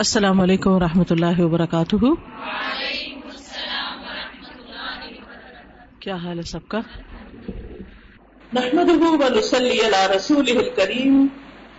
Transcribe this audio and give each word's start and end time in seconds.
السلام 0.00 0.40
علیکم 0.40 0.70
و 0.70 0.80
رحمۃ 0.80 1.10
اللہ 1.10 1.38
وبرکاتہ۔ 1.40 2.08
کیا 6.00 6.16
حال 6.24 6.38
ہے 6.38 6.42
سب 6.50 6.68
کا؟ 6.68 6.80
نحمده 8.52 9.08
ونصلي 9.22 9.72
على 9.86 10.02
رسوله 10.12 10.56
الكريم 10.64 11.16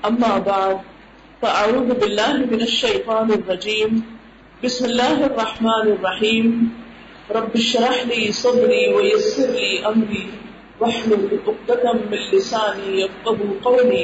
اما 0.09 0.31
بعد، 0.49 0.75
فاعوذ 1.43 1.93
بالله 2.01 2.49
من 2.51 2.65
الشيطان 2.67 3.31
الرجيم 3.37 4.01
بسم 4.63 4.89
الله 4.89 5.25
الرحمن 5.29 5.91
الرحيم 5.93 6.53
رب 7.37 7.55
اشرح 7.61 8.01
لي 8.11 8.31
صدري 8.41 8.81
ويسر 8.97 9.53
لي 9.59 9.69
امري 9.93 10.25
واحلل 10.81 11.23
عقدة 11.37 11.93
من 11.93 12.27
لساني 12.33 12.99
يفقهوا 13.01 13.55
قولي 13.69 14.03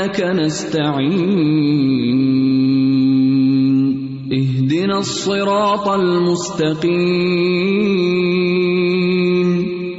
وإياك 0.00 0.20
نستعين 0.20 1.10
اهدنا 4.32 4.98
الصراط 4.98 5.88
المستقيم 5.88 6.90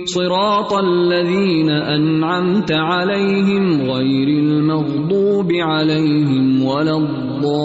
صراط 0.05 0.73
الذين 0.73 1.69
أنعمت 1.69 2.71
عليهم 2.71 3.81
غير 3.81 4.27
المغضوب 4.27 5.51
عليهم 5.51 6.63
ولا 6.65 6.97
الضالين 6.97 7.61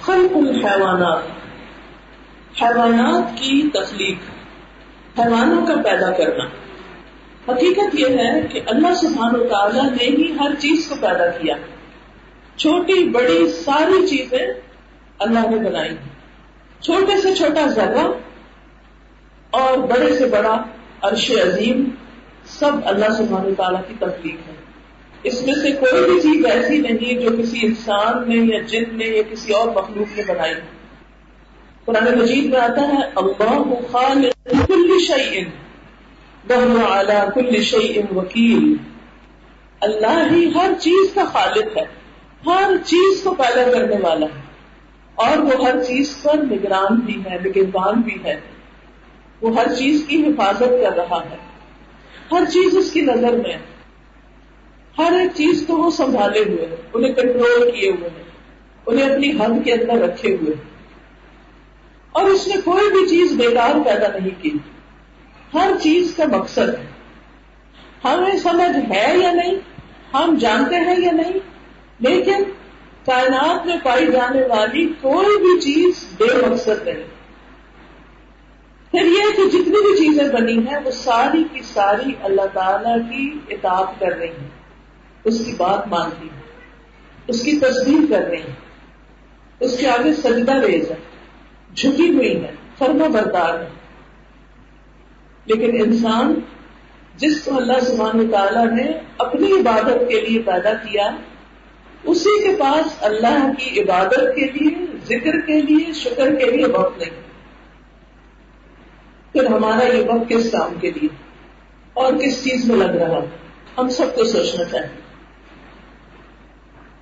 خلق 0.00 0.36
الحیوانات 0.36 1.22
حیوانات 2.60 3.36
کی 3.36 3.62
تخلیق 3.74 4.35
حیوانوں 5.18 5.66
کا 5.66 5.74
پیدا 5.74 6.10
کرنا۔ 6.10 6.44
حقیقت 7.52 7.94
یہ 7.94 8.06
ہے 8.06 8.40
کہ 8.52 8.60
اللہ 8.66 8.94
سبحانہ 8.94 9.38
و 9.38 9.44
تعالیٰ 9.44 9.84
نے 9.84 10.04
ہی 10.04 10.32
ہر 10.40 10.54
چیز 10.58 10.86
کو 10.88 10.94
پیدا 11.00 11.30
کیا۔ 11.30 11.54
چھوٹی، 12.56 13.08
بڑی، 13.08 13.52
ساری 13.52 14.06
چیزیں 14.06 14.46
اللہ 15.18 15.50
نے 15.50 15.70
بنائی 15.70 15.96
چھوٹے 16.80 17.20
سے 17.20 17.34
چھوٹا 17.34 17.66
ذرہ 17.66 18.06
اور 19.50 19.78
بڑے 19.78 20.16
سے 20.16 20.26
بڑا 20.26 20.62
عرش 21.02 21.30
عظیم 21.30 21.90
سب 22.44 22.72
اللہ 22.84 23.12
سبحانہ 23.18 23.48
و 23.48 23.54
تعالیٰ 23.54 23.80
کی 23.88 23.94
تخلیق 23.98 24.48
ہے۔ 24.48 24.54
اس 25.22 25.46
میں 25.46 25.54
سے 25.54 25.70
کوئی 25.72 26.10
بھی 26.10 26.20
چیز 26.20 26.46
ایسی 26.46 26.78
نہیں 26.78 27.20
جو 27.20 27.30
کسی 27.42 27.66
انسان 27.66 28.28
نے 28.28 28.54
یا 28.54 28.62
جن 28.62 28.84
نے 28.92 29.04
یا 29.04 29.22
کسی 29.30 29.52
اور 29.52 29.68
مخلوق 29.68 30.16
نے 30.16 30.22
بنائی۔ 30.28 30.54
ہے 30.54 30.75
قرآن 31.86 32.18
مجید 32.18 32.44
میں 32.44 32.60
آتا 32.60 32.88
ہے، 32.88 33.02
اللہ 33.14 33.64
خالق 33.90 34.48
کل 34.68 34.98
شیء 34.98 35.44
وهو 36.50 36.92
على 36.92 37.16
كل 37.34 37.62
شيء 37.62 38.02
وکیل۔ 38.16 38.76
اللہ 39.80 40.28
ہی 40.32 40.50
ہر 40.54 40.72
چیز 40.80 41.14
کا 41.14 41.24
خالق 41.24 41.76
ہے، 41.76 41.84
ہر 42.46 42.70
چیز 42.84 43.22
کو 43.22 43.34
پیدا 43.34 43.70
کرنے 43.72 43.96
والا 44.02 44.26
ہے۔ 44.26 44.40
اور 45.14 45.38
وہ 45.38 45.64
ہر 45.64 45.84
چیز 45.84 46.22
پر 46.22 46.36
نگران 46.36 46.96
بھی 46.96 47.22
ہے، 47.30 47.38
نگہبان 47.44 47.94
بھی 48.00 48.16
ہے۔ 48.24 48.40
وہ 49.40 49.56
ہر 49.56 49.74
چیز 49.74 50.04
کی 50.08 50.22
حفاظت 50.22 50.60
کر 50.60 50.96
رہا 50.96 51.24
ہے۔ 51.30 51.36
ہر 52.32 52.44
چیز 52.52 52.76
اس 52.76 52.92
کی 52.92 53.00
نظر 53.00 53.32
میں 53.32 53.52
ہے۔ 53.52 53.58
ہر 54.98 55.12
ایک 55.12 55.30
چیز 55.34 55.64
کو 55.66 55.76
وہ 55.76 55.90
سنبھالے 55.90 56.40
ہوئے 56.40 56.66
ہیں، 56.66 56.76
انہیں 56.92 57.12
کنٹرول 57.12 57.70
کیے 57.70 57.90
ہوئے 57.90 58.10
ہیں، 58.16 58.24
انہیں 58.86 59.10
اپنی 59.10 59.30
حد 59.30 59.64
کے 59.64 59.72
اندر 59.72 60.08
رکھے 60.08 60.36
ہوئے 60.40 60.54
ہیں۔ 60.54 60.75
اور 62.16 62.30
اس 62.30 62.48
نے 62.48 62.54
کوئی 62.64 62.90
بھی 62.90 63.08
چیز 63.08 63.32
بیکار 63.32 63.74
پیدا 63.84 64.18
نہیں 64.18 64.42
کی۔ 64.42 64.52
ہر 65.54 65.70
چیز 65.82 66.14
کا 66.16 66.24
مقصد 66.26 66.68
ہے۔ 66.68 66.86
ہمیں 68.04 68.38
سمجھ 68.38 68.92
ہے 68.92 69.18
یا 69.18 69.32
نہیں؟ 69.32 69.54
ہم 70.14 70.36
جانتے 70.40 70.76
ہیں 70.76 70.94
یا 70.98 71.12
نہیں؟ 71.12 71.38
لیکن 72.00 72.42
کائنات 73.06 73.66
میں 73.66 73.76
پائی 73.84 74.06
جانے 74.06 74.42
والی 74.42 74.92
کوئی 75.00 75.38
بھی 75.38 75.60
چیز 75.60 76.04
بے 76.18 76.46
مقصد 76.46 76.84
نہیں 76.84 76.96
پھر 78.90 79.04
یہ 79.04 79.36
کہ 79.36 79.48
جتنی 79.48 79.82
بھی 79.82 79.96
چیزیں 79.96 80.28
بنی 80.28 80.58
ہیں، 80.58 80.78
وہ 80.84 80.90
ساری 80.90 81.44
کی 81.52 81.60
ساری 81.62 82.12
اللہ 82.22 82.46
تعالی 82.52 83.16
کی 83.16 83.54
اطاعت 83.54 84.00
کر 84.00 84.18
رہی 84.18 84.28
ہیں۔ 84.28 84.48
اس 85.24 85.44
کی 85.46 85.52
بات 85.56 85.88
مانتی 85.88 86.28
ہیں۔ 86.34 86.42
اس 87.26 87.42
کی 87.42 87.58
تصدیق 87.58 88.10
کر 88.10 88.22
رہی 88.22 88.42
ہیں۔ 88.42 88.56
اس 89.60 89.78
کے 89.78 89.88
آگے 89.88 90.14
سجدہ 90.14 90.54
ریز 90.54 90.90
ہے۔ 90.90 90.96
جھکی 91.76 92.14
ہوئی 92.14 92.44
ہے 92.44 92.50
فرما 92.78 93.06
بردار 93.06 93.60
ہے 93.60 93.68
لیکن 95.46 95.82
انسان 95.84 96.40
جس 97.16 97.42
کو 97.44 97.56
اللہ 97.56 97.80
سبحانہ 97.80 98.32
تعالیٰ 98.32 98.70
نے 98.70 98.92
اپنی 99.18 99.52
عبادت 99.52 100.08
کے 100.08 100.20
لیے 100.20 100.42
پیدا 100.42 100.74
کیا، 100.74 101.16
اسی 102.04 102.42
کے 102.42 102.56
پاس 102.58 102.96
اللہ 103.00 103.50
کی 103.58 103.80
عبادت 103.80 104.36
کے 104.36 104.46
لیے، 104.46 104.86
ذکر 105.04 105.40
کے 105.40 105.62
لیے، 105.62 105.92
شکر 105.92 106.34
کے 106.34 106.50
لیے 106.50 106.66
وقت 106.66 106.98
نہیں۔ 106.98 107.10
پھر 109.32 109.46
ہمارا 109.46 109.96
یہ 109.96 110.04
وقت 110.08 110.28
کس 110.28 110.50
کام 110.52 110.74
کے 110.80 110.90
لیے؟ 110.90 111.08
اور 111.92 112.12
کس 112.12 112.44
چیز 112.44 112.64
میں 112.64 112.76
لگ 112.76 112.96
رہا؟ 112.96 113.20
ہم 113.78 113.88
سب 113.88 114.14
کو 114.14 114.24
سوچنا 114.24 114.64
چاہیے۔ 114.64 115.00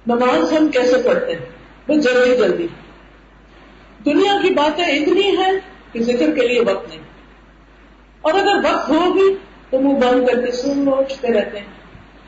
نماز 0.06 0.52
ہم 0.52 0.68
کیسے 0.68 0.96
پڑھتے 1.04 1.32
ہیں؟ 1.32 1.46
بس 1.88 2.04
جلدی 2.04 2.36
جلدی۔ 2.36 2.66
دنیا 4.04 4.38
کی 4.42 4.50
باتیں 4.50 4.84
اتنی 4.84 5.36
ہیں 5.36 5.52
کہ 5.92 6.00
ذکر 6.00 6.30
کے 6.30 6.48
لیے 6.48 6.60
وقت 6.60 6.88
نہیں۔ 6.88 6.98
اور 8.20 8.34
اگر 8.34 8.72
وقت 8.72 8.88
ہوگی 8.88 9.34
تو 9.70 9.80
منہ 9.80 9.98
بند 9.98 10.28
کر 10.28 10.46
کے 10.46 10.52
سن 10.52 10.84
سوچتے 10.84 11.32
رہتے 11.32 11.58
ہیں۔ 11.58 11.74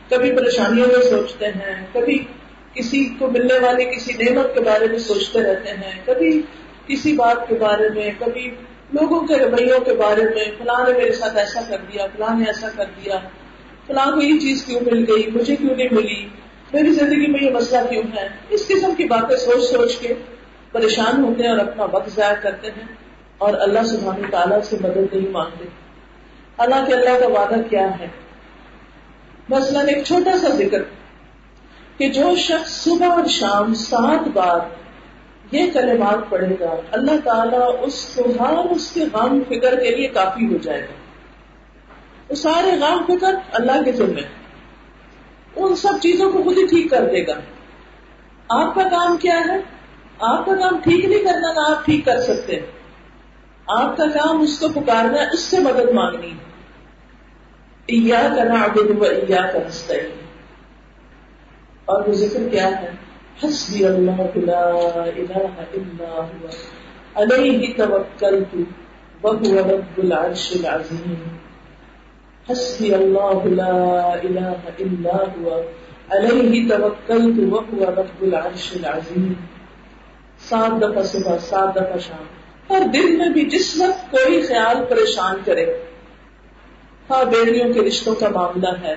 کبھی 0.09 0.32
پریشانیوں 0.32 0.87
میں 0.87 1.10
سوچتے 1.10 1.47
ہیں، 1.47 1.87
کبھی 1.92 2.25
کسی 2.75 3.09
کو 3.19 3.31
ملنے 3.31 3.59
والی 3.59 3.84
کسی 3.84 4.12
نعمت 4.25 4.54
کے 4.54 4.60
بارے 4.60 4.87
میں 4.88 4.98
سوچتے 4.98 5.42
رہتے 5.42 5.70
ہیں، 5.70 6.00
کبھی 6.04 6.42
کسی 6.87 7.12
بات 7.12 7.48
کے 7.48 7.54
بارے 7.54 7.88
میں، 7.94 8.10
کبھی 8.19 8.50
لوگوں 8.93 9.26
کے 9.26 9.34
رویوں 9.37 9.81
کے 9.81 9.94
بارے 9.94 10.22
میں، 10.22 10.44
فلاں 10.58 10.88
نے 10.88 10.98
میرے 10.98 11.12
ساتھ 11.12 11.37
ایسا 11.37 11.60
کر 11.69 11.76
دیا، 11.93 12.06
فلاں 12.06 12.38
نے 12.38 12.44
ایسا 12.47 12.69
کر 12.76 12.84
دیا، 12.84 13.19
فلاں 13.87 14.12
کو 14.12 14.22
یہ 14.22 14.38
چیز 14.41 14.64
کیوں 14.64 14.81
مل 14.81 15.04
گئی، 15.08 15.31
مجھے 15.34 15.56
کیوں 15.56 15.76
نہیں 15.76 15.88
ملی، 15.91 16.28
میری 16.72 16.91
زندگی 16.91 17.26
میں 17.26 17.44
یہ 17.44 17.50
مسئلہ 17.50 17.91
کیوں 17.91 18.03
ہے؟ 18.16 18.28
اس 18.48 18.66
قسم 18.66 18.94
کی 18.97 19.04
باتیں 19.04 19.37
سوچ 19.37 19.64
سوچ 19.64 19.97
کے 19.97 20.14
پریشان 20.76 21.25
ہوتے 21.25 21.42
ہیں 21.42 21.50
اور 21.50 21.59
اپنا 21.59 21.84
وقت 21.84 22.10
ضائع 22.10 22.34
کرتے 22.34 22.66
ہیں 22.66 22.84
اور 23.38 23.54
اللہ 23.54 23.82
سبحانہ 23.82 24.26
تعالیٰ 24.31 24.60
سے 24.62 24.76
مدد 24.81 25.14
نہیں 25.14 25.31
مانگتے۔ 25.31 25.64
اللہ 26.56 26.75
کے 26.87 26.94
اللہ 26.94 27.19
کا 27.20 27.41
وعدہ 27.41 27.54
کیا 27.70 27.98
ہے؟ 27.98 28.06
مثلاً 29.48 29.88
ایک 29.88 30.04
چھوٹا 30.04 30.38
سا 30.38 30.48
ذکر 30.48 30.82
کہ 31.98 32.09
جو 32.09 32.37
شخص 32.37 32.84
صبح 32.84 33.06
اور 33.06 33.26
شام 33.26 33.75
سات 33.75 34.28
بار 34.28 34.59
یہ 35.53 35.70
کلمات 35.72 36.31
پڑھے 36.31 36.56
گا، 36.60 36.75
اللہ 36.91 37.10
تعالیٰ 37.25 37.75
اس 37.81 38.16
کو 38.16 38.44
ہر 38.44 38.53
اس 38.53 38.91
کے 38.91 39.04
غم 39.12 39.41
فکر 39.48 39.81
کے 39.81 39.97
لیے 39.97 40.08
کافی 40.08 40.53
ہو 40.53 40.56
جائے 40.56 40.81
گا۔ 40.81 40.93
وہ 42.28 42.34
سارے 42.34 42.70
غم، 42.81 43.04
فکر 43.06 43.34
اللہ 43.53 43.82
کے 43.84 43.93
ذمے۔ 43.93 44.22
ان 45.56 45.76
سب 45.76 45.93
چیزوں 46.02 46.32
کو 46.32 46.43
خود 46.43 46.58
ہی 46.58 46.67
ٹھیک 46.67 46.90
کر 46.90 47.05
دے 47.05 47.26
گا۔ 47.26 47.34
آپ 48.49 48.75
کا 48.75 48.82
کام 48.82 49.17
کیا 49.17 49.40
ہے؟ 49.40 49.75
آپ 50.21 50.47
کا 50.47 50.55
کام 50.55 50.79
ٹھیک 50.83 51.05
نہیں 51.05 51.25
کرنا 51.25 51.53
نہ 51.53 51.59
آپ 51.59 51.85
ٹھیک 51.85 52.05
کر 52.05 52.21
سکتے 52.21 52.61
آپ 53.67 53.97
کا 53.97 54.05
کام 54.07 54.41
اس 54.41 54.59
کو 54.59 54.69
پکارنا، 54.69 55.23
اس 55.33 55.41
سے 55.41 55.59
مدد 55.59 55.93
مانگنی۔ 55.93 56.33
کا 58.13 58.45
نعبد 58.45 58.91
و 58.91 59.05
کا 59.53 59.59
نستعین۔ 59.67 60.11
اور 61.85 62.09
وہ 62.09 62.13
ذکر 62.13 62.49
کیا 62.51 62.83
ہے؟ 62.83 62.91
حسبی 63.45 63.85
اللہ 63.85 64.37
لا 64.37 64.69
الہ 65.17 65.39
الا 65.75 66.09
ہوا۔ 66.09 66.51
علیہ 67.15 67.73
توکلت 67.77 68.57
وهو 69.25 69.77
رب 69.77 70.01
العرش 70.03 70.53
العظیم۔ 70.55 71.15
حسبی 72.53 72.95
اللہ 72.95 73.45
لا 73.45 74.13
الہ 74.23 74.55
الا 74.79 75.17
ہوا۔ 75.17 75.61
علیہ 76.11 76.69
توکلت 76.69 77.53
وهو 77.53 78.03
رب 78.03 78.23
العرش 78.23 78.73
العظیم۔ 78.75 79.33
سات 80.48 80.82
دفعہ 80.82 81.02
صبح، 81.02 81.38
سات 81.38 81.75
دفعہ 81.75 81.98
شام۔ 81.98 82.25
اور 82.66 82.81
دن 82.81 83.19
میں 83.19 83.28
بھی 83.28 83.44
جس 83.44 83.76
وقت 83.76 84.10
کوئی 84.10 84.43
خیال 84.43 84.76
پریشان 84.88 85.37
کرے 85.44 85.66
ہاں 87.10 87.25
بیڑیوں 87.25 87.75
کے 87.75 87.81
رشتوں 87.81 88.14
کا 88.14 88.28
معاملہ 88.28 88.69
ہے، 88.82 88.94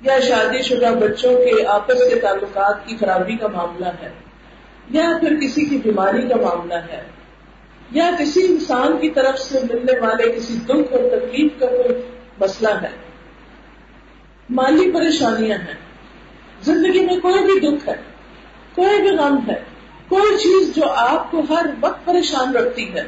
یا 0.00 0.20
شادی 0.20 0.62
شدہ 0.62 0.94
بچوں 1.00 1.34
کے 1.34 1.66
آپس 1.66 1.98
کے 2.08 2.14
تعلقات 2.14 2.86
کی 2.86 2.96
خرابی 2.96 3.36
کا 3.36 3.46
معاملہ 3.46 3.86
ہے، 4.02 4.10
یا 4.90 5.10
پھر 5.20 5.36
کسی 5.36 5.64
کی 5.64 5.78
بیماری 5.78 6.22
کا 6.22 6.36
معاملہ 6.36 6.74
ہے، 6.74 7.02
یا 7.90 8.10
کسی 8.18 8.46
انسان 8.48 8.98
کی 9.00 9.10
طرف 9.10 9.38
سے 9.38 9.58
ملنے 9.70 9.98
والے 10.00 10.32
کسی 10.32 10.54
دکھ 10.54 10.92
اور 10.92 11.00
تکلیف 11.10 11.52
کا 11.60 11.66
کوئی 11.66 11.94
مسئلہ 12.40 12.74
ہے۔ 12.82 12.90
مالی 14.50 14.90
پریشانیاں 14.90 15.58
ہیں۔ 15.58 15.74
زندگی 16.62 17.06
میں 17.06 17.16
کوئی 17.16 17.44
بھی 17.44 17.60
دکھ 17.60 17.88
ہے، 17.88 17.94
کوئی 18.74 19.02
بھی 19.02 19.10
غم 19.10 19.50
ہے 19.50 19.79
کوئی 20.10 20.38
چیز 20.38 20.74
جو 20.74 20.82
آپ 20.90 21.30
کو 21.30 21.42
ہر 21.50 21.66
وقت 21.80 22.04
پریشان 22.04 22.56
رکھتی 22.56 22.94
ہے، 22.94 23.02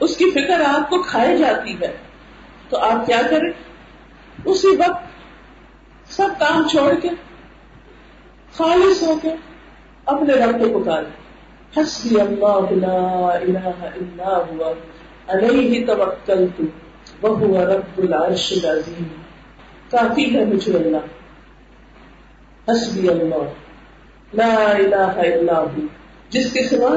اس 0.00 0.16
کی 0.16 0.30
فکر 0.30 0.60
آپ 0.60 0.90
کو 0.90 1.02
کھائی 1.02 1.38
جاتی 1.38 1.80
ہے، 1.80 1.96
تو 2.68 2.78
آپ 2.78 3.06
کیا 3.06 3.20
کریں؟ 3.30 3.50
اسی 4.44 4.68
وقت 4.68 5.04
سب 6.12 6.28
کام 6.38 6.68
چھوڑ 6.68 6.94
کے، 7.02 7.08
خالص 8.52 9.02
ہو 9.02 9.18
کے 9.22 9.28
اپنے 10.04 10.34
رب 10.34 10.72
کو 10.72 10.80
پکارے 10.80 11.28
حسبی 11.80 12.20
اللہ 12.20 12.86
لا 12.86 13.28
الہ 13.28 13.68
الا 13.82 14.36
ہوا، 14.36 14.72
علیہ 15.28 15.86
توکلت، 15.86 16.60
وہو 17.22 17.64
رب 17.66 17.98
العرش 17.98 18.52
العظیم۔ 18.52 19.08
کافی 19.90 20.38
ہے 20.38 20.44
مجھے 20.44 20.76
اللہ۔ 20.76 20.96
حسبی 22.70 23.08
اللہ۔ 23.08 23.67
لا 24.34 24.54
الہ 24.54 25.12
الا 25.16 25.58
ہوا 25.58 25.86
جس 26.30 26.52
کے 26.52 26.62
سوا 26.62 26.90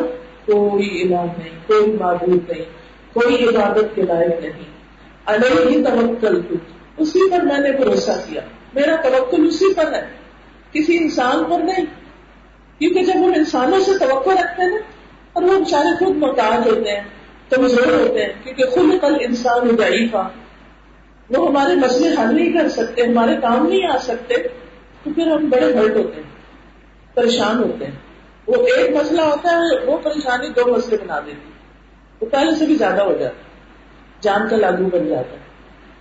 کوئی 0.45 1.01
الہ 1.01 1.22
نہیں، 1.38 1.68
کوئی 1.68 1.92
معبود 1.92 2.50
نہیں، 2.50 2.66
کوئی 3.13 3.48
عبادت 3.48 3.95
کے 3.95 4.01
لائق 4.01 4.42
نہیں۔ 4.42 4.72
علیہ 5.25 5.83
توکلت 5.86 6.54
اسی 6.98 7.30
پر 7.31 7.39
میں 7.39 7.60
نے 7.60 7.72
بھروسہ 7.72 8.12
کیا۔ 8.30 8.42
میرا 8.74 8.95
توکل 8.95 9.48
اسی 9.48 9.74
پر 9.74 9.94
ہے۔ 9.94 10.06
کسی 10.72 10.98
انسان 10.98 11.44
پر 11.44 11.60
نہیں، 11.60 11.86
کیونکہ 12.80 13.04
جب 13.04 13.13
ہم 13.16 13.31
انسانوں 13.36 13.80
سے 13.80 13.92
توقع 14.00 14.30
رکھتے 14.30 14.62
ہیں 14.62 14.69
نا، 14.69 14.77
اور 15.34 15.44
وہ 15.44 15.57
بیچارے 15.57 16.06
خود 16.06 16.18
محتاج 16.18 16.68
ہوتے 16.68 16.92
ہیں، 16.92 17.04
کمزور 17.50 17.92
ہوتے 17.92 18.25
ہیں، 18.25 18.34
کیونکہ 18.44 18.66
خود 18.66 19.01
کل 19.01 19.16
انسان 19.19 19.75
ضعیفہ 19.77 20.30
وہ 21.30 21.50
ہمارے 21.50 21.75
مسئلے 21.75 22.10
حل 22.10 22.36
نہیں 22.36 22.54
کر 22.54 22.69
سکتے، 22.69 23.01
ہمارے 23.01 23.36
کام 23.42 23.68
نہیں 23.68 23.92
آ 23.94 23.98
سکتے، 23.98 24.36
تو 25.04 25.10
پھر 25.16 25.27
ہم 25.27 25.50
بڑے 25.50 25.74
ہرٹ 25.74 25.95
ہوتے 25.95 26.16
ہیں۔ 26.16 26.41
پریشان 27.13 27.58
ہوتے 27.58 27.86
ہیں۔ 27.86 27.96
وہ 28.48 28.68
ایک 28.68 28.96
مسئلہ 28.96 29.22
ہوتا 29.22 29.52
ہے، 29.52 29.86
وہ 29.86 29.98
پریشانی 29.98 30.48
دو 30.50 30.78
مسئلے 30.78 30.98
بنا 30.98 31.19
دیتی 31.19 31.52
وہ 32.22 32.25
پہلے 32.31 32.56
سے 32.56 32.66
بھی 32.66 32.75
زیادہ 32.75 33.02
ہو 33.02 33.12
جاتا 33.12 33.38
ہے، 33.38 33.44
جان 34.22 34.48
کا 34.50 34.58
لاگو 34.58 34.90
بن 34.90 35.08
جاتا 35.08 35.31
ہے۔ 35.31 35.38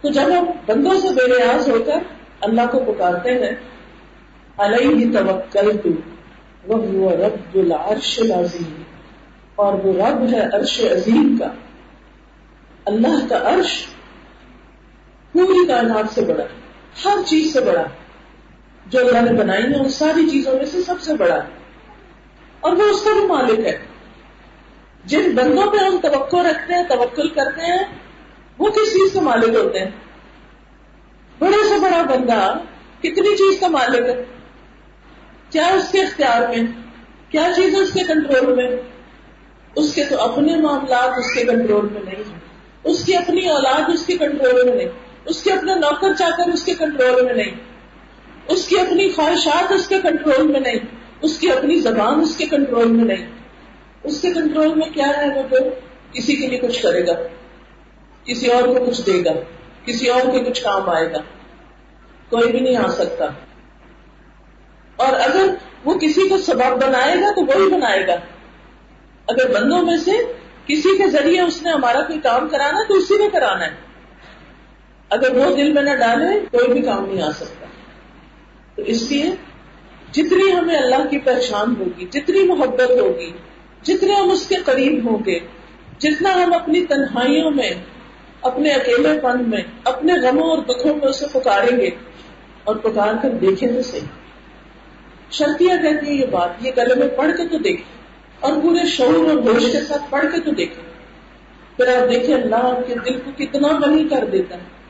تو 0.01 0.09
جب 0.09 0.39
ہم 0.39 0.45
بندوں 0.67 1.01
سے 1.01 1.09
بے 1.09 1.27
نیاز 1.27 1.69
ہو 1.69 1.77
کر 1.87 1.99
اللہ 2.41 2.61
کو 2.73 2.93
پکارتے 2.93 3.31
ہیں، 3.31 3.53
علیہ 4.57 5.19
توکل 5.19 5.77
تو 5.77 6.79
وہ 6.79 7.11
رب 7.11 7.55
العرش 7.55 8.19
العظیم۔ 8.19 8.83
اور 9.55 9.73
وہ 9.73 10.07
رب 10.07 10.33
ہے 10.33 10.41
عرش 10.53 10.81
عظیم 10.81 11.37
کا۔ 11.39 11.47
اللہ 12.85 13.29
کا 13.29 13.41
عرش 13.45 13.87
پوری 15.33 15.67
کائنات 15.67 16.15
سے 16.15 16.21
بڑا 16.25 16.45
ہر 17.05 17.19
چیز 17.27 17.53
سے 17.53 17.61
بڑا 17.61 17.83
جو 18.91 18.99
اللہ 18.99 19.31
نے 19.31 19.33
بنائی 19.33 19.63
ہے 19.63 19.77
ان 19.77 19.89
ساری 19.89 20.31
چیزوں 20.31 20.57
میں 20.57 20.65
سے 20.65 20.83
سب 20.83 20.95
سے 21.01 21.15
بڑا 21.15 21.39
اور 22.61 22.73
وہ 22.73 22.83
اس 22.83 23.03
کا 23.03 23.11
بھی 23.13 23.27
مالک 23.27 23.67
ہے۔ 23.67 23.79
جن 25.05 25.31
بندوں 25.35 25.73
پہ 25.73 25.77
ہم 25.77 25.99
توقع 26.03 26.37
رکھتے 26.37 26.75
ہیں، 26.75 26.83
توکل 26.89 27.29
کرتے 27.29 27.61
ہیں، 27.61 27.85
وہ 28.59 28.71
کس 28.71 28.93
چیز 28.93 29.13
کا 29.13 29.21
مالک 29.21 29.55
ہوتے 29.55 29.79
ہیں؟ 29.79 29.91
بڑے 31.39 31.69
سے 31.69 31.79
بڑا 31.81 32.03
بندہ 32.03 32.59
کتنی 32.99 33.37
چیز 33.37 33.61
کا 33.61 33.69
مالک 33.69 34.09
ہے؟ 34.09 34.25
کیا 35.51 35.67
اس 35.67 35.93
کے 35.93 36.01
اختیار 36.03 36.49
میں؟ 36.49 36.67
کیا 37.29 37.49
چیز 37.57 37.75
اس 37.79 37.93
کے 37.93 38.01
کنٹرول 38.01 38.55
میں؟ 38.55 38.71
اس 39.77 39.95
کے 39.95 40.05
تو 40.05 40.21
اپنے 40.21 40.57
معاملات 40.57 41.19
اس 41.19 41.35
کے 41.35 41.45
کنٹرول 41.45 41.89
میں 41.93 42.03
نہیں 42.03 42.31
ہیں۔ 42.31 42.39
اس 42.85 43.05
کی 43.05 43.17
اپنی 43.17 43.49
اولاد 43.49 43.91
اس 43.95 44.07
کے 44.07 44.17
کنٹرول 44.17 44.69
میں 44.69 44.77
نہیں۔ 44.77 44.89
اس 45.25 45.43
کے 45.43 45.53
اپنے 45.53 45.75
نوکر 45.75 46.15
چاہ 46.15 46.31
کر 46.37 46.49
اس 46.53 46.65
کے 46.65 46.75
کنٹرول 46.75 47.25
میں 47.25 47.35
نہیں۔ 47.35 47.70
اس 48.51 48.69
کی 48.69 48.81
اپنی 48.81 49.11
خواہشات 49.11 49.73
اس 49.73 49.89
کے 49.89 49.99
کنٹرول 50.03 50.53
میں 50.53 50.61
نہیں، 50.61 50.79
اس 51.23 51.39
کی 51.39 51.53
اپنی 51.53 51.81
زبان 51.81 52.21
اس 52.21 52.37
کے 52.37 52.47
کنٹرول 52.47 52.89
میں 52.89 53.05
نہیں۔ 53.05 53.31
اس 54.03 54.21
کے 54.21 54.31
کنٹرول 54.31 54.75
میں 54.75 54.95
کیا 54.95 55.09
ہے 55.09 55.29
وہ 55.29 55.43
جو 55.51 55.57
کسی 56.13 56.37
کے 56.37 56.47
لیے 56.47 56.59
کچھ 56.59 56.83
کرے 56.83 57.07
گا، 57.07 57.13
کسی 58.25 58.47
اور 58.47 58.63
کو 58.63 58.85
کچھ 58.85 59.07
دے 59.07 59.25
گا، 59.25 59.31
کسی 59.85 60.09
اور 60.09 60.21
کے 60.21 60.41
کچھ 60.41 60.63
کام 60.63 60.89
آئے 60.89 61.13
گا۔ 61.13 61.19
کوئی 62.31 62.51
بھی 62.51 62.61
نہیں 62.61 62.77
آ 62.77 62.87
سکتا۔ 62.89 63.25
اور 64.97 65.13
اگر 65.13 65.55
وہ 65.85 65.95
کسی 65.95 66.29
کو 66.29 66.39
سبب 66.39 66.83
بنائے 66.83 67.15
گا 67.21 67.31
تو 67.31 67.45
وہی 67.45 67.71
بنائے 67.75 68.07
گا۔ 68.07 68.15
اگر 69.27 69.61
بندوں 69.61 69.83
میں 69.83 69.97
سے 69.97 70.11
کسی 70.67 70.99
کے 70.99 71.11
ذریعے 71.11 71.41
اس 71.41 71.63
نے 71.63 71.71
ہمارا 71.71 72.03
کوئی 72.03 72.21
کام 72.21 72.49
کرانا 72.49 72.83
تو 72.89 72.95
اسی 72.95 73.19
نے 73.19 73.29
کرانا 73.33 73.67
ہے۔ 73.67 73.75
اگر 75.09 75.37
وہ 75.37 75.57
دل 75.57 75.73
میں 75.73 75.83
نہ 75.83 75.91
ڈالے، 75.91 76.41
کوئی 76.41 76.73
بھی 76.73 76.83
کام 76.83 77.07
نہیں 77.07 77.23
آ 77.23 77.31
سکتا۔ 77.31 77.60
تو 78.81 78.93
اس 78.93 79.11
لیے 79.11 79.25
جتنی 80.13 80.53
ہمیں 80.53 80.77
اللہ 80.77 81.09
کی 81.11 81.19
پہچان 81.19 81.75
ہوگی، 81.79 82.07
جتنی 82.11 82.43
محبت 82.43 82.91
ہوگی، 83.01 83.31
جتنے 83.83 84.15
ہم 84.15 84.31
اس 84.31 84.47
کے 84.47 84.55
قریب 84.55 85.11
ہوں 85.11 85.19
گے، 85.27 85.39
جتنا 85.99 86.45
ہم 86.45 86.53
اپنی 86.53 86.87
تنہائیوں 86.87 87.51
میں، 87.51 87.71
اپنے 88.43 88.71
اکیلے 88.71 89.21
پن 89.23 89.51
میں، 89.51 89.63
اپنے 89.85 90.13
غموں 90.13 90.51
اور 90.51 90.59
دکھوں 90.59 90.95
میں 90.95 91.07
اسے 91.07 91.27
پکاریں 91.33 91.77
گے 91.77 91.91
اور 92.65 92.77
پکار 92.77 93.15
کر 93.23 93.31
دیکھیں 93.31 93.69
تو 93.69 93.83
صحیح 93.83 94.01
شرطیاں 95.31 95.77
کہتی 95.83 96.07
ہیں 96.07 96.15
یہ 96.15 96.27
بات، 96.27 96.51
یہ 96.61 96.71
گلے 96.77 96.95
میں 96.95 97.09
پڑھ 97.09 97.37
کے 97.37 97.49
تو 97.49 97.59
دیکھیں 97.59 98.01
اور 98.41 98.53
پورے 98.63 98.87
شعور 98.87 99.15
اور 99.15 99.37
ہوش 99.37 99.73
کے 99.73 99.81
ساتھ 99.81 100.03
پڑھ 100.11 100.25
کے 100.33 100.41
تو 100.41 100.51
دیکھیں۔ 100.51 100.85
پھر 101.77 101.97
آپ 101.97 102.11
دیکھیں 102.11 102.35
اللہ 102.35 102.57
آپ 102.57 102.89
کے 102.89 102.95
دل 102.95 103.21
کو 103.21 103.31
کتنا 103.39 103.69
بنی 103.69 104.09
کر 104.09 104.25
دیتا 104.33 104.57
ہے۔ 104.57 104.81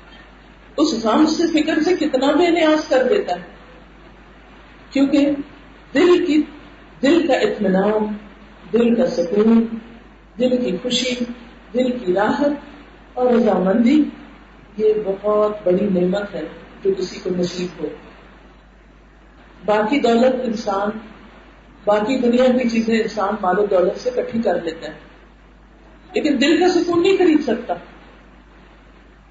اس 0.76 1.04
غم 1.04 1.26
سے، 1.26 1.42
فکر 1.46 1.82
سے 1.84 1.96
کتنا 1.96 2.32
بے 2.32 2.48
نیاز 2.48 2.88
کر 2.88 3.02
دیتا 3.02 3.32
ہے۔ 3.32 3.59
کیونکہ 4.90 5.30
دل 5.94 6.24
کی 6.26 6.42
دل 7.02 7.26
کا 7.26 7.34
اطمینان، 7.34 8.06
دل 8.72 8.94
کا 8.94 9.06
سکون، 9.06 9.66
دل 10.38 10.64
کی 10.64 10.76
خوشی، 10.82 11.24
دل 11.74 11.98
کی 11.98 12.12
راحت 12.12 12.50
اور 13.14 13.32
رضامندی، 13.32 14.04
یہ 14.76 14.92
بہت 15.04 15.66
بڑی 15.66 16.00
نعمت 16.00 16.34
ہے 16.34 16.42
جو 16.84 16.90
کسی 16.98 17.20
کو 17.22 17.30
نصیب 17.36 17.82
ہو۔ 17.82 17.88
باقی 19.64 20.00
دولت 20.00 20.34
انسان، 20.44 20.88
باقی 21.84 22.18
دنیا 22.18 22.44
کی 22.44 22.68
چیزیں 22.68 23.02
انسان 23.02 23.34
مال 23.42 23.58
و 23.58 23.66
دولت 23.66 24.00
سے 24.00 24.10
کٹھی 24.10 24.42
کر 24.42 24.62
لیتا 24.62 24.88
ہے۔ 24.88 24.98
لیکن 26.12 26.36
دل 26.40 26.60
کا 26.60 26.68
سکون 26.68 27.02
نہیں 27.02 27.16
خرید 27.16 27.42
سکتا۔ 27.42 27.74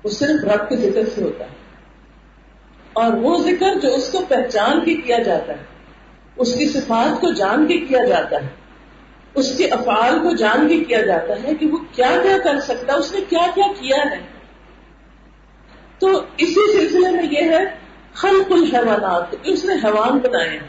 وہ 0.04 0.10
صرف 0.10 0.44
رب 0.44 0.70
کے 0.70 0.76
ذکر 0.76 1.02
سے 1.16 1.24
ہوتا 1.24 1.46
ہے۔ 1.46 1.59
اور 3.00 3.14
وہ 3.14 3.38
ذکر 3.44 3.80
جو 3.82 3.94
اس 3.96 4.10
کو 4.12 4.20
پہچان 4.28 4.80
کے 4.86 4.94
کیا 4.94 5.20
جاتا 5.20 5.54
ہے، 5.54 5.64
اس 6.36 6.56
کی 6.56 6.66
صفات 6.70 7.22
کو 7.22 7.32
جان 7.34 7.68
کے 7.68 7.78
کیا 7.78 8.04
جاتا 8.06 8.36
ہے، 8.36 8.48
اس 9.34 9.58
کے 9.58 9.68
افعال 9.68 10.20
کو 10.20 10.36
جان 10.36 10.68
کے 10.68 10.78
کیا 10.84 11.02
جاتا 11.02 11.34
ہے 11.44 11.56
کہ 11.56 11.68
وہ 11.68 11.78
کیا 11.92 12.12
کیا 12.24 12.38
کر 12.44 12.60
سکتا 12.60 12.94
ہے 12.94 12.98
اس 12.98 13.14
نے 13.14 13.22
کیا 13.30 13.46
کیا 13.56 13.68
کیا 13.80 13.98
ہے۔ 14.12 14.20
تو 16.00 16.08
اسی 16.38 16.66
سلسلے 16.74 17.12
میں 17.12 17.28
یہ 17.32 17.50
ہے، 17.50 17.64
خلق 18.14 18.52
الحیوانات، 18.52 19.36
اس 19.44 19.66
نے 19.66 19.74
حیوان 19.84 20.18
بنائے۔ 20.18 20.60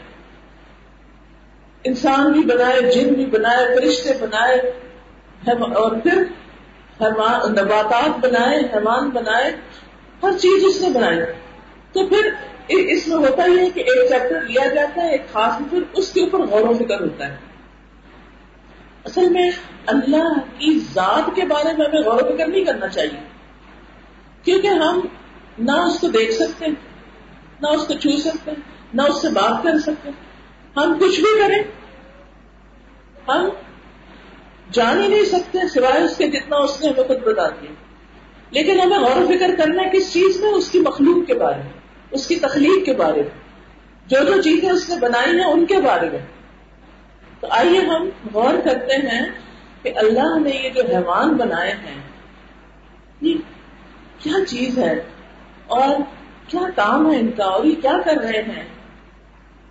انسان 1.83 2.31
بھی 2.31 2.43
بنائے، 2.43 2.81
جن 2.91 3.13
بھی 3.13 3.25
بنائے، 3.25 3.65
فرشتے 3.75 4.11
بنائے 4.19 4.57
اور 5.47 5.91
پھر 6.03 6.23
نباتات 7.49 8.19
بنائے، 8.25 8.57
حیوان 8.73 9.09
بنائے، 9.09 9.51
ہر 10.23 10.37
چیز 10.37 10.63
اس 10.65 10.81
نے 10.81 10.89
بنائی۔ 10.89 11.19
تو 11.93 12.07
پھر 12.07 12.33
اس 12.67 13.07
میں 13.07 13.17
ہوتا 13.17 13.45
ہی 13.45 13.59
ہے 13.59 13.69
کہ 13.69 13.79
ایک 13.79 14.09
چیپٹر 14.09 14.41
لیا 14.41 14.73
جاتا 14.73 15.01
ہے، 15.01 15.11
ایک 15.11 15.21
خاص 15.33 15.69
پھر 15.69 15.83
اس 15.93 16.11
کے 16.11 16.21
اوپر 16.21 16.39
غور 16.39 16.61
و 16.61 16.73
فکر 16.73 17.01
ہوتا 17.01 17.27
ہے۔ 17.27 17.37
اصل 19.05 19.29
میں 19.29 19.51
اللہ 19.85 20.33
کی 20.57 20.79
ذات 20.93 21.35
کے 21.35 21.45
بارے 21.45 21.77
میں 21.77 21.85
ہمیں 21.85 22.01
غور 22.01 22.21
و 22.21 22.35
فکر 22.35 22.47
نہیں 22.47 22.65
کرنا 22.65 22.87
چاہیے۔ 22.87 23.19
کیونکہ 24.43 24.67
ہم 24.67 25.01
نہ 25.59 25.71
اس 25.71 25.99
کو 25.99 26.07
دیکھ 26.07 26.31
سکتے، 26.31 26.65
نہ 27.61 27.67
اس 27.67 27.87
کو 27.87 27.93
چھو 27.93 28.17
سکتے، 28.17 28.51
نہ 28.93 29.01
اس 29.01 29.21
سے 29.21 29.29
بات 29.29 29.63
کر 29.63 29.79
سکتے۔ 29.79 30.09
ہم 30.77 30.97
کچھ 30.99 31.19
بھی 31.19 31.41
کریں، 31.41 31.63
ہم 33.27 33.49
جان 34.71 35.01
ہی 35.01 35.07
نہیں 35.07 35.25
سکتے 35.25 35.67
سوائے 35.67 36.01
اس 36.03 36.17
کے 36.17 36.27
جتنا 36.27 36.55
اس 36.55 36.81
نے 36.81 36.89
ہمیں 36.89 37.03
خود 37.03 37.17
بتا 37.17 37.47
دیا۔ 37.49 37.71
لیکن 38.51 38.79
ہمیں 38.79 38.99
غور 38.99 39.21
و 39.21 39.27
فکر 39.27 39.55
کرنا 39.57 39.83
ہے 39.83 39.89
کس 39.89 40.13
چیز 40.13 40.41
میں؟ 40.41 40.51
اس 40.51 40.71
کی 40.71 40.79
مخلوق 40.79 41.27
کے 41.27 41.33
بارے 41.33 41.57
میں۔ 41.57 41.80
اس 42.11 42.27
کی 42.27 42.35
تخلیق 42.35 42.85
کے 42.85 42.93
بارے 42.93 43.21
میں۔ 43.21 43.41
جو 44.07 44.17
جو 44.23 44.41
چیزیں 44.41 44.69
اس 44.69 44.89
نے 44.89 44.95
بنائی 44.99 45.37
ہیں 45.37 45.45
ان 45.45 45.65
کے 45.65 45.77
بارے 45.77 46.09
میں۔ 46.09 46.19
تو 47.39 47.47
آئیے 47.49 47.79
ہم 47.79 48.09
غور 48.33 48.53
کرتے 48.63 48.95
ہیں 48.95 49.21
کہ 49.81 49.91
اللہ 49.95 50.39
نے 50.39 50.49
یہ 50.49 50.69
جو 50.69 50.81
حیوان 50.95 51.33
بنائے 51.33 51.71
ہیں، 51.71 52.01
یہ 53.21 53.33
کیا 54.19 54.45
چیز 54.47 54.77
ہے؟ 54.77 54.93
اور 55.67 55.95
کیا 56.47 56.61
کام 56.75 57.11
ہے 57.11 57.19
ان 57.19 57.31
کا؟ 57.31 57.43
اور 57.43 57.63
یہ 57.63 57.81
کیا 57.81 57.93
کر 58.05 58.17
رہے 58.17 58.41
ہیں؟ 58.41 58.63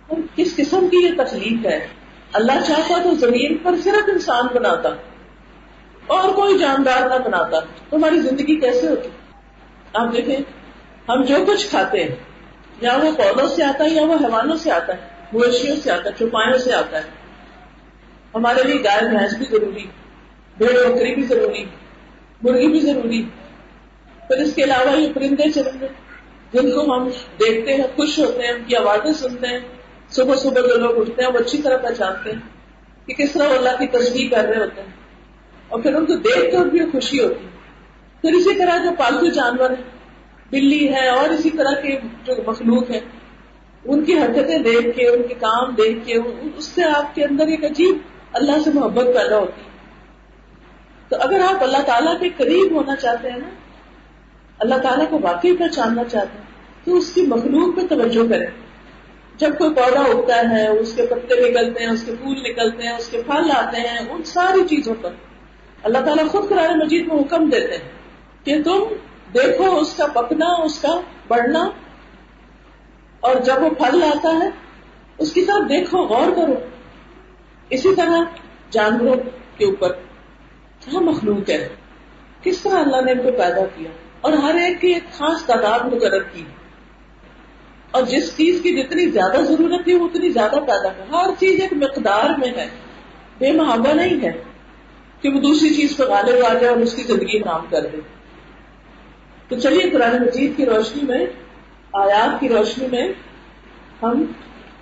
اور 0.07 0.17
کس 0.35 0.55
قسم 0.55 0.87
کی 0.87 0.97
یہ 0.97 1.11
تکلیف 1.17 1.65
ہے؟ 1.65 1.87
اللہ 2.33 2.63
چاہتا 2.67 3.01
تو 3.03 3.15
زمین 3.15 3.57
پر 3.57 3.75
صرف 3.83 4.03
انسان 4.07 4.47
بناتا، 4.53 4.89
اور 6.07 6.33
کوئی 6.33 6.57
جاندار 6.57 7.01
نہ 7.01 7.23
بناتا۔ 7.23 7.59
تو 7.89 7.97
ہماری 7.97 8.19
زندگی 8.19 8.59
کیسے 8.59 8.87
ہوتی؟ 8.87 9.09
آپ 9.93 10.13
دیکھیں، 10.13 10.37
ہم 11.09 11.23
جو 11.23 11.35
کچھ 11.47 11.67
کھاتے 11.67 12.03
ہیں 12.03 12.15
یا 12.81 12.97
وہ 13.03 13.11
پودوں 13.11 13.47
سے 13.47 13.63
آتا 13.63 13.83
ہے 13.83 13.89
یا 13.89 14.01
وہ 14.01 14.13
حیوانوں 14.13 14.57
سے 14.57 14.71
آتا 14.71 14.93
ہے، 14.93 14.99
مویشیوں 15.33 15.75
سے 15.75 15.91
آتا 15.91 16.09
ہے 16.09 16.15
چوپایوں 16.19 16.57
سے 16.57 16.73
آتا 16.73 16.97
ہے۔ 16.97 17.03
ہمارے 18.35 18.63
لیے 18.63 18.83
گائے، 18.83 19.09
بھینس 19.09 19.37
بھی 19.37 19.45
ضروری، 19.51 19.85
بھیڑ، 20.57 20.93
بکری 20.93 21.15
بھی 21.15 21.23
ضروری، 21.23 21.65
مرغی 22.41 22.67
بھی 22.67 22.79
ضروری۔ 22.79 23.23
پھر 24.27 24.37
اس 24.37 24.55
کے 24.55 24.63
علاوہ 24.63 24.99
یہ 24.99 25.13
پرندے 25.13 25.51
چرندے 25.51 25.87
جن 26.53 26.71
کو 26.71 26.95
ہم 26.95 27.09
دیکھتے 27.39 27.73
ہیں، 27.73 27.83
خوش 27.95 28.19
ہوتے 28.19 28.43
ہیں، 28.43 28.53
ان 28.53 28.63
کی 28.67 28.75
آوازیں 28.75 29.13
سنتے 29.13 29.47
ہیں۔ 29.47 29.59
صبح 30.09 30.35
صبح 30.35 30.61
جو 30.61 30.75
لوگ 30.75 30.99
اٹھتے 30.99 31.23
ہیں، 31.23 31.31
وہ 31.31 31.39
اچھی 31.39 31.57
طرح 31.57 31.77
پہچانتے 31.77 32.31
ہیں 32.31 32.39
کہ 33.07 33.13
کس 33.13 33.31
طرح 33.31 33.49
اللہ 33.49 33.69
کی 33.69 33.87
تصویر 33.87 34.31
کر 34.31 34.47
رہے 34.47 34.61
ہوتے 34.61 34.81
ہیں۔ 34.81 34.89
اور 35.67 35.81
پھر 35.81 35.95
ان 35.95 36.05
کو 36.05 36.15
دیکھ 36.15 36.51
کر 36.51 36.65
بھی 36.65 36.79
خوشی 36.91 37.23
ہوتی 37.23 37.45
ہے۔ 37.45 37.49
پھر 38.21 38.33
اسی 38.33 38.55
طرح 38.59 38.77
جو 38.77 38.89
پالتو 38.97 39.25
جانور 39.25 39.69
ہیں 39.69 39.90
بلی 40.51 40.93
ہے 40.93 41.07
اور 41.07 41.29
اسی 41.29 41.49
طرح 41.49 41.73
کے 41.81 41.99
جو 42.23 42.33
مخلوق 42.47 42.91
ہیں، 42.91 42.99
ان 43.85 44.03
کی 44.03 44.13
حرکتیں 44.13 44.57
دیکھ 44.57 44.97
کے، 44.97 45.07
ان 45.07 45.23
کے 45.27 45.33
کام 45.33 45.73
دیکھ 45.73 46.05
کے، 46.05 46.13
اس 46.55 46.65
سے 46.65 46.83
آپ 46.83 47.15
کے 47.15 47.23
اندر 47.23 47.47
ایک 47.47 47.63
عجیب 47.65 47.97
اللہ 48.33 48.51
سے 48.63 48.69
محبت 48.73 49.05
پیدا 49.05 49.37
ہوتی 49.37 49.61
ہے۔ 49.61 49.69
تو 51.09 51.15
اگر 51.19 51.41
آپ 51.49 51.63
اللہ 51.63 51.81
تعالیٰ 51.85 52.19
کے 52.19 52.29
قریب 52.37 52.75
ہونا 52.75 52.95
چاہتے 52.95 53.29
ہیں 53.29 53.37
نا، 53.37 53.49
اللہ 54.59 54.75
تعالیٰ 54.75 55.09
کو 55.09 55.19
واقعی 55.21 55.57
پہچاننا 55.57 56.03
چاہتے 56.03 56.37
ہیں، 56.37 56.45
تو 56.85 56.97
اس 56.97 57.11
کی 57.13 57.21
مخلوق 57.21 57.75
پہ 57.75 57.95
توجہ 57.95 58.29
کریں۔ 58.29 58.47
جب 59.37 59.57
کوئی 59.57 59.73
پودا 59.73 59.99
اگتا 59.99 60.49
ہے، 60.49 60.67
اس 60.67 60.93
کے 60.93 61.05
پتے 61.05 61.49
نکلتے 61.49 61.83
ہیں، 61.83 61.91
اس 61.91 62.03
کے 62.03 62.11
پھول 62.21 62.37
نکلتے 62.37 62.83
ہیں، 62.83 62.97
اس 62.97 63.07
کے 63.07 63.21
پھل 63.27 63.51
آتے 63.51 63.81
ہیں، 63.81 63.99
ان 64.09 64.23
ساری 64.23 64.67
چیزوں 64.67 64.95
پر 65.01 65.09
اللہ 65.83 65.97
تعالیٰ 65.97 66.27
خود 66.27 66.49
قرآن 66.49 66.79
مجید 66.79 67.07
میں 67.07 67.15
حکم 67.15 67.49
دیتے 67.49 67.77
ہیں 67.77 67.91
کہ 68.43 68.63
تم 68.63 68.83
دیکھو 69.33 69.77
اس 69.77 69.93
کا 69.93 70.07
پکنا، 70.07 70.45
اس 70.45 70.81
کا 70.81 71.01
بڑھنا، 71.27 71.69
اور 73.19 73.35
جب 73.35 73.53
وہ 73.61 73.69
پھل 73.69 73.99
لاتا 73.99 74.45
ہے، 74.45 74.49
اس 75.17 75.33
کی 75.33 75.45
طرف 75.45 75.69
دیکھو، 75.69 75.97
غور 75.97 76.31
کرو۔ 76.35 76.53
اسی 77.69 77.95
طرح 77.95 78.17
جانوروں 78.69 79.15
کے 79.57 79.65
اوپر 79.65 79.91
کیا 80.79 80.99
مخلوق 80.99 81.49
ہے؟ 81.49 81.69
کس 82.41 82.61
طرح 82.61 82.79
اللہ 82.79 83.01
نے 83.01 83.11
ان 83.11 83.17
کو 83.17 83.31
پیدا 83.31 83.65
کیا؟ 83.75 83.91
اور 84.21 84.33
ہر 84.33 84.55
ایک 84.55 84.81
کی 84.81 84.87
ایک 84.87 85.11
خاص 85.11 85.45
تعداد 85.45 85.93
مقرر 85.93 86.23
کی۔ 86.23 86.43
اور 87.91 88.03
جس 88.03 88.37
چیز 88.37 88.59
کی 88.63 88.83
جتنی 88.83 89.09
زیادہ 89.09 89.41
ضرورت 89.41 89.87
ہے، 89.87 89.95
وہ 89.95 90.07
اتنی 90.07 90.29
زیادہ 90.29 90.51
پیدا 90.51 90.93
کر۔ 90.93 91.13
ہر 91.13 91.29
چیز 91.39 91.61
ایک 91.61 91.73
مقدار 91.73 92.29
میں 92.37 92.47
ہے۔ 92.47 92.69
بے 93.37 93.51
محابہ 93.51 93.93
نہیں 93.93 94.23
ہے 94.23 94.43
کہ 95.21 95.29
وہ 95.29 95.39
دوسری 95.39 95.73
چیز 95.73 95.97
پہ 95.97 96.03
غالب 96.03 96.45
آ 96.45 96.53
جائے 96.53 96.67
اور 96.67 96.77
اس 96.77 96.95
کی 96.95 97.03
زندگی 97.03 97.39
نام 97.39 97.65
کر 97.69 97.85
دے۔ 97.85 97.97
تو 99.51 99.59
چلیے 99.59 99.89
قرآن 99.89 100.23
مجید 100.25 100.57
کی 100.57 100.65
روشنی 100.65 101.03
میں، 101.03 101.25
آیات 101.93 102.39
کی 102.39 102.49
روشنی 102.49 102.87
میں 102.87 103.13
ہم 104.03 104.25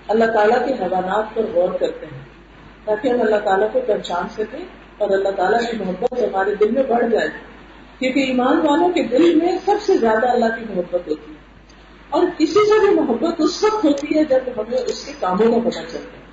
اللہ 0.08 0.26
تعالیٰ 0.26 0.68
کے 0.68 0.74
حیوانات 0.74 1.36
پر 1.36 1.42
غور 1.54 1.70
کرتے 1.80 2.06
ہیں، 2.06 2.20
تاکہ 2.86 3.08
ہم 3.08 3.22
اللہ 3.22 3.36
تعالیٰ 3.36 3.68
کو 3.72 3.80
پہچان 3.88 4.30
سکیں 4.30 4.66
اور 4.98 5.10
اللہ 5.10 5.30
تعالیٰ 5.30 5.60
کی 5.60 5.78
محبت 5.78 6.14
ہمارے 6.14 6.56
دل 6.56 6.72
میں 6.72 6.84
بڑھ 6.84 7.12
جائے۔ 7.12 7.28
کیونکہ 8.00 8.20
ایمان 8.20 8.58
والوں 8.58 8.90
کے 8.90 9.04
دل 9.04 9.36
میں 9.36 9.58
سب 9.66 9.76
سے 9.82 9.98
زیادہ 9.98 10.30
اللہ 10.30 10.46
کی 10.46 10.66
محبت 10.70 11.08
ہوتی 11.08 11.32
ہے۔ 11.32 11.38
اور 12.10 12.24
کسی 12.38 12.54
سے 12.54 12.80
بھی 12.80 12.96
محبت 12.96 13.42
اس 13.42 13.64
وقت 13.64 13.86
ہوتی 13.86 14.20
ہے 14.20 14.24
جب 14.24 14.40
ہمیں 14.58 14.78
اس 14.78 15.06
کے 15.06 15.14
کاموں 15.20 15.62
کا 15.62 15.70
پتا 15.70 15.82
چلتا 15.82 16.18
ہے۔ 16.18 16.24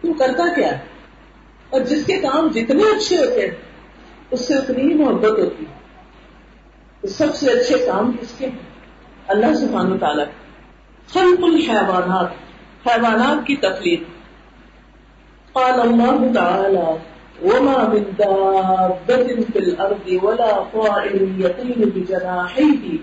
تو 0.00 0.12
کرتا 0.12 0.54
کیا 0.54 0.72
ہے؟ 0.72 0.78
اور 1.70 1.80
جس 1.80 2.06
کے 2.06 2.18
کام 2.18 2.48
جتنے 2.48 2.82
اچھے 2.82 3.18
ہوتے 3.18 3.40
ہیں، 3.40 3.54
اس 4.30 4.48
سے 4.48 4.54
اتنی 4.54 4.82
ہی 4.82 4.94
محبت 4.94 5.38
ہوتی 5.38 5.64
ہے۔ 5.64 5.79
سب 7.08 7.34
سے 7.34 7.50
اچھے 7.50 7.86
کام 7.86 8.16
کس 8.20 8.38
کے 8.38 8.46
اللہ 9.28 9.54
سبحانہ 9.54 9.94
تعالیٰ 10.00 10.24
خلق 11.08 11.44
الحیوانات، 11.44 12.28
حیوانات 12.86 13.46
کی 13.46 13.56
تخلیق۔ 13.56 14.02
قال 15.52 15.80
اللہ 15.80 16.32
تعالی، 16.34 16.96
وما 17.46 17.88
من 17.92 18.02
دابة 18.18 19.42
في 19.52 19.58
الأرض 19.58 20.10
ولا 20.22 20.62
طائر 20.72 21.22
يطير 21.38 21.86
بجناحيه 21.94 22.94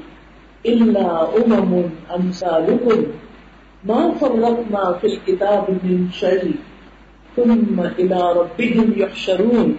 إلا 0.66 1.25
أمم 1.38 1.82
أمثالكم۔ 2.10 3.01
ما 3.84 4.10
فرطنا 4.20 4.92
في 5.01 5.08
الكتاب 5.08 5.70
من 5.84 6.06
شيء 6.12 6.51
ثم 7.36 7.82
إلى 7.82 8.22
ربهم 8.36 8.92
يحشرون۔ 8.96 9.74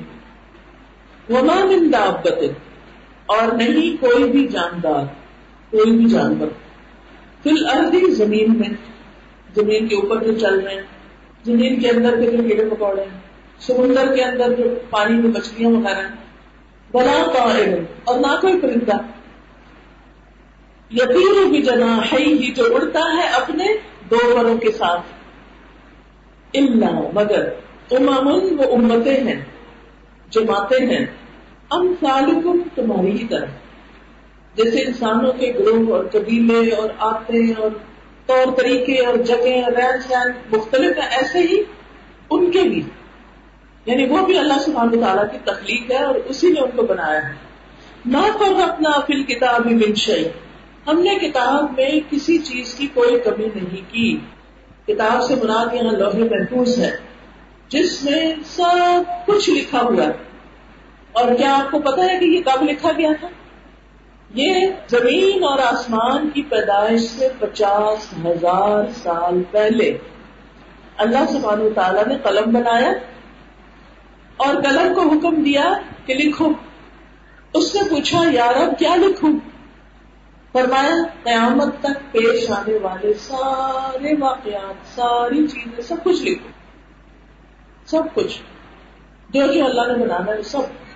وما 1.31 1.65
من 1.65 1.93
دابة 1.93 2.47
اور 3.29 3.53
نہیں 3.53 4.03
کوئی 4.03 4.25
بھی 4.25 4.49
جاندار، 4.49 5.05
کوئی 5.71 5.91
بھی 5.91 6.05
جانور۔ 6.05 6.49
فل 7.43 7.67
اردی 7.67 8.11
زمین 8.11 8.59
میں، 8.59 8.69
زمین 9.55 9.89
کے 9.89 9.95
اوپر 9.95 10.25
جو 10.25 10.39
چل 10.39 10.61
رہے 10.61 10.75
ہیں، 10.75 10.83
زمین 11.45 11.81
کے 11.81 11.89
اندر 11.89 12.21
کے 12.21 12.37
جو 12.37 12.43
کیڑے 12.49 12.65
پکوڑے 12.71 13.03
ہیں، 13.03 13.21
سمندر 13.59 14.15
کے 14.15 14.23
اندر 14.23 14.53
جو 14.53 14.65
پانی 14.91 15.13
میں 15.13 15.31
مچھلیاں 15.31 15.71
وغیرہ 15.71 15.99
ہیں۔ 15.99 16.15
بنا 16.93 17.31
پائے 17.39 17.85
اور 18.05 18.19
نہ 18.19 18.41
کوئی 18.41 18.61
پرندہ۔ 18.61 18.97
یتیم 20.91 21.51
بھی 21.51 21.63
جنا 21.63 21.97
ہے 21.97 22.19
ہی 22.19 22.53
جو 22.53 22.75
اڑتا 22.75 23.01
ہے 23.17 23.29
اپنے 23.29 23.65
دو 24.11 24.19
پروں 24.35 24.59
کے 24.59 24.71
ساتھ۔ 24.71 25.03
اللہ 26.55 27.01
مگر 27.15 27.49
امامن 27.91 28.59
وہ 28.59 28.75
امتیں 28.75 29.25
ہیں، 29.25 29.45
جماعتیں 30.31 30.87
ہیں۔ 30.87 31.07
ام 31.71 31.95
سالکم 32.01 32.59
تمہاری 32.75 33.23
ہی 33.23 33.27
طرح 33.27 33.47
جیسے 34.55 34.83
انسانوں 34.83 35.33
کے 35.33 35.53
گروہ 35.59 35.97
اور 35.97 36.05
قبیلے 36.05 36.71
اور 36.71 36.91
آتے 36.99 37.53
اور 37.53 37.71
طور 38.27 38.57
طریقے 38.57 39.07
اور 39.07 39.15
جگہ 39.15 39.69
رہن 39.69 40.01
سہن 40.09 40.57
مختلف 40.57 40.99
ہیں، 40.99 41.09
ایسے 41.11 41.39
ہی 41.39 41.63
ان 42.31 42.51
کے 42.51 42.63
بھی۔ 42.63 42.83
یعنی 43.87 44.07
وہ 44.07 44.27
بھی 44.27 44.39
اللہ 44.39 44.59
سبحانہ 44.65 45.01
تعالیٰ 45.01 45.25
کی 45.33 45.39
تخلیق 45.45 45.91
ہے 45.91 46.05
اور 46.05 46.15
اسی 46.15 46.51
نے 46.51 46.61
ان 46.61 46.71
کو 46.77 46.83
بنایا 46.83 47.29
ہے۔ 47.29 47.35
نہ 48.07 48.39
پر 48.39 48.63
اپنا 48.69 49.01
فل 49.07 49.23
کتاب 49.23 49.67
منشئی 49.67 50.29
ہم 50.87 51.01
نے 51.01 51.15
کتاب 51.15 51.65
میں 51.77 52.01
کسی 52.11 52.39
چیز 52.39 52.75
کی 52.75 52.87
کوئی 52.87 53.19
کمی 53.19 53.49
نہیں 53.55 53.93
کی۔ 53.93 54.19
کتاب 54.87 55.23
سے 55.23 55.35
مراد 55.35 55.75
یہاں 55.75 55.93
لوہے 55.93 56.25
محفوظ 56.25 56.79
ہے، 56.79 56.97
جس 57.69 58.05
میں 58.05 58.35
سب 58.45 59.27
کچھ 59.27 59.51
لکھا 59.51 59.81
ہوا 59.81 60.05
ہے۔ 60.05 60.28
اور 61.13 61.35
کیا 61.35 61.55
آپ 61.55 61.71
کو 61.71 61.79
پتا 61.79 62.13
ہے 62.13 62.19
کہ 62.19 62.25
یہ 62.25 62.43
کب 62.43 62.63
لکھا 62.63 62.93
گیا 62.99 63.11
تھا؟ 63.21 63.29
یہ 64.35 64.67
زمین 64.89 65.45
اور 65.45 65.59
آسمان 65.59 66.31
کی 66.31 66.43
پیدائش 66.43 67.01
سے 67.01 67.29
پچاس 67.39 68.15
ہزار 68.25 68.85
سال 69.03 69.43
پہلے۔ 69.51 69.99
اللہ 70.97 71.19
سبحانہ 71.29 71.63
تعالیٰ 71.75 72.07
نے 72.07 72.15
قلم 72.23 72.53
بنایا 72.53 72.93
اور 74.37 74.55
قلم 74.55 74.95
کو 74.95 75.01
حکم 75.01 75.43
دیا 75.43 75.73
کہ 76.07 76.15
لکھو۔ 76.15 76.53
اس 77.55 77.75
نے 77.75 77.81
پوچھا 77.91 78.23
یار 78.31 78.55
اب 78.55 78.79
کیا 78.79 78.97
لکھوں؟ 78.97 79.33
فرمایا، 80.53 80.95
قیامت 81.23 81.81
تک 81.81 82.13
پیش 82.13 82.51
آنے 82.51 82.79
والے 82.83 83.15
سارے 83.15 84.15
واقعات، 84.19 84.97
ساری 84.97 85.47
چیزیں، 85.49 85.83
سب 85.83 85.97
کچھ 86.05 86.23
لکھو۔ 86.23 86.49
سب 87.87 88.03
کچھ۔ 88.15 88.41
جو 89.31 89.47
جو 89.53 89.65
اللہ 89.65 89.93
نے 89.93 90.05
بنانا 90.05 90.33
ہے، 90.33 90.43
سب۔ 90.43 90.88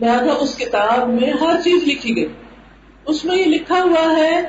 لہذا 0.00 0.32
اس 0.32 0.56
کتاب 0.58 1.08
میں 1.08 1.32
ہر 1.40 1.60
چیز 1.64 1.82
لکھی 1.86 2.16
گئی۔ 2.16 2.26
اس 3.06 3.24
میں 3.24 3.36
یہ 3.36 3.44
لکھا 3.44 3.82
ہوا 3.82 4.16
ہے 4.16 4.40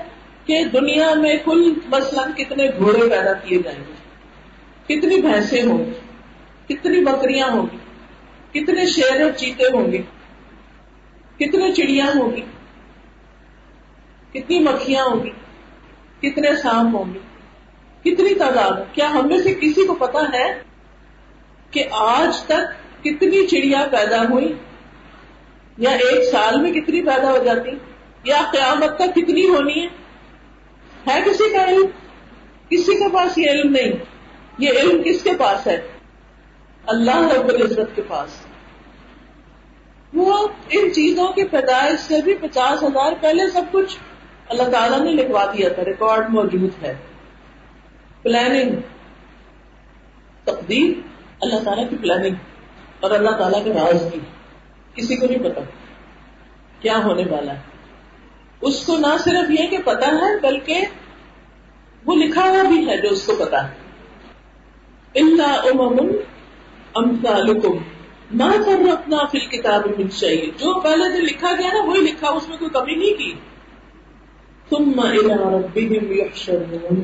کہ 0.45 0.63
دنیا 0.63 1.13
میں 1.13 1.35
کل 1.45 1.73
مثلاً 1.87 2.31
کتنے 2.31 2.67
گھوڑے 2.77 3.09
پیدا 3.09 3.33
کیے 3.33 3.57
جائیں 3.63 3.79
گے، 3.79 3.93
کتنی 4.85 5.21
بھینسیں 5.21 5.61
ہوں 5.63 5.85
گی، 5.85 6.73
کتنی 6.73 7.03
بکریاں 7.05 7.47
ہوں 7.47 7.65
گی، 7.71 7.77
کتنے 8.51 8.85
شیر 8.85 9.21
اور 9.21 9.31
چیتے 9.31 9.63
ہوں 9.73 9.91
گے، 9.91 10.01
کتنے 11.39 11.71
چڑیا 11.71 12.05
ہوں 12.15 12.35
گی، 12.35 12.41
کتنی 14.33 14.59
مکھیاں 14.59 15.05
ہوں 15.05 15.23
گی، 15.23 15.31
کتنے 16.19 16.55
سانپ 16.55 16.95
ہوں 16.95 17.13
گے، 17.13 17.19
کتنی 18.01 18.33
تعداد 18.33 18.71
کیا 18.91 19.09
ہم 19.11 19.27
میں 19.27 19.37
سے 19.37 19.53
کسی 19.53 19.85
کو 19.85 19.93
پتا 19.95 20.19
ہے 20.33 20.47
کہ 21.71 21.83
آج 21.91 22.41
تک 22.43 23.03
کتنی 23.03 23.45
چڑیا 23.47 23.87
پیدا 23.91 24.21
ہوئی 24.29 24.53
یا 25.77 25.89
ایک 25.89 26.31
سال 26.31 26.61
میں 26.61 26.71
کتنی 26.71 27.01
پیدا 27.01 27.31
ہو 27.31 27.37
جاتی 27.45 27.71
یا 28.23 28.41
قیامت 28.51 28.95
تک 28.95 29.15
کتنی 29.15 29.47
ہونی 29.47 29.81
ہے؟ 29.81 29.87
ہے 31.07 31.21
کسی 31.21 31.57
کا 31.57 31.63
علم؟ 31.63 31.85
کسی 32.69 32.99
کے 32.99 33.13
پاس 33.13 33.37
یہ 33.37 33.51
علم 33.51 33.71
نہیں۔ 33.71 33.91
یہ 34.57 34.69
علم 34.69 35.03
کس 35.03 35.23
کے 35.23 35.29
پاس 35.37 35.67
ہے؟ 35.67 35.87
اللہ 36.87 37.17
رب 37.17 37.47
العزت 37.47 37.95
کے 37.95 38.01
پاس۔ 38.07 38.29
وہ 40.13 40.47
ان 40.69 40.93
چیزوں 40.93 41.27
کی 41.27 41.43
پیدائش 41.43 41.99
سے 41.99 42.21
بھی 42.21 42.35
پچاس 42.35 42.83
ہزار 42.83 43.11
پہلے 43.21 43.49
سب 43.49 43.61
کچھ 43.71 43.97
اللہ 44.49 44.63
تعالیٰ 44.63 44.99
نے 44.99 45.11
لکھوا 45.11 45.45
دیا 45.45 45.69
تھا۔ 45.69 45.85
ریکارڈ 45.85 46.29
موجود 46.29 46.83
ہے۔ 46.83 46.95
پلاننگ۔ 48.21 48.75
تقدیر۔ 50.43 51.07
اللہ 51.41 51.63
تعالیٰ 51.63 51.89
کی 51.89 51.97
پلاننگ۔ 51.97 52.35
اور 52.99 53.11
اللہ 53.11 53.31
تعالیٰ 53.31 53.63
کے 53.63 53.73
راز 53.73 54.03
کی۔ 54.13 54.19
کسی 54.95 55.15
کو 55.15 55.25
نہیں 55.25 55.39
پتا 55.39 55.61
کیا 56.81 56.97
ہونے 57.03 57.23
والا 57.29 57.53
ہے۔ 57.53 57.61
اس 58.61 58.85
کو 58.85 58.97
نہ 58.97 59.17
صرف 59.19 59.51
یہ 59.51 59.67
کہ 59.67 59.77
پتا 59.85 60.07
ہے، 60.07 60.39
بلکہ 60.41 60.81
وہ 62.05 62.15
لکھا 62.15 62.41
ہوا 62.41 62.63
بھی 62.63 62.89
ہے 62.89 62.97
جو 62.97 63.09
اس 63.09 63.25
کو 63.25 63.35
پتا 63.39 63.71
ہے۔ 63.71 63.75
اللہ 65.15 65.43
امم 65.43 66.07
امثالکم 66.95 67.77
نہ 68.31 68.43
اپنا 68.43 69.17
فل 69.31 69.39
کتاب 69.39 69.87
میں 69.97 70.07
چاہیے 70.07 70.45
جو 70.45 70.79
پہلے 70.79 71.17
جو 71.17 71.21
لکھا 71.21 71.51
گیا 71.59 71.69
نا، 71.73 71.85
وہی 71.85 72.01
لکھا، 72.01 72.27
اس 72.29 72.49
میں 72.49 72.57
کوئی 72.57 72.69
کمی 72.73 72.95
نہیں 72.95 73.13
کی۔ 73.13 73.33
ثم 74.69 74.99
الى 74.99 75.27
ربهم 75.27 76.11
يحشرون۔ 76.11 77.03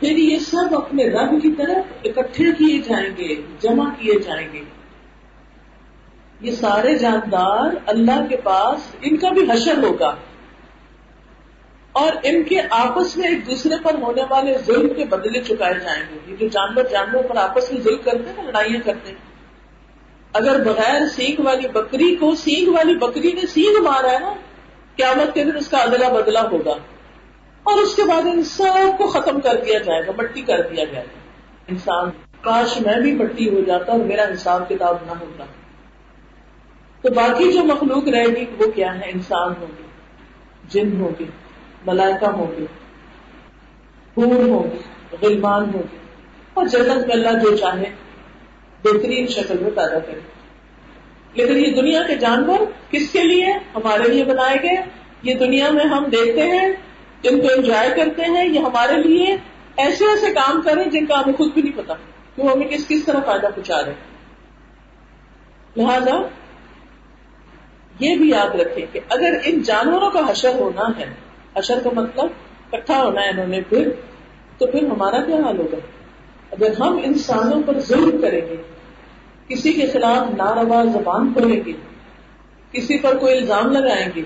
پھر 0.00 0.10
یہ 0.10 0.38
سب 0.38 0.76
اپنے 0.76 1.08
رب 1.08 1.42
کی 1.42 1.52
طرف 1.52 1.92
اکٹھے 2.04 2.52
کیے 2.52 2.78
جائیں 2.78 3.16
گے، 3.16 3.34
جمع 3.60 3.90
کیے 3.98 4.18
جائیں 4.18 4.48
گے۔ 4.52 4.62
یہ 6.40 6.52
سارے 6.52 6.98
جاندار 6.98 7.74
اللہ 7.86 8.26
کے 8.28 8.36
پاس 8.36 8.94
ان 9.02 9.16
کا 9.16 9.28
بھی 9.28 9.42
حشر 9.50 9.82
ہوگا۔ 9.82 10.14
اور 11.92 12.12
ان 12.22 12.42
کے 12.42 12.56
آپس 12.70 13.16
میں 13.16 13.28
ایک 13.28 13.46
دوسرے 13.46 13.74
پر 13.82 13.94
ہونے 13.94 14.22
والے 14.30 14.58
ظلم 14.66 14.94
کے 14.94 15.04
بدلے 15.04 15.42
چکائے 15.42 15.74
جائیں 15.74 16.02
گے۔ 16.10 16.18
یہ 16.26 16.36
جو 16.36 16.48
جانور 16.48 16.84
جانور 16.84 17.24
پر 17.24 17.36
آپس 17.36 17.72
میں 17.72 17.80
ظلم 17.80 17.98
کرتے 18.04 18.28
ہیں 18.28 18.36
نا، 18.36 18.42
لڑائیاں 18.42 18.80
کرتے 18.84 19.08
ہیں۔ 19.08 19.18
اگر 20.32 20.64
بغیر 20.64 21.08
سینگ 21.08 21.40
والی 21.44 21.68
بکری 21.68 22.16
کو، 22.16 22.34
سینگ 22.34 22.74
والی 22.74 22.94
بکری 22.94 23.32
نے 23.32 23.46
سینگ 23.46 23.82
مارا 23.82 24.12
ہے 24.12 24.18
نا، 24.18 24.34
قیامت 24.96 25.34
کے 25.34 25.44
دن 25.44 25.56
اس 25.56 25.68
کا 25.68 25.78
ادلا 25.78 26.08
بدلا 26.08 26.42
ہوگا۔ 26.42 26.74
اور 27.62 27.78
اس 27.78 27.94
کے 27.94 28.02
بعد 28.02 28.22
ان 28.22 28.42
سب 28.42 28.98
کو 28.98 29.06
ختم 29.06 29.40
کر 29.40 29.56
دیا 29.66 29.78
جائے 29.78 30.06
گا، 30.06 30.12
مٹی 30.18 30.42
کر 30.42 30.60
دیا 30.60 30.84
جائے 30.84 31.06
گا۔ 31.06 31.18
انسان، 31.68 32.10
کاش 32.40 32.80
میں 32.80 32.96
بھی 32.96 33.12
مٹی 33.12 33.48
ہو 33.48 33.60
جاتا 33.60 33.92
اور 33.92 34.00
میرا 34.00 34.22
حساب 34.22 34.68
کتاب 34.68 34.96
نہ 35.06 35.12
ہوتا۔ 35.20 35.44
تو 37.04 37.10
باقی 37.10 37.52
جو 37.52 37.64
مخلوق 37.64 38.08
رہے 38.08 38.26
گی، 38.26 38.44
وہ 38.58 38.70
کیا 38.70 39.00
ہے 39.00 39.10
انسان 39.10 39.52
ہوں 39.60 39.66
گے، 39.78 39.82
جن 40.68 41.00
ہوں 41.00 41.08
گے، 41.18 41.24
ملائکہ 41.86 42.24
ہوں 42.24 42.46
گے 42.58 42.66
پور 44.14 44.48
ہوں 44.48 44.62
گے، 44.62 45.16
غلمان 45.22 45.62
ہوں 45.62 45.82
گے۔ 45.92 45.96
اور 46.54 46.66
جنت 46.66 47.06
میں 47.06 47.16
اللہ 47.16 47.38
جو 47.42 47.56
چاہے، 47.56 47.90
بہترین 48.84 49.26
شکل 49.26 49.58
میں 49.60 49.70
پیدا 49.70 49.98
کرے۔ 49.98 50.20
لیکن 51.34 51.56
یہ 51.56 51.82
دنیا 51.82 52.02
کے 52.02 52.14
جانور 52.14 52.58
کس 52.90 53.12
کے 53.12 53.22
لیے 53.22 53.46
ہمارے 53.74 54.08
لیے 54.08 54.24
بنائے 54.24 54.56
گئے؟ 54.62 54.76
یہ 55.22 55.34
دنیا 55.34 55.70
میں 55.70 55.84
ہم 55.84 56.04
دیکھتے 56.04 56.42
ہیں 56.42 56.68
جن 57.22 57.40
کو 57.40 57.46
انجوائے 57.56 57.90
کرتے 57.96 58.22
ہیں، 58.22 58.48
یہ 58.48 58.58
ہمارے 58.58 59.02
لیے 59.02 59.36
ایسے 59.76 60.04
ایسے 60.04 60.32
کام 60.34 60.62
کریں 60.62 60.84
جن 60.84 61.06
کا 61.06 61.20
ہمیں 61.20 61.34
خود 61.34 61.52
بھی 61.52 61.62
نہیں 61.62 61.76
پتا 61.76 61.94
کہ 62.36 62.42
وہ 62.42 62.50
ہمیں 62.50 62.68
کس 62.68 62.88
کس 62.88 63.04
طرح 63.04 63.20
فائدہ 63.26 63.46
پہنچا 63.54 63.82
رہے 63.86 63.94
لہذا 65.76 66.16
یہ 68.00 68.16
بھی 68.16 68.28
یاد 68.28 68.54
رکھیں 68.54 68.86
کہ 68.92 69.00
اگر 69.08 69.34
ان 69.44 69.62
جانوروں 69.62 70.10
کا 70.10 70.20
حشر 70.28 70.54
ہونا 70.54 70.88
ہے، 70.98 71.04
حشر 71.56 71.78
کا 71.84 71.90
مطلب 71.92 72.26
کٹھا 72.70 73.02
ہونا 73.02 73.20
ہے 73.20 73.28
انہوں 73.28 73.46
نے 73.46 73.60
پھر، 73.68 73.88
تو 74.58 74.66
پھر 74.66 74.86
ہمارا 74.86 75.20
کیا 75.26 75.36
حال 75.36 75.58
ہوگا؟ 75.58 75.76
اگر 76.50 76.80
ہم 76.80 77.00
انسانوں 77.04 77.62
پر 77.66 77.80
ظلم 77.80 78.20
کریں 78.22 78.40
گے، 78.40 78.56
کسی 79.48 79.72
کے 79.72 79.86
خلاف 79.86 80.34
ناروا 80.34 80.84
زبان 80.84 81.32
کھولیں 81.32 81.60
گے، 81.66 81.72
کسی 82.72 82.98
پر 82.98 83.16
کوئی 83.18 83.38
الزام 83.38 83.72
لگائیں 83.72 84.08
گے، 84.16 84.22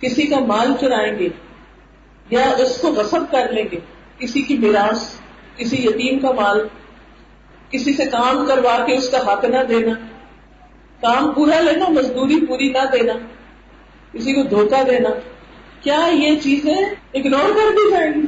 کسی 0.00 0.26
کا 0.26 0.40
مال 0.40 0.72
چرائیں 0.80 1.18
گے، 1.18 1.28
یا 2.30 2.50
اس 2.58 2.78
کو 2.80 2.88
غصب 2.88 3.30
کر 3.30 3.52
لیں 3.52 3.64
گے، 3.72 3.78
کسی 4.18 4.42
کی 4.42 4.58
میراث، 4.58 5.14
کسی 5.56 5.76
یتیم 5.76 6.18
کا 6.18 6.30
مال، 6.32 6.60
کسی 7.70 7.92
سے 7.92 8.06
کام 8.06 8.46
کروا 8.46 8.84
کے 8.86 8.96
اس 8.96 9.08
کا 9.08 9.18
حق 9.18 9.44
نہ 9.44 9.62
دینا 9.68 9.92
کام 11.00 11.32
پورا 11.32 11.60
لینا، 11.60 11.88
مزدوری 11.88 12.46
پوری 12.46 12.68
نہ 12.68 12.84
دینا، 12.92 13.12
کسی 14.12 14.32
کو 14.32 14.42
دھوکہ 14.42 14.84
دینا۔ 14.84 15.08
کیا 15.80 16.08
یہ 16.12 16.40
چیزیں 16.40 16.74
اگنور 17.14 17.48
کر 17.48 17.70
دی 17.72 17.90
جائیں 17.90 18.12
گی؟ 18.14 18.26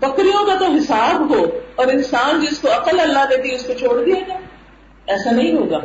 بکریوں 0.00 0.46
کا 0.46 0.54
تو 0.58 0.64
حساب 0.64 1.34
ہو 1.34 1.60
اور 1.74 1.86
انسان 1.86 2.40
جس 2.40 2.58
کو 2.58 2.68
عقل 2.68 3.00
اللہ 3.00 3.18
دیتی 3.30 3.54
اس 3.54 3.62
کو 3.62 3.72
چھوڑ 3.72 4.04
دیا 4.04 4.14
جائے۔ 4.28 4.40
ایسا 5.06 5.30
نہیں 5.30 5.52
ہوگا۔ 5.52 5.78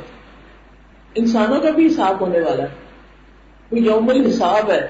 انسانوں 1.15 1.60
کا 1.60 1.70
بھی 1.70 1.88
حساب 1.88 2.22
ہونے 2.22 2.39
والا 2.39 2.63
ہے۔ 2.63 2.70
وہ 3.72 3.80
یوم 3.80 4.10
الحساب 4.10 4.72
ہے۔ 4.72 4.88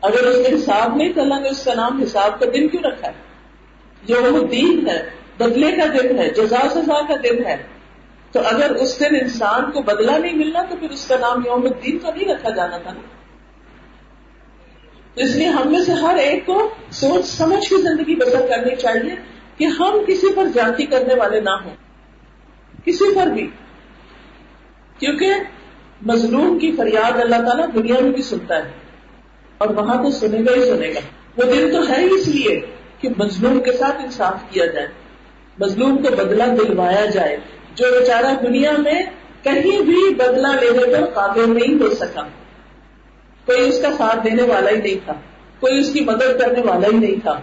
اگر 0.00 0.18
اس 0.18 0.50
میں 0.50 0.58
حساب 0.58 0.96
نہیں 0.96 1.12
تو 1.12 1.20
اللہ 1.20 1.40
نے 1.40 1.48
اس 1.48 1.64
کا 1.64 1.74
نام 1.74 2.02
حساب 2.02 2.40
کا 2.40 2.46
دن 2.54 2.68
کیوں 2.68 2.82
رکھا 2.82 3.08
ہے؟ 3.08 3.12
یوم 4.08 4.34
الدین 4.34 4.88
ہے، 4.88 5.10
بدلے 5.38 5.72
کا 5.72 5.84
دن 5.86 6.18
ہے، 6.18 6.30
جزا 6.30 6.68
سزا 6.70 7.06
کا 7.08 7.14
دن 7.24 7.46
ہے۔ 7.46 7.56
تو 8.34 8.40
اگر 8.40 8.70
اس 8.70 9.00
دن 9.00 9.14
انسان 9.20 9.70
کو 9.70 9.82
بدلہ 9.82 10.10
نہیں 10.10 10.32
ملنا 10.32 10.62
تو 10.62 10.76
پھر 10.76 10.90
اس 10.90 11.08
کا 11.08 11.16
نام 11.20 11.42
یوم 11.46 11.62
الدین 11.62 11.98
کا 11.98 12.10
نہیں 12.14 12.28
رکھا 12.28 12.50
جانا 12.50 12.76
تھا 12.76 12.92
نا۔ 12.92 13.00
اس 15.14 15.30
لیے 15.34 15.48
ہم 15.48 15.72
میں 15.72 15.84
سے 15.84 15.92
ہر 15.92 16.16
ایک 16.16 16.46
کو 16.46 16.74
سوچ 16.90 17.26
سمجھ 17.26 17.68
کی 17.68 17.76
زندگی 17.76 18.14
بسر 18.16 18.46
کرنی 18.50 18.76
چاہیے 18.76 19.14
کہ 19.56 19.64
ہم 19.64 20.04
کسی 20.06 20.26
پر 20.36 20.44
جاتی 20.54 20.86
کرنے 20.86 21.14
والے 21.14 21.40
نہ 21.40 21.50
ہوں۔ 21.50 21.74
کسی 22.84 23.14
پر 23.14 23.26
بھی۔ 23.26 23.50
کیونکہ 24.98 25.30
مظلوم 26.02 26.58
کی 26.58 26.72
فریاد 26.72 27.20
اللہ 27.20 27.36
تعالیٰ 27.36 27.66
دنیا 27.74 27.96
میں 28.00 28.10
بھی 28.10 28.22
سنتا 28.22 28.56
ہے۔ 28.56 28.70
اور 29.58 29.68
وہاں 29.68 30.04
تو 30.04 30.10
سنے 30.10 30.38
گا 30.38 30.54
ہی 30.54 30.70
سنے 30.70 30.88
گا۔ 30.88 31.00
وہ 31.36 31.52
دن 31.52 31.72
تو 31.72 31.88
ہے 31.88 32.04
اس 32.04 32.28
لیے 32.28 32.60
کہ 32.98 33.08
مظلوم 33.18 33.60
کے 33.60 33.72
ساتھ 33.72 33.96
انصاف 34.02 34.50
کیا 34.50 34.66
جائے۔ 34.66 34.88
مظلوم 35.60 35.96
کو 35.96 36.16
بدلہ 36.16 36.44
دلوایا 36.44 37.06
جائے۔ 37.06 37.36
جو 37.74 37.84
بیچارہ 37.98 38.46
دنیا 38.46 38.72
میں 38.78 39.02
کہیں 39.42 39.80
بھی 39.80 40.14
بدلہ 40.14 40.46
لینے 40.46 40.94
پر 40.94 41.04
قابل 41.04 41.58
نہیں 41.58 41.82
ہو 41.82 41.94
سکا۔ 41.94 42.22
کوئی 43.44 43.68
اس 43.68 43.82
کا 43.82 43.88
ساتھ 43.98 44.24
دینے 44.24 44.42
والا 44.42 44.70
ہی 44.70 44.76
نہیں 44.76 45.04
تھا۔ 45.04 45.12
کوئی 45.60 45.78
اس 45.78 45.92
کی 45.92 46.04
مدد 46.04 46.40
کرنے 46.40 46.60
والا 46.60 46.88
ہی 46.88 46.96
نہیں 46.96 47.20
تھا۔ 47.20 47.40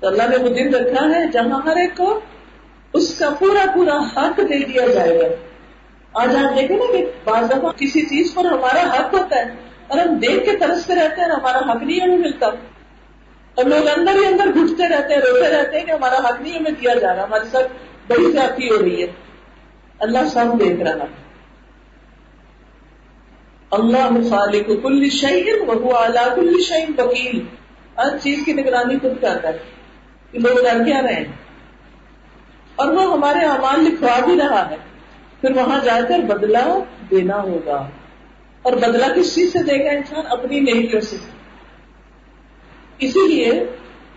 تو 0.00 0.06
اللہ 0.06 0.22
نے 0.30 0.36
وہ 0.36 0.48
دن 0.48 0.74
رکھا 0.74 1.04
ہے 1.04 1.26
جہاں 1.32 1.60
ہر 1.64 1.76
ایک 1.76 1.96
کو 1.96 2.20
اس 2.92 3.18
کا 3.18 3.30
پورا 3.30 3.70
پورا 3.74 3.98
حق 4.16 4.38
دے 4.38 4.64
دیا 4.64 4.86
جائے 4.86 5.20
گا۔ 5.20 5.26
آج 6.12 6.36
آپ 6.36 6.56
دیکھیں 6.56 6.76
نا 6.76 6.92
کہ 6.92 7.06
بعض 7.24 7.50
دفعہ 7.50 7.72
کسی 7.72 8.02
چیز 8.02 8.34
پر 8.34 8.44
ہمارا 8.44 8.90
حق 8.92 9.14
ہوتا 9.14 9.36
ہے 9.36 9.44
اور 9.88 9.98
ہم 9.98 10.14
دیکھ 10.14 10.44
کے 10.44 10.56
ترستے 10.56 10.94
رہتے 10.94 11.20
ہیں، 11.20 11.28
ہمارا 11.28 11.58
حق 11.58 11.82
نہیں 11.82 12.00
ہمیں 12.00 12.18
ملتا۔ 12.18 12.46
اور 13.54 13.64
لوگ 13.64 13.88
اندر 13.98 14.12
ہی 14.12 14.26
اندر 14.26 14.46
گھٹتے 14.46 14.88
رہتے 14.88 15.14
ہیں، 15.14 15.20
روتے 15.20 15.50
رہتے 15.50 15.78
ہیں 15.78 15.86
کہ 15.86 15.92
ہمارا 15.92 16.28
حق 16.28 16.40
نہیں 16.40 16.58
ہمیں 16.58 16.70
دیا 16.70 16.94
جا 16.94 17.16
رہا۔ 17.16 17.24
ہمارے 17.24 17.44
ساتھ 17.50 17.72
بڑی 18.08 18.32
زیادتی 18.32 18.70
ہو 18.70 18.78
رہی 18.82 19.02
ہے۔ 19.02 19.06
اللہ 19.98 20.18
سب 20.28 20.60
دیکھ 20.60 20.80
رہا 20.80 21.04
ہے 21.04 21.28
اللہ 23.70 24.30
خالق 24.30 24.82
کل 24.82 25.08
شعین 25.08 25.54
وہ 25.68 25.96
اعلیٰ 25.96 26.36
کل 26.36 26.62
شعین 26.62 26.92
وکیل۔ 26.98 27.40
ہر 27.98 28.18
چیز 28.18 28.38
کی 28.44 28.52
نگرانی 28.52 28.94
خود 28.94 29.22
کرتا 29.22 29.48
ہے 29.48 29.58
کہ 30.30 30.38
لوگ 30.38 30.56
ڈر 30.56 30.84
کیا 30.84 31.02
رہے 31.02 31.12
ہیں۔ 31.12 31.24
اور 32.76 32.92
وہ 32.92 33.12
ہمارے 33.12 33.38
اعمال 33.38 33.84
لکھوا 33.84 34.20
بھی 34.24 34.38
رہا 34.38 34.70
ہے۔ 34.70 34.76
پھر 35.40 35.50
وہاں 35.56 35.84
جا 35.84 36.00
کر 36.08 36.18
بدلا 36.18 36.78
دینا 37.10 37.42
ہوگا۔ 37.42 37.88
اور 38.62 38.72
بدلا 38.72 39.06
کس 39.16 39.34
چیز 39.34 39.52
سے 39.52 39.58
دے 39.58 39.84
گا 39.84 39.90
انسان؟ 39.90 40.22
اپنی 40.30 40.60
نیکیوں 40.60 41.00
سے۔ 41.00 41.16
اسی 42.98 43.28
لیے 43.28 43.64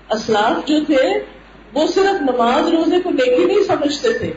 اسلاف 0.09 0.67
جو 0.67 0.85
تھے 0.85 1.13
وہ 1.73 1.87
صرف 1.87 2.21
نماز 2.21 2.67
روزے 2.67 2.99
کو 3.03 3.09
نیکی 3.09 3.45
نہیں 3.45 3.63
سمجھتے 3.63 4.13
تھے، 4.13 4.33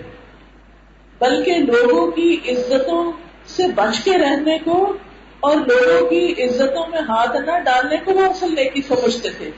بلکہ 1.19 1.55
لوگوں 1.59 2.11
کی 2.11 2.37
عزتوں 2.49 3.13
سے 3.47 3.63
بچ 3.75 4.05
کے 4.05 4.19
رہنے 4.19 4.59
کو 4.59 4.93
اور 5.41 5.57
لوگوں 5.57 6.07
کی 6.07 6.35
عزتوں 6.45 6.87
میں 6.87 7.01
ہاتھ 7.01 7.37
نہ 7.37 7.59
ڈالنے 7.59 7.97
کو 8.05 8.13
وہ 8.13 8.25
اصل 8.25 8.55
نیکی 8.55 8.83
سمجھتے 8.89 9.31
تھے۔ 9.31 9.51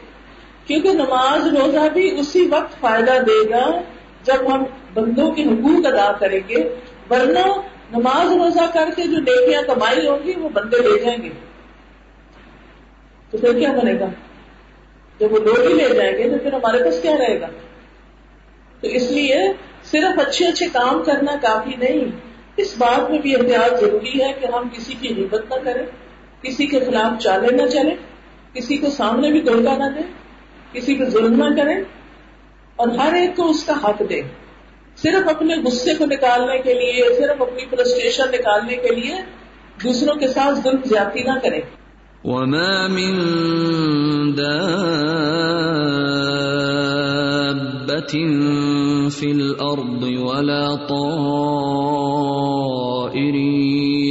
کیونکہ 0.67 0.93
نماز 0.93 1.47
روزہ 1.47 1.89
بھی 1.93 2.21
اسی 2.21 2.47
وقت 2.51 2.81
فائدہ 2.81 3.13
دے 3.27 3.51
گا 3.51 3.71
جب 4.23 4.55
ہم 4.55 4.65
بندوں 4.95 5.31
کے 5.31 5.43
حقوق 5.43 5.87
ادا 5.87 6.13
کریں 6.13 6.41
گے، 6.49 6.77
ورنہ 7.11 7.47
نماز 7.99 8.33
روزہ 8.33 8.71
کر 8.73 8.89
کے 8.97 9.03
جو 9.03 9.19
نیکیاں 9.19 9.63
کمائی 9.63 10.09
ہوں 10.09 10.19
گی 10.25 10.33
وہ 10.37 10.49
بندے 10.49 10.79
لے 10.79 11.05
جائیں 11.05 11.23
گے۔ 11.23 11.29
تو 13.31 13.39
پھر 13.39 13.59
کیا 13.59 13.73
بنے 13.73 14.01
گا؟ 14.01 14.07
جب 15.21 15.33
وہ 15.33 15.39
لوگ 15.39 15.61
ہی 15.61 15.75
لے 15.75 15.95
جائیں 15.95 16.19
گے 16.19 16.31
تو 16.31 16.37
پھر 16.43 16.53
ہمارے 16.53 16.85
پاس 16.85 17.03
کیا 17.03 17.17
رہے 17.19 17.41
گا؟ 17.41 17.47
تو 18.81 18.89
اس 18.89 19.11
لیے 19.11 19.37
صرف 19.85 20.29
اچھے 20.29 20.47
اچھے 20.47 20.67
کام 20.73 21.03
کرنا 21.03 21.33
کافی 21.43 21.77
نہیں۔ 21.77 22.05
اس 22.57 22.75
بات 22.79 23.11
میں 23.11 23.19
بھی 23.19 23.37
احتیاط 23.37 23.81
ضروری 23.81 24.23
ہے 24.23 24.33
کہ 24.41 24.47
ہم 24.47 24.69
کسی 24.69 24.95
کی 25.01 25.25
حبت 25.25 25.45
نہ 25.51 25.55
کریں، 25.65 25.87
کسی 26.43 26.67
کے 26.67 26.81
خلاف 26.81 27.23
چالے 27.23 27.57
نہ 27.57 27.67
چلے 27.69 27.95
کسی 28.53 28.77
کو 28.77 28.91
سامنے 28.91 29.33
بھی 29.33 29.41
دھوکہ 29.41 29.79
نہ 29.79 29.85
دیں، 29.95 30.13
کسی 30.73 30.95
پہ 30.95 31.05
ظلم 31.05 31.45
نہ 31.45 31.63
کریں 31.63 31.81
اور 32.77 32.89
ہر 32.89 33.15
ایک 33.15 33.37
کو 33.37 33.51
اس 33.51 33.65
کا 33.65 33.73
حق 33.85 34.03
دیں۔ 34.09 34.23
صرف 34.97 35.29
اپنے 35.29 35.55
غصے 35.57 35.95
کو 35.95 36.07
نکالنے 36.07 36.59
کے 36.59 36.75
لیے، 36.75 37.05
صرف 37.17 37.43
اپنی 37.43 37.65
فرسٹریشن 37.71 38.29
نکالنے 38.33 38.77
کے 38.77 38.95
لیے 38.95 39.15
دوسروں 39.85 40.15
کے 40.15 40.29
ساتھ 40.29 40.61
ظلم 40.61 40.81
زیادتی 40.85 41.23
نہ 41.23 41.39
کریں۔ 41.43 41.61
وما 42.25 42.87
من 42.87 43.17
دابة 47.97 48.13
في 49.09 49.31
الأرض 49.31 50.03
ولا 50.03 50.75
طائر 50.89 52.15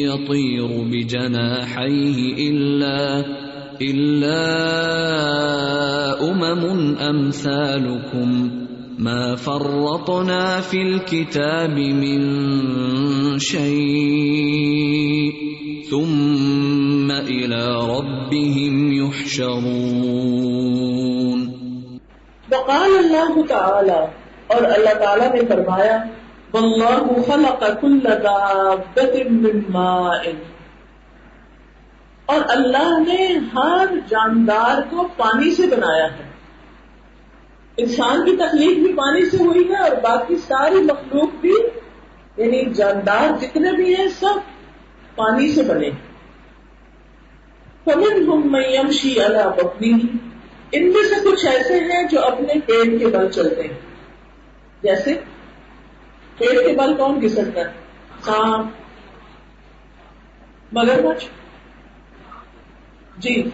يطير 0.04 0.68
بجناحيه 0.92 2.50
إلا 2.50 3.26
إلا 3.82 4.42
أمم 6.32 6.96
أمثالكم 6.98 8.52
ما 9.00 9.36
فرطنا 9.36 10.62
في 10.62 10.78
الكتاب 10.82 11.78
من 11.78 12.20
شيء 13.40 15.34
ثم 15.90 17.12
إلى 17.12 17.78
ربهم 17.90 18.94
يحشرون 18.94 20.36
وقال 22.56 22.98
اللہ 22.98 23.42
تعالی، 23.48 24.00
اور 24.48 24.64
اللہ 24.64 24.94
تعالی 25.00 25.28
نے 25.34 25.46
فرمایا، 25.48 25.98
واللہ 26.54 27.22
خلق 27.28 27.64
کل 27.82 28.00
دابت 28.24 29.16
من 29.32 29.62
ماء. 29.70 30.22
اور 32.26 32.42
اللہ 32.48 32.88
نے 33.08 33.26
ہر 33.56 33.86
جاندار 34.08 34.82
کو 34.90 35.08
پانی 35.18 35.56
سے 35.56 35.68
بنایا 35.68 36.06
ہے۔ 36.06 36.24
انسان 37.78 38.26
کی 38.26 38.36
تخلیق 38.38 38.78
بھی 38.78 38.94
پانی 38.94 39.30
سے 39.30 39.38
ہوئی 39.38 39.64
ہے 39.70 39.82
اور 39.82 39.96
باقی 40.04 40.36
ساری 40.38 40.82
مخلوق 40.82 41.30
بھی 41.42 41.54
یعنی 42.38 42.64
جاندار 42.74 43.38
جتنے 43.42 43.72
بھی 43.72 43.96
ہیں، 43.96 44.08
سب 44.20 44.38
پانی 45.16 45.52
سے 45.52 45.62
بنے 45.62 45.90
فمن 47.86 48.30
ہم 48.30 48.52
میمشی 48.52 49.20
اللہ 49.22 49.50
بکنی 49.58 50.00
ان 50.72 50.84
میں 50.84 51.04
سے 51.04 51.32
کچھ 51.32 51.46
ایسے 51.46 51.80
ہیں 51.80 52.04
جو 52.04 52.26
اپنے 52.26 52.54
پیٹ 52.54 53.00
کے 53.00 53.08
بل 53.08 53.32
چلتے 53.32 53.62
ہیں۔ 53.62 53.80
جیسے 54.84 55.14
پیٹ 56.38 56.52
کے 56.52 56.76
بل 56.78 56.98
کون 56.98 57.22
گھسکتا 57.22 57.62
ہے؟ 57.62 57.74
سانپ 58.26 58.72
مگرمچھ 60.72 61.26
جی۔ 63.18 63.50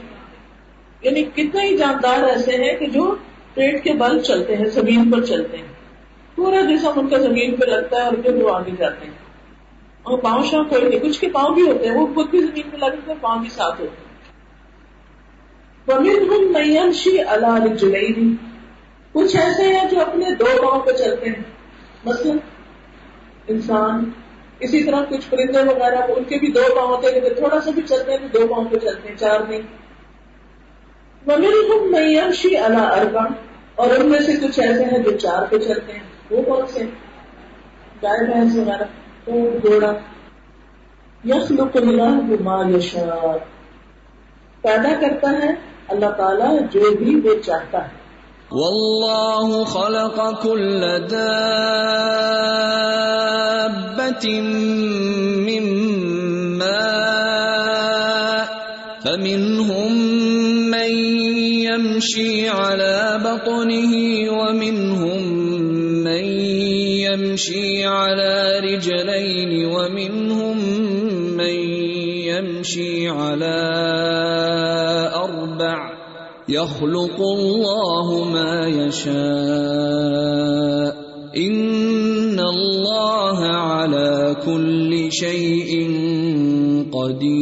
یعنی 1.01 1.23
کتنے 1.23 1.61
ہی 1.61 1.77
جاندار 1.77 2.23
ایسے 2.23 2.51
ہیں 2.51 2.75
کہ 2.75 2.85
جو 2.85 3.15
پیٹ 3.53 3.83
کے 3.83 3.93
بل 3.93 4.21
چلتے 4.21 4.57
ہیں، 4.57 4.65
زمین 4.65 5.11
پر 5.11 5.25
چلتے 5.25 5.57
ہیں۔ 5.57 5.67
پورا 6.35 6.61
جسم 6.61 6.91
ان 6.95 7.09
کا 7.09 7.17
زمین 7.17 7.55
پہ 7.55 7.65
لگتا 7.65 7.97
ہے 7.97 8.01
اور 8.01 8.13
پھر 8.13 8.35
وہ 8.35 8.55
آگے 8.55 8.71
جاتے 8.77 9.05
ہیں۔ 9.05 9.13
اور 10.03 10.19
پاؤں 10.19 10.43
شاؤں 10.43 10.65
کوئی 10.65 10.81
نہیں، 10.81 10.99
کچھ 10.99 11.19
کے 11.19 11.29
پاؤں 11.29 11.55
بھی 11.55 11.61
ہوتے 11.61 11.87
ہیں، 11.87 11.95
وہ 11.95 12.07
خود 12.13 12.29
بھی 12.29 12.41
زمین 12.41 12.69
پہ 12.69 12.77
لگتے 12.77 13.11
ہیں، 13.11 13.15
پاؤں 13.21 13.39
بھی 13.39 13.49
ساتھ 13.49 13.81
ہوتے 13.81 14.01
ہیں۔ 14.01 14.10
ومنهم 15.91 16.53
من 16.53 16.65
يمشي 16.65 17.21
على 17.21 17.67
رجلين. 17.67 18.35
کچھ 19.11 19.35
ایسے 19.35 19.63
ہیں 19.63 19.89
جو 19.89 20.01
اپنے 20.01 20.35
دو 20.35 20.45
پاؤں 20.61 20.81
پہ 20.81 20.91
چلتے 20.91 21.29
ہیں. 21.29 21.43
مثلا 22.05 22.33
انسان 23.47 24.11
اسی 24.59 24.83
طرح 24.83 25.03
کچھ 25.09 25.29
پرندے 25.29 25.59
وغیرہ 25.59 25.95
ان 25.95 26.23
کے 26.23 26.39
بھی 26.39 26.51
دو 26.51 26.61
پاؤں 26.75 26.87
ہوتے 26.87 27.07
ہیں، 27.07 27.21
لیکن 27.21 27.35
تھوڑا 27.35 27.61
سا 27.61 27.71
بھی 27.71 27.81
چلتے 27.81 28.11
ہیں 28.11 28.19
تو 28.19 28.39
دو 28.39 28.47
پاؤں 28.47 28.65
پہ 28.65 28.77
چلتے 28.77 29.09
ہیں، 29.09 29.15
چار 29.15 29.39
نہیں. 29.49 29.61
ومنهم 31.27 31.91
من 31.91 32.03
يمشي 32.03 32.55
على 32.55 32.99
اربع 32.99 33.25
اور 33.75 33.89
ان 33.89 34.09
میں 34.09 34.19
سے 34.19 34.31
کچھ 34.41 34.59
ایسے 34.59 34.85
ہیں 34.85 34.99
جو 34.99 35.17
چار 35.17 35.45
پہ 35.49 35.57
چلتے 35.57 35.93
ہیں. 35.93 36.03
وہ 36.31 36.41
کون 36.41 36.67
سے؟ 36.67 36.83
گائے، 38.03 38.25
بھینس 38.25 38.55
وغیرہ. 38.55 38.83
اونٹ 39.27 39.65
گھوڑا. 39.65 39.93
یخلق 41.25 41.77
اللہ 41.77 42.21
بما 42.27 42.77
یشاء. 42.77 43.37
پیدا 44.61 44.89
کرتا 45.01 45.31
ہے 45.31 45.70
اللہ 45.91 46.11
تعالیٰ 46.17 46.57
جو 46.71 46.95
بھی 46.99 47.15
وہ 47.15 47.41
چاہتا 47.45 47.85
ہے۔ 47.85 48.01
والله 48.51 49.63
خلق 49.63 50.43
كل 50.43 50.81
دابة 51.11 51.43
من 55.45 55.65
ماء 56.57 57.21
فمنهم 59.03 59.93
من 60.69 60.91
يمشي 61.67 62.49
على 62.49 63.17
بطنه 63.23 63.93
ومنهم 64.31 65.21
من 66.03 66.25
يمشي 67.07 67.83
على 67.85 68.59
رجلين 68.59 69.65
ومنهم 69.65 70.57
من 71.37 71.55
يمشي 72.31 73.07
على 73.07 74.10
أربع 75.61 76.01
يخلق 76.49 77.21
الله 77.21 78.23
ما 78.31 78.67
يشاء. 78.67 79.21
إن 81.41 82.39
الله 82.39 83.43
على 83.47 84.33
كل 84.45 85.09
شيء 85.09 85.89
قدير. 86.91 87.41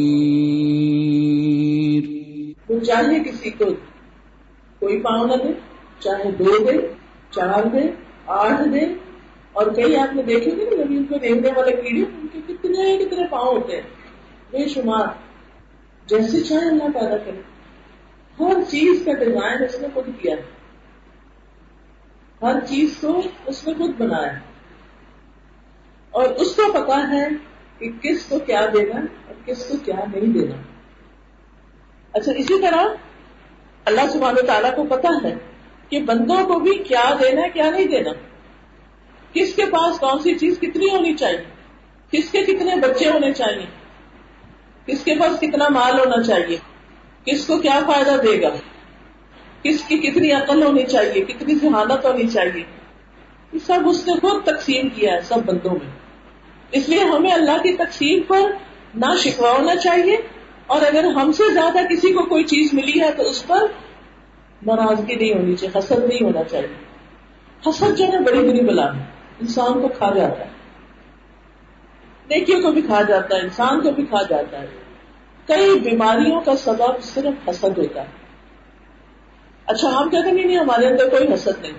وہ 2.68 2.80
کسی 3.24 3.50
کو 3.50 3.64
کوئی 4.78 5.00
پاؤں 5.00 5.28
نہ 5.28 5.34
دے، 5.42 5.52
چاہے 6.00 6.30
دو 6.30 6.58
دے، 6.58 6.88
چار 7.30 7.66
دے، 7.66 7.80
آٹھ 8.26 8.68
دے، 8.68 8.80
اور 9.52 9.66
کئی 9.66 9.96
آپ 9.96 10.14
نے 10.14 10.22
دیکھے 10.22 10.50
گے 10.50 10.64
نا 10.64 10.84
زمین 10.84 11.04
کو 11.04 11.18
دیکھنے 11.18 11.48
والے 11.56 11.72
کیڑے، 11.72 12.02
ان 12.02 12.26
کے 12.32 12.38
کتنے 12.46 13.04
کتنے 13.04 13.26
پاؤں 13.30 13.56
ہوتے 13.56 13.72
ہیں؟ 13.72 13.82
بے 14.50 14.68
شمار، 14.68 15.06
جیسے 16.06 16.40
چاہے 16.40 16.68
اللہ 16.68 16.84
پیدا 16.84 17.16
کرے۔ 17.16 17.49
ہر 18.40 18.62
چیز 18.68 19.02
کا 19.06 19.12
ڈیزائن 19.12 19.62
اس 19.62 19.80
نے 19.80 19.88
خود 19.94 20.06
کیا 20.20 20.36
ہے۔ 20.36 20.42
ہر 22.42 22.60
چیز 22.68 22.96
کو 23.00 23.22
اس 23.46 23.66
نے 23.66 23.74
خود 23.74 23.90
بنایا 23.98 24.32
اور 26.10 26.24
اس 26.24 26.56
کو 26.56 26.72
پتا 26.72 27.10
ہے 27.12 27.28
کہ 27.78 27.90
کس 28.02 28.26
کو 28.26 28.38
کیا 28.38 28.66
دینا 28.66 29.00
اور 29.00 29.34
کس 29.46 29.64
کو 29.66 29.76
کیا 29.84 29.94
نہیں 29.94 30.32
دینا۔ 30.32 30.54
اچھا 32.12 32.32
اسی 32.32 32.62
طرح 32.62 32.84
اللہ 33.84 34.00
سبحانہ 34.12 34.40
تعالیٰ 34.46 34.74
کو 34.76 34.84
پتا 34.84 35.28
ہے 35.28 35.34
کہ 35.88 36.02
بندوں 36.02 36.46
کو 36.46 36.58
بھی 36.58 36.78
کیا 36.78 37.14
دینا 37.20 37.42
ہے، 37.42 37.50
کیا 37.50 37.70
نہیں 37.70 37.84
دینا۔ 37.84 38.10
کس 39.32 39.54
کے 39.54 39.66
پاس 39.66 39.98
کون 39.98 40.18
سی 40.18 40.38
چیز 40.38 40.58
کتنی 40.60 40.90
ہونی 40.90 41.14
چاہیے؟ 41.14 41.44
کس 42.10 42.30
کے 42.30 42.42
کتنے 42.42 42.76
بچے 42.76 43.10
ہونے 43.10 43.32
چاہیے؟ 43.32 43.66
کس 44.86 45.04
کے 45.04 45.14
پاس 45.14 45.40
کتنا 45.40 45.68
مال 45.68 45.98
ہونا 45.98 46.22
چاہیے؟ 46.22 46.56
کس 47.24 47.46
کو 47.46 47.58
کیا 47.58 47.80
فائدہ 47.86 48.22
دے 48.22 48.42
گا؟ 48.42 48.48
کس 49.62 49.84
کی 49.84 49.98
کتنی 49.98 50.32
عقل 50.32 50.62
ہونی 50.62 50.82
چاہیے؟ 50.82 51.24
کتنی 51.24 51.54
ذہانت 51.54 52.04
ہونی 52.04 52.28
چاہیے؟ 52.28 52.64
یہ 53.52 53.58
سب 53.66 53.80
اس 53.86 54.08
نے 54.08 54.12
خود 54.12 54.44
تقسیم 54.44 54.88
کیا 54.88 55.14
ہے 55.14 55.20
سب 55.20 55.38
بندوں 55.46 55.70
میں۔ 55.70 55.90
اس 56.72 56.88
لیے 56.88 57.00
ہمیں 57.00 57.32
اللہ 57.32 57.62
کی 57.62 57.76
تقسیم 57.76 58.22
پر 58.28 58.40
نہ 58.94 59.16
شکوا 59.18 59.50
ہونا 59.50 59.76
چاہیے 59.76 60.16
اور 60.66 60.82
اگر 60.82 61.04
ہم 61.04 61.32
سے 61.32 61.52
زیادہ 61.52 61.78
کسی 61.90 62.12
کو 62.12 62.24
کوئی 62.24 62.44
چیز 62.44 62.74
ملی 62.74 63.00
ہے 63.00 63.12
تو 63.12 63.22
اس 63.22 63.46
پر 63.46 63.66
ناراضگی 64.66 65.14
نہیں 65.14 65.34
ہونی 65.34 65.56
چاہیے، 65.56 65.78
حسد 65.78 66.04
نہیں 66.08 66.24
ہونا 66.24 66.42
چاہیے۔ 66.42 66.84
حسد 67.66 67.98
جو 67.98 68.04
ہے 68.04 68.20
بڑی 68.20 68.38
بری 68.38 68.60
بلا 68.60 68.96
ہے۔ 68.96 69.00
انسان 69.40 69.72
کو 69.72 69.88
کھا 69.88 70.14
جاتا 70.14 70.40
ہے۔ 70.40 70.50
نیکیوں 72.28 72.62
کو 72.62 72.72
بھی 72.72 72.82
کھا 72.82 73.02
جاتا 73.02 73.36
ہے، 73.36 73.40
انسان 73.40 73.80
کو 73.80 73.90
بھی 73.90 74.06
کھا 74.06 74.22
جاتا 74.22 74.62
ہے۔ 74.62 74.66
کئی 75.50 75.80
بیماریوں 75.80 76.40
کا 76.40 76.56
سبب 76.56 77.02
صرف 77.02 77.48
حسد 77.48 77.78
ہوتا 77.78 78.00
ہے۔ 78.00 78.06
اچھا 79.66 79.88
ہم 79.98 80.10
کہتے 80.10 80.28
ہیں، 80.28 80.46
نہیں 80.46 80.58
ہمارے 80.58 80.86
اندر 80.86 81.08
کوئی 81.08 81.34
حسد 81.34 81.62
نہیں۔ 81.62 81.72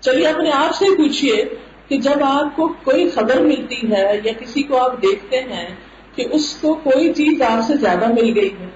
چلیے، 0.00 0.26
اپنے 0.28 0.50
آپ 0.50 0.74
سے 0.74 0.84
پوچھیے 0.96 1.44
کہ 1.88 1.98
جب 1.98 2.24
آپ 2.24 2.56
کو 2.56 2.68
کوئی 2.84 3.10
خبر 3.10 3.40
ملتی 3.40 3.92
ہے 3.92 4.20
یا 4.24 4.32
کسی 4.40 4.62
کو 4.62 4.78
آپ 4.78 5.02
دیکھتے 5.02 5.40
ہیں 5.40 5.74
کہ 6.14 6.24
اس 6.32 6.58
کو 6.60 6.74
کوئی 6.74 7.12
چیز 7.12 7.42
آپ 7.42 7.60
سے 7.66 7.76
زیادہ 7.76 8.08
مل 8.08 8.38
گئی 8.38 8.50
ہے، 8.60 8.66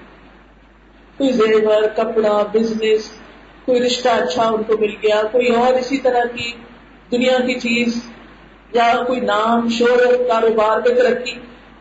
کوئی 1.17 1.31
زیور، 1.31 1.81
کپڑا 1.95 2.43
بزنس 2.51 3.11
کوئی 3.65 3.81
رشتہ 3.81 4.09
اچھا 4.09 4.47
ان 4.47 4.63
کو 4.63 4.77
مل 4.77 4.95
گیا، 5.03 5.21
کوئی 5.31 5.47
اور 5.47 5.73
اسی 5.73 5.97
طرح 5.97 6.23
کی 6.35 6.51
دنیا 7.11 7.39
کی 7.39 7.59
چیز 7.59 8.01
یا 8.73 9.03
کوئی 9.07 9.19
نام، 9.19 9.69
شہرت، 9.69 10.27
کاروبار 10.27 10.77
میں 10.77 10.95
ترقی، 10.95 11.33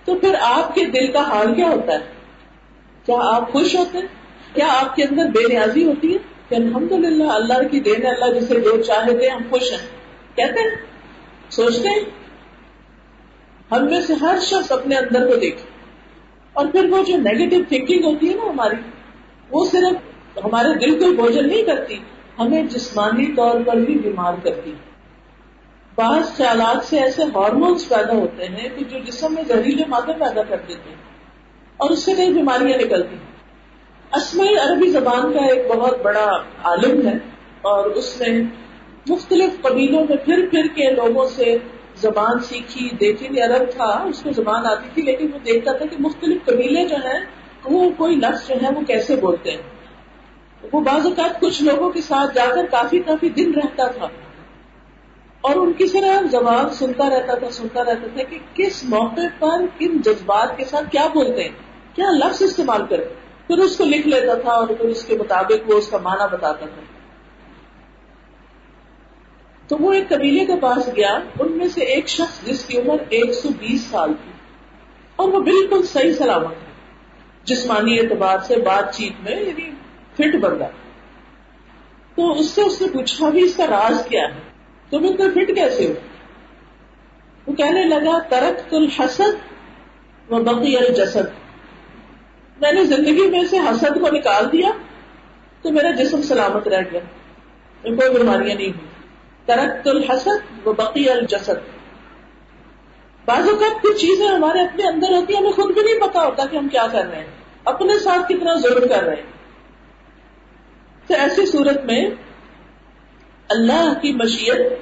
تو 0.05 0.15
پھر 0.15 0.35
آپ 0.41 0.75
کے 0.75 0.85
دل 0.85 1.13
کا 1.13 1.21
حال 1.21 1.55
کیا 1.55 1.69
ہوتا 1.69 1.93
ہے؟ 1.93 2.18
کیا 3.09 3.37
آپ 3.37 3.53
خوش 3.53 3.75
ہوتے 3.75 3.99
ہیں؟ 3.99 4.07
کیا 4.55 4.67
آپ 4.69 4.97
کے 4.97 5.03
اندر 5.03 5.25
بے 5.25 5.49
نیازی 5.49 5.85
ہوتی 5.85 6.13
ہے؟ 6.13 6.19
کہ 6.49 6.55
الحمد 6.55 6.93
للہ 6.93 7.25
اللہ 7.25 7.69
کی 7.69 7.81
دین 7.81 8.03
ہے، 8.03 8.11
اللہ 8.11 8.41
جسے 8.41 8.61
جو 8.61 8.83
چاہے 8.83 9.19
دے، 9.19 9.29
ہم 9.29 9.43
خوش 9.51 9.73
ہیں۔ 9.73 9.89
کہتے 10.37 10.61
ہیں؟ 10.61 10.71
سوچتے 11.51 11.89
ہیں؟ 11.89 12.01
ہم 13.73 13.85
میں 13.85 14.01
سے 14.01 14.15
ہر 14.15 14.39
شخص 14.43 14.73
اپنے 14.73 14.97
اندر 14.97 15.31
کو 15.31 15.37
دیکھے۔ 15.37 15.65
اور 16.53 16.67
پھر 16.67 16.85
وہ 16.91 17.03
جو 17.05 17.17
نیگیٹو 17.17 17.57
تھنکنگ 17.69 18.05
ہوتی 18.05 18.31
ہے 18.31 18.35
نا 18.35 18.51
ہماری، 18.51 18.77
وہ 19.51 19.67
صرف 19.67 19.95
ہمارے 20.45 20.79
دل 20.79 20.99
کو 20.99 21.23
بوجھل 21.23 21.49
نہیں 21.49 21.63
کرتی، 21.63 21.99
ہمیں 22.39 22.63
جسمانی 22.63 23.35
طور 23.37 23.61
پر 23.67 23.77
بھی 23.77 23.99
بیمار 23.99 24.33
کرتی 24.43 24.73
بعض 25.95 26.37
خیالات 26.37 26.85
سے 26.85 26.99
ایسے 26.99 27.23
ہارمونس 27.23 27.89
پیدا 27.89 28.13
ہوتے 28.13 28.45
ہیں 28.45 28.69
کہ 28.79 28.85
جو 28.85 28.99
جسم 28.99 29.35
میں 29.35 29.43
زہریلے 29.49 29.83
مادے 29.89 30.13
پیدا 30.13 30.43
کر 30.43 30.57
دیتے 30.69 30.91
ہیں۔ 30.91 31.08
اور 31.79 31.91
اس 31.91 32.05
سے 32.05 32.13
کئی 32.15 32.33
بیماریاں 32.33 32.79
نکلتی 32.79 33.15
ہیں۔ 33.15 33.29
اسمعی 34.13 34.57
عربی 34.57 34.91
زبان 34.91 35.33
کا 35.33 35.45
ایک 35.45 35.67
بہت 35.69 36.03
بڑا 36.03 36.43
عالم 36.65 37.09
ہے 37.09 37.13
اور 37.63 37.85
اس 37.85 38.21
نے 38.21 38.43
مختلف 39.09 39.63
قبیلوں 39.63 40.05
میں 40.09 40.17
پھر 40.17 40.49
پھر 40.51 40.67
کے 40.67 40.91
لوگوں 40.91 41.29
سے 41.29 41.57
زبان 41.97 42.41
سیکھی، 42.41 42.91
دیکھی 43.01 43.41
عرب 43.41 43.71
تھا، 43.71 43.85
اس 43.85 44.23
کو 44.23 44.33
زبان 44.33 44.67
آتی 44.67 44.89
تھی، 44.95 45.03
لیکن 45.03 45.33
وہ 45.33 45.39
دیکھتا 45.39 45.73
تھا 45.73 45.87
کہ 45.87 45.97
مختلف 45.99 46.45
قبیلے 46.45 46.89
جو 46.89 46.97
ہیں، 46.97 47.21
وہ 47.65 47.91
کوئی 47.97 48.17
لفظ 48.17 48.49
جو 48.49 48.55
ہے، 48.63 48.69
وہ 48.75 48.81
کیسے 48.81 49.17
بولتے 49.17 49.51
ہیں۔ 49.51 49.63
وہ 50.73 50.81
بعض 50.81 51.07
اوقات 51.07 51.41
کچھ 51.41 51.63
لوگوں 51.63 51.91
کے 51.91 52.01
ساتھ 52.01 52.35
جا 52.35 52.45
کر 52.55 52.67
کافی 52.71 52.99
کافی 52.99 53.29
دن 53.29 53.55
رہتا 53.55 53.87
تھا۔ 53.87 54.07
اور 55.41 55.57
ان 55.57 55.73
کی 55.73 55.87
صرف 55.87 56.31
زبان 56.31 56.71
سنتا 56.71 57.11
رہتا 57.11 57.35
تھا، 57.35 57.51
سنتا 57.51 57.81
رہتا 57.81 58.07
تھا 58.17 58.23
کہ 58.23 58.39
کس 58.55 58.85
موقع 58.85 59.21
پر، 59.39 59.61
کن 59.79 60.01
جذبات 60.01 60.57
کے 60.57 60.65
ساتھ 60.65 60.91
کیا 60.91 61.07
بولتے 61.07 61.43
ہیں۔ 61.43 61.68
کیا 61.99 62.11
لفظ 62.11 62.43
استعمال 62.43 62.87
کرتے 62.87 63.15
پھر 63.47 63.59
اس 63.59 63.77
کو 63.77 63.85
لکھ 63.85 64.07
لیتا 64.09 64.35
تھا 64.35 64.51
اور 64.51 64.69
پھر 64.69 64.89
اس 64.89 65.05
کے 65.05 65.17
مطابق 65.17 65.71
وہ 65.71 65.79
اس 65.79 65.89
کا 65.89 65.99
معنی 65.99 66.27
بتاتا 66.33 66.67
تھا۔ 66.67 66.83
تو 69.69 69.77
وہ 69.79 69.93
ایک 69.93 70.09
قبیلے 70.09 70.45
کے 70.45 70.57
پاس 70.61 70.89
گیا، 70.97 71.19
ان 71.41 71.53
میں 71.53 71.69
سے 71.69 71.81
ایک 71.85 72.09
شخص 72.09 72.43
جس 72.47 72.65
کی 72.65 72.79
عمر 72.79 73.03
ایک 73.09 73.33
سو 73.35 73.49
بیس 73.59 73.81
سال 73.81 74.13
تھی، 74.13 74.31
اور 75.17 75.29
وہ 75.29 75.41
بالکل 75.41 75.83
صحیح 75.83 76.13
سلامت 76.13 76.53
ہے 76.53 76.67
جسمانی 77.45 77.99
اعتبار 77.99 78.39
سے 78.47 78.57
بات 78.57 78.95
چیت 78.95 79.21
میں 79.23 79.41
یعنی 79.41 79.71
فٹ 80.15 80.37
بندہ۔ 80.37 80.69
تو 82.15 82.33
اس 82.33 82.51
سے 82.51 82.63
اس 82.63 82.81
نے 82.83 82.89
پوچھا 82.89 83.29
بھی 83.31 83.43
اس 83.43 83.57
کا 83.57 83.67
راز 83.67 84.07
کیا 84.09 84.23
ہے؟ 84.23 84.41
تم 84.91 85.05
اتنا 85.05 85.27
فٹ 85.35 85.55
کیسے 85.55 85.87
ہو؟ 85.87 85.93
وہ 87.47 87.55
کہنے 87.55 87.85
لگا 87.85 88.19
ترک 88.29 88.75
الحسد 88.75 90.33
و 90.33 90.43
بقی 90.43 90.77
الجسد۔ 90.77 91.48
میں 92.61 92.73
نے 92.73 92.85
زندگی 92.85 93.31
میں 93.31 93.45
سے 93.51 93.59
حسد 93.59 94.01
کو 94.01 94.17
نکال 94.17 94.53
دیا 94.53 94.71
تو 95.63 95.71
میرا 95.71 95.91
جسم 95.91 96.23
سلامت 96.23 96.69
رہ 96.69 96.81
گیا۔ 96.93 97.01
کوئی 97.83 98.11
بیماریاں 98.11 98.57
نہیں 98.57 98.67
ہوئی۔ 98.67 98.89
ترک 99.45 99.89
الحسد 99.89 100.67
و 100.67 100.73
بقی 100.73 101.11
الجسد۔ 101.11 101.79
بعض 103.25 103.49
اوقات 103.49 103.83
کچھ 103.83 103.97
چیزیں 103.97 104.29
ہمارے 104.29 104.61
اپنے 104.61 104.89
اندر 104.89 105.11
ہوتی 105.11 105.35
ہیں، 105.35 105.41
ہمیں 105.41 105.53
خود 105.53 105.75
بھی 105.75 105.83
نہیں 105.83 106.09
پتا 106.09 106.27
ہوتا 106.27 106.47
کہ 106.47 106.57
ہم 106.57 106.69
کیا 106.69 106.87
کر 106.93 107.07
رہے 107.07 107.19
ہیں۔ 107.19 107.27
اپنے 107.65 107.99
ساتھ 107.99 108.33
کتنا 108.33 108.55
ظلم 108.55 108.89
کر 108.89 109.03
رہے 109.03 109.17
ہیں۔ 109.17 109.23
تو 111.07 111.15
ایسی 111.15 111.47
صورت 111.47 111.85
میں 111.85 112.11
اللہ 113.49 113.93
کی 114.03 114.13
مشیت، 114.13 114.79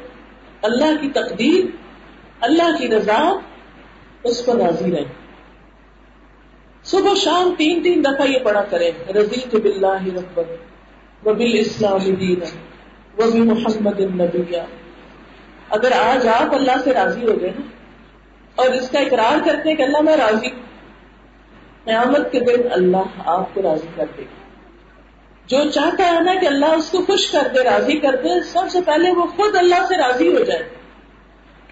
اللہ 0.63 1.01
کی 1.01 1.11
تقدیر، 1.11 1.65
اللہ 2.41 2.79
کی 2.79 2.89
رضا، 2.89 3.39
اس 4.23 4.47
پر 4.47 4.57
راضی 4.57 4.93
رہے 4.93 5.26
صبح 6.87 7.15
شام 7.15 7.55
تین 7.59 7.83
تین 7.83 8.05
دفعہ 8.05 8.27
یہ 8.27 8.39
پڑھا 8.39 8.63
کرے 8.63 8.91
رضی 9.15 9.41
تو 9.51 9.59
بلّہ 9.59 10.05
رقبت 10.15 10.51
و 11.27 11.35
بال 11.35 11.59
اسلام 11.59 12.15
دین 12.15 12.41
وہ 13.17 13.31
بھی 13.31 13.41
محمد 13.41 14.01
النبی۔ 14.01 14.57
اگر 15.71 15.93
آج 15.93 16.29
آپ 16.29 16.55
اللہ 16.55 16.73
سے 16.85 16.95
راضی 16.95 17.27
ہو 17.27 17.41
گئے 17.41 17.51
نا، 17.51 17.61
اور 18.55 18.69
اس 18.69 18.91
کا 18.91 18.99
اقرار 18.99 19.47
کرتے 19.47 19.69
ہیں 19.69 19.77
کہ 19.77 19.83
اللہ 19.83 20.01
میں 20.01 20.17
راضی 20.17 20.47
ہوں، 20.47 20.63
قیامت 21.85 22.33
کے 22.33 22.41
دن 22.41 22.73
اللہ 22.73 23.21
آپ 23.27 23.55
کو 23.55 23.63
راضی 23.63 23.87
کر 23.97 24.05
دے 24.17 24.23
گا۔ 24.23 24.45
جو 25.47 25.71
چاہتا 25.71 26.07
ہے 26.07 26.21
نا 26.21 26.35
کہ 26.41 26.47
اللہ 26.47 26.67
اس 26.67 26.91
کو 26.91 26.99
خوش 26.99 27.31
کر 27.31 27.49
دے، 27.55 27.65
راضی 27.65 27.99
کر 27.99 28.17
دے، 28.25 28.43
سب 28.43 28.63
سے 28.71 28.79
پہلے 28.87 29.11
وہ 29.11 29.27
خود 29.27 29.57
اللہ 29.57 29.87
سے 29.89 29.97
راضی 29.97 30.29
ہو 30.29 30.45
جائے۔ 30.45 30.63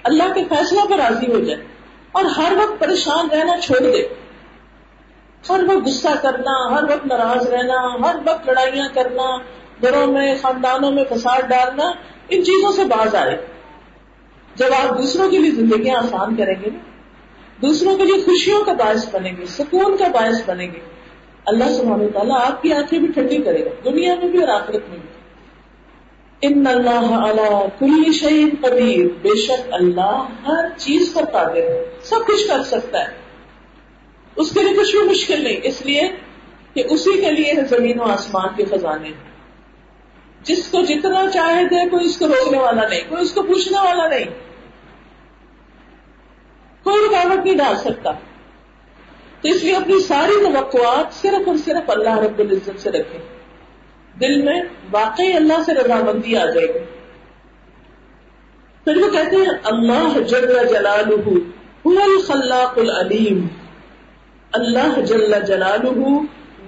اللہ 0.02 0.32
کے 0.34 0.44
فیصلوں 0.48 0.88
پر 0.88 0.96
راضی 0.96 1.32
ہو 1.32 1.40
جائے۔ 1.40 1.64
اور 2.12 2.24
ہر 2.24 2.52
وقت 2.56 2.80
پریشان 2.80 3.30
رہنا 3.30 3.60
چھوڑ 3.60 3.78
دے۔ 3.78 4.23
ہر 5.48 5.60
وقت 5.64 5.86
غصہ 5.86 6.22
کرنا، 6.22 6.74
ہر 6.74 6.84
وقت 6.84 7.06
ناراض 7.06 7.46
رہنا، 7.46 7.94
ہر 7.94 8.14
وقت 8.26 8.46
لڑائیاں 8.46 8.88
کرنا، 8.94 9.36
گھروں 9.82 10.06
میں، 10.06 10.34
خاندانوں 10.42 10.90
میں 10.90 11.04
فساد 11.10 11.42
ڈالنا، 11.42 11.92
ان 12.28 12.44
چیزوں 12.44 12.72
سے 12.72 12.84
باز 12.84 13.14
آئے۔ 13.14 13.46
جب 14.54 14.66
آپ 14.84 14.98
دوسروں 14.98 15.30
کے 15.30 15.38
لیے 15.38 15.50
زندگیاں 15.50 15.96
آسان 15.96 16.36
کریں 16.36 16.54
گے 16.64 16.70
دوسروں 17.62 17.96
کے 17.96 18.04
لیے 18.04 18.22
خوشیوں 18.24 18.64
کا 18.64 18.72
باعث 18.72 19.14
بنیں 19.14 19.32
گے، 19.36 19.46
سکون 19.46 19.96
کا 19.96 20.08
باعث 20.08 20.42
بنیں 20.46 20.66
گے۔ 20.66 20.80
اللہ 21.46 21.64
سبحانہ 21.64 22.02
تعالیٰ 22.14 22.40
آپ 22.44 22.62
کی 22.62 22.72
آنکھیں 22.72 22.98
بھی 22.98 23.08
ٹھنڈی 23.08 23.36
کرے 23.36 23.64
گا، 23.64 23.70
دنیا 23.84 24.14
میں 24.14 24.28
بھی 24.28 24.40
اور 24.40 24.48
آخرت 24.48 24.88
میں 24.88 24.98
بھی۔ 24.98 25.08
ان 26.40 26.66
اللہ 26.66 27.14
اللہ 27.14 27.64
کل 27.78 28.12
شعین 28.12 28.50
قبیر 28.60 29.06
بے 29.22 29.36
شک 29.36 29.68
اللہ 29.72 30.28
ہر 30.46 30.64
چیز 30.76 31.12
پر 31.14 31.24
قادر 31.24 31.56
ہے، 31.56 31.84
سب 32.02 32.26
کچھ 32.26 32.48
کر 32.48 32.62
سکتا 32.62 33.00
ہے۔ 33.00 33.23
اس 34.36 34.50
کے 34.50 34.62
لیے 34.62 34.72
کچھ 34.72 34.96
بھی 34.96 35.08
مشکل 35.08 35.40
نہیں، 35.40 35.56
اس 35.62 35.86
لیے 35.86 36.08
کہ 36.74 36.82
اسی 36.90 37.20
کے 37.20 37.32
لیے 37.32 37.52
زمین 37.68 38.00
و 38.00 38.02
آسمان 38.02 38.48
کے 38.56 38.64
خزانے۔ 38.64 39.10
جس 40.42 40.68
کو 40.70 40.80
جتنا 40.80 41.30
چاہے 41.30 41.64
دے، 41.64 41.88
کوئی 41.88 42.06
اس 42.06 42.18
کو 42.18 42.28
روکنے 42.28 42.58
والا 42.58 42.88
نہیں، 42.88 43.00
کوئی 43.08 43.22
اس 43.22 43.34
کو 43.34 43.42
پوچھنے 43.42 43.78
والا 43.78 44.08
نہیں۔ 44.08 44.24
کوئی 46.82 46.96
رکاوٹ 47.08 47.44
نہیں 47.44 47.56
ڈال 47.56 47.76
سکتا۔ 47.76 48.10
تو 49.40 49.48
اس 49.48 49.64
لیے 49.64 49.76
اپنی 49.76 50.00
ساری 50.00 50.44
توقعات 50.44 51.14
صرف 51.14 51.48
اور 51.48 51.56
صرف 51.64 51.90
اللہ 51.90 52.18
رب 52.18 52.38
العزت 52.38 52.80
سے 52.80 52.90
رکھیں۔ 52.90 53.20
دل 54.20 54.42
میں 54.42 54.62
واقعی 54.90 55.32
اللہ 55.32 55.62
سے 55.66 55.74
رضامندی 55.74 56.36
آ 56.36 56.46
جائے 56.46 56.66
گی۔ 56.66 56.78
پھر 58.84 58.96
وہ 58.96 59.10
کہتے 59.10 59.36
ہیں، 59.36 59.58
اللہ 59.64 60.18
جل 60.18 60.68
جلال 60.68 61.04
الخلاق 61.84 62.78
العلیم۔ 62.78 63.46
اللہ 64.54 65.00
جل 65.00 65.32
جلال 65.46 65.86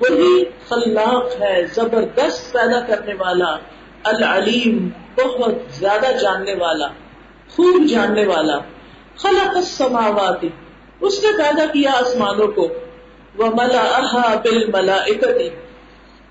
وہی 0.00 0.44
خلاق 0.68 1.42
ہے، 1.42 1.66
زبردست 1.74 2.52
پیدا 2.52 2.80
کرنے 2.80 3.14
والا، 3.14 3.56
العلیم، 4.04 4.88
بہت 5.14 5.54
زیادہ 5.70 6.06
جاننے 6.22 6.54
والا، 6.54 6.86
خوب 7.56 7.86
جاننے 7.86 8.26
والا۔ 8.26 8.58
خلق 9.16 9.56
السماوات، 9.56 10.44
اس 11.00 11.24
نے 11.24 11.28
پیدا 11.38 11.66
کیا 11.66 11.92
آسمانوں 11.92 12.46
کو۔ 12.46 12.68
وہ 13.36 13.46
ملا 13.46 14.34
بل 14.44 14.70
ملا 14.70 14.96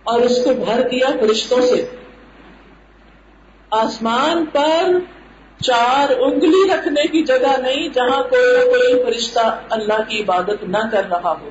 اور 0.04 0.20
اس 0.20 0.44
کو 0.44 0.54
بھر 0.54 0.90
دیا 0.92 1.08
فرشتوں 1.22 1.62
سے۔ 1.62 1.90
آسمان 3.70 4.46
پر 4.46 4.92
چار 5.64 6.12
انگلی 6.20 6.70
رکھنے 6.74 7.08
کی 7.08 7.24
جگہ 7.24 7.58
نہیں 7.58 7.90
جہاں 7.90 8.24
کوئی 8.24 8.58
نہ 8.58 8.66
کوئی 8.66 9.04
فرشتہ 9.04 9.62
اللہ 9.70 10.10
کی 10.10 10.22
عبادت 10.22 10.64
نہ 10.64 10.90
کر 10.92 11.06
رہا 11.10 11.34
ہو۔ 11.42 11.50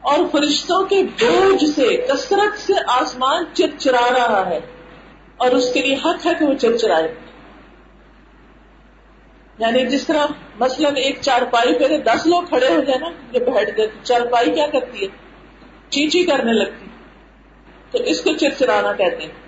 اور 0.00 0.18
فرشتوں 0.32 0.84
کے 0.84 1.02
بوجھ 1.02 1.64
سے 1.64 1.96
کثرت 1.96 2.58
سے 2.58 2.72
آسمان 2.86 3.44
چرچرا 3.52 4.08
رہا 4.18 4.50
ہے 4.50 4.60
اور 5.36 5.50
اس 5.50 5.72
کے 5.72 5.82
لیے 5.82 5.94
حق 5.94 6.26
ہے 6.26 6.32
کہ 6.38 6.44
وہ 6.44 6.54
چرچرائے۔ 6.54 7.14
یعنی 9.58 9.86
جس 9.86 10.06
طرح 10.06 10.26
مثلاً 10.60 10.96
ایک 10.96 11.18
چارپائی 11.20 11.78
پہ 11.78 11.98
دس 11.98 12.26
لوگ 12.26 12.42
کھڑے 12.42 12.68
ہو 12.68 12.82
جائے 12.82 12.98
نا، 12.98 13.10
جو 13.32 13.50
بیٹھ 13.50 13.70
گئے 13.76 13.86
چارپائی 14.02 14.50
کیا 14.50 14.66
کرتی 14.66 15.02
ہے؟ 15.02 15.08
چیچی 15.88 16.24
کرنے 16.24 16.52
لگتی۔ 16.52 16.86
تو 17.90 17.98
اس 17.98 18.20
کو 18.20 18.32
چرچرانا 18.32 18.92
کہتے 18.92 19.22
ہیں۔ 19.22 19.47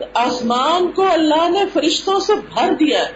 تو 0.00 0.06
آسمان 0.14 0.92
کو 0.92 1.12
اللہ 1.12 1.50
نے 1.50 1.64
فرشتوں 1.72 2.20
سے 2.20 2.32
بھر 2.34 2.72
دیا 2.72 2.98
ہے۔ 2.98 3.12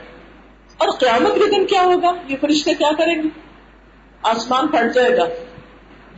اور 0.77 0.89
قیامت 0.89 1.35
کے 1.35 1.51
دن 1.51 1.67
کیا 1.67 1.83
ہوگا؟ 1.83 2.13
یہ 2.29 2.37
فرشتے 2.41 2.75
کیا 2.75 2.91
کریں 2.99 3.15
گے؟ 3.15 3.29
آسمان 4.23 4.69
پھٹ 4.69 4.95
جائے 4.95 5.17
گا۔ 5.17 5.25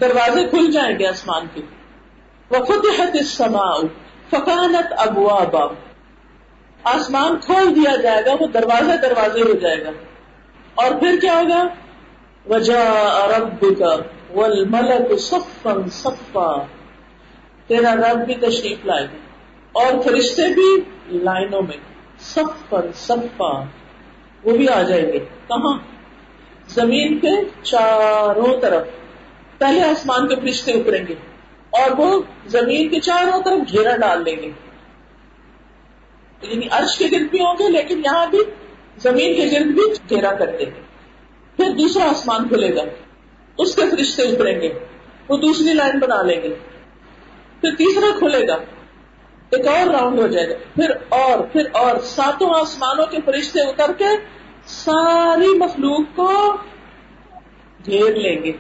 دروازے 0.00 0.44
کھل 0.44 0.70
جائیں 0.72 0.98
گے 0.98 1.06
آسمان 1.06 1.46
کے۔ 1.54 1.60
وہ 2.50 2.64
خود 2.64 3.16
سما 3.26 3.80
فکانت 4.30 4.92
ابوا 4.96 5.44
باب 5.44 5.72
آسمان 6.84 7.36
کھول 7.36 7.74
دیا 7.74 7.96
جائے 7.96 8.24
گا، 8.26 8.32
وہ 8.40 8.46
دروازے 8.46 8.96
دروازے 9.02 9.40
ہو 9.40 9.52
جائے 9.52 9.84
گا۔ 9.84 9.90
اور 10.74 10.90
پھر 10.90 11.18
کیا 11.20 11.32
ہوگا؟ 11.32 11.68
وجہ 12.54 12.78
رب 13.38 13.78
کا 13.78 13.96
ول 14.34 14.68
ملک 14.68 15.20
صفا۔ 15.20 16.62
تیرا 17.66 17.94
رب 17.94 18.26
بھی 18.26 18.34
تشریف 18.34 18.86
لائے 18.86 19.04
گا۔ 19.04 19.25
اور 19.76 20.02
فرشتے 20.02 20.54
بھی 20.54 20.80
لائنوں 21.18 21.62
میں 21.62 21.76
سب 22.18 22.42
سفن 22.42 22.92
صفا 22.94 23.64
وہ 24.44 24.56
بھی 24.56 24.68
آ 24.68 24.82
جائیں 24.82 25.12
گے۔ 25.12 25.18
کہاں؟ 25.18 25.78
زمین 26.68 27.18
کے 27.18 27.44
چاروں 27.62 28.60
طرف۔ 28.60 28.86
پہلے 29.58 29.82
آسمان 29.82 30.28
کے 30.28 30.34
فرشتے 30.36 30.72
اتریں 30.72 31.06
گے 31.08 31.14
اور 31.70 31.90
وہ 31.98 32.22
زمین 32.46 32.88
کے 32.88 33.00
چاروں 33.00 33.42
طرف 33.42 33.72
گھیرا 33.72 33.96
ڈال 33.96 34.24
لیں 34.24 34.36
گے۔ 34.36 34.50
یعنی 36.42 36.66
عرش 36.70 36.98
کے 36.98 37.04
گرد 37.12 37.30
بھی 37.30 37.40
ہوں 37.40 37.54
گے، 37.58 37.68
لیکن 37.68 37.98
یہاں 37.98 38.26
بھی 38.26 38.38
زمین 38.98 39.34
کے 39.34 39.58
گرد 39.58 39.66
بھی 39.66 39.82
گھیرا 40.10 40.32
کرتے 40.32 40.64
ہیں۔ 40.64 40.82
پھر 41.56 41.70
دوسرا 41.70 42.10
آسمان 42.10 42.48
کھلے 42.48 42.76
گا۔ 42.76 42.82
اس 43.58 43.76
کے 43.76 43.82
فرشتے 43.90 44.22
اتریں 44.22 44.60
گے۔ 44.60 44.78
وہ 45.28 45.36
دوسری 45.36 45.72
لائن 45.72 45.98
بنا 45.98 46.22
لیں 46.22 46.42
گے۔ 46.42 46.54
پھر 47.60 47.70
تیسرا 47.78 48.18
کھلے 48.18 48.48
گا۔ 48.48 48.56
ایک 49.50 49.66
اور 49.66 49.86
راؤنڈ 49.86 50.18
ہو 50.18 50.26
جائے 50.26 50.48
گا۔ 50.48 50.54
پھر 50.74 50.90
اور 51.08 51.38
پھر 51.38 51.66
اور۔ 51.72 51.96
ساتوں 51.96 52.50
آسمانوں 52.60 53.06
کے 53.06 53.16
فرشتے 53.24 53.60
اتر 53.60 53.92
کے 53.98 54.08
ساری 54.66 55.58
مخلوق 55.58 56.16
کو 56.16 56.56
گھیر 57.86 58.14
لیں 58.14 58.42
گے۔ 58.42 58.52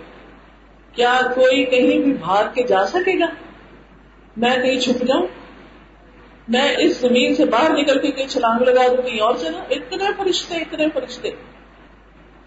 کیا 0.92 1.20
کوئی 1.34 1.64
کہیں 1.64 1.98
بھی 1.98 2.12
بھاگ 2.12 2.44
کے 2.54 2.62
جا 2.62 2.86
سکے 2.86 3.20
گا؟ 3.20 3.26
میں 4.36 4.56
کہیں 4.56 4.80
چھپ 4.80 5.04
جاؤں؟ 5.04 5.26
میں 6.48 6.76
اس 6.78 6.96
زمین 6.96 7.34
سے 7.34 7.44
باہر 7.44 7.70
نکل 7.70 7.98
کے 7.98 8.10
کہیں 8.10 8.26
چھلانگ 8.26 8.62
لگا 8.62 8.86
دوں 8.86 9.02
کہیں 9.02 9.20
اور 9.20 9.34
چلا 9.40 9.60
اتنے 9.70 10.04
فرشتے 10.16 10.54
اتنے 10.54 10.86
فرشتے۔ 10.94 11.30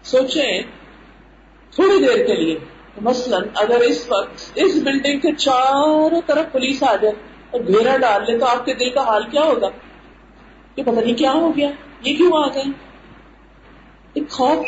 سوچیں 0.02 0.62
تھوڑی 1.70 2.06
دیر 2.06 2.26
کے 2.26 2.34
لیے۔ 2.34 2.58
مثلاً 3.00 3.42
اگر 3.54 3.80
اس 3.80 4.10
وقت، 4.10 4.52
اس 4.54 4.74
بلڈنگ 4.84 5.20
کے 5.20 5.32
چاروں 5.32 6.20
طرف 6.26 6.52
پولیس 6.52 6.82
آ 6.82 6.96
جائے۔ 6.96 7.14
اور 7.50 7.60
گھیرا 7.60 7.96
ڈال 7.96 8.24
لے 8.28 8.38
تو 8.38 8.46
آپ 8.46 8.64
کے 8.64 8.74
دل 8.74 8.90
کا 8.90 9.00
حال 9.00 9.22
کیا 9.30 9.42
ہوگا؟ 9.42 9.68
کہ 10.74 10.82
پتہ 10.82 11.00
نہیں 11.00 11.18
کیا 11.18 11.32
ہو 11.32 11.56
گیا۔ 11.56 11.70
یہ 12.02 12.16
کیوں 12.16 12.32
آ 12.32 12.46
گئے؟ 12.46 12.62
ایک 14.14 14.30
خوف۔ 14.30 14.66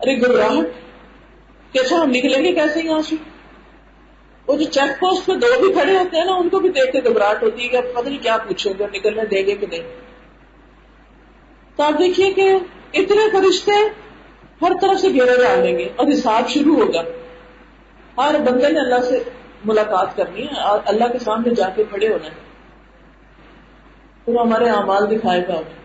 ارے 0.00 0.20
گھبراہٹ 0.20 0.66
کیسا 1.72 2.02
ہم 2.02 2.10
نکلیں 2.10 2.44
گے؟ 2.44 2.52
کیسے 2.52 2.80
یہاں 2.84 3.02
سے؟ 3.02 3.16
وہ 4.46 4.56
جو 4.56 4.64
چیک 4.64 5.00
پوسٹ 5.00 5.26
پہ 5.26 5.32
دو 5.32 5.60
بھی 5.60 5.72
کھڑے 5.72 5.96
ہوتے 5.96 6.16
ہیں 6.16 6.24
نا، 6.24 6.32
ان 6.32 6.48
کو 6.48 6.58
بھی 6.58 6.68
دیکھ 6.68 6.92
کے 6.92 7.10
گھبراہٹ 7.10 7.42
ہوتی 7.42 7.62
ہے 7.62 7.68
کہ 7.68 7.80
پتہ 7.80 8.08
نہیں 8.08 8.22
کیا 8.22 8.36
پوچھیں 8.36 8.72
گے، 8.78 8.84
نکلنے 8.94 9.24
دیں 9.24 9.46
گے 9.46 9.54
کہ 9.54 9.66
نہیں۔ 9.66 9.80
تو 11.76 11.82
آپ 11.82 11.92
دیکھیے 11.98 12.32
کہ 12.32 12.54
اتنے 12.94 13.30
فرشتے 13.32 13.72
ہر 14.62 14.72
طرف 14.80 15.00
سے 15.00 15.08
گھیرے 15.08 15.42
ڈال 15.42 15.58
لیں 15.58 15.78
گے۔ 15.78 15.88
اور 15.96 16.06
حساب 16.06 16.48
شروع 16.48 16.76
ہوگا۔ 16.76 17.02
ہر 18.16 18.38
بندے 18.38 18.68
نے 18.68 18.80
اللہ 18.80 19.00
سے 19.08 19.22
ملاقات 19.64 20.16
کرنی 20.16 20.46
ہے 20.46 20.60
اور 20.60 20.78
اللہ 20.84 21.04
کے 21.04 21.18
سامنے 21.18 21.54
جا 21.54 21.68
کے 21.68 21.84
کھڑے 21.84 22.08
ہونا 22.08 22.26
ہے۔ 22.26 22.44
پھر 24.24 24.40
ہمارے 24.40 24.68
اعمال 24.68 25.10
دکھائے 25.10 25.48
گا۔ 25.48 25.52
انہیں 25.52 25.84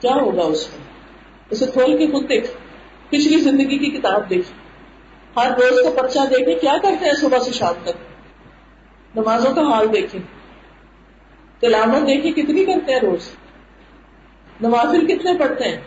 کیا 0.00 0.14
ہوگا 0.14 0.42
اس 0.42 0.70
میں؟ 0.70 0.84
اسے 1.50 1.66
کھول 1.66 1.98
کے 1.98 2.06
خود 2.06 2.28
دیکھ۔ 2.28 2.50
پچھلی 3.08 3.40
زندگی 3.40 3.78
کی 3.78 3.98
کتاب 3.98 4.30
دیکھ۔ 4.30 4.52
ہر 5.38 5.50
روز 5.50 5.80
کا 5.84 6.02
پرچہ 6.02 6.18
دیکھیں۔ 6.18 6.58
کیا 6.58 6.74
کرتے 6.82 7.04
ہیں 7.04 7.12
صبح 7.12 7.38
سے 7.38 7.52
شام 7.52 7.74
تک؟ 7.82 7.96
نمازوں 9.18 9.54
کا 9.54 9.62
حال 9.62 9.92
دیکھیں۔ 9.92 10.22
تلاوت 11.60 12.02
دیکھیں۔ 12.02 12.32
کتنی 12.32 12.64
کرتے 12.64 12.92
ہیں 12.92 13.00
روز؟ 13.00 13.30
نوافل 14.60 15.06
کتنے 15.06 15.32
پڑھتے 15.38 15.64
ہیں؟ 15.64 15.80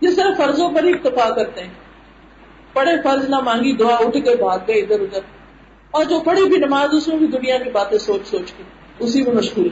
جس 0.00 0.16
طرح 0.16 0.30
فرضوں 0.36 0.70
پر 0.70 0.84
ہی 0.84 0.90
اتفاق 0.90 1.36
کرتے 1.36 1.62
ہیں۔ 1.62 1.74
پڑھے 2.72 2.92
فرض، 3.04 3.28
نہ 3.28 3.36
مانگی، 3.36 3.76
دعا، 3.76 3.96
اٹھ 3.96 4.14
کے 4.14 4.36
بھاگ 4.36 4.58
گئے، 4.68 4.76
ادھر 4.76 5.00
ادھر۔ 5.00 5.20
اور 5.96 6.04
جو 6.04 6.18
پڑھی 6.20 6.44
بھی 6.44 6.56
نماز، 6.56 6.94
اس 6.94 7.08
میں 7.08 7.16
بھی 7.16 7.26
دنیا 7.26 7.56
کی 7.58 7.70
باتیں 7.70 7.98
سوچ 7.98 8.26
سوچ 8.26 8.52
کے، 8.52 8.62
اسی 8.98 9.22
میں 9.22 9.34
مشغول 9.34 9.68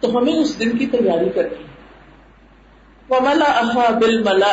تو 0.00 0.16
ہمیں 0.18 0.34
اس 0.34 0.58
دن 0.60 0.76
کی 0.78 0.86
تیاری 0.86 1.28
کرنی 1.28 1.56
ہے۔ 1.56 1.68
وملا 3.10 3.50
احا 3.58 3.88
بل 3.98 4.22
ملا 4.22 4.50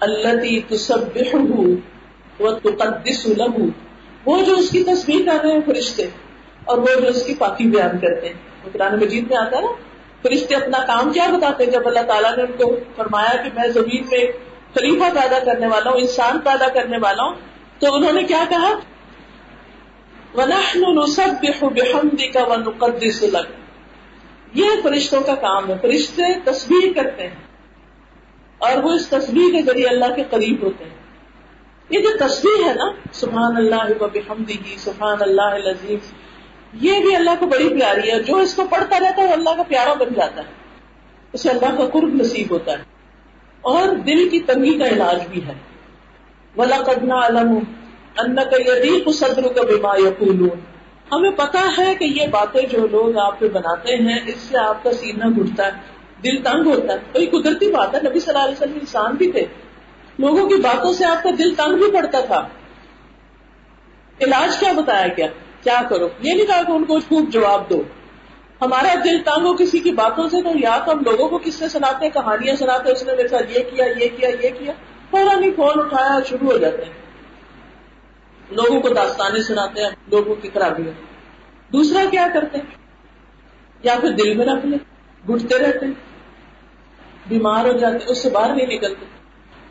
التی 0.00 0.60
تصبحه 0.68 1.52
وتقدس 2.40 3.26
وہ 4.24 4.36
جو 4.44 4.54
اس 4.54 4.70
کی 4.70 4.82
تصویر 4.84 5.24
کر 5.26 5.38
رہے 5.42 5.52
ہیں 5.52 5.60
فرشتے، 5.66 6.06
اور 6.64 6.78
وہ 6.78 7.00
جو 7.00 7.08
اس 7.08 7.22
کی 7.26 7.34
پاکی 7.34 7.64
بیان 7.66 7.98
کرتے 7.98 8.28
ہیں۔ 8.28 8.72
قرآن 8.72 8.96
مجید 8.96 9.30
میں 9.30 9.36
آتا 9.36 9.56
ہے 9.56 9.62
نا، 9.62 9.72
فرشتے 10.22 10.54
اپنا 10.54 10.78
کام 10.86 11.12
کیا 11.12 11.26
بتاتے 11.32 11.64
ہیں؟ 11.64 11.70
جب 11.70 11.86
اللہ 11.86 12.04
تعالیٰ 12.06 12.36
نے 12.36 12.42
ان 12.42 12.52
کو 12.58 12.76
فرمایا 12.96 13.36
کہ 13.42 13.50
میں 13.54 13.68
زمین 13.68 14.06
میں 14.10 14.24
خلیفہ 14.74 15.08
پیدا 15.14 15.38
کرنے 15.44 15.66
والا 15.66 15.90
ہوں، 15.90 15.98
انسان 16.00 16.38
پیدا 16.44 16.68
کرنے 16.74 16.98
والا 17.02 17.22
ہوں، 17.22 17.34
تو 17.78 17.94
انہوں 17.94 18.12
نے 18.12 18.22
کیا 18.24 18.44
کہا؟ 18.48 18.70
وَنَحْنُ 20.36 21.02
نُسَبِّحُ 21.02 21.70
بِحَمْدِكَ 21.70 22.38
وَنُقَدِّسُ 22.38 23.26
لَكَ. 23.26 23.48
یہ 24.54 24.66
فرشتوں 24.82 25.20
کا 25.20 25.34
کام 25.34 25.68
ہے، 25.68 25.74
فرشتے 25.82 26.22
تصویر 26.44 26.92
کرتے 26.92 27.22
ہیں 27.22 27.34
اور 28.58 28.82
وہ 28.82 28.92
اس 28.92 29.08
تصویر 29.08 29.52
کے 29.52 29.62
ذریعے 29.62 29.86
اللہ 29.86 30.14
کے 30.16 30.22
قریب 30.30 30.62
ہوتے 30.62 30.84
ہیں۔ 30.84 30.94
یہ 31.90 31.98
جو 31.98 32.08
تصویر 32.18 32.68
ہے 32.68 32.74
نا، 32.74 32.84
سبحان 33.12 33.56
اللہ 33.56 34.02
و 34.02 34.06
بحمدہ، 34.06 34.78
سبحان 34.78 35.16
اللہ 35.20 35.42
العظیم، 35.42 35.98
یہ 36.72 36.98
بھی 36.98 37.16
اللہ 37.16 37.30
کو 37.38 37.46
بڑی 37.46 37.80
پیاری 37.80 38.12
ہے۔ 38.12 38.22
جو 38.22 38.36
اس 38.36 38.54
کو 38.54 38.62
پڑھتا 38.70 39.00
رہتا 39.00 39.22
ہے، 39.22 39.26
وہ 39.26 39.32
اللہ 39.32 39.50
کا 39.56 39.62
پیارا 39.62 39.94
بن 39.94 40.14
جاتا 40.14 40.42
ہے۔ 40.42 40.52
اسے 41.32 41.50
اللہ 41.50 41.78
کا 41.78 41.88
قرب 41.92 42.14
نصیب 42.14 42.46
ہوتا 42.50 42.72
ہے۔ 42.72 42.82
اور 43.60 43.88
دل 43.88 44.28
کی 44.28 44.40
تنگی 44.40 44.78
کا 44.78 44.86
علاج 44.86 45.28
بھی 45.30 45.46
ہے۔ 45.46 45.52
ولا 46.56 46.76
قدنا 46.76 47.26
علم 47.26 47.58
ان 48.18 48.36
کا 48.36 48.76
یدیق 48.76 49.08
صدر 49.14 49.42
کا 49.42 49.62
بیما 49.62 49.94
یقول 49.96 50.48
ہمیں 51.12 51.30
پتا 51.30 51.60
ہے 51.78 51.94
کہ 51.94 52.04
یہ 52.04 52.26
باتیں 52.26 52.62
جو 52.62 52.86
لوگ 52.86 53.18
آپ 53.18 53.40
پہ 53.40 53.48
بناتے 53.48 53.96
ہیں، 53.96 54.18
اس 54.26 54.36
سے 54.36 54.58
آپ 54.58 54.84
کا 54.84 54.92
سینہ 54.92 55.24
گھٹتا 55.24 55.66
ہے، 55.66 55.70
دل 56.24 56.42
تنگ 56.42 56.66
ہوتا 56.66 56.92
ہے۔ 56.92 56.98
کوئی 57.12 57.26
قدرتی 57.26 57.70
بات 57.70 57.94
ہے، 57.94 58.00
نبی 58.08 58.20
صلی 58.20 58.34
اللہ 58.34 58.44
علیہ 58.44 58.54
وسلم 58.54 58.78
انسان 58.80 59.14
بھی 59.14 59.32
تھے۔ 59.32 59.46
لوگوں 60.18 60.48
کی 60.48 60.54
باتوں 60.54 60.92
سے 60.92 61.04
آپ 61.04 61.22
کا 61.22 61.30
دل 61.38 61.54
تنگ 61.54 61.74
بھی 61.74 61.90
پڑتا 61.90 62.20
تھا۔ 62.20 62.48
علاج 64.20 64.58
کیا 64.58 64.72
بتایا 64.72 65.06
گیا؟ 65.16 65.26
کیا 65.62 65.82
کرو؟ 65.88 66.08
یہ 66.20 66.34
نہیں 66.34 66.46
کہا 66.46 66.62
کہ 66.66 66.72
ان 66.72 66.84
کو 66.84 66.98
خوب 66.98 67.30
جواب 67.30 67.70
دو۔ 67.70 67.82
ہمارا 68.60 68.94
دل 69.04 69.18
تنگ 69.24 69.46
ہو 69.46 69.56
کسی 69.56 69.78
کی 69.78 69.92
باتوں 69.92 70.28
سے 70.28 70.42
تو 70.42 70.50
یا 70.54 70.78
تو 70.86 70.92
ہم 70.92 70.98
لوگوں 70.98 71.28
کو 71.28 71.38
کس 71.38 71.54
سے 71.54 71.68
سناتے 71.68 72.06
ہیں؟ 72.06 72.12
کہانیاں 72.12 72.56
سناتے 72.56 72.84
ہیں، 72.86 72.92
اس 72.92 73.02
نے 73.02 73.12
میرے 73.16 73.28
ساتھ 73.28 73.58
یہ 73.58 73.62
کیا 73.70 73.84
یہ 73.84 74.08
کیا 74.16 74.28
یہ 74.28 74.50
کیا۔ 74.58 74.72
فوراً 75.10 75.42
ہی 75.42 75.50
فون 75.50 75.70
اٹھایا 75.74 76.18
شروع 76.28 76.52
ہو 76.52 76.58
جاتے 76.58 76.84
ہیں۔ 76.84 77.03
لوگوں 78.50 78.80
کو 78.80 78.88
داستانے 78.88 79.42
سناتے 79.42 79.82
ہیں، 79.82 79.90
لوگوں 80.10 80.34
کی 80.34 80.50
خرابیاں۔ 80.54 80.92
دوسرا 81.72 82.04
کیا 82.10 82.26
کرتے 82.34 82.58
ہیں؟ 82.58 82.74
یا 83.82 83.94
پھر 84.00 84.10
دل 84.10 84.34
میں 84.34 84.46
رکھ 84.46 84.66
لیں 84.66 84.78
گٹتے 85.30 85.58
رہتے 85.58 85.86
ہیں، 85.86 85.92
بیمار 87.28 87.64
ہو 87.64 87.72
جاتے 87.72 88.04
اس 88.06 88.22
سے 88.22 88.30
باہر 88.30 88.54
نہیں 88.54 88.66
نکلتے۔ 88.66 89.06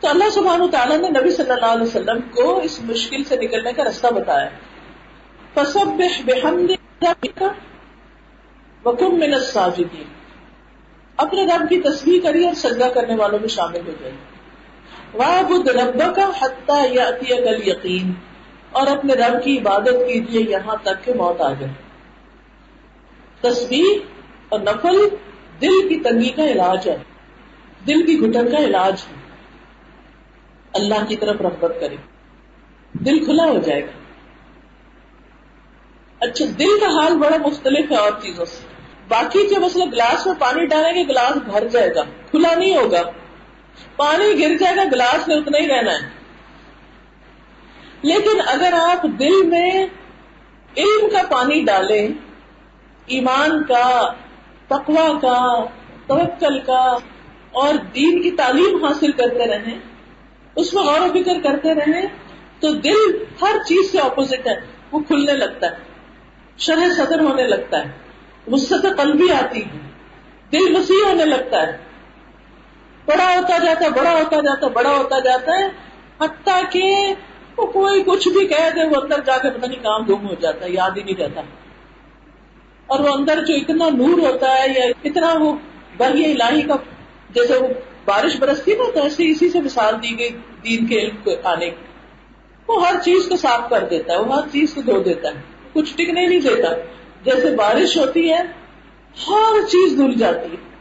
تو 0.00 0.08
اللہ 0.08 0.30
سبحان 0.30 0.70
تعالیٰ 0.70 0.98
نے 0.98 1.20
نبی 1.20 1.30
صلی 1.30 1.50
اللہ 1.50 1.66
علیہ 1.66 1.82
وسلم 1.82 2.20
کو 2.20 2.60
اس 2.60 2.80
مشکل 2.82 3.24
سے 3.24 3.36
نکلنے 3.36 3.72
کا 3.72 3.84
رستہ 3.84 4.06
بتایا۔ 4.06 4.48
فسب 5.54 6.02
وکم 8.84 9.14
من 9.14 9.34
الساجدین 9.34 10.04
اپنے 11.16 11.46
رب 11.46 11.68
کی 11.68 11.80
تصویر 11.80 12.22
کری 12.22 12.44
اور 12.44 12.54
سجدہ 12.54 12.88
کرنے 12.94 13.16
والوں 13.16 13.38
میں 13.38 13.48
شامل 13.48 13.80
ہو 13.86 13.92
جائے۔ 14.00 14.12
وعبد 15.14 15.68
ربک 15.68 16.18
حتی 16.42 16.94
یاتیک 16.94 17.46
الیقین 17.46 18.12
اور 18.74 18.86
اپنے 18.86 19.14
رب 19.14 19.44
کی 19.44 19.58
عبادت 19.58 19.86
کیجیے 19.86 20.42
یہاں 20.42 20.76
تک 20.82 21.04
کہ 21.04 21.12
موت 21.14 21.40
آ 21.40 21.52
جائے۔ 21.52 21.72
تصویر 23.40 23.98
اور 24.48 24.60
نفل 24.60 25.08
دل 25.60 25.88
کی 25.88 26.00
تنگی 26.00 26.28
کا 26.28 26.44
علاج 26.44 26.88
ہے۔ 26.88 26.96
دل 27.86 28.06
کی 28.06 28.20
گٹن 28.20 28.50
کا 28.50 28.56
علاج 28.56 29.04
ہے۔ 29.08 29.14
اللہ 30.72 31.04
کی 31.08 31.16
طرف 31.16 31.40
رغبت 31.40 31.76
کرے۔ 31.80 31.96
دل 32.92 33.24
کھلا 33.24 33.44
ہو 33.44 33.58
جائے 33.58 33.86
گا۔ 33.86 33.90
اچھا 36.20 36.44
دل 36.58 36.80
کا 36.80 36.86
حال 36.86 37.18
بڑا 37.18 37.36
مختلف 37.36 37.90
ہے 37.90 37.96
اور 37.96 38.10
چیزوں 38.22 38.44
سے۔ 38.44 38.66
باقی 39.08 39.54
جو 39.54 39.60
مسئلہ 39.60 39.84
گلاس 39.84 40.26
میں 40.26 40.34
پانی 40.38 40.66
ڈالیں 40.66 40.94
گے، 40.94 41.08
گلاس 41.08 41.36
بھر 41.36 41.68
جائے 41.68 41.94
گا، 41.94 42.02
کھلا 42.30 42.54
نہیں 42.54 42.76
ہوگا۔ 42.76 43.02
پانی 43.96 44.42
گر 44.42 44.56
جائے 44.56 44.76
گا، 44.76 44.84
گلاس 44.92 45.28
میں 45.28 45.36
اتنا 45.36 45.58
ہی 45.58 45.68
رہنا 45.68 45.92
ہے۔ 45.92 46.13
لیکن 48.04 48.40
اگر 48.46 48.74
آپ 48.78 49.02
دل 49.18 49.42
میں 49.46 49.70
علم 50.76 51.08
کا 51.08 51.22
پانی 51.30 51.60
ڈالیں، 51.64 52.08
ایمان 53.08 53.62
کا 53.62 53.88
تقوا 54.68 55.08
کا، 55.20 55.38
توکل 56.06 56.58
کا، 56.60 56.84
اور 57.52 57.74
دین 57.94 58.22
کی 58.22 58.30
تعلیم 58.36 58.84
حاصل 58.84 59.12
کرتے 59.12 59.46
رہیں، 59.48 59.78
اس 60.56 60.72
میں 60.74 60.82
غور 60.82 61.00
و 61.00 61.12
فکر 61.12 61.40
کرتے 61.42 61.74
رہیں، 61.74 62.06
تو 62.60 62.72
دل 62.80 63.00
ہر 63.42 63.62
چیز 63.66 63.90
سے 63.92 63.98
اپوزٹ 63.98 64.46
ہے، 64.48 64.54
وہ 64.92 65.00
کھلنے 65.00 65.32
لگتا 65.32 65.66
ہے، 65.66 65.76
شرح 66.58 66.92
صدر 66.96 67.20
ہونے 67.20 67.46
لگتا 67.46 67.84
ہے 67.84 68.52
وسط 68.52 68.86
قلبی 68.96 69.30
آتی 69.32 69.62
ہے، 69.62 69.78
دل 70.52 70.74
وسیع 70.76 71.04
ہونے 71.04 71.24
لگتا 71.26 71.66
ہے، 71.66 71.76
بڑا 73.06 73.26
ہوتا 73.26 73.58
جاتا 73.58 73.84
ہے، 73.84 73.90
بڑا 73.90 74.12
ہوتا 74.12 74.40
جاتا 74.40 74.66
ہے، 74.66 74.70
بڑا 74.72 74.90
ہوتا 74.90 75.18
جاتا 75.20 75.58
ہے، 75.58 75.68
حتیٰ 76.20 76.60
کہ 76.70 76.84
وہ 77.56 77.66
کوئی 77.66 78.02
کچھ 78.06 78.28
بھی 78.28 78.46
کہہ 78.46 78.70
دے، 78.76 78.88
وہ 78.88 79.00
اندر 79.02 79.20
جا 79.26 79.38
کے 79.38 79.50
پتہ 79.50 79.66
نہیں 79.66 79.82
کام 79.82 80.06
گم 80.06 80.28
ہو 80.28 80.34
جاتا 80.40 80.64
ہے 80.64 80.70
یاد 80.70 80.90
ہی 80.96 81.02
نہیں 81.02 81.20
رہتا۔ 81.20 81.40
اور 82.86 83.00
وہ 83.00 83.08
اندر 83.08 83.44
جو 83.44 83.54
اتنا 83.54 83.88
نور 83.88 84.18
ہوتا 84.18 84.54
ہے، 84.54 84.66
یا 84.76 84.84
اتنا 85.04 85.34
وہ 85.40 85.54
بری 85.96 86.32
الہی 86.32 86.62
کا، 86.62 86.74
جیسے 87.30 87.54
وہ 87.54 87.66
بارش 88.04 88.36
برستی 88.36 88.74
نا، 88.74 88.90
تو 88.94 89.02
ایسے 89.02 89.28
اسی 89.28 89.50
سے 89.50 89.60
مثال 89.60 89.94
دی 90.02 90.18
گئی 90.18 90.28
دین 90.64 90.86
کے 90.86 90.98
علم 90.98 91.16
کو 91.24 91.30
آنے 91.44 91.70
کی۔ 91.70 91.84
وہ 92.68 92.88
ہر 92.88 92.94
چیز 93.00 93.26
کو 93.28 93.36
صاف 93.36 93.70
کر 93.70 93.84
دیتا 93.84 94.12
ہے، 94.12 94.18
وہ 94.18 94.36
ہر 94.36 94.48
چیز 94.52 94.74
کو 94.74 94.82
دھو 94.82 95.02
دیتا 95.02 95.28
ہے۔ 95.28 95.42
کچھ 95.72 95.94
ٹکنے 95.94 96.26
نہیں 96.26 96.40
دیتا۔ 96.40 96.68
جیسے 97.24 97.56
بارش 97.56 97.96
ہوتی 97.96 98.32
ہے، 98.32 98.42
ہر 99.28 99.66
چیز 99.66 99.96
دھل 99.96 100.14
جاتی 100.14 100.52
ہے۔ 100.52 100.74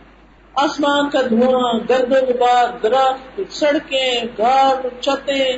آسمان 0.55 1.09
کا 1.09 1.21
دھواں 1.21 1.79
گرد 1.89 2.11
و 2.11 2.15
غبار 2.15 2.77
درخت، 2.83 3.41
سڑکیں، 3.49 4.23
گھر، 4.37 4.87
چھتیں 5.01 5.57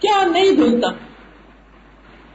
کیا 0.00 0.24
نہیں 0.26 0.56
دھلتا 0.56 0.88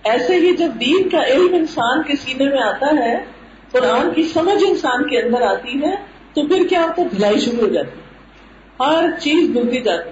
ایسے 0.04 0.36
ہی 0.36 0.56
جب 0.56 0.70
دین 0.80 1.10
کا 1.10 1.26
علم 1.26 1.54
انسان 1.54 2.04
کے 2.04 2.16
سینے 2.16 2.50
میں 2.50 2.62
آتا 2.62 2.86
ہے، 2.86 3.24
قرآن 3.72 4.14
کی 4.14 4.24
سمجھ 4.24 4.64
انسان 4.68 5.10
کے 5.10 5.22
اندر 5.22 5.42
آتی 5.42 5.82
ہے، 5.84 5.96
تو 6.34 6.48
پھر 6.48 6.68
کیا 6.70 6.82
ہوتا 6.82 7.02
ہے؟ 7.02 7.08
دھلائی 7.08 7.40
شروع 7.40 7.68
ہو 7.68 7.74
جاتی 7.74 8.00
ہر 8.80 9.20
چیز 9.20 9.50
دھلتی 9.54 9.82
جاتی 9.82 10.10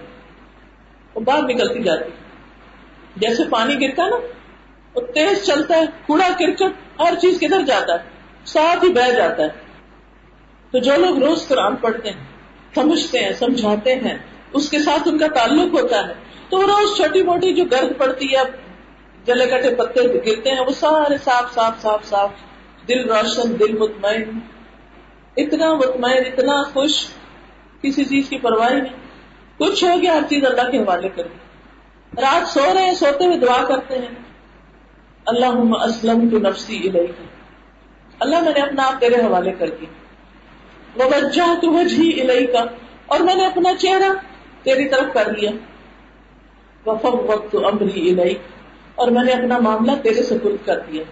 اور 1.14 1.22
باہر 1.22 1.42
نکلتی 1.42 1.84
جاتی 1.84 2.12
جیسے 3.16 3.44
پانی 3.50 3.82
گرتا 3.82 4.04
ہے 4.04 4.10
نا 4.10 4.16
وہ 4.96 5.02
تیز 5.02 5.46
چلتا 5.46 5.78
ہے، 5.78 5.86
کوڑا 6.06 6.28
کرکٹ 6.40 6.64
ہر 7.00 7.16
چیز 7.16 7.40
کدھر 7.40 7.62
جاتا 7.62 7.94
ہے، 7.94 8.10
ساتھ 8.46 8.86
ہی 8.86 8.90
بہ 8.90 9.12
جاتا 9.12 9.44
ہے۔ 9.44 9.50
تو 10.72 10.78
جو 10.78 10.92
لوگ 10.98 11.24
روز 11.24 11.48
قرآن 11.48 11.76
پڑھتے 11.76 12.10
ہیں، 12.10 12.26
سمجھتے 12.76 13.20
ہیں، 13.20 13.34
سمجھاتے 13.34 13.96
ہیں، 13.96 14.18
اس 14.54 14.70
کے 14.70 14.80
ساتھ 14.80 15.08
ان 15.08 15.18
کا 15.18 15.28
تعلق 15.28 15.74
ہوتا 15.74 16.08
ہے۔ 16.08 16.14
تو 16.50 16.68
روز 16.68 16.98
چھوٹی 16.98 17.24
موٹی 17.24 17.54
جو 17.54 17.66
گرد 17.66 17.98
پڑتی 17.98 18.26
ہے، 18.26 18.42
جلے 19.26 19.46
کٹے 19.46 19.76
پتے 19.76 20.02
گرتے 20.02 20.52
ہیں، 20.52 20.60
وہ 20.60 20.72
سارے 20.72 21.18
صاف 21.24 21.54
صاف 21.54 21.82
صاف 21.82 22.06
صاف، 22.06 22.30
دل 22.88 23.12
روشن، 23.12 23.60
دل 23.60 23.78
مطمئن۔ 23.78 24.40
اتنا 25.38 25.74
مطمئن، 25.74 26.26
اتنا 26.26 26.64
خوش، 26.64 27.08
کسی 27.82 28.06
چیز 28.06 28.30
کی 28.30 28.38
پرواہ 28.38 28.70
نہیں۔ 28.70 28.94
کچھ 29.58 29.84
ہو 29.84 30.02
گیا، 30.02 30.14
ہر 30.14 30.22
چیز 30.30 30.46
اللہ 30.46 30.72
کے 30.72 30.78
حوالے 30.78 31.10
کر 31.10 31.24
دی۔ 31.24 31.38
رات 32.22 32.48
سو 32.48 32.74
رہے 32.74 32.82
ہیں، 32.82 32.94
سوتے 32.94 33.26
ہوئے 33.26 33.38
دعا 33.38 33.64
کرتے 33.68 33.98
ہیں۔ 33.98 34.08
اللہ 35.26 35.46
اسلم 35.84 36.30
تو 36.30 36.40
نفسی 36.40 36.90
الہی 36.90 37.06
اللہ 38.20 38.40
میں 38.40 38.54
نے 38.54 38.62
اپنا 38.62 38.88
آپ 38.88 39.00
تیرے 39.00 39.16
حوالے 39.16 39.52
کر 39.52 39.70
دی۔ 39.70 39.86
وجہ 40.96 41.62
تو 41.62 41.72
وجہ 41.74 42.22
الہی 42.22 42.48
کا 42.48 42.66
اور 43.06 43.20
میں 43.20 43.36
نے 43.36 43.46
اپنا 43.46 43.76
چہرہ 43.76 44.10
تیری 44.64 44.90
طرف 44.90 45.14
کر 45.14 45.34
لیا 45.34 45.52
وقت 46.86 47.56
امری 47.56 48.10
الہی 48.10 48.36
اور 48.96 49.08
میں 49.08 49.24
نے 49.24 49.32
اپنا 49.32 49.60
معاملہ 49.60 49.92
تیرے 50.04 50.24
سپرد 50.24 50.66
کر 50.66 50.80
دیا۔ 50.80 51.04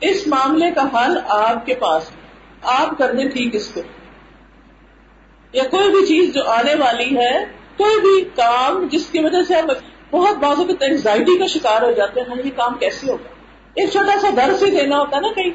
اس 0.00 0.26
معاملے 0.26 0.70
کا 0.70 0.82
حل 0.82 1.18
آپ 1.28 1.66
کے 1.66 1.74
پاس 1.74 2.10
آپ 2.62 2.98
کر 2.98 3.14
دیں 3.14 3.28
ٹھیک 3.28 3.54
اس 3.54 3.68
کو؟ 3.74 3.80
یا 5.52 5.62
کوئی 5.70 5.90
بھی 5.90 6.06
چیز 6.06 6.34
جو 6.34 6.44
آنے 6.44 6.74
والی 6.74 7.16
ہے، 7.16 7.44
کوئی 7.76 8.00
بھی 8.00 8.30
کام 8.36 8.86
جس 8.90 9.06
کی 9.06 9.18
وجہ 9.18 9.42
سے 9.48 9.54
ہم 9.54 9.66
بہت 10.10 10.36
بازو 10.36 10.64
کے 10.64 10.72
اینگزائٹی 10.80 11.38
کا 11.38 11.46
شکار 11.46 11.82
ہو 11.82 11.92
جاتے 11.92 12.20
ہیں، 12.20 12.42
یہ 12.44 12.50
کام 12.56 12.74
کیسے 12.74 13.10
ہوگا؟ 13.10 13.28
ایک 13.74 13.90
چھوٹا 13.90 14.18
سا 14.20 14.28
در 14.36 14.56
سے 14.58 14.70
دینا 14.70 14.98
ہوتا 14.98 15.16
ہے 15.16 15.20
نا 15.20 15.28
کہیں، 15.32 15.50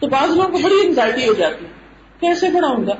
تو 0.00 0.06
بعض 0.06 0.36
لوگوں 0.36 0.48
کو 0.48 0.58
بڑی 0.58 0.74
انگزائٹی 0.84 1.28
ہو 1.28 1.32
جاتی 1.32 1.64
ہے۔ 1.64 1.70
کیسے 2.20 2.50
بڑھاؤں 2.50 2.86
گا؟ 2.86 2.92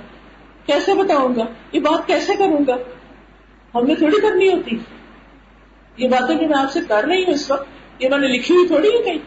کیسے 0.66 0.94
بتاؤں 0.94 1.36
گا؟ 1.36 1.42
یہ 1.72 1.80
بات 1.80 2.06
کیسے 2.06 2.32
کروں 2.38 2.64
گا؟ 2.66 2.76
ہم 3.74 3.86
نے 3.86 3.94
تھوڑی 3.94 4.20
کرنی 4.20 4.52
ہوتی۔ 4.52 4.78
یہ 5.96 6.08
باتیں 6.08 6.34
جو 6.34 6.48
میں 6.48 6.58
آپ 6.58 6.72
سے 6.72 6.80
کر 6.88 7.04
رہی 7.04 7.24
ہوں 7.24 7.34
اس 7.34 7.50
وقت، 7.50 7.66
یہ 7.98 8.08
میں 8.08 8.18
نے 8.18 8.28
لکھی 8.28 8.54
ہوئی 8.54 8.66
تھوڑی 8.66 8.88
ہے 8.88 9.02
کہیں، 9.02 9.18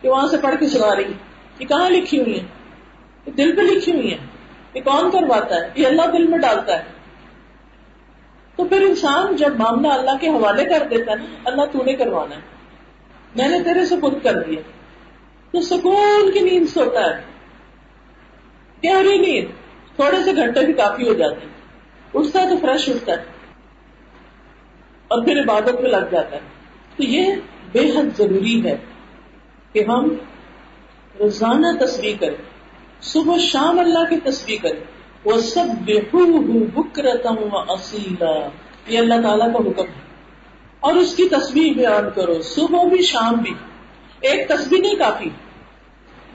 کہ 0.00 0.08
وہاں 0.08 0.28
سے 0.28 0.36
پڑھ 0.42 0.54
کے 0.60 0.68
سنا 0.68 0.96
رہی 0.96 1.12
یہ 1.58 1.66
کہاں 1.66 1.90
لکھی 1.90 2.20
ہوئی 2.20 2.40
ہے 2.40 2.44
یہ 3.26 3.32
دل 3.32 3.56
پہ 3.56 3.60
لکھی 3.60 3.92
ہوئی 3.92 4.12
ہے 4.12 4.18
یہ 4.74 4.80
کون 4.80 5.10
کرواتا 5.10 5.54
ہے؟ 5.56 5.70
یہ 5.74 5.86
اللہ 5.86 6.02
دل 6.12 6.26
میں 6.26 6.38
ڈالتا 6.38 6.78
ہے۔ 6.78 6.84
تو 8.56 8.64
پھر 8.64 8.80
انسان 8.80 9.36
جب 9.36 9.56
معاملہ 9.56 9.88
اللہ 9.88 10.10
کے 10.20 10.28
حوالے 10.28 10.64
کر 10.64 10.86
دیتا 10.90 11.10
ہے 11.10 11.16
نا، 11.16 11.24
اللہ 11.44 11.62
تو 11.72 11.84
نے 11.84 11.92
کروانا 11.92 12.34
ہے۔ 12.34 12.40
میں 13.36 13.48
نے 13.48 13.62
تیرے 13.64 13.86
سے 13.86 14.00
خود 14.00 14.14
کر 14.22 14.42
دیا۔ 14.42 14.60
تو 15.50 15.60
سکون 15.60 16.32
کی 16.32 16.40
نیند 16.40 16.66
سوتا 16.66 17.00
ہے۔ 17.00 17.22
گہری 18.84 19.18
نیند، 19.18 19.48
تھوڑے 19.96 20.22
سے 20.24 20.36
گھنٹے 20.36 20.64
بھی 20.64 20.72
کافی 20.72 21.08
ہو 21.08 21.14
جاتے 21.14 21.40
ہیں۔ 21.40 21.52
اٹھتا 22.14 22.42
ہے 22.42 22.48
تو 22.48 22.56
فریش 22.56 22.88
اٹھتا 22.88 23.12
ہے۔ 23.12 23.37
اور 25.08 25.24
پھر 25.24 25.40
عبادت 25.40 25.80
میں 25.80 25.90
لگ 25.90 26.10
جاتا 26.10 26.36
ہے۔ 26.36 26.40
تو 26.96 27.02
یہ 27.02 27.34
بے 27.72 27.90
حد 27.90 28.18
ضروری 28.18 28.64
ہے 28.64 28.76
کہ 29.72 29.84
ہم 29.88 30.08
روزانہ 31.20 31.66
تصویر 31.80 32.16
کریں۔ 32.20 32.42
صبح 33.02 33.38
شام 33.38 33.78
اللہ 33.78 34.10
کی 34.10 34.16
تصویر 34.30 34.58
کریں۔ 34.62 34.84
وہ 35.24 35.40
سب 35.40 35.64
بے 35.84 36.00
بکرتا 36.74 37.30
اصیلا 37.68 38.48
یہ 38.86 38.98
اللہ 38.98 39.14
تعالیٰ 39.22 39.52
کا 39.52 39.58
حکم 39.58 39.82
ہے۔ 39.82 40.08
اور 40.80 40.94
اس 40.94 41.16
کی 41.16 41.28
تصویر 41.28 41.72
بیان 41.76 42.04
کرو۔ 42.14 42.42
صبح 42.42 42.84
بھی، 42.84 43.02
شام 43.02 43.34
بھی۔ 43.34 43.54
ایک 44.20 44.48
تصویر 44.48 44.80
نہیں، 44.80 44.94
کافی۔ 44.94 45.30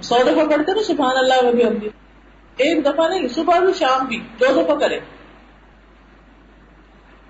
سو 0.01 0.15
دفعہ 0.23 0.45
پڑھتے 0.45 0.73
نا، 0.73 0.83
سبحان 0.83 1.17
اللہ 1.17 1.51
بھی 1.51 1.79
بھی۔ 1.79 1.89
ایک 2.57 2.85
دفعہ 2.85 3.09
نہیں، 3.09 3.27
صبح 3.27 3.59
بھی، 3.59 3.73
شام 3.73 4.05
بھی۔ 4.05 4.17
دو 4.17 4.63
دفعہ 4.63 4.75
کریں۔ 4.79 4.99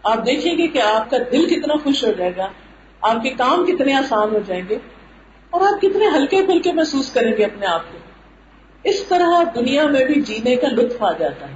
آپ 0.04 0.26
دیکھیں 0.26 0.58
گے 0.58 0.68
کہ 0.68 0.82
آپ 0.82 1.10
کا 1.10 1.18
دل 1.32 1.50
کتنا 1.50 1.74
خوش 1.84 2.04
ہو 2.04 2.12
جائے 2.12 2.32
گا، 2.38 2.48
آپ 3.02 3.24
کے 3.24 3.30
کام 3.30 3.66
کتنے 3.66 3.94
آسان 3.94 4.30
ہو 4.32 4.40
جائیں 4.46 4.64
گے 4.70 4.78
اور 5.50 5.62
آپ 5.62 5.82
کتنے 5.82 6.08
ہلکے 6.08 6.44
پھلکے 6.46 6.72
محسوس 6.72 7.14
کریں 7.14 7.32
گے 7.38 7.46
اپنے 7.46 7.66
آپ 7.66 7.82
کو۔ 7.92 7.98
اس 8.84 9.04
طرح 9.04 9.44
دنیا 9.56 9.88
میں 9.88 10.06
بھی 10.06 10.22
جینے 10.22 10.56
کا 10.56 10.68
لطف 10.68 11.04
آ 11.04 11.12
جاتا 11.12 11.48
ہے۔ 11.50 11.54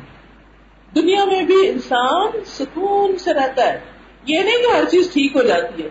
دنیا 0.96 1.26
میں 1.26 1.44
بھی 1.44 1.68
انسان 1.68 2.28
سکون 2.46 3.18
سے 3.18 3.34
رہتا 3.34 3.74
ہے۔ 3.74 3.80
یہ 4.26 4.40
نہیں 4.44 4.58
کہ 4.58 4.76
ہر 4.76 4.84
چیز 4.86 5.14
ٹھیک 5.14 5.36
ہو 5.36 5.42
جاتی 5.42 5.84
ہے۔ 5.84 5.90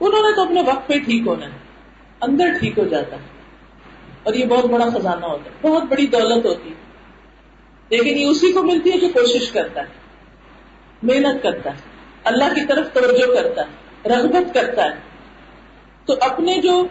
انہوں 0.00 0.22
نے 0.22 0.34
تو 0.36 0.42
اپنے 0.42 0.62
وقت 0.62 0.88
پہ 0.88 0.94
ٹھیک 0.98 1.26
ہونا 1.26 1.46
ہے۔ 1.46 1.58
اندر 2.20 2.44
ٹھیک 2.60 2.78
ہو 2.78 2.84
جاتا 2.84 3.16
ہے۔ 3.16 3.26
اور 4.22 4.34
یہ 4.34 4.44
بہت 4.46 4.64
بڑا 4.64 4.88
خزانہ 4.94 5.26
ہوتا 5.26 5.50
ہے۔ 5.50 5.68
بہت 5.68 5.82
بڑی 5.82 6.06
دولت 6.06 6.46
ہوتی 6.46 6.68
ہے۔ 6.68 6.74
لیکن 7.88 8.18
یہ 8.18 8.26
اسی 8.26 8.52
کو 8.52 8.62
ملتی 8.62 8.92
ہے 8.92 8.98
جو 8.98 9.08
کوشش 9.08 9.50
کرتا 9.50 9.80
ہے۔ 9.80 9.86
محنت 11.02 11.42
کرتا 11.42 11.70
ہے۔ 11.70 11.97
اللہ 12.24 12.54
کی 12.54 12.66
طرف 12.66 12.86
توجہ 12.92 13.34
کرتا 13.34 13.62
ہے، 13.62 14.08
رغبت 14.08 14.54
کرتا 14.54 14.84
ہے۔ 14.84 14.96
تو 16.06 16.14
اپنے 16.20 16.54
جو 16.54 16.86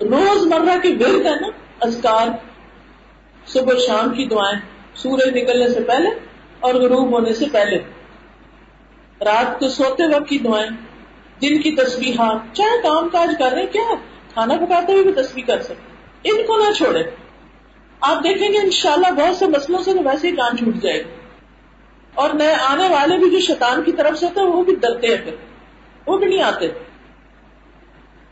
روز 0.00 0.46
مرہ 0.46 0.78
کے 0.82 0.88
ورد 0.88 1.26
ہے 1.26 1.34
نا 1.40 1.48
ازکار 1.80 2.28
صبح 3.46 3.74
شام 3.86 4.14
کی 4.14 4.26
دعائیں، 4.26 4.60
سورج 4.94 5.36
نکلنے 5.36 5.68
سے 5.68 5.80
پہلے 5.80 6.08
اور 6.60 6.74
غروب 6.74 7.12
ہونے 7.12 7.32
سے 7.32 7.44
پہلے، 7.52 7.78
رات 9.20 9.60
کو 9.60 9.68
سوتے 9.68 10.06
وقت 10.06 10.28
کی 10.28 10.38
دعائیں، 10.38 10.70
دن 11.42 11.62
کی 11.62 11.76
تصویرات 11.76 12.56
چاہے 12.56 12.82
کام 12.82 13.08
کاج 13.08 13.28
کر 13.38 13.52
رہے 13.52 13.66
کیا 13.66 13.94
کھانا 14.34 14.54
پکاتے 14.56 14.92
ہوئے 14.92 15.02
بھی 15.02 15.12
تصویر 15.12 15.44
کر 15.46 15.62
سکتے 15.62 16.30
ان 16.30 16.46
کو 16.46 16.56
نہ 16.58 16.72
چھوڑے 16.72 17.02
آپ 18.00 18.24
دیکھیں 18.24 18.48
گے 18.48 18.58
انشاءاللہ 18.58 19.06
بہت 19.06 19.36
سے 19.36 19.46
مسئلوں 19.46 19.82
سے 19.82 19.92
تو 19.92 19.98
ویسے 19.98 20.28
ہی 20.28 20.36
کام 20.36 20.56
چھوٹ 20.56 20.74
جائے 20.74 21.00
گا۔ 21.00 21.27
اور 22.18 22.30
نئے 22.30 22.54
آنے 22.54 22.88
والے 22.88 23.18
بھی 23.18 23.30
جو 23.30 23.40
شیطان 23.40 23.82
کی 23.82 23.92
طرف 23.92 24.18
سے 24.18 24.26
ہوتے 24.26 24.40
ہیں، 24.40 24.46
وہ 24.46 24.64
بھی 24.64 24.74
ڈرتے 24.74 25.06
ہیں 25.06 25.16
پھر۔ 25.24 25.34
وہ 26.06 26.18
بھی 26.18 26.26
نہیں 26.26 26.42
آتے۔ 26.42 26.68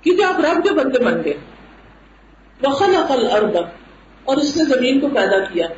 کیونکہ 0.01 0.23
آپ 0.23 0.41
رب 0.41 0.65
کے 0.65 0.75
بندے 0.75 0.99
بن 0.99 1.25
گئے۔ 1.25 1.35
وخل 2.63 2.97
عقل 2.97 3.27
ارد 3.31 3.57
اور 4.25 4.37
اس 4.37 4.57
نے 4.57 4.65
زمین 4.65 5.01
کو 5.01 5.09
پیدا 5.09 5.39
کیا۔ 5.39 5.69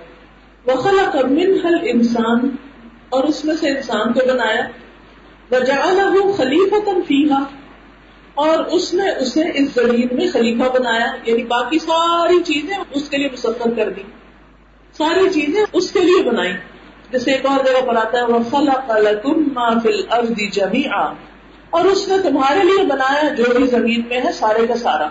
وخل 0.66 0.96
من 1.24 1.66
حل 1.66 1.74
انسان 1.82 2.56
اور 3.09 3.24
اس 3.24 3.44
میں 3.44 3.54
سے 3.54 3.68
انسان 3.68 4.12
کو 4.12 4.20
بنایا۔ 4.32 4.66
وجعلہ 5.50 6.32
خلیفہ 6.36 6.74
تنفیحا 6.84 7.42
اور 8.34 8.64
اس 8.64 8.94
نے 8.94 9.11
اسے 9.11 9.42
اس 9.54 9.68
زمین 9.74 10.09
میں 10.12 10.26
خلیفہ 10.32 10.78
بنایا۔ 10.78 11.12
یعنی 11.24 11.44
باقی 11.44 11.78
ساری 11.78 12.42
چیزیں 12.42 12.76
اس 12.90 13.09
کے 13.09 13.16
لیے 13.16 13.28
مسفر 13.32 13.70
کر 13.76 13.90
دی۔ 13.90 14.02
ساری 14.92 15.40
چیزیں 15.40 15.64
اس 15.72 15.92
کے 15.92 16.00
لیے 16.00 16.22
بنائی۔ 16.22 16.52
جیسے 17.11 17.32
ایک 17.32 17.46
اور 17.46 17.64
جگہ 17.64 17.86
پر 17.86 17.96
آتا 17.96 18.18
ہے 18.18 18.22
وہ 18.22 18.38
فلا 18.50 20.20
جمی 20.52 20.82
اور 21.70 21.84
اس 21.84 22.09
نے 22.09 22.18
تمہارے 22.22 22.62
لیے 22.62 22.86
بنایا 22.86 23.34
جو 23.34 23.44
بھی 23.56 23.66
زمین 23.66 24.02
میں 24.09 24.20
ہے، 24.20 24.32
سارے 24.32 24.66
کا 24.66 24.76
سارا۔ 24.76 25.09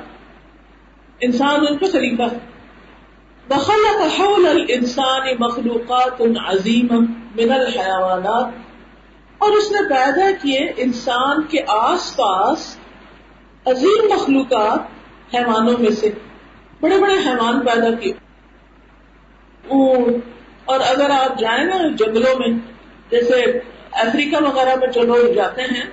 انسان 1.22 1.56
ان 1.70 1.78
کو 1.78 1.86
خلیفہ 1.92 2.24
بخلق 3.48 4.20
حول 4.20 4.48
الانسان 4.48 5.28
مخلوقات 5.40 6.22
عظیم 6.22 6.88
من 7.36 7.52
الحیوانات 7.52 8.48
اور 9.38 9.52
اس 9.52 9.72
نے 9.72 9.90
پیدا 9.90 10.32
کیے 10.42 10.72
انسان 10.78 11.42
کے 11.42 11.58
آس 11.68 12.16
پاس 12.16 12.78
عظیم 13.66 14.14
مخلوقات 14.14 14.80
حیوانوں 15.36 15.78
میں 15.80 15.92
سے۔ 15.92 16.10
بڑے 16.82 16.98
بڑے 16.98 17.14
حیوان 17.14 17.60
پیدا 17.60 17.92
کیے۔ 17.92 18.14
اونٹ 19.68 20.37
اور 20.68 20.80
اگر 20.88 21.10
آپ 21.10 21.40
جائیں 21.40 21.66
نا 21.66 21.76
جنگلوں 22.00 22.40
میں، 22.40 22.60
جیسے 23.12 23.60
افریقہ 23.92 24.44
وغیرہ 24.44 24.76
میں 24.76 24.88
جو 24.88 25.02
لوگ 25.02 25.34
جاتے 25.34 25.62
ہیں، 25.62 25.86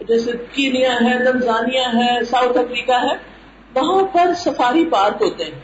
جیسے 0.00 0.32
کینیا 0.52 0.94
ہے، 0.94 1.32
تنزانیہ 1.32 1.80
ہے، 1.80 2.24
ساؤتھ 2.24 2.58
افریقہ 2.58 2.92
ہے، 2.92 3.16
وہاں 3.74 4.04
پر 4.04 4.34
سفاری 4.36 4.84
پارک 4.84 5.22
ہوتے 5.22 5.44
ہیں۔ 5.44 5.60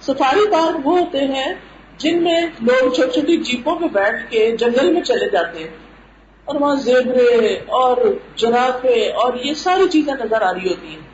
سفاری 0.00 0.50
پارک 0.52 0.86
وہ 0.86 0.98
ہوتے 0.98 1.18
ہیں 1.18 1.54
جن 1.96 2.24
میں 2.24 2.42
لوگ 2.42 2.92
چھوٹی 2.92 3.10
چھوٹی 3.10 3.36
جیپوں 3.36 3.76
پہ 3.76 3.84
بیٹھ 3.84 4.30
کے 4.30 4.56
جنگل 4.56 4.92
میں 4.92 5.02
چلے 5.02 5.28
جاتے 5.28 5.58
ہیں۔ 5.58 5.68
اور 6.44 6.54
وہاں 6.54 6.76
زیبرے 6.76 7.54
اور 7.54 7.96
جرافے 8.36 9.10
اور 9.12 9.34
یہ 9.34 9.54
ساری 9.54 9.88
چیزیں 9.88 10.14
نظر 10.24 10.42
آ 10.42 10.54
رہی 10.54 10.68
ہوتی 10.68 10.88
ہیں۔ 10.88 11.10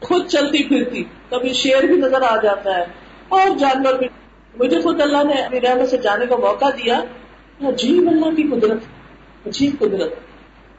خود 0.00 0.26
چلتی 0.26 0.62
پھرتی، 0.62 1.04
کبھی 1.30 1.52
شیر 1.52 1.82
بھی 1.82 1.96
نظر 1.96 2.22
آ 2.22 2.36
جاتا 2.36 2.76
ہے 2.76 2.84
اور 3.28 3.58
جانور 3.58 3.94
بھی۔ 3.94 4.08
مجھے 4.58 4.82
خود 4.82 5.00
اللہ 5.00 5.24
نے 5.24 5.32
اپنی 5.32 5.60
رحمت 5.60 5.88
سے 5.88 5.96
جانے 5.96 6.26
کا 6.26 6.36
موقع 6.36 6.64
دیا۔ 6.64 7.00
عجیب 7.68 8.08
اللہ 8.08 8.36
کی 8.36 8.42
قدرت، 8.42 8.78
عجیب 9.46 9.78
قدرت۔ 9.78 10.14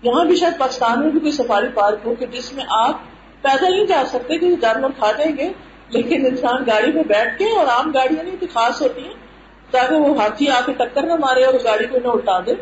یہاں 0.02 0.26
بھی 0.26 0.36
شاید 0.36 0.58
پاکستان 0.58 1.00
میں 1.00 1.10
بھی 1.10 1.20
کوئی 1.20 1.32
سفاری 1.32 1.68
پارک 1.74 1.98
ہو 2.06 2.16
کہ 2.16 2.26
جس 2.26 2.54
میں 2.54 2.64
آپ 2.70 3.00
پیدل 3.42 3.72
نہیں 3.72 3.86
جا 3.86 4.04
سکتے 4.08 4.38
کہ 4.38 4.56
جانور 4.62 4.90
کھا 4.98 5.12
دیں 5.12 5.38
گے، 5.38 5.54
لیکن 5.90 6.26
انسان 6.26 6.64
گاڑی 6.68 6.92
میں 6.92 7.04
بیٹھ 7.04 7.38
کے 7.38 7.46
اور 7.46 7.68
عام 7.68 7.92
گاڑیاں 7.92 8.24
نہیں، 8.24 8.36
تو 8.40 8.46
خاص 8.54 8.82
ہوتی 8.82 9.02
ہیں۔ 9.04 9.14
تاکہ 9.72 9.96
وہ 9.96 10.22
ہاتھی 10.22 10.50
آ 10.50 10.60
کے 10.66 10.74
ٹکر 10.74 11.02
نہ 11.04 11.16
مارے 11.16 11.44
اور 11.44 11.54
گاڑی 11.64 11.86
کو 11.86 11.98
نہ 12.04 12.08
اٹھا 12.08 12.40
دے۔ 12.40 12.54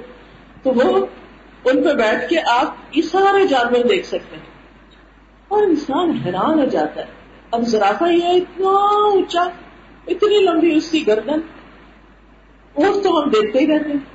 تو 0.64 0.70
وہ 0.70 1.06
ان 1.66 1.84
پہ 1.84 1.94
بیٹھ 1.94 2.30
کے 2.30 2.36
آپ 2.48 2.76
یہ 2.92 3.02
سارے 3.02 3.48
جانور 3.48 3.86
دیکھ 3.86 4.08
سکتے 4.08 4.36
ہیں۔ 4.36 4.44
اور 5.48 5.64
انسان 5.64 6.10
حیران 6.26 6.60
ہو 6.60 6.66
جاتا 6.66 7.02
ہے۔ 7.02 7.06
اب 7.52 7.62
زرافہ 7.62 8.04
یہ 8.04 8.28
اتنا 8.28 8.70
اونچا 8.70 9.44
اتنی 10.08 10.38
لمبی 10.38 10.76
اس 10.76 10.92
کی 10.92 11.08
گردن 11.08 11.40
اونٹ 12.74 13.04
تو 13.04 13.24
ہم 13.24 13.30
دیکھتے 13.30 13.60
ہی 13.60 13.68
رہتے 13.68 13.90
ہیں۔ 13.90 14.14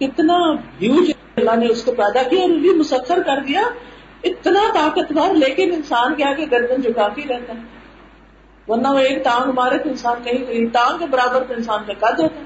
کتنا 0.00 0.52
ہیوج 0.82 1.10
اللہ 1.36 1.56
نے 1.56 1.66
اس 1.66 1.84
کو 1.84 1.92
پیدا 1.92 2.22
کیا 2.22 2.40
اور 2.40 2.50
بھی 2.50 2.74
مسخر 2.74 3.22
کر 3.22 3.40
دیا۔ 3.48 3.62
اتنا 4.24 4.60
طاقتور، 4.74 5.34
لیکن 5.34 5.72
انسان 5.72 6.14
کے 6.14 6.24
آگے 6.24 6.44
گردن 6.50 6.80
جھکا 6.80 7.08
کے 7.08 7.22
رہتا 7.28 7.52
ہے۔ 7.54 7.58
ورنہ 8.68 8.88
وہ 8.88 8.98
ایک 8.98 9.24
ٹانگ 9.24 9.52
مارے 9.52 9.78
تو 9.78 9.88
انسان 9.88 10.22
کہیں 10.24 10.44
کہیں 10.44 10.66
ٹانگ 10.66 10.98
کے 10.98 11.06
برابر 11.10 11.44
تو 11.44 11.54
انسان 11.54 11.80
کا 11.86 11.92
قد 11.92 12.20
ہوتا 12.20 12.36
ہے۔ 12.36 12.44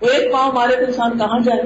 وہ 0.00 0.08
ایک 0.10 0.32
پاؤں 0.32 0.52
مارے 0.52 0.76
تو 0.76 0.84
انسان 0.86 1.18
کہاں 1.18 1.40
جائے؟ 1.40 1.62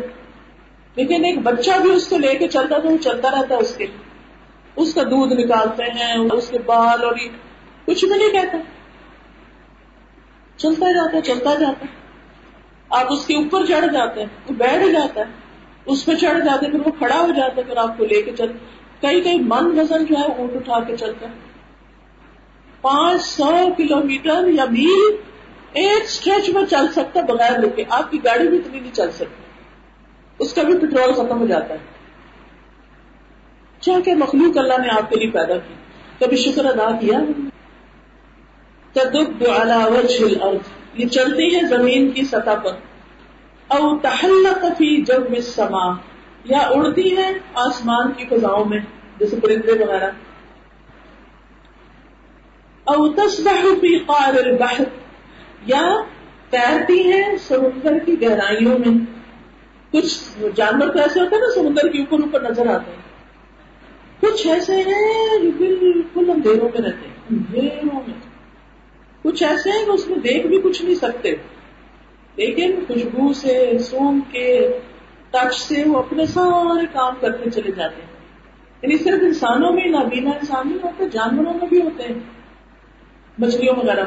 لیکن 0.95 1.24
ایک 1.24 1.38
بچہ 1.38 1.70
بھی 1.82 1.93
اس 1.93 2.07
کو 2.07 2.18
لے 2.18 2.34
کے 2.34 2.49
چلتا 2.49 2.78
تو 2.78 2.88
وہ 2.88 2.99
چلتا 2.99 3.30
رہتا 3.30 3.55
ہے 3.55 3.61
اس 3.61 3.74
کے 3.76 3.86
اس 4.76 4.95
کا 4.95 5.03
دودھ 5.03 5.32
نکالتے 5.32 5.84
ہیں، 5.84 6.16
اس 6.32 6.49
کے 6.49 6.59
بال 6.59 7.05
اور 7.05 7.14
کچھ 7.86 8.05
بھی 8.05 8.18
نہیں 8.18 8.43
کہتا۔ 8.43 8.59
چلتا 10.63 10.93
جاتا 10.93 11.17
ہے، 11.17 11.23
چلتا 11.23 11.55
جاتا 11.55 11.87
ہے۔ 11.87 11.93
آپ 12.91 13.13
اس 13.13 13.27
کے 13.27 13.37
اوپر 13.37 13.67
چڑھ 13.67 13.93
جاتے 13.93 14.21
ہیں، 14.21 14.29
وہ 14.49 14.55
بیٹھ 14.55 14.93
جاتا 14.93 15.21
ہے۔ 15.21 15.25
اس 15.87 16.07
پہ 16.07 16.15
چڑھ 16.15 16.45
جاتے 16.45 16.71
پھر 16.71 16.81
وہ 16.87 16.91
کھڑا 16.99 17.21
ہو 17.21 17.29
جاتا 17.37 17.57
ہے، 17.57 17.63
پھر 17.63 17.77
آپ 17.77 17.99
کو 17.99 18.05
لے 18.05 18.23
کے 18.23 18.33
چل، 18.39 18.53
کئی 19.01 19.21
کئی 19.21 19.39
من 19.39 19.79
وزن 19.79 20.05
جو 20.05 20.17
ہے، 20.17 20.23
اونٹ 20.23 20.51
اٹھا 20.55 20.81
کے 20.81 20.97
چلتا 20.97 21.29
ہے۔ 21.29 21.33
پانچ 22.81 23.23
سو 23.23 23.69
کلو 23.77 23.97
میٹر 23.97 24.47
یا 24.47 24.65
میل 24.65 25.17
ایک 25.73 26.03
اسٹریچ 26.05 26.51
میں 26.51 26.63
چل 26.71 26.89
سکتا 26.93 27.21
بغیر 27.21 27.53
رکے 27.53 27.85
آپ 27.91 28.11
کی 28.11 28.25
گاڑی 28.25 28.49
بھی 28.49 28.59
اتنی 28.59 28.81
نہیں 28.81 28.95
چل 28.95 29.11
سکتی۔ 29.11 29.43
اس 30.39 30.55
کا 30.55 30.63
بھی 30.63 30.79
پیٹرول 30.79 31.13
ختم 31.13 31.41
ہو 31.41 31.47
جاتا 31.47 31.75
ہے۔ 31.75 31.79
کیا 33.81 34.15
مخلوق 34.15 34.59
اللہ 34.59 34.79
نے 34.79 34.89
آپ 34.89 35.11
کے 35.11 35.17
لیے 35.17 35.31
پیدا 35.31 35.55
کی۔ 35.55 35.75
کبھی 36.19 36.37
شکر 36.37 36.65
ادا 36.65 36.97
کیا؟ 36.97 37.19
تدب 38.93 39.45
على 39.49 39.93
وجه 39.93 40.26
الارض. 40.26 40.68
یہ 40.95 41.09
چلتی 41.09 41.57
ہے 41.57 41.61
زمین 41.66 42.11
کی 42.11 42.24
سطح 42.24 42.55
پر. 42.64 42.72
او 43.68 43.99
تحلق 43.99 44.64
فی 44.78 45.03
جب 45.03 45.32
السماء. 45.32 45.93
یا 46.45 46.59
اڑتی 46.59 47.16
ہے 47.16 47.32
آسمان 47.55 48.12
کی 48.12 48.24
فضاؤں 48.30 48.64
میں، 48.64 48.78
جیسے 49.18 49.36
پرندے 49.43 49.72
وغیرہ. 49.72 50.11
او 52.84 53.09
تسبح 53.09 53.62
فی 53.80 53.99
قعر 53.99 54.34
البحر. 54.34 54.84
یا 55.66 55.97
تیرتی 56.51 57.12
ہے 57.12 57.36
سمندر 57.36 57.99
کی 57.99 58.22
گہرائیوں 58.22 58.78
میں. 58.78 59.05
کچھ 59.90 60.43
جانور 60.55 60.88
تو 60.88 60.99
ایسے 60.99 61.20
ہوتے 61.20 61.36
ہیں 61.36 61.43
نا 61.43 61.55
سمندر 61.55 61.88
کے 61.88 61.99
اوپر 61.99 62.24
اوپر 62.24 62.51
نظر 62.51 62.66
آتے 62.66 62.90
ہیں. 62.90 63.03
کچھ 64.20 64.47
ایسے 64.47 64.76
ہیں 64.76 65.38
جو 65.43 65.51
بالکل 65.59 66.30
اندھیروں 66.30 66.68
میں 66.74 66.90
رہتے 66.90 67.07
ہیں، 67.07 67.14
اندھیروں 67.30 68.01
میں. 68.07 68.32
کچھ 69.23 69.43
ایسے 69.43 69.70
ہیں 69.70 69.87
کہ 69.87 69.91
اس 69.91 70.09
میں 70.09 70.18
دیکھ 70.18 70.47
بھی 70.47 70.61
کچھ 70.61 70.83
نہیں 70.83 70.95
سکتے۔ 70.95 71.35
لیکن 72.37 72.81
خوشبو 72.89 73.33
سے، 73.33 73.79
سون 73.79 74.20
کے 74.33 74.79
ٹچ 75.31 75.55
سے 75.55 75.85
وہ 75.87 75.99
اپنے 75.99 76.27
سارے 76.27 76.87
کام 76.93 77.14
کرتے 77.20 77.51
چلے 77.51 77.73
جاتے 77.73 78.03
ہیں۔ 78.03 78.09
یعنی 78.83 78.99
صرف 78.99 79.18
انسانوں 79.23 79.73
میں 79.73 79.87
نابینا 79.87 80.31
انسان 80.31 80.68
نہیں 80.68 80.79
ہوتے 80.83 81.09
جانوروں 81.09 81.55
میں 81.55 81.68
بھی 81.68 81.83
ہوتے 81.83 82.03
ہیں۔ 82.03 82.14
مچھلیوں 83.39 83.77
وغیرہ۔ 83.77 84.05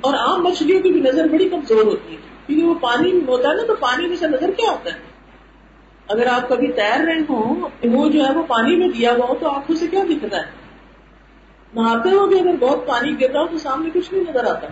اور 0.00 0.14
عام 0.14 0.42
مچھلیوں 0.42 0.80
کی 0.82 0.92
بھی 0.92 1.00
نظر 1.00 1.26
بڑی 1.28 1.48
کمزور 1.48 1.84
ہوتی 1.84 2.12
ہے، 2.12 2.20
کیونکہ 2.46 2.66
وہ 2.66 2.74
پانی 2.74 3.12
میں 3.12 3.20
ہوتا 3.28 3.50
ہے 3.50 3.54
نا، 3.54 3.62
تو 3.66 3.74
پانی 3.74 4.06
میں 4.06 4.16
سے 4.16 4.28
نظر 4.28 4.50
کیا 4.50 4.70
ہوتا 4.70 4.94
ہے؟ 4.94 4.98
اگر 6.08 6.26
آپ 6.26 6.48
کبھی 6.48 6.72
تیر 6.72 7.00
رہے 7.04 7.20
ہوں، 7.28 7.68
وہ 7.84 8.08
جو 8.08 8.26
ہے، 8.26 8.32
وہ 8.32 8.42
پانی 8.42 8.76
میں 8.76 8.88
دیا 8.88 9.12
ہوا 9.12 9.26
ہو، 9.28 9.34
تو 9.34 9.48
آنکھوں 9.48 9.76
سے 9.76 9.86
کیا 9.86 10.04
دکھتا 10.10 10.36
ہے؟ 10.36 10.65
نہاتے 11.74 12.10
ہو 12.10 12.26
بھی 12.26 12.40
اگر 12.40 12.56
بہت 12.60 12.86
پانی 12.86 13.20
گر 13.20 13.30
رہا 13.30 13.40
ہو 13.40 13.46
تو 13.46 13.58
سامنے 13.58 13.90
کچھ 13.94 14.14
نہیں 14.14 14.24
نظر 14.30 14.44
آتا۔ 14.44 14.66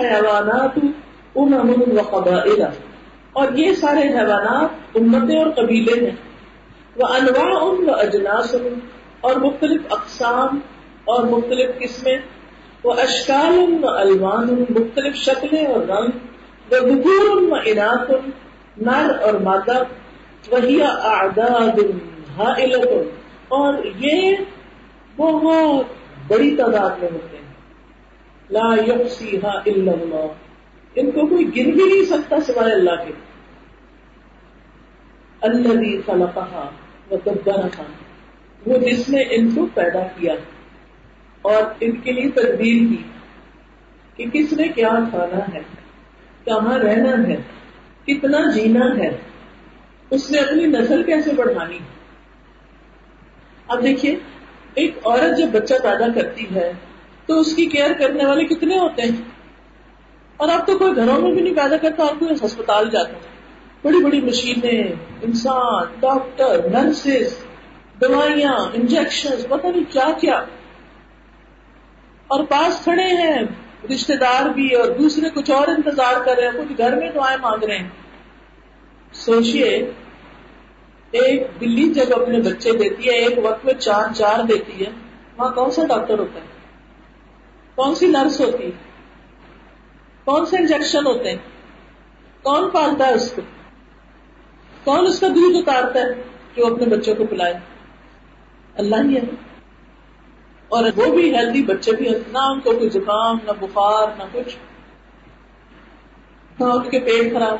حیوانات 0.00 0.78
اور 3.32 3.52
یہ 3.52 3.74
سارے 3.74 4.00
حیوانات 4.00 4.68
امتیں 4.94 5.38
اور 5.38 5.50
قبیلے 5.50 6.06
ہیں۔ 6.06 6.16
وہ 6.96 7.06
انواع 7.06 7.62
ان 7.62 7.88
و 7.88 7.94
اجناس 7.94 8.54
اور 9.20 9.36
مختلف 9.36 9.80
اقسام 9.90 10.58
اور 11.04 11.24
مختلف 11.24 11.70
قسمیں۔ 11.78 12.18
وہ 12.84 12.92
اشکال 12.92 13.58
ان 13.58 13.84
و 13.84 13.88
الوان 13.88 14.60
مختلف 14.60 15.16
شکلیں 15.16 15.66
اور 15.66 15.80
رنگ۔ 15.80 16.10
وہ 16.70 16.80
بکور 16.80 17.36
ان 17.36 17.52
و 17.52 17.54
انعت 17.64 18.10
نر 18.76 19.18
اور 19.22 19.34
مادہ۔ 19.34 19.82
وہی 20.50 20.82
اعداد 20.82 21.78
اور 23.48 23.74
یہ 23.98 24.36
بہت 25.16 25.86
بڑی 26.26 26.56
تعداد 26.56 26.90
میں 26.90 27.08
ہوتے 27.12 27.36
ہیں۔ 27.36 27.54
لا 28.50 28.74
یقصیہا 28.86 29.48
الا 29.48 29.92
اللہ۔ 29.92 30.32
ان 30.94 31.10
کو 31.10 31.26
کوئی 31.26 31.44
گن 31.44 31.70
بھی 31.70 31.84
نہیں 31.84 32.04
سکتا 32.04 32.40
سوائے 32.40 32.72
اللہ 32.72 33.04
کے۔ 33.06 33.12
الذی 35.40 36.00
خلقہا 36.06 36.70
ودبرہا 37.10 37.82
وہ 38.66 38.78
جس 38.78 39.08
نے 39.08 39.22
ان 39.30 39.54
کو 39.54 39.66
پیدا 39.74 40.02
کیا 40.18 40.34
اور 41.42 41.62
ان 41.80 41.96
کے 41.96 42.12
لیے 42.12 42.30
تدبیر 42.30 42.88
کی 42.88 42.96
کہ 44.16 44.30
کس 44.32 44.52
نے 44.52 44.68
کیا 44.68 44.90
کھانا 45.10 45.54
ہے، 45.54 45.60
کہاں 46.44 46.78
رہنا 46.78 47.28
ہے، 47.28 47.36
کتنا 48.04 48.50
جینا 48.50 48.96
ہے، 48.98 49.16
اس 50.10 50.30
نے 50.30 50.38
اپنی 50.38 50.66
نسل 50.66 51.02
کیسے 51.02 51.30
بڑھانی 51.36 51.78
اب 53.68 53.82
دیکھیے، 53.82 54.18
ایک 54.74 54.98
عورت 55.04 55.38
جب 55.38 55.46
بچہ 55.52 55.74
پیدا 55.82 56.12
کرتی 56.14 56.54
ہے 56.54 56.72
تو 57.26 57.40
اس 57.40 57.56
کی 57.56 57.66
کیئر 57.66 57.92
کرنے 57.92 58.26
والے 58.26 58.44
کتنے 58.44 58.78
ہوتے 58.78 59.02
ہیں؟ 59.02 59.22
اور 60.36 60.48
اب 60.48 60.66
تو 60.66 60.78
کوئی 60.78 60.96
گھروں 60.96 61.20
میں 61.20 61.32
بھی 61.32 61.40
نہیں 61.40 61.54
پیدا 61.54 61.76
کرتا 61.76 62.02
اور 62.02 62.16
کوئی 62.18 62.46
ہسپتال 62.46 62.90
جاتا 62.90 63.12
ہے 63.12 63.34
بڑی 63.82 64.04
بڑی 64.04 64.20
مشینیں، 64.20 64.92
انسان، 65.22 65.84
ڈاکٹر، 66.00 66.68
نرسز، 66.70 67.44
دوائیاں 68.00 68.52
انجیکشن 68.52 69.30
پتہ 69.48 69.66
نہیں 69.66 69.92
کیا 69.92 70.08
کیا۔ 70.20 70.44
اور 72.26 72.44
پاس 72.44 72.84
کھڑے 72.84 73.02
ہیں 73.02 73.42
رشتے 73.94 74.16
دار 74.16 74.48
بھی 74.48 74.74
اور 74.74 74.88
دوسرے 74.88 75.30
کچھ 75.30 75.50
اور 75.50 75.68
انتظار 75.68 76.24
کر 76.24 76.36
رہے 76.36 76.44
ہیں، 76.44 76.64
کچھ 76.64 76.78
گھر 76.78 76.96
میں 76.96 77.10
دعائیں 77.14 77.38
مانگ 77.42 77.64
رہے 77.64 77.78
ہیں۔ 77.78 77.88
سوچئے 79.12 79.92
ایک 81.14 81.46
بلی 81.58 81.92
جب 81.94 82.22
اپنے 82.22 82.40
بچے 82.40 82.72
دیتی 82.72 83.08
ہے، 83.08 83.14
ایک 83.14 83.38
وقت 83.42 83.64
میں 83.64 83.74
چار 83.74 84.14
چار 84.14 84.44
دیتی 84.44 84.86
ہے، 84.86 84.90
وہاں 85.38 85.54
کون 85.54 85.70
سا 85.70 85.86
ڈاکٹر 85.86 86.18
ہوتا 86.18 86.40
ہے؟ 86.40 86.46
کون 87.74 87.94
سی 87.94 88.06
نرس 88.06 88.40
ہوتی 88.40 88.64
ہے؟ 88.64 88.70
کون 90.24 90.46
سے 90.46 90.56
انجیکشن 90.56 91.06
ہوتے 91.06 91.30
ہیں؟ 91.30 91.38
کون 92.42 92.70
پالتا 92.70 93.06
ہے 93.06 93.14
اس 93.14 93.32
کو؟ 93.36 93.42
کون 94.84 95.06
اس 95.06 95.20
کا 95.20 95.28
دودھ 95.28 95.56
اتارتا 95.56 96.00
ہے 96.00 96.22
جو 96.56 96.74
اپنے 96.74 96.96
بچوں 96.96 97.14
کو 97.14 97.26
پلائے؟ 97.26 97.54
اللہ 98.74 98.96
ہی 98.96 99.16
ہے۔ 99.16 99.20
اور 100.68 100.84
وہ 100.96 101.14
بھی 101.14 101.36
ہیلدی 101.36 101.62
بچے 101.62 101.92
بھی 101.92 102.08
نہ 102.32 102.38
ان 102.38 102.60
کو 102.60 102.72
کوئی 102.72 102.88
زکام، 102.88 103.38
نہ 103.44 103.52
بخار، 103.60 104.08
نہ 104.18 104.22
کچھ۔ 104.32 104.56
نہ 106.60 106.64
ان 106.64 106.90
کے 106.90 107.00
پیٹ 107.00 107.34
خراب۔ 107.34 107.58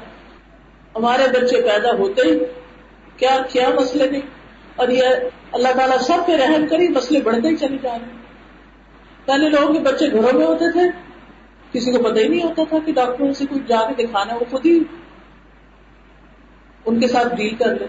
ہمارے 0.96 1.22
بچے 1.40 1.62
پیدا 1.62 1.90
ہوتے 1.92 2.22
ہی 2.22 2.38
کیا 3.16 3.38
کیا 3.52 3.68
مسئلے 3.80 4.10
نہیں 4.10 4.20
اور 4.76 4.88
یہ 4.88 5.02
اللہ 5.52 5.68
تعالیٰ 5.76 5.98
سب 5.98 6.26
پہ 6.26 6.32
رحم 6.32 6.66
کری 6.70 6.88
مسئلے 6.88 7.20
بڑھتے 7.20 7.48
ہی 7.48 7.56
چلے 7.56 7.76
جا 7.82 7.98
رہے 7.98 8.22
پہلے 9.24 9.50
لوگوں 9.50 9.74
کے 9.74 9.80
بچے 9.80 10.12
گھروں 10.12 10.38
میں 10.38 10.46
ہوتے 10.46 10.72
تھے۔ 10.72 10.80
کسی 11.72 11.92
کو 11.92 12.02
پتہ 12.02 12.18
ہی 12.18 12.28
نہیں 12.28 12.42
ہوتا 12.42 12.62
تھا 12.68 12.78
کہ 12.86 12.92
ڈاکٹروں 12.92 13.32
سے 13.32 13.44
کچھ 13.50 13.68
جا 13.68 13.78
کے 13.88 14.06
دکھانا 14.06 14.34
وہ 14.34 14.44
خود 14.50 14.66
ہی 14.66 14.80
ان 16.86 17.00
کے 17.00 17.08
ساتھ 17.08 17.34
ڈیل 17.34 17.54
کر 17.54 17.78
لے 17.78 17.86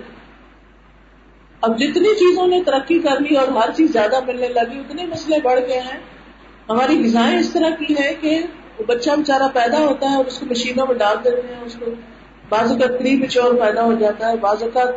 اب 1.61 1.77
جتنی 1.79 2.15
چیزوں 2.15 2.47
نے 2.47 2.63
ترقی 2.63 2.99
کر 2.99 3.19
لی 3.19 3.35
اور 3.35 3.47
ہر 3.47 3.71
چیز 3.71 3.91
زیادہ 3.91 4.19
ملنے 4.25 4.47
لگی، 4.47 4.79
اتنے 4.79 5.05
مسئلے 5.05 5.41
بڑھ 5.43 5.59
گئے 5.67 5.79
ہیں۔ 5.79 5.99
ہماری 6.69 7.05
غذائیں 7.05 7.39
اس 7.39 7.53
طرح 7.53 7.69
کی 7.69 7.93
ہے 7.99 8.13
کہ 8.13 8.39
وہ 8.79 8.83
بچہ 8.83 9.09
بےچارا 9.09 9.47
پیدا 9.47 9.77
ہوتا 9.77 10.11
ہے 10.11 10.15
اور 10.15 10.25
اس 10.25 10.39
کو 10.39 10.45
مشینوں 10.45 10.87
میں 10.87 10.95
ڈال 10.95 11.17
دیتے 11.23 11.53
ہیں، 11.53 11.61
اس 11.61 11.75
کو 11.79 11.85
بعض 12.49 12.71
اوقات 12.71 12.99
پری 12.99 13.15
بچور 13.17 13.53
پیدا 13.53 13.83
ہو 13.83 13.93
جاتا 13.93 14.29
ہے، 14.29 14.37
بعض 14.37 14.63
اوقات 14.63 14.89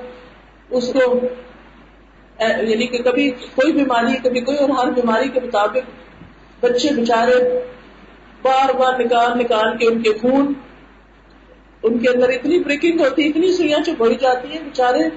اس 0.70 0.92
کو 0.92 1.18
یعنی 2.40 2.86
کہ 2.86 3.02
کبھی 3.02 3.30
کوئی 3.30 3.72
بیماری، 3.72 4.16
کبھی 4.22 4.40
کوئی 4.40 4.58
اور 4.58 4.68
ہر 4.68 4.90
بیماری 4.90 5.28
کے 5.28 5.40
مطابق 5.40 5.90
بچے 6.60 6.88
بےچارے 6.96 7.36
بار 8.42 8.74
بار 8.74 8.98
نکال 8.98 9.38
نکال 9.38 9.76
کے 9.76 9.86
ان 9.86 10.02
کے 10.02 10.12
خون، 10.12 10.52
ان 11.82 11.98
کے 11.98 12.08
اندر 12.08 12.28
اتنی 12.28 12.58
بریکنگ 12.58 13.00
ہوتی 13.00 13.24
ہے 13.24 13.28
اتنی 13.28 13.52
سوئیاں 13.52 13.78
جو 13.86 14.12
جاتی 14.12 14.48
ہیں 14.48 14.60
بےچارے 14.60 15.08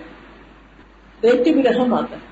دیکھ 1.23 1.43
کے 1.45 1.51
بھی 1.51 1.63
رحم 1.63 1.93
آتا 1.93 2.15
ہے۔ 2.15 2.29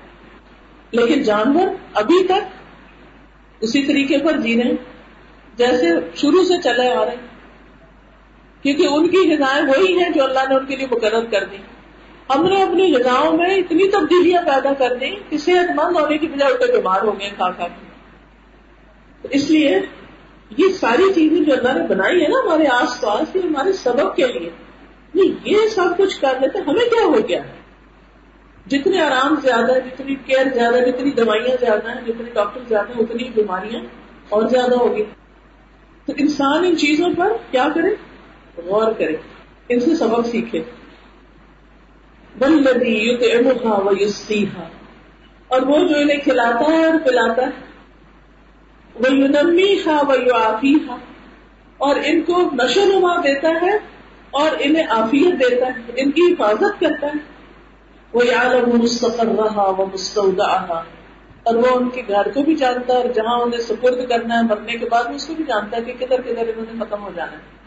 لیکن 0.92 1.22
جانور 1.22 1.68
ابھی 1.94 2.24
تک 2.24 3.60
اسی 3.60 3.82
طریقے 3.82 4.18
پر 4.18 4.36
جی 4.36 4.62
رہے 4.62 4.72
جیسے 5.56 5.88
شروع 6.16 6.42
سے 6.44 6.60
چلے 6.62 6.92
آ 6.92 7.04
رہے 7.04 7.16
کیونکہ 8.62 8.86
ان 8.86 9.08
کی 9.08 9.34
غذائیں 9.34 9.66
وہی 9.66 10.02
ہیں 10.02 10.10
جو 10.10 10.24
اللہ 10.24 10.40
نے 10.48 10.54
ان 10.54 10.66
کے 10.66 10.76
لیے 10.76 10.86
مقرر 10.90 11.24
کر 11.24 11.44
دی۔ 11.44 11.56
ہم 12.34 12.46
نے 12.46 12.62
اپنی 12.62 12.92
غذاؤں 12.92 13.36
میں 13.36 13.56
اتنی 13.56 13.88
تبدیلیاں 13.88 14.42
پیدا 14.42 14.72
کر 14.72 14.94
دی 14.94 15.10
کہ 15.28 15.38
صحت 15.38 15.70
مند 15.74 15.96
ہونے 15.96 16.18
کی 16.18 16.26
بجائے 16.26 16.52
الٹے 16.52 16.72
بیمار 16.72 17.02
ہو 17.02 17.20
گئے 17.20 17.30
کھا 17.36 17.50
کھا 17.50 17.68
کے۔ 17.68 17.90
اس 19.30 19.50
لیے 19.50 19.80
یہ 20.58 20.68
ساری 20.80 21.12
چیزیں 21.14 21.44
جو 21.44 21.52
اللہ 21.52 21.78
نے 21.78 21.86
بنائی 21.86 22.22
ہے 22.22 22.28
نا 22.28 22.40
ہمارے 22.44 22.64
آس 22.66 23.00
پاس، 23.00 23.36
یہ 23.36 23.40
ہمارے 23.40 23.72
سبب 23.72 24.16
کے 24.16 24.26
لیے۔ 24.26 24.50
نہیں، 25.14 25.34
یہ 25.44 25.56
سب 25.68 25.96
کچھ 25.98 26.20
کر 26.20 26.34
لیتے، 26.40 26.58
ہمیں 26.58 26.90
کیا 26.90 27.04
ہو 27.04 27.28
گیا؟ 27.28 27.42
جتنے 28.66 29.00
آرام 29.00 29.36
زیادہ 29.42 29.74
ہے 29.74 29.80
جتنی 29.80 30.14
کیئر 30.14 30.46
زیادہ 30.54 30.76
ہے 30.76 30.92
جتنی 30.92 31.10
دوائیاں 31.10 31.56
زیادہ 31.60 31.88
ہیں 31.88 32.00
جتنے 32.06 32.30
ڈاکٹر 32.34 32.60
زیادہ 32.68 32.92
ہیں، 32.92 33.02
اتنی 33.02 33.24
بیماریاں 33.34 33.80
اور 34.28 34.42
زیادہ 34.48 34.74
ہوگی 34.74 35.04
تو 36.06 36.12
انسان 36.16 36.64
ان 36.64 36.76
چیزوں 36.76 37.08
پر 37.16 37.32
کیا 37.50 37.68
کرے؟ 37.74 37.94
غور 38.66 38.92
کرے 38.92 39.16
ان 39.68 39.80
سے 39.80 39.94
سبق 39.94 40.26
سیکھے۔ 40.26 40.62
بلدی 42.38 42.90
یوت 42.90 43.22
امہا 43.22 43.78
و 43.78 43.92
یوسیحا 44.00 44.62
اور 45.48 45.62
وہ 45.62 45.88
جو 45.88 45.98
انہیں 45.98 46.18
کھلاتا 46.18 46.72
ہے 46.72 46.84
اور 46.84 46.98
پلاتا 47.06 47.42
ہے۔ 47.42 47.50
وہ 48.94 49.12
یونمی 49.12 49.74
ہا 49.86 50.00
و 50.08 50.14
یو 50.14 50.34
آفی 50.34 50.74
اور 51.76 51.96
ان 52.04 52.22
کو 52.22 52.42
نشو 52.52 52.84
نما 52.84 53.16
دیتا 53.16 53.48
ہے 53.62 53.78
اور 54.30 54.50
انہیں 54.58 54.86
آفیت 54.88 55.40
دیتا 55.40 55.66
ہے، 55.66 55.92
ان 55.96 56.10
کی 56.10 56.22
حفاظت 56.32 56.80
کرتا 56.80 57.06
ہے۔ 57.06 57.18
وہ 58.12 58.26
یاد 58.26 58.68
مستقر 58.68 59.26
رہا 59.26 59.70
وہ 59.70 59.86
مستعودہ 59.92 60.82
اور 61.42 61.54
وہ 61.54 61.66
ان 61.74 61.90
کے 61.90 62.02
گھر 62.08 62.30
کو 62.34 62.42
بھی 62.42 62.54
جانتا 62.54 62.94
ہے 62.94 62.98
اور 62.98 63.08
جہاں 63.08 63.40
انہیں 63.40 63.60
سپرد 63.60 64.08
کرنا 64.08 64.38
ہے، 64.38 64.42
مرنے 64.42 64.72
کے 64.72 64.86
بعد 64.88 65.04
اس 65.14 65.26
کو 65.26 65.34
بھی 65.34 65.44
جانتا 65.44 65.76
ہے 65.76 65.82
کہ 65.82 66.06
کدھر 66.06 66.20
کدھر 66.20 66.48
انہوں 66.48 66.74
نے 66.74 66.84
ختم 66.84 67.02
ہو 67.02 67.10
جانا 67.14 67.32
ہے۔ 67.32 67.59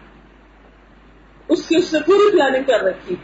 اس 1.47 1.67
کی 1.67 1.75
اس 1.75 1.93
نے 1.93 1.99
پوری 1.99 2.31
پلاننگ 2.31 2.63
کر 2.63 2.81
رکھی۔ 2.81 3.15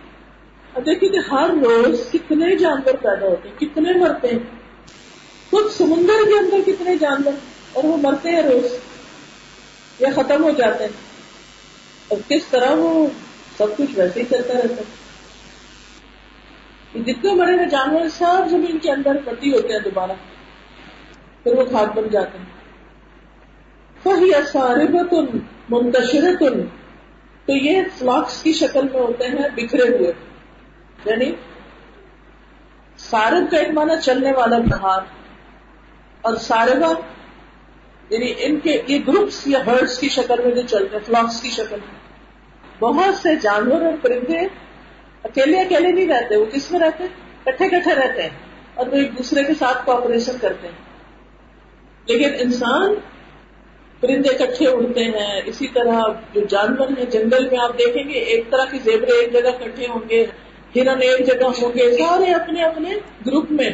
اور 0.73 0.83
دیکھیے 0.83 1.09
کہ 1.09 1.19
ہر 1.31 1.49
روز 1.49 2.11
کتنے 2.13 2.55
جانور 2.55 2.93
پیدا 2.93 3.27
ہوتے 3.27 3.49
ہیں، 3.49 3.59
کتنے 3.59 3.93
مرتے 3.93 4.27
ہیں۔ 4.27 4.39
خود 5.49 5.71
سمندر 5.71 6.25
کے 6.25 6.39
اندر 6.39 6.57
کتنے 6.65 6.97
جانور، 6.97 7.31
اور 7.73 7.83
وہ 7.83 7.97
مرتے 7.97 8.29
ہیں 8.29 8.43
روز، 8.43 8.65
یا 9.99 10.09
ختم 10.15 10.43
ہو 10.43 10.51
جاتے 10.51 10.83
ہیں۔ 10.83 10.91
اور 12.07 12.29
کس 12.29 12.43
طرح 12.49 12.69
وہ 12.75 13.07
سب 13.57 13.77
کچھ 13.77 13.99
ویسے 13.99 14.19
ہی 14.19 14.25
چلتا 14.25 14.53
رہتا 14.53 14.75
ہے۔ 14.75 14.99
جتنے 17.01 17.35
بڑے 17.35 17.53
ہوئے 17.53 17.65
جانور 17.65 18.01
سب 18.09 18.49
زمین 18.49 18.79
کے 18.79 18.91
اندر 18.91 19.17
پتی 19.25 19.53
ہوتے 19.53 19.73
ہیں 19.73 19.79
دوبارہ، 19.79 20.11
پھر 21.43 21.53
وہ 21.53 21.65
کھاد 21.65 21.85
بن 21.85 22.09
جاتے 22.11 22.37
ہیں۔ 22.37 22.45
فہی 24.03 24.31
ساربت 24.51 25.13
منتشرت 25.69 26.43
تو 27.49 27.55
یہ 27.55 27.81
فلاکس 27.97 28.43
کی 28.43 28.53
شکل 28.53 28.81
میں 28.93 29.01
ہوتے 29.01 29.27
ہیں 29.27 29.49
بکھرے 29.55 29.97
ہوئے۔ 29.97 30.11
یعنی 31.05 31.31
سارب 32.97 33.51
کا 33.51 33.57
ایک 33.57 33.69
معنی 33.69 33.93
چلنے 34.01 34.31
والا 34.31 34.57
بہار 34.57 35.01
اور 36.21 36.35
ساربا 36.35 36.93
یعنی 38.09 38.33
ان 38.37 38.59
کے، 38.59 38.81
یہ 38.87 38.99
گروپس 39.07 39.47
یا 39.47 39.65
ہرڈس 39.65 39.99
کی 39.99 40.09
شکل 40.09 40.35
میں 40.45 40.51
جو 40.51 40.61
چلتے 40.61 40.97
ہیں 40.97 41.03
فلاکس 41.05 41.41
کی 41.41 41.49
شکل 41.49 41.77
میں۔ 41.79 41.99
بہت 42.79 43.15
سے 43.15 43.35
جانور 43.35 43.81
اور 43.81 43.93
پرندے 44.01 44.39
اکیلے 45.23 45.59
اکیلے 45.59 45.91
نہیں 45.91 46.07
رہتے، 46.07 46.35
وہ 46.35 46.45
کس 46.45 46.71
میں 46.71 46.79
رہتے؟ 46.79 47.03
کٹھے 47.43 47.69
کٹھے 47.69 47.95
رہتے 47.95 48.21
ہیں 48.21 48.29
اور 48.73 48.87
وہ 48.87 48.95
ایک 48.95 49.17
دوسرے 49.17 49.43
کے 49.43 49.53
ساتھ 49.53 49.85
کوپریشن 49.85 50.37
کرتے 50.41 50.67
ہیں۔ 50.67 50.75
لیکن 52.05 52.29
انسان 52.39 52.93
پرندے 53.99 54.29
کٹھے 54.29 54.67
اڑتے 54.67 55.03
ہیں، 55.03 55.41
اسی 55.45 55.67
طرح 55.67 56.01
جو 56.33 56.41
جانور 56.49 56.87
ہیں، 56.97 57.05
جنگل 57.05 57.49
میں 57.49 57.59
آپ 57.59 57.79
دیکھیں 57.79 58.03
گے، 58.03 58.13
ایک 58.13 58.51
طرح 58.51 58.65
کے 58.71 58.77
زیبرے 58.83 59.11
ایک 59.11 59.33
جگہ 59.33 59.65
کٹھے 59.65 59.87
ہوں 59.87 60.09
گے، 60.09 60.25
ہرن 60.75 61.01
ایک 61.01 61.27
جگہ 61.27 61.45
ہوں 61.45 61.69
گے، 61.69 61.97
سارے 61.97 62.33
اپنے 62.33 62.63
اپنے 62.63 62.89
گروپ 63.25 63.51
میں 63.51 63.69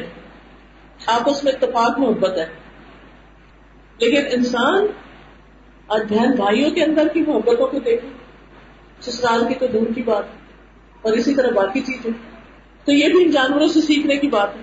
آپس 1.05 1.43
میں 1.43 1.51
اتفاق، 1.51 1.99
محبت 1.99 2.37
ہے۔ 2.37 2.45
لیکن 3.97 4.21
انسان 4.31 4.87
اور 5.87 5.99
بہن 6.09 6.31
بھائیوں 6.31 6.71
کے 6.71 6.83
اندر 6.83 7.07
کی 7.07 7.21
محبتوں 7.21 7.67
کو 7.67 7.79
دیکھیں، 7.79 8.09
سسرال 9.01 9.47
کی 9.47 9.53
تو 9.53 9.67
دور 9.67 9.87
کی 9.95 10.01
بات 10.01 10.23
اور 11.01 11.13
اسی 11.13 11.35
طرح 11.35 11.51
باقی 11.51 11.79
چیزیں۔ 11.79 12.11
تو 12.85 12.91
یہ 12.91 13.09
بھی 13.09 13.23
ان 13.23 13.31
جانوروں 13.31 13.67
سے 13.67 13.81
سیکھنے 13.81 14.15
کی 14.15 14.27
بات 14.27 14.55
ہے۔ 14.55 14.61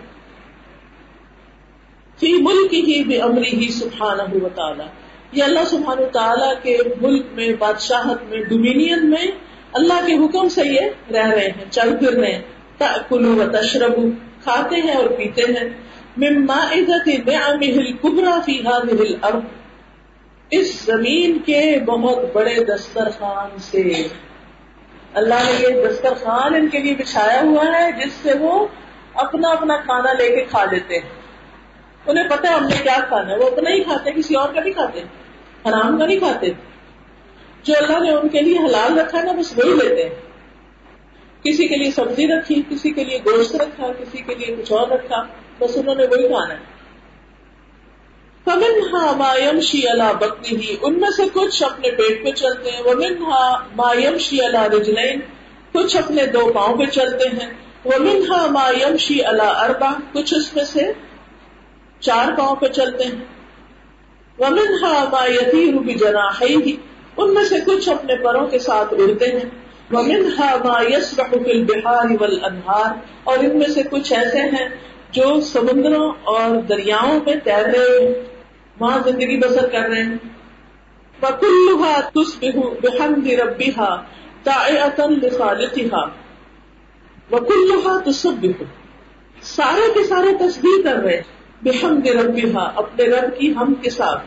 فی 2.20 2.32
ملک 2.32 2.74
ہی 2.74 3.04
بے 3.04 3.18
امری 3.18 3.56
ہی 3.56 3.68
سبحانہ 3.68 4.22
و 4.34 4.48
تعالی۔ 4.48 4.82
یہ 5.32 5.42
اللہ 5.42 5.64
سبحانہ 5.66 6.00
و 6.00 6.08
تعالیٰ 6.12 6.54
کے 6.62 6.78
ملک 7.00 7.26
میں، 7.32 7.48
بادشاہت 7.58 8.22
میں 8.22 8.38
ڈومینین 8.44 9.10
میں 9.10 9.26
اللہ 9.72 10.06
کے 10.06 10.14
حکم 10.14 10.48
سے 10.48 10.62
یہ 10.64 10.80
رہ 11.12 11.26
رہے 11.26 11.46
ہیں، 11.46 11.64
چل 11.70 11.96
پھر 12.00 12.12
رہے 12.12 12.32
ہیں۔ 12.32 12.42
کلو 13.08 13.36
و 13.36 13.44
تشرب 13.52 13.92
کھاتے 14.42 14.76
ہیں 14.76 14.94
اور 14.94 15.06
پیتے 15.06 15.42
ہیں۔ 15.42 15.68
مما 16.16 16.64
عزت 16.72 17.08
فی 18.44 18.62
هذه 18.62 19.00
الارض۔ 19.00 19.44
اس 20.50 20.84
زمین 20.84 21.38
کے 21.38 21.80
بہت 21.86 22.18
بڑے 22.32 22.54
دسترخوان 22.64 23.58
سے۔ 23.58 24.08
اللہ 25.14 25.34
نے 25.34 25.62
یہ 25.62 25.88
دسترخوان 25.88 26.54
ان 26.54 26.68
کے 26.68 26.78
لیے 26.78 26.94
بچھایا 26.94 27.40
ہوا 27.42 27.64
ہے، 27.64 27.92
جس 27.92 28.12
سے 28.22 28.32
وہ 28.40 28.66
اپنا 29.14 29.48
اپنا 29.48 29.76
کھانا 29.76 30.12
لے 30.12 30.28
کے 30.28 30.44
کھا 30.50 30.64
لیتے 30.64 30.94
ہیں۔ 30.94 31.08
انہیں 32.06 32.28
پتا 32.28 32.48
ہے 32.48 32.54
ہم 32.54 32.64
نے 32.64 32.76
کیا 32.82 32.98
کھانا 33.08 33.32
ہے، 33.32 33.38
وہ 33.38 33.50
اپنا 33.50 33.70
ہی 33.70 33.82
کھاتے 33.82 34.10
کسی 34.10 34.34
اور 34.34 34.48
کا 34.48 34.60
نہیں 34.60 34.72
کھاتے 34.72 35.00
حرام 35.68 35.98
کا 35.98 36.06
نہیں 36.06 36.18
کھاتے۔ 36.18 36.46
جو 37.62 37.74
اللہ 37.76 37.98
نے 37.98 38.10
ان 38.10 38.28
کے 38.28 38.40
لیے 38.40 38.58
حلال 38.58 38.98
رکھا 38.98 39.22
نا، 39.22 39.32
بس 39.32 39.58
وہی 39.58 39.70
لیتے 39.70 40.02
ہیں۔ 40.02 40.14
کسی 41.44 41.68
کے 41.68 41.76
لیے 41.76 41.90
سبزی 41.90 42.26
رکھی، 42.26 42.62
کسی 42.70 42.90
کے 42.90 43.04
لیے 43.04 43.18
گوشت 43.18 43.56
رکھا، 43.56 43.86
کسی 43.98 44.18
کے 44.18 44.34
لیے 44.34 44.56
کچھ 44.56 44.72
اور 44.72 44.88
رکھا، 44.88 45.22
بس 45.58 45.76
انہوں 45.76 45.94
نے 45.94 46.06
وہی 46.06 46.28
کھانا 46.28 46.54
ہے۔ 46.54 46.72
فمنہا 48.44 49.16
ما 49.16 49.34
یمشی 49.44 49.88
علی 49.88 50.16
بطنہ 50.20 50.72
ان 50.82 51.00
میں 51.00 51.10
سے 51.16 51.22
کچھ 51.32 51.62
اپنے 51.62 51.90
پیٹ 51.90 52.24
پہ 52.24 52.30
چلتے 52.30 52.70
ہیں۔ 52.70 52.82
ومنہا 52.84 53.66
ما 53.76 53.92
یمشی 54.00 54.40
علی 54.40 54.76
رجلین 54.76 55.20
کچھ 55.72 55.96
اپنے 55.96 56.26
دو 56.26 56.52
پاؤں 56.54 56.76
پہ 56.76 56.84
چلتے 56.84 57.28
ہیں۔ 57.28 57.50
ومنہا 57.84 58.46
ما 58.46 58.70
یمشی 58.82 59.24
علی 59.24 59.46
اربع 59.46 59.90
کچھ 60.12 60.34
اس 60.34 60.56
میں 60.56 60.64
سے 60.64 60.92
چار 62.00 62.38
پاؤں 62.38 62.56
پہ 62.56 62.66
چلتے 62.66 63.04
ہیں۔ 63.04 63.41
ومنہا 64.38 65.08
ما 65.12 65.26
یطیر 65.26 65.74
بجناحیہ 65.74 66.76
ان 67.16 67.34
میں 67.34 67.44
سے 67.44 67.54
کچھ 67.66 67.88
اپنے 67.88 68.16
پروں 68.16 68.46
کے 68.46 68.58
ساتھ 68.58 68.94
اڑتے 68.94 69.26
ہیں۔ 69.26 69.50
ومنہا 69.90 70.56
ما 70.64 70.96
یسبح 70.96 71.24
فی 71.44 71.50
البحار 71.50 72.04
والانہار 72.20 72.92
اور 73.24 73.38
ان 73.38 73.58
میں 73.58 73.68
سے 73.68 73.82
کچھ 73.82 74.12
ایسے 74.12 74.40
ہیں 74.40 74.68
جو 75.10 75.40
سمندروں 75.40 76.12
اور 76.24 76.56
دریاؤں 76.56 77.20
میں 77.26 77.34
تیر 77.44 77.64
رہے 77.64 78.06
ہیں، 78.06 78.14
وہاں 78.80 78.98
زندگی 79.04 79.36
بسر 79.36 79.68
کر 79.68 79.80
رہے 79.80 80.02
ہیں۔ 80.02 80.16
وَكُلُّهَا 81.22 82.00
تُسْبِحُ 82.00 82.80
بِحَمْدِ 82.80 83.34
رَبِّهَا 83.34 84.02
تَعِعَةً 84.42 85.18
لِخَالِقِهَا۔ 85.22 86.08
وَكُلُّهَا 87.32 88.00
تُسَبِّحُ 88.04 88.64
سارے 89.42 89.92
کے 89.94 90.04
سارے 90.04 90.48
تسبیح 90.48 90.82
کر 90.84 90.96
رہے 90.96 91.16
ہیں۔ 91.16 91.41
بحمد 91.62 92.06
ربها، 92.06 92.72
اپنے 92.76 93.04
رب 93.04 93.38
کی 93.38 93.54
ہم 93.56 93.74
کے 93.74 93.90
ساتھ۔ 93.90 94.22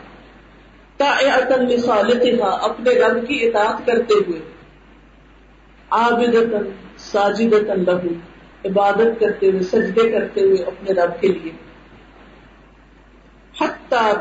تَعِعَةً 0.98 1.68
لِخَالِقِهَا 1.68 2.50
اپنے 2.64 2.92
رب 2.92 3.28
کی 3.28 3.48
اطاعت 3.48 3.86
کرتے 3.86 4.14
ہوئے۔ 4.14 4.40
عابدتاً، 5.90 6.70
ساجدتاً 6.98 7.84
لہو۔ 7.84 8.08
عبادت 8.66 9.20
کرتے 9.20 9.48
ہوئے، 9.48 9.62
سجدے 9.62 10.12
کرتے 10.12 10.42
ہوئے 10.42 10.64
اپنے 10.64 10.94
رب 10.94 11.22
کے 11.22 11.28
لیے۔ 11.28 11.52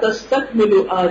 تستک 0.01 0.57
ملو 0.57 0.87
آ 0.89 1.07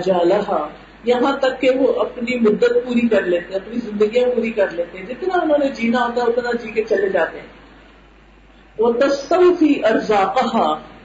یہاں 1.04 1.36
تک 1.36 1.60
کہ 1.60 1.70
وہ 1.70 2.00
اپنی 2.00 2.38
مدت 2.40 2.74
پوری 2.86 3.08
کر 3.08 3.22
لیتے، 3.22 3.54
اپنی 3.54 3.76
زندگیاں 3.76 4.28
پوری 4.34 4.50
کر 4.50 4.70
لیتے۔ 4.70 4.98
ہیں 4.98 5.06
جتنا 5.06 5.38
انہوں 5.42 5.58
نے 5.58 5.68
جینا 5.68 6.06
ہوتا 6.06 6.22
ہے 6.22 6.26
اتنا 6.26 6.50
جی 6.52 6.70
کے 6.70 6.84
چلے 6.84 7.08
جاتے۔ 7.08 7.40
ہیں 7.40 7.46
وہ 8.78 8.92
تستوفی 8.92 9.84
ارزا 9.84 10.24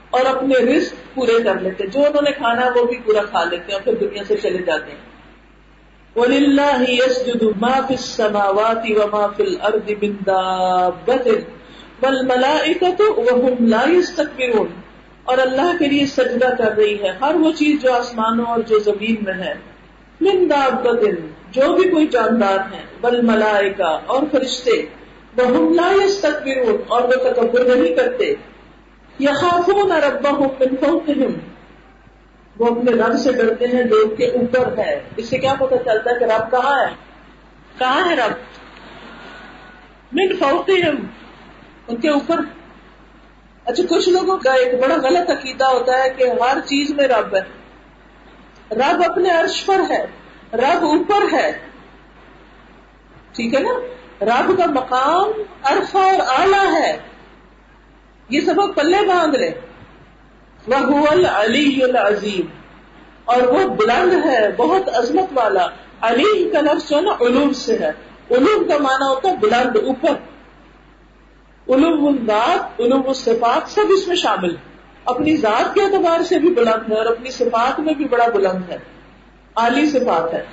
اور 0.10 0.26
اپنے 0.26 0.56
رسک 0.56 1.16
پورے 1.16 1.44
کر 1.44 1.60
لیتے 1.60 1.88
جو 1.88 2.00
انہوں 2.00 2.22
نے 2.22 2.32
کھانا 2.32 2.66
ہے 2.66 2.70
وہ 2.70 2.86
بھی 2.86 2.98
پورا 3.00 3.22
کھا 3.22 3.44
لیتے 3.44 3.72
ہیں 3.72 3.80
پھر 3.84 3.94
دنیا 3.94 4.24
سے 4.28 4.38
چلے 4.38 4.64
جاتے 4.64 4.92
ہیں۔ 4.92 5.10
وَلِلَّهِ 6.16 6.90
يَسْجُدُ 6.90 7.52
مَا 7.62 7.82
فِي 7.88 7.96
السَّمَاوَاتِ 7.96 8.92
وَمَا 8.96 9.28
فِي 9.28 9.44
الْأَرْضِ 9.46 9.94
مِن 10.02 10.14
دَابَّةٍ 10.26 11.34
وَالْمَلَائِكَةُ 12.02 13.06
وَهُمْ 13.18 13.68
لَا 13.68 13.90
يَسْتَكْبِرُونَ۔ 13.90 14.70
اور 15.24 15.38
اللہ 15.38 15.72
کے 15.80 15.88
لیے 15.88 16.06
سجدہ 16.06 16.56
کر 16.58 16.72
رہی 16.78 17.04
ہے۔ 17.04 17.10
ہر 17.22 17.36
وہ 17.36 17.52
چیز 17.52 17.82
جو 17.82 17.94
آسمانوں 17.94 18.46
اور 18.46 18.60
جو 18.60 18.80
زمین 18.80 19.16
میں 19.22 19.34
ہے۔ 19.34 19.54
من 20.22 20.50
دن 21.02 21.16
جو 21.52 21.74
بھی 21.74 21.90
کوئی 21.90 22.08
جاندار 22.08 22.58
ہے۔ 22.60 22.82
بل 23.02 23.44
اور 24.06 24.24
فرشتے۔ 24.32 24.72
وہ 25.38 25.74
لا 25.76 25.94
يستكبرون 26.04 26.82
اور 26.88 27.02
وہ 27.04 27.30
تکبر 27.30 27.76
نہیں 27.76 27.96
کرتے۔ 27.96 28.34
يخافون 29.20 29.92
ربهم 29.92 30.48
من 30.60 30.76
فوقهم 30.76 31.32
وہ 32.58 32.66
اپنے 32.66 32.92
رب 32.92 33.18
سے 33.18 33.32
ڈرتے 33.32 33.68
ہیں 33.68 33.84
جو 33.84 34.16
کے 34.18 34.26
اوپر 34.26 34.78
ہے۔ 34.78 35.02
اس 35.18 35.30
سے 35.30 35.38
کیا 35.38 35.54
پتہ 35.60 35.76
چلتا 35.76 36.10
ہے 36.10 36.20
کہ 36.20 36.24
رب 36.24 36.52
کہاں 36.52 36.80
ہے؟ 36.80 36.94
کہاں 37.78 38.10
ہے 38.10 38.16
رب؟ 38.16 38.32
من 40.12 40.38
فوقہم۔ 40.40 40.96
ان 41.88 41.96
کے 41.96 42.10
اوپر۔ 42.10 42.36
اچھا 43.66 43.84
کچھ 43.90 44.10
لوگوں 44.10 44.38
کا 44.38 44.54
ایک 44.54 44.74
بڑا 44.84 44.96
غلط 44.96 45.30
عقیدہ 45.30 45.66
ہوتا 45.66 46.04
ہے 46.04 46.10
کہ 46.10 46.24
ہر 46.24 46.60
چیز 46.66 46.90
میں 46.92 47.08
رب 47.08 47.36
ہے۔ 47.36 47.42
رب 48.72 49.12
اپنے 49.12 49.30
عرش 49.30 49.66
پر 49.66 49.82
ہے۔ 49.90 50.06
رب 50.54 50.86
اوپر 50.86 51.34
ہے۔ 51.34 51.52
ٹھیک 53.34 53.56
ہے 53.56 53.60
نا؟ 53.60 53.74
رب 54.26 54.58
کا 54.58 54.66
مقام 54.66 55.32
عرفہ 55.64 55.98
اور 55.98 56.40
اعلیٰ 56.40 56.82
ہے۔ 56.82 56.98
یہ 58.30 58.42
سب 58.42 58.76
پلے 58.76 59.08
باندھ 59.08 59.38
لے 59.38 59.52
وہ 60.68 61.08
علی 61.30 61.84
العظیم۔ 61.84 62.46
اور 63.26 63.42
وہ 63.42 63.68
بلند 63.68 64.26
ہے، 64.26 64.52
بہت 64.52 64.90
عظمت 64.96 65.26
والا۔ 65.34 65.68
علی 66.02 66.50
کا 66.50 66.62
لفظ 66.62 66.90
جو 66.90 66.98
ہے 66.98 67.02
نا، 67.02 67.12
علوم 67.22 67.54
سے 67.54 67.78
ہے۔ 67.78 67.90
علوم 68.32 68.68
کا 68.70 68.78
معنی 68.78 69.08
ہوتا 69.10 69.30
ہے 69.30 69.36
بلند، 69.38 69.78
اوپر۔ 69.78 70.12
علوم 71.74 72.08
الذات، 72.08 72.82
علوم 72.82 73.02
الصفات 73.08 73.70
سب 73.72 73.82
اس 73.90 74.08
میں 74.08 74.16
شامل 74.16 74.50
ہے 74.50 74.70
اپنی 75.06 75.38
ذات 75.38 75.74
کے 75.74 75.82
اعتبار 75.82 76.24
سے 76.24 76.40
بھی 76.40 76.50
بلند 76.50 76.92
ہے 76.92 76.98
اور 76.98 77.06
اپنی 77.06 77.32
صفات 77.32 77.80
میں 77.80 77.94
بھی 77.94 78.06
بڑا 78.06 78.30
بلند 78.30 78.70
ہے۔ 78.70 78.78
عالی 79.56 79.86
صفات 79.86 80.34
ہے۔ 80.34 80.46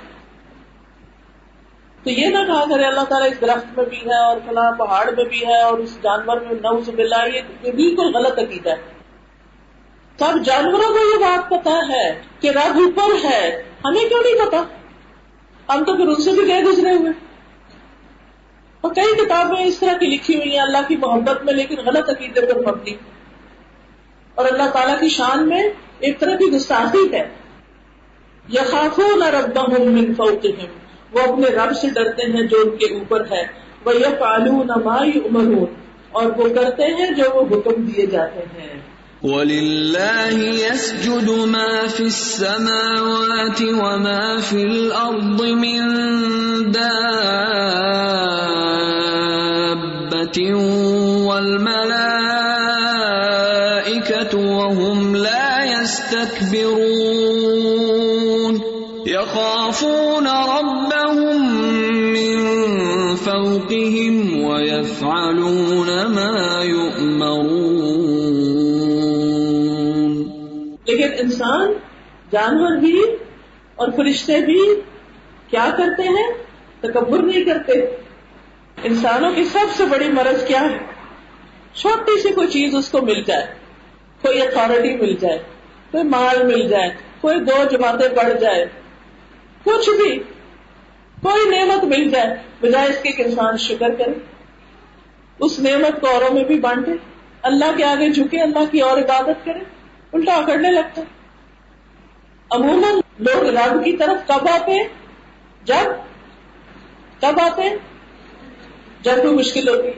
تو 2.03 2.09
یہ 2.09 2.27
نہ 2.27 2.37
کہا 2.47 2.63
کرے 2.69 2.83
اللہ 2.83 3.03
تعالیٰ 3.03 3.29
اس 3.31 3.41
درخت 3.41 3.77
میں 3.77 3.85
بھی 3.85 3.97
ہے 3.97 4.23
اور 4.25 4.37
فلاں 4.45 4.71
پہاڑ 4.71 5.09
میں 5.17 5.23
بھی 5.23 5.45
ہے 5.47 5.61
اور 5.61 5.77
اس 5.77 5.97
جانور 6.03 6.41
میں 6.41 6.53
نوز 6.53 6.89
بلا 6.89 7.25
یہ 7.25 7.41
بالکل 7.61 8.15
غلط 8.15 8.39
عقیدہ 8.39 8.69
ہے۔ 8.69 8.97
سب 10.19 10.43
جانوروں 10.45 10.93
کو 10.93 10.99
یہ 10.99 11.25
بات 11.25 11.49
پتا 11.49 11.79
ہے 11.89 12.21
کہ 12.39 12.49
رب 12.49 12.77
اوپر 12.77 13.25
ہے، 13.25 13.63
ہمیں 13.85 14.09
کیوں 14.09 14.23
نہیں 14.23 14.45
پتا 14.45 14.63
ہم 15.73 15.83
تو 15.83 15.95
پھر 15.95 16.07
ان 16.07 16.15
سے 16.15 16.31
بھی 16.31 16.47
گئے 16.47 16.63
گزرے 16.63 16.91
ہوئے۔ 16.91 17.11
اور 18.81 18.93
کئی 18.93 19.25
کتابیں 19.25 19.63
اس 19.63 19.79
طرح 19.79 19.97
کی 19.97 20.05
لکھی 20.05 20.35
ہوئی 20.35 20.51
ہیں، 20.51 20.59
اللہ 20.59 20.77
کی 20.87 20.95
محبت 20.95 21.43
میں، 21.43 21.53
لیکن 21.53 21.75
غلط 21.85 22.09
عقیدے 22.09 22.41
پر 22.41 22.59
مبنی۔ 22.59 22.91
اور 24.35 24.45
اللہ 24.45 24.69
تعالیٰ 24.69 24.99
کی 24.99 25.09
شان 25.09 25.49
میں 25.49 25.63
ایک 25.99 26.19
طرح 26.19 26.35
کی 26.35 26.45
گستاخی 26.45 27.13
ہے۔ 27.13 27.29
یخافون 28.53 29.21
ربهم 29.23 29.91
من 29.91 30.13
فوقهم 30.13 30.76
وہ 31.11 31.19
اپنے 31.19 31.47
رب 31.47 31.73
سے 31.81 31.89
ڈرتے 31.89 32.31
ہیں 32.31 32.43
جو 32.43 32.57
ان 32.65 32.77
کے 32.77 32.85
اوپر 32.85 33.21
ہے۔ 33.31 33.67
وہ 33.85 33.95
یفعلون 33.95 34.67
ما 34.85 35.05
یؤمرون 35.15 35.65
اور 36.11 36.25
وہ 36.25 36.47
کرتے 36.49 36.83
ہیں 36.83 37.11
جو 37.11 37.23
وہ 37.33 37.41
حکم 37.41 37.85
دیے 37.85 38.05
جاتے 38.05 38.39
ہیں۔ 38.39 38.79
وَلِلَّهِ 39.23 40.53
يَسْجُدُ 40.53 41.47
مَا 41.47 41.85
فِي 41.95 42.03
السَّمَاوَاتِ 42.03 43.63
وَمَا 43.63 44.35
فِي 44.49 44.61
الْأَرْضِ 44.61 45.51
مِن 45.51 45.81
دَابَّةٍ 46.73 47.37
وَالْمَلَائِكَةُ 51.25 52.11
وَهُمْ 54.33 55.15
لَا 55.15 55.63
يَسْتَكْبِرُونَ۔ 55.63 56.77
يَخَافُونَ 59.07 60.27
انسان، 71.19 71.73
جانور 72.31 72.77
بھی 72.77 73.01
اور 73.75 73.87
فرشتے 73.95 74.41
بھی 74.41 74.81
کیا 75.47 75.69
کرتے 75.77 76.03
ہیں؟ 76.03 76.27
تکبر 76.79 77.19
نہیں 77.19 77.43
کرتے۔ 77.43 77.73
انسانوں 78.83 79.31
کی 79.31 79.43
سب 79.43 79.77
سے 79.77 79.85
بڑی 79.85 80.07
مرض 80.07 80.47
کیا 80.47 80.61
ہے؟ 80.61 80.77
چھوٹی 81.73 82.21
سی 82.21 82.29
کوئی 82.29 82.47
چیز 82.47 82.75
اس 82.75 82.89
کو 82.89 83.01
مل 83.01 83.23
جائے، 83.23 83.45
کوئی 84.21 84.41
اتارٹی 84.41 84.97
مل 84.97 85.15
جائے، 85.15 85.39
کوئی 85.91 86.03
مال 86.03 86.45
مل 86.45 86.67
جائے، 86.67 86.89
کوئی 87.21 87.39
دو 87.39 87.63
جماعتیں 87.71 88.09
بڑھ 88.09 88.39
جائے، 88.41 88.65
کچھ 89.63 89.89
بھی، 89.89 90.19
کوئی 91.21 91.57
نعمت 91.57 91.83
مل 91.83 92.09
جائے، 92.09 92.35
بجائے 92.61 92.89
اس 92.89 92.97
کے 93.03 93.11
کہ 93.11 93.21
انسان 93.21 93.57
شکر 93.57 93.89
کرے۔ 93.89 94.13
اس 95.39 95.59
نعمت 95.59 96.01
کو 96.01 96.07
اوروں 96.07 96.33
میں 96.33 96.43
بھی 96.43 96.59
بانٹے۔ 96.59 96.91
اللہ 97.41 97.77
کے 97.77 97.83
آگے 97.83 98.09
جھکے، 98.09 98.41
اللہ 98.41 98.71
کی 98.71 98.79
اور 98.79 98.97
عبادت 98.97 99.45
کرے۔ 99.45 99.59
الٹا 100.13 100.33
اکڑنے 100.33 100.71
لگتا 100.71 101.01
ہے۔ 101.01 101.05
عموماً 102.51 102.93
لوگ 103.19 103.43
رب 103.43 103.85
کی 103.85 103.97
طرف 103.97 104.27
کب 104.27 104.47
آتے 104.49 104.71
ہیں؟ 104.71 104.87
جب 105.63 105.91
کب 107.19 107.39
آتے 107.41 107.61
ہیں؟ 107.61 107.77
جب 109.01 109.15
کوئی 109.21 109.33
مشکل 109.33 109.67
ہوتی 109.67 109.89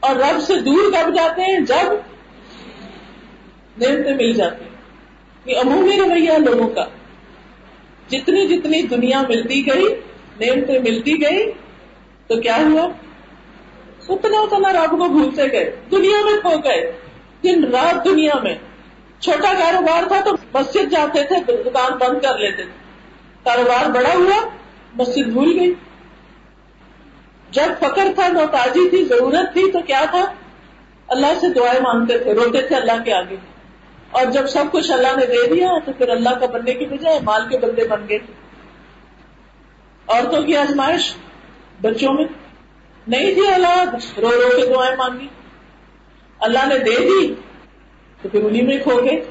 اور 0.00 0.16
رب 0.16 0.40
سے 0.40 0.60
دور 0.60 0.92
کب 0.92 1.14
جاتے 1.14 1.42
ہیں؟ 1.42 1.60
جب 1.60 1.92
نعمتیں 3.78 4.14
مل 4.14 4.32
جاتی 4.32 4.64
ہیں۔ 4.64 4.70
یہ 5.44 5.60
عمومی 5.60 5.96
رویہ 5.96 6.32
لوگوں 6.38 6.68
کا۔ 6.68 6.84
جتنی 8.08 8.46
جتنی 8.46 8.82
دنیا 8.82 9.22
ملتی 9.28 9.66
گئی، 9.66 9.84
نعمتیں 10.40 10.78
ملتی 10.78 11.22
گئی، 11.22 11.52
تو 12.26 12.40
کیا 12.40 12.56
ہوا؟ 12.56 12.88
اتنا 14.08 14.38
اتنا 14.40 14.72
رب 14.72 14.90
کو 14.90 15.08
بھولتے 15.08 15.52
گئے۔ 15.52 15.76
دنیا 15.90 16.24
میں 16.24 16.40
کھو 16.40 16.58
گئے۔ 16.64 16.92
دن 17.42 17.64
رات 17.64 18.04
دنیا 18.04 18.32
میں۔ 18.42 18.54
چھوٹا 19.24 19.52
کاروبار 19.52 20.02
تھا 20.08 20.20
تو 20.20 20.30
مسجد 20.54 20.90
جاتے 20.90 21.24
تھے 21.24 21.36
دکان 21.46 21.92
بند 21.98 22.18
کر 22.22 22.38
لیتے 22.38 22.62
تھے۔ 22.62 22.72
کاروبار 23.44 23.90
بڑا 23.90 24.14
ہوا، 24.14 24.48
مسجد 24.94 25.26
بھول 25.26 25.58
گئی۔ 25.60 25.74
جب 27.50 27.62
فکر 27.78 28.08
تھا، 28.14 28.28
محتاجی 28.32 28.90
تھی، 28.90 29.04
ضرورت 29.04 29.52
تھی، 29.52 29.72
تو 29.72 29.78
کیا 29.80 30.04
تھا؟ 30.10 30.32
اللہ 31.08 31.26
سے 31.40 31.48
دعائیں 31.48 31.80
مانگتے 31.80 32.18
تھے، 32.18 32.34
روتے 32.34 32.62
تھے 32.62 32.76
اللہ 32.76 33.02
کے 33.04 33.12
آگے۔ 33.12 33.36
اور 34.10 34.26
جب 34.26 34.46
سب 34.46 34.64
کچھ 34.72 34.90
اللہ 34.90 35.16
نے 35.16 35.26
دے 35.26 35.54
دیا، 35.54 35.70
تو 35.84 35.92
پھر 35.92 36.08
اللہ 36.08 36.28
کا 36.28 36.46
بننے 36.46 36.72
کی 36.72 36.86
بجائے 36.86 37.20
مال 37.20 37.48
کے 37.48 37.58
بندے 37.58 37.88
بن 37.88 38.08
گئے۔ 38.08 38.18
عورتوں 40.08 40.42
کی 40.42 40.56
آزمائش 40.56 41.14
بچوں 41.80 42.12
میں 42.12 42.24
نہیں 43.08 43.34
تھی 43.34 43.48
اولاد 43.48 43.86
رو 44.16 44.30
رو 44.30 44.60
کے 44.60 44.74
دعائیں 44.74 44.96
مانگی۔ 44.96 45.28
اللہ 46.40 46.66
نے 46.66 46.78
دے 46.78 46.96
دی 47.00 47.34
تو 48.24 48.30
پھر 48.30 48.44
انہیں 48.44 48.62
میں 48.62 48.78
کھو 48.78 49.04
گئے۔ 49.04 49.24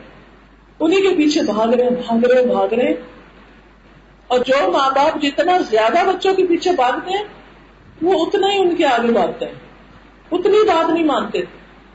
انہیں 0.80 1.02
کے 1.02 1.10
پیچھے 1.18 1.42
بھاگ 1.42 1.68
رہے 1.68 1.90
بھاگ 1.90 2.32
رہے 2.32 2.46
بھاگ 2.46 2.74
رہے۔ 2.74 2.94
اور 4.28 4.40
جو 4.40 4.72
ماں 4.72 4.90
باپ 4.90 5.22
جتنا 5.22 5.58
زیادہ 5.58 6.08
بچوں 6.08 6.36
کے 6.36 6.46
پیچھے 6.46 6.72
بھاگتے 6.72 7.12
ہیں، 7.12 7.24
وہ 8.02 8.26
اتنا 8.26 8.54
ہی 8.54 8.58
ان 8.58 8.76
کے 8.76 8.86
آگے 8.86 9.12
بھاگتے 9.12 9.46
ہیں۔ 9.46 9.54
اتنی 10.32 10.58
بات 10.68 10.90
نہیں 10.90 11.04
مانتے، 11.04 11.40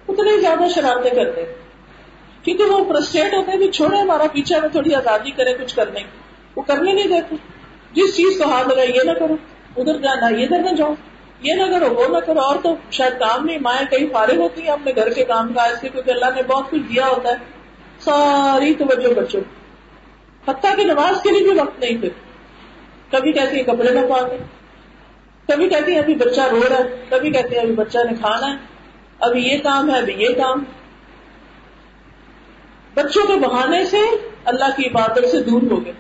اتنے 0.09 0.41
زیادہ 0.41 0.69
شرارتیں 0.75 1.11
کرتے 1.11 1.45
کیونکہ 2.43 2.65
وہ 2.65 2.93
فرسٹریٹ 2.93 3.35
ہوتے 3.35 3.53
ہیں 3.53 3.59
کہ 3.59 3.71
چھوڑے 3.71 3.97
ہمارا 3.97 4.23
پیچھے 4.33 4.61
میں 4.61 4.69
تھوڑی 4.69 4.95
آزادی 4.95 5.31
کرے 5.31 5.55
کچھ 5.55 5.77
کرنے 5.77 6.01
وہ 6.57 6.63
کرنے 6.63 6.93
نہیں 6.93 7.09
دیتے۔ 7.09 7.37
جس 7.93 8.17
چیز 8.17 8.43
کو 8.43 8.51
ہاتھ 8.51 8.69
لگا 8.69 8.83
یہ 8.83 9.01
نہ 9.05 9.13
کرو۔ 9.13 9.37
ادھر 9.77 9.99
جانا 9.99 10.27
ادھر 10.27 10.59
نہ 10.59 10.77
جاؤ۔ 10.77 10.95
یہ 11.43 11.55
نہ 11.55 11.79
کرو، 11.79 11.95
وہ 11.95 12.09
نہ 12.09 12.19
کرو، 12.19 12.41
اور 12.41 12.57
تو 12.63 12.77
شاید 12.91 13.13
کام 13.19 13.45
نہیں، 13.45 13.59
مائیں 13.59 13.91
کہیں 13.91 14.13
فارغ 14.13 14.37
ہوتی 14.37 14.63
ہیں 14.63 14.69
اپنے 14.69 14.93
گھر 14.97 15.13
کے 15.13 15.25
کام 15.25 15.53
کاج 15.53 15.73
سے 15.81 15.89
کیونکہ 15.89 16.11
اللہ 16.11 16.25
نے 16.37 16.43
بہت 16.43 16.71
کچھ 16.71 16.81
دیا 16.81 17.07
ہوتا 17.07 17.29
ہے۔ 17.29 17.35
ساری 18.01 18.75
توجہ 18.75 19.15
بچوں 19.15 19.41
حتیٰ 20.49 20.77
کی 20.77 20.85
نماز 20.85 21.23
کے 21.23 21.31
لیے 21.31 21.51
بھی 21.51 21.61
وقت 21.61 21.81
نہیں 21.81 22.01
پھر۔ 22.01 22.09
کبھی 23.11 23.33
کہتی 23.33 23.57
ہیں 23.57 23.63
کپڑے 23.63 23.93
نہ 23.93 24.01
پا 24.09 24.29
کبھی 25.49 25.69
کہتی 25.69 25.93
ہیں 25.93 25.99
ابھی 25.99 26.15
بچہ 26.15 26.41
رو 26.41 26.61
رہا 26.69 26.79
ہے۔ 26.79 27.05
کبھی 27.09 27.31
کہتے 27.31 27.55
ہیں 27.55 27.63
ابھی 27.63 27.75
بچہ 27.75 27.99
نے 28.11 28.15
کھانا 28.15 28.53
ہے۔ 28.53 28.57
ابھی 29.19 29.49
یہ 29.49 29.59
کام 29.59 29.95
ہے، 29.95 29.99
ابھی 29.99 30.15
یہ 30.19 30.29
کام۔ 30.29 30.65
بچوں 32.95 33.27
کے 33.27 33.35
بہانے 33.35 33.85
سے 33.85 34.01
اللہ 34.45 34.65
کی 34.77 34.87
عبادت 34.87 35.29
سے 35.31 35.43
دور 35.43 35.63
ہو 35.71 35.85
گئے۔ 35.85 35.93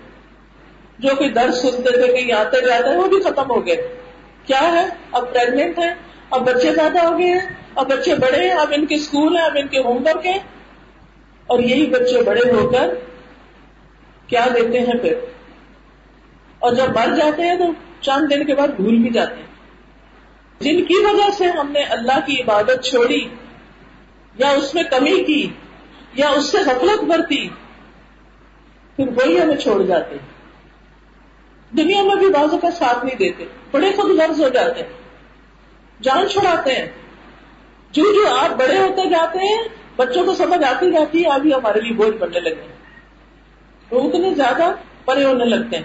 جو 0.98 1.14
کہ 1.14 1.28
درد 1.28 1.54
سنتے 1.54 2.06
تھے 2.06 2.12
کہیں 2.12 2.32
آتے 2.32 2.66
جاتے 2.66 2.88
ہیں، 2.88 2.96
وہ 2.96 3.06
بھی 3.06 3.20
ختم 3.20 3.50
ہو 3.50 3.66
گئے۔ 3.66 3.97
کیا 4.48 4.72
ہے؟ 4.72 4.86
اب 5.12 5.34
پریگنٹ 5.34 5.78
ہے 5.78 5.94
اب 6.30 6.46
بچے 6.46 6.70
پیدا 6.70 7.08
ہو 7.08 7.18
گئے 7.18 7.26
ہیں، 7.26 7.40
اب 7.74 7.88
بچے 7.88 8.14
بڑے 8.14 8.48
ہیں، 8.48 8.56
اب 8.56 8.72
ان 8.76 8.86
کے 8.86 8.94
اسکول 8.94 9.36
ہیں، 9.36 9.44
اب 9.44 9.52
ان 9.54 9.66
کے 9.66 9.78
ہوم 9.78 9.96
ورک 9.96 10.26
ہیں۔ 10.26 10.38
اور 11.46 11.58
یہی 11.58 11.86
بچے 11.86 12.22
بڑے 12.22 12.40
ہو 12.40 12.70
کر 12.70 12.94
کیا 14.26 14.46
دیتے 14.54 14.80
ہیں 14.80 14.98
پھر؟ 15.02 15.14
اور 16.58 16.72
جب 16.72 16.88
مر 16.88 17.16
جاتے 17.16 17.42
ہیں 17.42 17.58
تو 17.58 17.64
چند 18.00 18.30
دن 18.30 18.44
کے 18.44 18.54
بعد 18.54 18.68
بھول 18.68 18.96
بھی 18.96 19.10
جاتے 19.10 19.34
ہیں۔ 19.34 19.46
جن 20.60 20.84
کی 20.84 20.94
وجہ 21.04 21.30
سے 21.30 21.44
ہم 21.44 21.70
نے 21.70 21.80
اللہ 21.80 22.26
کی 22.26 22.42
عبادت 22.42 22.84
چھوڑی، 22.84 23.28
یا 24.38 24.50
اس 24.50 24.74
میں 24.74 24.82
کمی 24.82 25.24
کی، 25.24 25.48
یا 26.14 26.28
اس 26.28 26.44
سے 26.44 26.58
غفلت 26.58 27.04
برتی، 27.04 27.48
پھر 28.96 29.08
وہی 29.08 29.42
ہمیں 29.42 29.56
چھوڑ 29.56 29.82
جاتے 29.82 30.14
ہیں۔ 30.14 30.37
دنیا 31.76 32.02
میں 32.02 32.16
بھی 32.16 32.28
بازو 32.28 32.58
کا 32.58 32.70
ساتھ 32.70 33.04
نہیں 33.04 33.16
دیتے، 33.16 33.44
بڑے 33.70 33.90
خود 33.96 34.10
غرض 34.10 34.42
ہو 34.42 34.48
جاتے 34.48 34.82
ہیں، 34.82 34.88
جان 36.02 36.28
چھڑاتے 36.28 36.72
ہیں۔ 36.72 36.86
جو 37.92 38.02
جو 38.12 38.34
آپ 38.34 38.50
بڑے 38.58 38.78
ہوتے 38.78 39.08
جاتے 39.08 39.38
ہیں، 39.38 39.68
بچوں 39.96 40.24
کو 40.24 40.34
سمجھ 40.34 40.64
آتی 40.64 40.92
جاتی 40.92 41.24
ہے 41.24 41.28
ابھی 41.28 41.54
ہمارے 41.54 41.80
لیے 41.80 41.92
بوجھ 41.92 42.16
بننے 42.16 42.40
لگے 42.40 42.66
وہ 43.90 44.08
اتنے 44.08 44.34
زیادہ 44.34 44.74
پرے 45.04 45.24
ہونے 45.24 45.44
لگتے 45.44 45.76
ہیں 45.76 45.84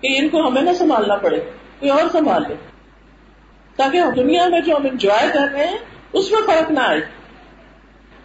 کہ 0.00 0.18
ان 0.18 0.28
کو 0.28 0.48
ہمیں 0.48 0.62
نہ 0.62 0.70
سنبھالنا 0.72 1.16
پڑے، 1.16 1.40
کوئی 1.78 1.90
اور 1.90 2.08
سنبھال 2.12 2.42
لے۔ 2.48 2.54
تاکہ 3.76 4.00
دنیا 4.16 4.48
میں 4.48 4.60
جو 4.60 4.76
ہم 4.76 4.86
انجوائے 4.86 5.28
کر 5.34 5.48
رہے 5.52 5.66
ہیں، 5.66 5.78
اس 6.12 6.32
میں 6.32 6.40
فرق 6.46 6.70
نہ 6.70 6.80
آئے۔ 6.80 7.00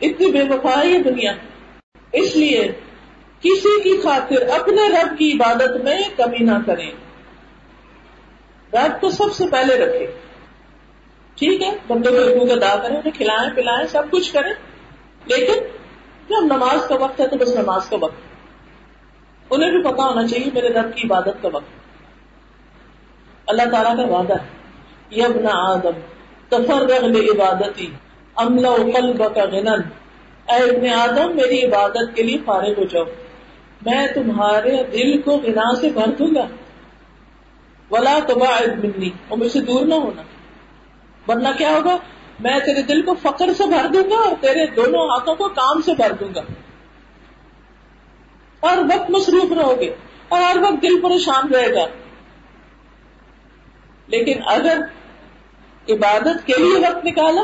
اتنی 0.01 0.31
بے 0.31 0.41
وفائی 0.41 0.93
ہے 0.93 1.03
دنیا۔ 1.03 1.31
اس 2.11 2.35
لیے 2.35 2.71
کسی 3.41 3.81
کی 3.81 4.01
خاطر 4.01 4.59
اپنے 4.59 4.89
رب 4.89 5.17
کی 5.17 5.33
عبادت 5.33 5.83
میں 5.83 6.03
کمی 6.17 6.37
نہ 6.37 6.57
کریں۔ 6.65 6.91
رب 8.73 9.01
کو 9.01 9.09
سب 9.09 9.33
سے 9.33 9.43
پہلے 9.51 9.77
رکھے 9.77 10.07
ٹھیک 11.35 11.61
ہے 11.61 11.71
بندوں 11.87 12.11
کو 12.11 12.17
حقوق 12.17 12.51
ادا 12.51 12.75
کریں، 12.83 12.97
انہیں 12.97 13.17
کھلائیں، 13.17 13.55
پلائیں، 13.55 13.87
سب 13.87 14.03
کچھ 14.11 14.33
کریں۔ 14.33 14.53
لیکن 15.25 15.53
جب 16.29 16.55
نماز 16.55 16.87
کا 16.87 16.95
وقت 16.95 17.19
ہے 17.19 17.27
تو 17.27 17.37
بس 17.37 17.57
نماز 17.57 17.89
کا 17.89 17.97
وقت۔ 18.01 18.15
انہیں 19.49 19.71
بھی 19.71 19.83
پتا 19.83 20.03
ہونا 20.03 20.27
چاہیے 20.27 20.49
میرے 20.53 20.67
رب 20.67 20.95
کی 20.95 21.07
عبادت 21.07 21.41
کا 21.41 21.49
وقت۔ 21.53 21.65
اللہ 23.47 23.63
تعالیٰ 23.71 23.97
کا 23.97 24.03
وعدہ 24.03 24.33
ہے۔ 24.33 24.47
یبن 25.11 25.45
آدم، 25.51 25.99
تفرغ 26.49 26.93
عبادتی 27.05 27.93
عملہ 28.35 28.67
قلب 28.67 29.35
کا 29.35 29.43
غنن۔ 29.43 29.81
اے 30.49 30.55
ابن 30.55 30.89
آدم، 30.89 31.35
میری 31.35 31.65
عبادت 31.65 32.15
کے 32.15 32.23
لیے 32.23 32.37
فارغ 32.45 32.73
ہو 32.77 32.83
جاؤ۔ 32.83 33.03
میں 33.85 34.07
تمہارے 34.07 34.83
دل 34.83 35.21
کو 35.21 35.31
غنا 35.31 35.75
سے 35.75 35.89
بھر 35.89 36.07
دوں 36.07 36.35
گا۔ 36.35 36.47
ولا 37.91 38.19
تباعد 38.27 38.85
منی، 38.85 39.09
اور 39.27 39.37
مجھ 39.37 39.51
سے 39.51 39.61
دور 39.61 39.85
نہ 39.85 39.93
ہونا۔ 39.93 40.21
ورنہ 41.27 41.47
کیا 41.57 41.71
ہوگا؟ 41.71 41.97
میں 42.39 42.59
تیرے 42.59 42.81
دل 42.81 43.01
کو 43.01 43.13
فقر 43.13 43.53
سے 43.57 43.63
بھر 43.63 43.87
دوں 43.93 44.09
گا 44.09 44.15
اور 44.15 44.31
تیرے 44.41 44.67
دونوں 44.67 45.09
ہاتھوں 45.09 45.35
کو 45.35 45.49
کام 45.49 45.81
سے 45.81 45.93
بھر 45.93 46.11
دوں 46.11 46.35
گا۔ 46.35 46.41
اور 48.59 48.77
وقت 48.77 49.09
مصروف 49.09 49.51
رہو 49.51 49.75
گے 49.79 49.95
اور 50.29 50.41
ہر 50.41 50.57
وقت 50.61 50.83
دل 50.83 51.01
پریشان 51.01 51.53
رہے 51.53 51.73
گا۔ 51.73 51.85
لیکن 54.07 54.41
اگر 54.45 54.77
عبادت 55.89 56.47
کے 56.47 56.53
لیے 56.57 56.79
وقت 56.79 57.05
نکالا، 57.05 57.41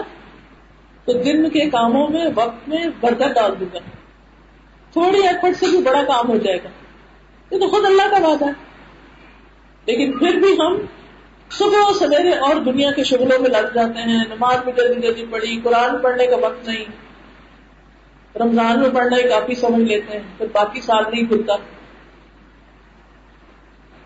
تو 1.06 1.14
دن 1.14 1.50
کے 1.50 1.70
کاموں 1.70 2.08
میں 2.08 2.26
وقت 2.36 2.70
میں 2.70 2.86
برکت 3.00 3.36
ڈال 3.36 3.52
دوں 3.60 3.68
گا۔ 3.74 3.80
تھوڑی 4.92 5.28
ایفرٹ 5.28 5.58
سے 5.58 5.66
بھی 5.70 5.82
بڑا 5.82 6.04
کام 6.04 6.30
ہو 6.30 6.38
جائے 6.38 6.58
گا۔ 6.64 6.70
یہ 7.52 7.60
تو 7.60 7.68
خود 7.68 7.86
اللہ 7.86 8.10
کا 8.12 8.28
وعدہ 8.28 8.46
ہے۔ 8.46 8.68
لیکن 9.86 10.20
پھر 10.20 10.34
بھی 10.34 10.54
ہم 10.54 10.78
صبح 11.52 11.94
سویرے 12.00 12.32
اور 12.32 12.56
دنیا 12.56 12.92
کے 12.92 13.04
شغلوں 13.04 13.40
میں 13.40 13.50
لگ 13.50 13.74
جاتے 13.74 14.00
ہیں۔ 14.00 14.24
نماز 14.30 14.58
بھی 14.64 14.72
جلدی 14.72 15.02
جلدی 15.02 15.26
پڑھی، 15.30 15.62
قرآن 15.64 15.98
پڑھنے 16.02 16.28
کا 16.28 16.36
وقت 16.36 16.68
نہیں۔ 16.68 16.86
رمضان 18.38 18.80
میں 18.80 18.90
پڑھنا 18.90 19.18
ہی 19.18 19.24
کافی 19.24 19.56
سمجھ 19.56 19.82
لیتے 19.82 20.14
ہیں، 20.14 20.24
پھر 20.38 20.46
باقی 20.54 20.82
سال 20.82 21.04
نہیں 21.12 21.26
کھلتا 21.26 21.54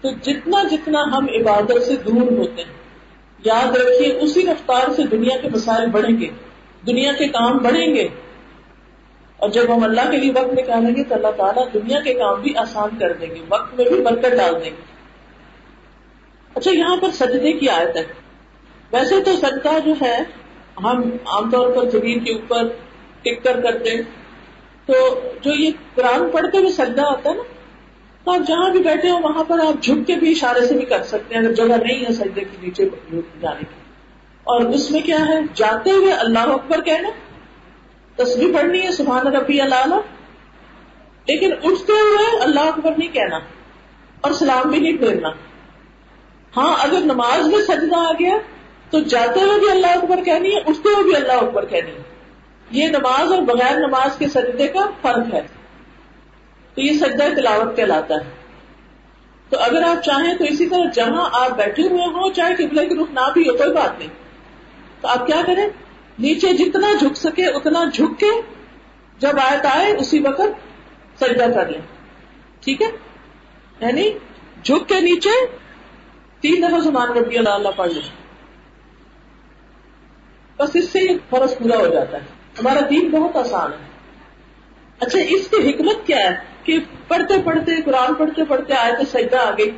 تو 0.01 0.09
جتنا 0.21 0.63
جتنا 0.63 1.03
ہم 1.03 1.23
عبادت 1.23 1.83
سے 1.83 1.95
دور 1.95 2.31
ہوتے 2.31 2.63
ہیں، 2.63 2.73
یاد 3.45 3.75
رکھیے، 3.75 4.17
اسی 4.21 4.45
رفتار 4.45 4.93
سے 4.95 5.03
دنیا 5.03 5.37
کے 5.37 5.49
مسائل 5.49 5.89
بڑھیں 5.89 6.21
گے۔ 6.21 6.29
دنیا 6.87 7.13
کے 7.13 7.27
کام 7.27 7.57
بڑھیں 7.57 7.95
گے۔ 7.95 8.07
اور 9.41 9.49
جب 9.49 9.75
ہم 9.75 9.83
اللہ 9.83 10.11
کے 10.11 10.17
لیے 10.17 10.31
وقت 10.31 10.53
نکالیں 10.53 10.95
گے 10.95 11.03
تو 11.03 11.15
اللہ 11.15 11.31
تعالیٰ 11.37 11.67
دنیا 11.73 11.99
کے 11.99 12.13
کام 12.13 12.41
بھی 12.41 12.55
آسان 12.55 12.89
کر 12.99 13.13
دیں 13.13 13.29
گے، 13.29 13.39
وقت 13.49 13.79
میں 13.79 13.85
بھی 13.85 14.01
برکت 14.01 14.31
ڈال 14.37 14.53
دیں 14.53 14.71
گے۔ 14.71 14.91
اچھا 16.55 16.71
یہاں 16.71 16.97
پر 16.97 17.11
سجدے 17.11 17.51
کی 17.51 17.69
آیت 17.69 17.95
ہے۔ 17.95 18.03
ویسے 18.91 19.21
تو 19.21 19.35
سجدہ 19.35 19.79
جو 19.85 19.93
ہے، 20.01 20.17
ہم 20.83 21.01
عام 21.25 21.51
طور 21.51 21.71
پر 21.71 21.89
زمین 21.89 22.23
کے 22.23 22.33
اوپر 22.33 22.67
ٹک 23.21 23.43
کر 23.43 23.61
کرتے 23.61 23.89
ہیں۔ 23.89 24.01
تو 24.85 25.21
جو 25.41 25.53
یہ 25.53 25.71
قرآن 25.95 26.29
پڑھتے 26.29 26.57
ہوئے 26.57 26.71
سجدہ 26.71 27.01
ہوتا 27.01 27.29
ہے 27.29 27.35
نا، 27.35 27.43
تو 28.23 28.31
آپ 28.31 28.47
جہاں 28.47 28.69
بھی 28.69 28.79
بیٹھے 28.79 29.09
ہو، 29.09 29.19
وہاں 29.23 29.43
پر 29.43 29.59
آپ 29.59 29.83
جھک 29.83 30.07
کے 30.07 30.15
بھی 30.15 30.31
اشارے 30.31 30.67
سے 30.67 30.73
بھی 30.73 30.85
کر 30.85 31.03
سکتے 31.03 31.35
ہیں، 31.35 31.41
اگر 31.41 31.53
جگہ 31.53 31.75
نہیں 31.83 32.05
ہے 32.05 32.13
سجدے 32.13 32.41
کے 32.41 32.57
نیچے 32.61 32.89
جانے 33.41 33.59
کی۔ 33.59 33.81
اور 34.43 34.61
اس 34.61 34.91
میں 34.91 35.01
کیا 35.01 35.27
ہے؟ 35.27 35.39
جاتے 35.53 35.91
ہوئے 35.91 36.11
اللہ 36.11 36.39
اکبر 36.39 36.81
کہنا 36.81 37.09
تصویر 38.23 38.55
پڑھنی 38.55 38.81
ہے، 38.81 38.91
سبحان 38.91 39.27
ربی 39.27 39.61
اللہ 39.61 39.85
لیکن 41.27 41.53
اٹھتے 41.53 41.93
ہوئے 41.93 42.41
اللہ 42.41 42.59
اکبر 42.59 42.91
نہیں 42.97 43.13
کہنا 43.13 43.39
اور 44.21 44.31
سلام 44.31 44.69
بھی 44.69 44.79
نہیں 44.79 44.97
پھیرنا۔ 44.97 45.29
ہاں 46.57 46.75
اگر 46.79 46.99
نماز 46.99 47.47
میں 47.47 47.61
سجدہ 47.61 47.95
آ 47.95 48.11
گیا 48.11 48.37
تو 48.89 48.99
جاتے 48.99 49.39
ہوئے 49.39 49.59
بھی 49.59 49.71
اللہ 49.71 49.87
اکبر 49.87 50.23
کہنی 50.23 50.51
ہے، 50.51 50.57
اٹھتے 50.57 50.89
ہوئے 50.89 51.03
بھی 51.03 51.15
اللہ 51.15 51.31
اکبر 51.31 51.65
کہنی 51.65 51.91
ہے۔ 51.91 52.03
یہ 52.71 52.87
نماز 52.87 53.31
اور 53.31 53.41
بغیر 53.41 53.87
نماز 53.87 54.17
کے 54.17 54.27
سجدے 54.27 54.67
کا 54.67 54.89
فرق 55.01 55.33
ہے۔ 55.33 55.41
تو 56.75 56.81
یہ 56.81 56.91
سجدہ 56.93 57.23
تلاوت 57.35 57.75
کہلاتا 57.75 58.15
ہے۔ 58.15 58.29
تو 59.49 59.59
اگر 59.59 59.83
آپ 59.83 60.03
چاہیں 60.03 60.33
تو 60.37 60.43
اسی 60.43 60.69
طرح 60.69 60.83
جہاں 60.93 61.29
آپ 61.33 61.57
بیٹھے 61.57 61.83
ہوئے 61.83 62.05
ہوں، 62.05 62.33
چاہے 62.33 62.55
قبلہ 62.55 62.81
کی 62.81 62.95
رخ 62.95 63.07
نہ 63.11 63.29
بھی 63.33 63.49
ہو، 63.49 63.57
کوئی 63.57 63.73
بات 63.73 63.99
نہیں۔ 63.99 64.09
تو 65.01 65.07
آپ 65.07 65.27
کیا 65.27 65.41
کریں؟ 65.47 65.69
نیچے 66.21 66.53
جتنا 66.53 66.87
جھک 66.99 67.17
سکے 67.17 67.45
اتنا 67.45 67.85
جھک 67.93 68.19
کے 68.19 68.41
جب 69.17 69.39
آیت 69.43 69.65
آئے، 69.65 69.97
اسی 69.97 70.19
وقت 70.19 70.41
سجدہ 71.19 71.45
کر 71.55 71.69
لیں۔ 71.69 71.81
ٹھیک 72.59 72.81
ہے؟ 72.81 72.87
یعنی 73.79 74.11
جھک 74.63 74.89
کے 74.89 75.01
نیچے 75.01 75.45
تین 76.39 76.61
دفعہ 76.61 76.79
زمان 76.79 77.09
ربی 77.09 77.37
اللہ 77.37 77.49
اللہ 77.49 77.67
پڑھ 77.75 77.93
لیں۔ 77.93 78.09
بس 80.57 80.69
اس 80.73 80.89
سے 80.89 80.99
یہ 80.99 81.17
فرض 81.29 81.57
پورا 81.57 81.77
ہو 81.77 81.87
جاتا 81.87 82.17
ہے۔ 82.17 82.23
ہمارا 82.59 82.79
دین 82.89 83.09
بہت 83.09 83.35
آسان 83.35 83.73
ہے۔ 83.73 83.87
اچھا 84.99 85.19
اس 85.19 85.47
کی 85.49 85.69
حکمت 85.69 86.07
کیا 86.07 86.17
ہے 86.17 86.35
کہ 86.63 86.79
پڑھتے 87.07 87.33
پڑھتے، 87.45 87.81
قرآن 87.81 88.13
پڑھتے 88.13 88.45
پڑھتے 88.45 88.73
آئے 88.73 88.93
تو 88.93 89.05
سجدہ 89.05 89.37
آ 89.37 89.51
گئی؟ 89.57 89.71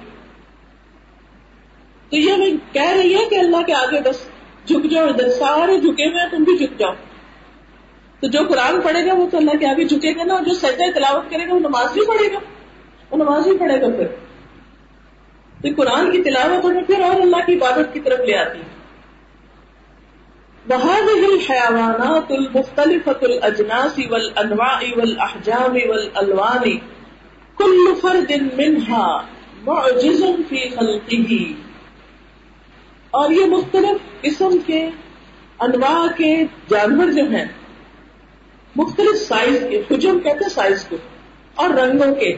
تو 2.10 2.16
یہ 2.16 2.32
ہمیں 2.32 2.74
کہہ 2.74 2.90
رہی 2.90 3.16
ہے 3.16 3.26
کہ 3.30 3.36
اللہ 3.36 3.62
کے 3.66 3.74
آگے 3.74 4.02
بس 4.02 4.26
جھک 4.68 4.92
جاؤ 4.92 5.08
ادھر، 5.08 5.30
سارے 5.30 5.80
جھکے 5.80 6.08
ہوئے 6.08 6.22
ہیں، 6.22 6.30
تم 6.32 6.44
بھی 6.44 6.58
جھک 6.58 6.80
جاؤ۔ 6.80 6.94
تو 8.20 8.28
جو 8.28 8.40
قرآن 8.50 8.82
پڑھے 8.82 9.06
گا، 9.06 9.14
وہ 9.14 9.28
تو 9.32 9.38
اللہ 9.38 9.52
کے 9.52 9.68
آگے 9.68 9.84
جھکے 9.84 10.16
گا 10.16 10.24
نا، 10.24 10.34
اور 10.34 10.44
جو 10.44 10.54
سجدہ 10.54 10.92
تلاوت 10.96 11.32
کرے 11.32 11.48
گا، 11.48 11.54
وہ 11.54 11.60
نماز 11.60 11.94
بھی 11.94 12.02
پڑھے 12.08 12.34
گا۔ 12.34 12.40
وہ 13.12 13.18
نماز 13.18 13.48
بھی 13.48 13.58
پڑھے 13.58 13.82
گا 13.82 13.88
پھر۔ 13.88 14.08
تو 15.62 15.82
قرآن 15.82 16.12
کی 16.12 16.24
تلاوت 16.24 16.66
ہمیں 16.66 16.84
پھر 16.84 17.00
اور 17.00 17.22
اللہ 17.22 17.38
کی 17.46 17.54
عبادت 17.54 17.94
کی 17.94 18.00
طرف 18.00 18.20
لے 18.20 18.38
آتی۔ 18.38 18.60
ہے 18.60 18.74
وهذه 20.70 21.24
الحيوانات 21.24 22.32
المختلفة 22.32 23.20
الأجناس 23.22 24.00
والأنواع 24.10 24.84
والأحجام 24.96 25.78
والألوان 25.90 26.78
كل 27.56 27.94
فرد 28.02 28.32
منها 28.32 29.22
معجز 29.66 30.24
في 30.50 30.70
خلقه۔ 30.70 31.52
اور 33.14 33.30
یہ 33.30 33.46
مختلف 33.46 34.22
قسم 34.22 34.58
کے 34.66 34.90
انواع 35.60 36.08
کے 36.18 36.44
جانور 36.70 37.12
جو 37.12 37.24
ہیں، 37.24 37.46
مختلف 38.76 39.28
سائز 39.28 39.64
کے، 39.70 39.96
حجم 39.96 40.20
کہتے 40.20 40.38
ہیں 40.38 40.50
سائز 40.50 40.86
کو، 40.90 40.96
اور 41.56 41.70
رنگوں 41.70 42.16
کے۔ 42.16 42.34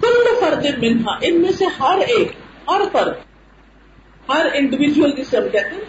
کل 0.00 0.28
فرد 0.40 0.66
منہا، 0.78 1.18
ان 1.22 1.40
میں 1.40 1.52
سے 1.52 1.64
ہر 1.80 1.98
ایک، 1.98 2.32
ہر 2.68 2.80
فرد، 2.92 3.12
ہر 4.28 4.46
انڈیویجل 4.54 5.10
جسے 5.10 5.36
ہم 5.36 5.48
کہتے 5.48 5.74
ہیں 5.74 5.84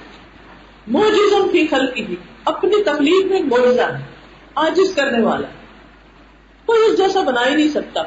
موجزم 0.87 1.49
کی 1.51 1.67
خل 1.67 1.87
کی 1.87 2.03
بھی 2.03 2.15
اپنی 2.45 2.83
تکلیف 2.83 3.31
میں 3.31 3.41
موجزہ 3.41 3.81
ہے 3.81 4.05
آجز 4.55 4.95
کرنے 4.95 5.21
والا۔ 5.23 5.47
کوئی 6.65 6.81
اس 6.83 6.97
جیسا 6.97 7.21
بنا 7.21 7.47
ہی 7.47 7.55
نہیں 7.55 7.67
سکتا۔ 7.67 8.03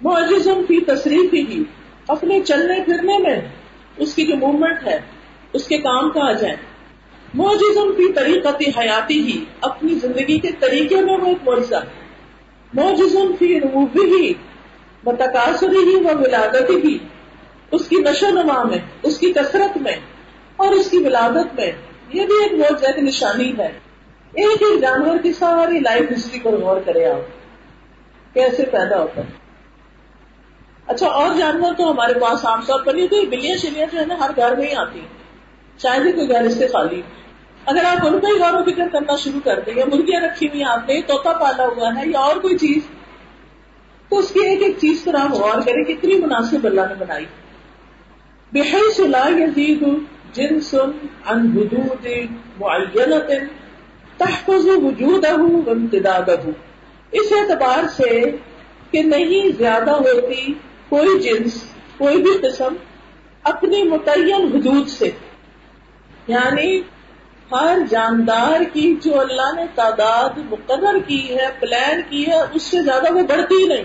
موجزم 0.00 0.62
کی 0.68 0.80
تصریف 0.80 1.34
ہی 1.34 1.64
اپنے 2.08 2.40
چلنے 2.40 2.84
پھرنے 2.84 3.18
میں۔ 3.18 3.67
اس 3.98 4.14
کی 4.14 4.26
جو 4.26 4.36
موومنٹ 4.36 4.86
ہے، 4.86 4.98
اس 5.52 5.68
کے 5.68 5.78
کام 5.78 6.10
کا 6.10 6.28
آ 6.28 6.32
جائے 6.32 6.56
موجزم 7.34 7.92
کی 7.96 8.12
طریقتی 8.12 8.70
حیاتی 8.78 9.20
ہی 9.20 9.44
اپنی 9.60 9.94
زندگی 9.94 10.38
کے 10.38 10.50
طریقے 10.60 10.96
میں 10.96 11.16
وہ 11.16 11.26
ایک 11.26 11.48
معجزہ 11.48 11.82
موجزم 12.72 13.32
فی 13.38 13.58
نموی 13.58 14.04
ہی 14.12 14.32
بتکاسری 15.04 15.82
ہی 15.90 15.94
وہ 15.96 16.10
ولادتی 16.14 16.76
ہی 16.84 16.98
اس 17.70 17.88
کی 17.88 17.96
نشو 17.96 18.30
نما 18.30 18.62
میں، 18.62 18.78
اس 19.02 19.18
کی 19.18 19.32
کثرت 19.32 19.76
میں 19.76 19.96
اور 20.56 20.72
اس 20.72 20.90
کی 20.90 20.98
ولادت 20.98 21.54
میں 21.54 21.72
یہ 22.12 22.26
بھی 22.26 22.42
ایک 22.42 22.52
موجہ 22.52 22.92
کی 22.92 23.00
نشانی 23.00 23.52
ہے۔ 23.58 23.72
ایک 24.32 24.62
ایک 24.62 24.80
جانور 24.80 25.16
کی 25.22 25.32
ساری 25.32 25.78
لائف 25.80 26.12
ہسٹری 26.12 26.40
پر 26.42 26.52
غور 26.52 26.80
کرے 26.84 27.04
آپ، 27.06 28.34
کیسے 28.34 28.62
پیدا 28.62 29.00
ہوتا 29.00 29.20
ہے؟ 29.20 29.47
اچھا 30.88 31.06
اور 31.06 31.34
جانور 31.38 31.74
تو 31.74 31.90
ہمارے 31.90 32.14
پاس 32.20 32.44
عام 32.44 32.60
طور 32.66 32.80
پر 32.80 32.94
نہیں 32.94 33.06
تو 33.06 33.16
بلیاں 33.30 33.56
شلیاں 33.56 33.86
جو 33.92 33.98
ہے 34.00 34.04
نا، 34.06 34.18
ہر 34.20 34.30
گھر 34.36 34.54
میں 34.56 34.66
ہی 34.66 34.74
آتی 34.74 35.00
ہیں۔ 35.00 35.16
شاید 35.78 36.06
ہی 36.06 36.12
کوئی 36.12 36.28
گھر 36.28 36.42
اس 36.42 36.56
سے 36.58 36.66
خالی 36.68 37.00
اگر 37.66 37.84
آپ 37.84 38.06
ان 38.06 38.18
کا 38.20 38.28
ہی 38.28 38.38
غور 38.38 38.54
و 38.54 38.64
فکر 38.64 38.88
کرنا 38.92 39.16
شروع 39.16 39.40
کر 39.44 39.60
دیں 39.66 39.74
یا 39.76 39.84
مرغیاں 39.84 40.20
رکھی 40.20 40.48
ہوئی 40.48 40.62
آپ 40.64 40.88
نے 40.88 41.00
توتا 41.06 41.32
پالا 41.32 41.66
ہوا 41.66 41.90
ہے 41.96 42.08
یا 42.08 42.18
اور 42.18 42.36
کوئی 42.36 42.58
چیز، 42.58 42.86
تو 44.08 44.18
اس 44.18 44.30
کی 44.30 44.40
ایک 44.40 44.62
ایک 44.62 44.76
چیز 44.80 45.04
پر 45.04 45.14
آپ 45.14 45.32
غور 45.32 45.60
کریں 45.66 45.84
کتنی 45.84 46.14
مناسب 46.14 46.64
اللہ 46.64 46.80
نے 46.80 46.94
بنائی۔ 46.98 47.24
بحیث 48.52 48.96
صلاح 48.96 49.28
یزید 49.28 49.82
جنس 50.32 50.74
عن 51.26 51.46
حدود 51.56 52.06
معینت 52.60 53.30
تحفظ 54.16 54.68
وجودہ 54.68 55.32
وامتدادہ 55.40 56.34
اس 57.12 57.32
اعتبار 57.32 57.86
سے 57.88 58.30
کہ 58.90 59.02
نہیں 59.02 59.48
زیادہ 59.58 59.90
ہوتی 59.90 60.54
کوئی 60.88 61.20
جنس، 61.20 61.74
کوئی 61.98 62.22
بھی 62.22 62.48
قسم 62.48 62.74
اپنی 63.42 63.82
متعین 63.82 64.54
حدود 64.54 64.88
سے۔ 64.88 65.10
یعنی 66.26 66.82
ہر 67.52 67.78
جاندار 67.90 68.60
کی 68.72 68.94
جو 69.02 69.20
اللہ 69.20 69.54
نے 69.56 69.62
تعداد 69.74 70.38
مقرر 70.50 70.98
کی 71.06 71.36
ہے، 71.36 71.48
پلان 71.60 72.00
کی 72.08 72.26
ہے، 72.26 72.40
اس 72.54 72.62
سے 72.62 72.82
زیادہ 72.82 73.12
وہ 73.12 73.22
بڑھتی 73.22 73.62
ہی 73.62 73.68
نہیں۔ 73.68 73.84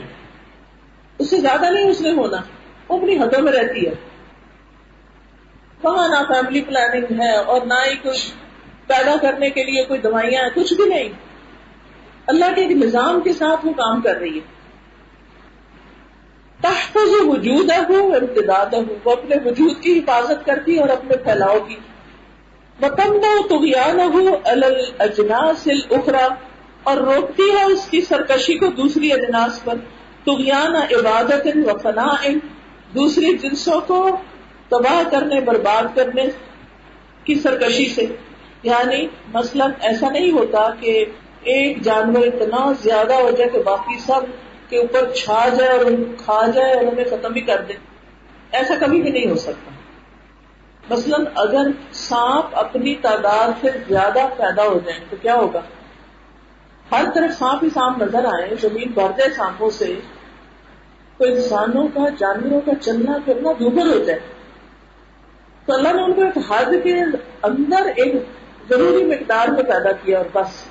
اس 1.17 1.29
سے 1.29 1.37
زیادہ 1.37 1.69
نہیں 1.69 1.89
اس 1.89 2.01
نے 2.01 2.11
ہونا، 2.11 2.37
وہ 2.89 2.97
اپنی 2.97 3.17
حدوں 3.17 3.41
میں 3.41 3.51
رہتی 3.51 3.87
ہے۔ 3.87 3.93
وہاں 5.83 6.07
نہ 6.07 6.33
فیملی 6.33 6.61
پلاننگ 6.61 7.19
ہے 7.19 7.35
اور 7.35 7.61
نہ 7.61 7.73
ہی 7.73 7.95
کچھ 7.95 8.31
پیدا 8.87 9.15
کرنے 9.21 9.49
کے 9.49 9.63
لیے 9.63 9.83
کوئی 9.83 9.99
دوائیاں 9.99 10.43
ہیں، 10.43 10.49
کچھ 10.53 10.73
بھی 10.73 10.85
نہیں۔ 10.85 11.09
اللہ 12.27 12.45
کے 12.55 12.61
ایک 12.61 12.71
نظام 12.71 13.21
کے 13.21 13.33
ساتھ 13.33 13.65
وہ 13.65 13.73
کام 13.73 14.01
کر 14.01 14.17
رہی 14.17 14.35
ہے۔ 14.35 14.62
تحفظ 16.63 17.09
وجود 17.19 17.71
ہو 17.71 18.07
امتداد 18.07 18.65
ہو 18.65 18.93
وہ 19.03 19.11
اپنے 19.11 19.35
وجود 19.45 19.81
کی 19.81 19.99
حفاظت 19.99 20.45
کرتی 20.45 20.77
اور 20.77 20.89
اپنے 20.89 21.17
پھیلاؤ 21.17 21.59
کی۔ 21.67 21.75
متمنا 22.81 23.47
تو 23.49 23.57
ہو 24.03 24.37
اجناس 24.99 25.67
اخرا 25.91 26.27
اور 26.83 26.97
روکتی 26.97 27.43
ہے 27.57 27.63
اس 27.63 27.87
کی 27.89 28.01
سرکشی 28.01 28.57
کو 28.57 28.65
دوسری 28.67 29.13
اجناس 29.13 29.63
پر۔ 29.63 29.73
تغیان 30.25 30.75
عبادت 30.75 31.47
و 31.55 31.77
فنا 31.77 32.15
دوسری 32.95 33.37
جنسوں 33.37 33.81
کو 33.87 34.17
تباہ 34.69 35.09
کرنے، 35.11 35.41
برباد 35.41 35.95
کرنے 35.95 36.25
کی 37.23 37.35
سرکشی 37.35 37.85
سے۔ 37.85 38.05
یعنی 38.63 39.07
مثلا 39.33 39.67
ایسا 39.79 40.09
نہیں 40.09 40.31
ہوتا 40.31 40.69
کہ 40.79 41.05
ایک 41.43 41.81
جانور 41.81 42.27
اتنا 42.27 42.71
زیادہ 42.81 43.13
ہو 43.13 43.31
جائے 43.31 43.49
کہ 43.49 43.63
باقی 43.63 43.99
سب 43.99 44.52
کے 44.73 44.79
اوپر 44.79 45.11
چھا 45.11 45.49
جائے 45.49 45.69
اور 45.69 45.85
کھا 46.17 46.47
جائے 46.55 46.73
اور 46.73 46.85
انہیں 46.85 47.05
ختم 47.05 47.31
بھی 47.31 47.41
کر 47.41 47.61
دے، 47.61 47.73
ایسا 48.51 48.73
کبھی 48.79 49.01
بھی 49.01 49.11
نہیں 49.11 49.29
ہو 49.29 49.35
سکتا۔ 49.35 49.71
مثلا 50.89 51.17
اگر 51.35 51.67
سانپ 51.91 52.45
اپنی 52.51 52.95
تعداد 52.95 53.51
سے 53.61 53.67
زیادہ 53.87 54.19
پیدا 54.37 54.63
ہو 54.63 54.79
جائیں 54.85 54.99
تو 55.09 55.15
کیا 55.21 55.35
ہوگا؟ 55.35 55.61
ہر 56.91 57.03
طرف 57.15 57.39
سانپ 57.39 57.63
ہی 57.63 57.69
سانپ 57.69 58.01
نظر 58.01 58.25
آئے، 58.25 58.55
زمین 58.61 58.91
بھر 58.91 59.11
جائے 59.17 59.29
سانپوں 59.29 59.69
سے، 59.69 59.99
تو 61.17 61.25
انسانوں 61.25 61.87
کا، 61.93 62.09
جانوروں 62.09 62.61
کا 62.61 62.71
چلنا 62.81 63.17
پھرنا 63.25 63.51
دوبر 63.51 63.85
ہو 63.85 64.03
جائے۔ 64.03 64.19
تو 65.65 65.73
اللہ 65.73 65.89
نے 65.93 66.01
ان 66.01 66.13
کو 66.13 66.21
ایک 66.21 66.51
حد 66.51 66.73
کے 66.83 67.01
اندر 67.43 67.85
ایک 67.95 68.13
ضروری 68.69 69.03
مقدار 69.03 69.47
میں 69.47 69.63
پیدا 69.63 69.91
کیا 69.91 70.17
اور 70.17 70.25
بس، 70.33 70.65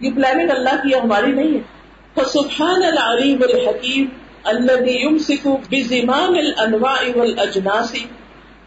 یہ 0.00 0.10
پلاننگ 0.16 0.50
اللہ 0.50 0.82
کی 0.82 0.94
ہماری 0.94 1.32
نہیں 1.32 1.54
ہے۔ 1.54 1.81
تو 2.14 2.24
سبحان 2.24 2.82
العلیم 2.82 3.42
الحکیم 3.42 4.06
الذي 4.44 4.94
يمسك 5.02 5.46
بزمام 5.70 6.34
الانواع 6.34 7.02
والاجناس. 7.16 7.92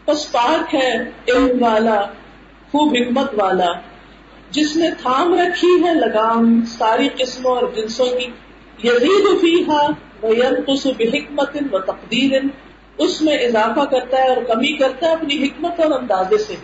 پس 0.04 0.32
پاک 0.32 0.74
ہے 0.74 1.10
علم 1.28 1.62
والا، 1.62 2.04
خوب 2.72 2.96
حکمت 2.96 3.34
والا، 3.36 3.72
جس 4.50 4.76
نے 4.76 4.90
تھام 5.02 5.34
رکھی 5.34 5.84
ہے 5.84 5.94
لگام 5.94 6.64
ساری 6.64 7.08
قسموں 7.16 7.52
اور 7.52 7.62
جنسوں 7.76 8.06
کی. 8.06 8.26
یزید 8.84 9.40
فیہا 9.40 9.86
وینقص 10.22 10.86
بحکمت 10.86 11.56
و 11.72 11.78
تقدیر. 11.78 12.32
اس 12.98 13.22
میں 13.22 13.38
اضافہ 13.38 13.84
کرتا 13.84 14.18
ہے 14.18 14.28
اور 14.28 14.44
کمی 14.44 14.72
کرتا 14.72 15.06
ہے 15.06 15.12
اپنی 15.12 15.36
حکمت 15.44 15.80
اور 15.80 15.90
اندازے 15.90 16.38
سے. 16.38 16.54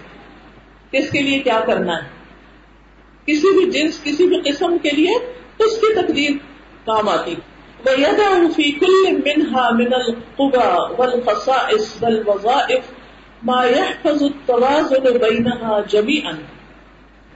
کس 0.91 1.11
کے 1.11 1.21
لیے 1.21 1.39
کیا 1.39 1.61
کرنا 1.67 1.97
ہے؟ 1.97 2.09
کسی 3.27 3.57
بھی 3.57 3.71
جنس، 3.71 4.03
کسی 4.03 4.27
بھی 4.27 4.41
قسم 4.45 4.79
کے 4.79 4.91
لیے 4.91 5.15
اس 5.59 5.81
کی 5.81 5.95
تقدیر. 5.95 6.52
کام 6.85 7.09
آتی۔ 7.09 7.35
وَيَدَعُ 7.87 8.51
فِي 8.55 8.73
كُلِّ 8.73 9.13
مِنْهَا 9.13 9.71
مِنَ 9.71 9.95
الْقُبَى 9.95 10.95
وَالْخَصَائِص 10.99 12.03
وَالْوَظَائِفِ 12.03 12.93
مَا 13.43 13.65
يَحْفَظُ 13.65 14.25
التَّوَازُنُ 14.25 15.11
بَيْنَهَا 15.11 15.81
جَمِيعًا۔ 15.81 16.37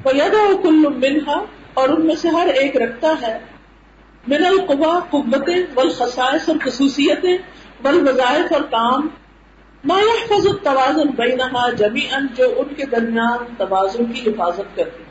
وَيَدَعُ 0.04 0.62
كُلُّ 0.62 0.90
مِنْهَا 0.90 1.44
اور 1.74 1.88
ان 1.88 2.06
میں 2.06 2.14
سے 2.14 2.28
ہر 2.28 2.46
ایک 2.46 2.76
رکھتا 2.76 3.14
ہے۔ 3.22 3.38
من 4.28 4.44
القبا 4.44 4.98
قوتیں 5.10 5.62
والخصائص 5.74 6.48
اور 6.48 6.56
خصوصیتیں 6.64 7.38
والوظائف 7.84 8.52
اور 8.52 8.62
کام۔ 8.62 9.08
ما 9.84 9.98
يحفظ 9.98 10.46
التوازن 10.46 11.08
بينها 11.08 11.70
جميعا 11.70 12.18
جو 12.36 12.44
ان 12.56 12.74
کے 12.74 12.84
درمیان 12.84 13.54
توازن 13.58 14.12
کی 14.12 14.30
حفاظت 14.30 14.76
کرتی۔ 14.76 15.02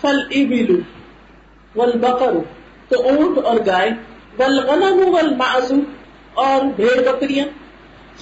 فل 0.00 0.20
ابلو 0.30 0.78
ول 1.74 1.98
بکر 1.98 2.61
تو 2.92 3.02
اونٹ 3.02 3.38
اور 3.44 3.56
گائے 3.66 3.90
ول 4.38 4.58
غنم 4.58 5.14
ول 5.14 5.34
اور 6.34 6.64
بھیڑ 6.76 7.12
بکریاں۔ 7.12 7.46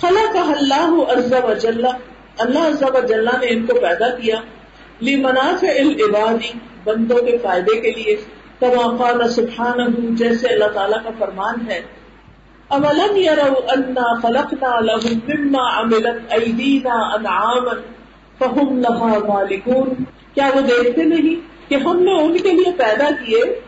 خلا 0.00 0.32
کا 0.32 0.40
اللہ 0.40 1.02
عزا 1.08 1.38
و 1.38 1.52
اللہ 2.38 2.58
عزا 2.58 2.86
و 2.86 2.98
نے 3.40 3.46
ان 3.48 3.66
کو 3.66 3.74
پیدا 3.74 4.08
کیا۔ 4.08 4.36
لی 5.00 5.16
منافع 5.16 5.66
العبادی، 5.66 6.58
بندوں 6.84 7.18
کے 7.18 7.38
فائدے 7.38 7.80
کے 7.80 7.90
لیے۔ 7.90 8.16
کما 8.60 8.96
قال 8.96 9.28
سبحانہ، 9.28 9.82
جیسے 9.98 10.48
اللہ 10.48 10.64
تعالیٰ 10.64 11.02
کا 11.02 11.10
فرمان 11.18 11.70
ہے۔ 11.70 11.80
اولم 12.68 13.16
يروا 13.16 13.72
انا 13.72 14.20
خلقنا 14.20 14.80
لهم 14.80 15.18
مما 15.28 15.80
عملت 15.80 16.32
ايدينا 16.32 16.94
انعاما 16.94 17.72
فهم 18.38 18.78
لها 18.78 19.18
مالكون 19.28 20.04
کیا 20.34 20.50
وہ 20.54 20.60
دیکھتے 20.60 21.02
نہیں 21.04 21.70
کہ 21.70 21.74
ہم 21.74 22.02
نے 22.02 22.22
ان 22.22 22.38
کے 22.38 22.50
لیے 22.50 22.72
پیدا 22.76 23.08
کیے 23.24 23.60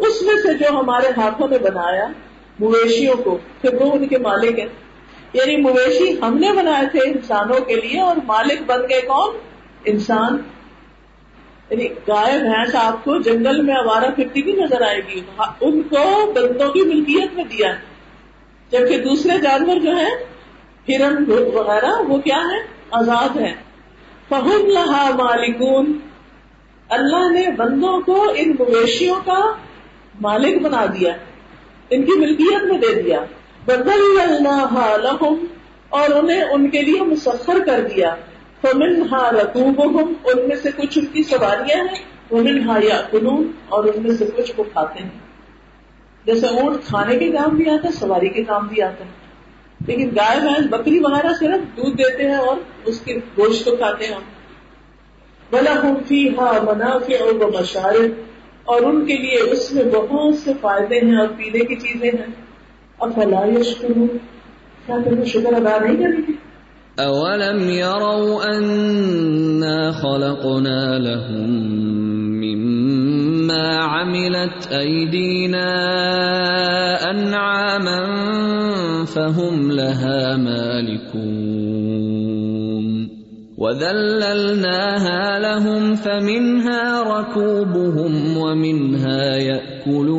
اس 0.00 0.22
میں 0.22 0.34
سے 0.34 0.54
جو 0.54 0.78
ہمارے 0.78 1.06
ہاتھوں 1.16 1.48
نے 1.48 1.58
بنایا 1.58 2.06
مویشیوں 2.58 3.16
کو، 3.16 3.38
پھر 3.60 3.74
وہ 3.74 3.92
ان 3.92 4.08
کے 4.08 4.18
مالک 4.18 4.58
ہیں۔ 4.58 4.66
یعنی 5.32 5.56
مویشی 5.56 6.20
ہم 6.22 6.38
نے 6.38 6.52
بنائے 6.52 6.86
تھے 6.90 6.98
انسانوں 6.98 7.60
کے 7.60 7.76
لیے 7.76 8.00
اور 8.00 8.16
مالک 8.26 8.62
بن 8.66 8.80
گئے 8.90 9.00
کون؟ 9.00 9.36
انسان۔ 9.84 10.38
یعنی 11.70 11.84
گائے، 11.84 12.38
بھینس 12.38 12.74
آپ 12.74 13.04
کو 13.04 13.18
جنگل 13.18 13.62
میں 13.62 13.74
آوارہ 13.74 14.10
پھرتی 14.10 14.42
بھی 14.42 14.52
نظر 14.52 14.82
آئے 14.82 15.00
گی۔ 15.08 15.20
ہاں، 15.20 15.52
ان 15.60 15.82
کو 15.82 16.32
بندوں 16.32 16.68
کی 16.68 16.82
ملکیت 16.82 17.34
میں 17.34 17.44
دیا۔ 17.44 17.74
جبکہ 18.70 18.98
دوسرے 18.98 19.38
جانور 19.38 19.76
جو 19.76 19.96
ہیں، 19.96 20.14
ہرن 20.88 21.24
وغیرہ، 21.54 22.02
وہ 22.08 22.18
کیا 22.18 22.38
ہے 22.38 22.66
آزاد 22.90 23.36
ہے 23.36 23.54
فہم 24.28 24.66
لہا 24.66 25.10
مالکون 25.10 25.98
اللہ 26.88 27.32
نے 27.32 27.50
بندوں 27.50 28.00
کو 28.00 28.32
ان 28.36 28.50
مویشیوں 28.58 29.16
کا 29.24 29.52
مالک 30.20 30.62
بنا 30.62 30.86
دیا، 30.86 31.12
ان 31.90 32.02
کی 32.02 32.12
ملکیت 32.18 32.62
میں 32.62 32.78
دے 32.78 33.02
دیا۔ 33.02 33.24
بدل 33.64 34.46
اور 35.88 36.10
انہیں 36.10 36.42
ان 36.42 36.70
کے 36.70 36.82
لیے 36.82 37.02
مسخر 37.02 37.58
کر 37.66 37.88
دیا۔ 37.96 38.14
فمن 38.62 39.02
ہا 39.12 39.30
رقوب 39.32 40.12
ان 40.24 40.48
میں 40.48 40.56
سے 40.56 40.70
کچھ 40.76 40.98
ان 40.98 41.06
کی 41.06 41.22
سواریاں 41.22 41.84
ہیں۔ 41.84 42.04
ومن 42.30 42.70
ہا 42.70 42.78
یا 42.82 43.02
اور 43.68 43.84
ان 43.84 44.02
میں 44.02 44.16
سے 44.16 44.24
کچھ 44.36 44.52
کو 44.56 44.62
کھاتے 44.62 45.02
ہیں۔ 45.02 45.10
جیسے 46.26 46.46
اونٹ 46.46 46.76
کھانے 46.84 47.16
کے 47.16 47.30
کام 47.30 47.56
بھی 47.56 47.70
آتا 47.70 47.88
ہے، 47.88 47.92
سواری 47.92 48.28
کے 48.28 48.44
کام 48.44 48.66
بھی 48.66 48.82
آتا 48.82 49.04
ہے۔ 49.04 49.10
لیکن 49.86 50.10
گائے، 50.16 50.40
بھینس، 50.40 50.66
بکری 50.70 50.98
وغیرہ 50.98 51.32
صرف 51.38 51.76
دودھ 51.76 51.96
دیتے 51.96 52.28
ہیں 52.28 52.36
اور 52.36 52.56
اس 52.84 53.00
کے 53.00 53.14
گوشت 53.14 53.64
کو 53.64 53.76
کھاتے 53.76 54.06
ہیں۔ 54.06 54.14
بلا 55.50 55.72
ہم 55.72 55.80
فی 55.80 55.80
وَلَهُمْ 55.80 56.06
فِيهَا 56.06 56.62
مَنَافِعُ 56.62 57.34
وَمَشَارِبُ۔ 57.40 58.29
اور 58.70 58.82
ان 58.82 59.06
کے 59.06 59.14
لیے 59.14 59.40
اس 59.52 59.72
میں 59.72 59.84
بہت 59.84 60.34
سے 60.34 60.52
فائدے 60.60 60.98
ہیں 61.06 61.16
اور 61.16 61.28
پینے 61.36 61.64
کی 61.64 61.76
چیزیں 61.76 62.10
ہیں۔ 62.10 62.30
افلا 63.00 63.44
يشكرون 63.58 64.06
کیا 64.86 64.96
تمہیں 65.04 65.24
شکر 65.24 65.52
ادا 65.52 65.78
نہیں 65.78 65.96
کریں 65.96 66.22
گے 66.28 66.32
اولم 66.98 67.60
يروا 67.70 68.44
انا 68.46 69.76
خلقنا 69.90 70.80
لهم 70.98 71.52
مما 72.40 73.68
عملت 73.84 74.68
ايدينا 74.72 75.70
انعاما 77.10 78.00
فهم 79.04 79.70
لها 79.72 80.36
مالكون 80.36 81.39
وَذَلَّلْنَاهَا 83.60 85.24
لَهُمْ 85.38 85.94
فَمِنْهَا 85.94 86.82
رَكُوبُهُمْ 87.02 88.12
وَمِنْهَا 88.36 89.36
يَأْكُلُونَ 89.36 90.14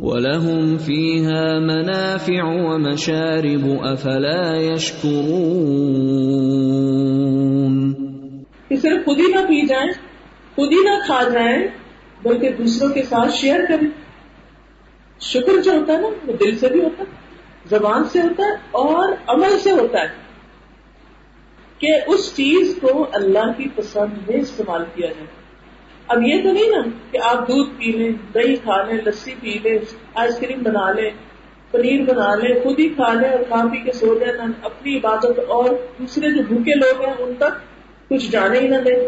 وَلَهُمْ 0.00 0.78
فِيهَا 0.78 1.58
مَنَافِعُ 1.58 2.44
وَمَشَارِبُ 2.44 3.90
أَفَلَا 3.92 4.56
يَشْكُرُونَ 4.56 5.24
کہ 8.68 8.76
صرف 8.76 9.04
خود 9.04 9.18
ہی 9.18 9.26
نہ 9.28 9.40
پی 9.48 9.66
جائیں، 9.66 9.92
خود 10.54 10.72
ہی 10.72 10.84
نہ 10.84 10.98
کھا 11.06 11.22
جائیں، 11.32 11.66
بلکہ 12.22 12.50
دوسروں 12.50 12.90
کے 12.90 13.02
ساتھ 13.02 13.32
شیئر 13.34 13.60
کریں۔ 13.68 13.88
شکر 15.20 15.62
جو 15.62 15.72
ہوتا 15.72 15.92
ہے 15.92 15.98
نا، 15.98 16.08
وہ 16.26 16.32
دل 16.32 16.58
سے 16.58 16.68
بھی 16.68 16.80
ہوتا 16.84 17.02
ہے، 17.02 17.28
زبان 17.70 18.04
سے 18.04 18.20
ہوتا 18.20 18.44
ہے 18.44 18.52
اور 18.70 19.08
عمل 19.26 19.58
سے 19.62 19.70
ہوتا 19.70 20.00
ہے۔ 20.00 20.27
کہ 21.78 21.86
اس 22.06 22.36
چیز 22.36 22.78
کو 22.80 23.06
اللہ 23.12 23.52
کی 23.56 23.68
پسند 23.74 24.28
میں 24.28 24.40
استعمال 24.40 24.84
کیا 24.94 25.06
جائے۔ 25.06 25.26
اب 26.08 26.22
یہ 26.22 26.42
تو 26.42 26.52
نہیں 26.52 26.70
نا 26.70 26.82
کہ 27.10 27.18
آپ 27.22 27.48
دودھ 27.48 27.70
پی 27.78 27.92
لیں، 27.92 28.12
دہی 28.34 28.56
کھا 28.56 28.82
لیں، 28.82 29.00
لسی 29.06 29.34
پی 29.40 29.58
لیں، 29.62 29.78
آئس 30.14 30.38
کریم 30.38 30.62
بنا 30.62 30.90
لیں، 30.92 31.10
پنیر 31.70 32.02
بنا 32.02 32.34
لیں، 32.34 32.54
خود 32.62 32.78
ہی 32.78 32.88
کھا 32.88 33.12
لیں 33.12 33.30
اور 33.30 33.40
کھا 33.48 33.62
پی 33.72 33.78
کے 33.78 33.92
سو 33.92 34.14
جائیں، 34.14 34.32
نہ 34.32 34.52
اپنی 34.62 34.96
عبادت 34.96 35.38
اور 35.48 35.70
دوسرے 35.98 36.30
جو 36.30 36.42
بھوکے 36.48 36.74
لوگ 36.74 37.04
ہیں، 37.04 37.14
ان 37.18 37.34
تک 37.38 37.58
کچھ 38.10 38.30
جانے 38.30 38.58
ہی 38.58 38.68
نہ 38.68 38.76
دیں۔ 38.76 38.98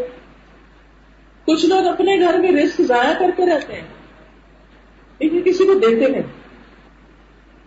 کچھ 1.44 1.66
لوگ 1.66 1.86
اپنے 1.86 2.16
گھر 2.20 2.38
میں 2.38 2.52
رسک 2.52 2.80
ضائع 2.80 3.12
کرتے 3.18 3.46
رہتے 3.46 3.72
ہیں، 3.72 3.88
لیکن 5.20 5.40
کسی 5.44 5.66
کو 5.66 5.74
دیتے 5.74 6.12
ہیں 6.12 6.22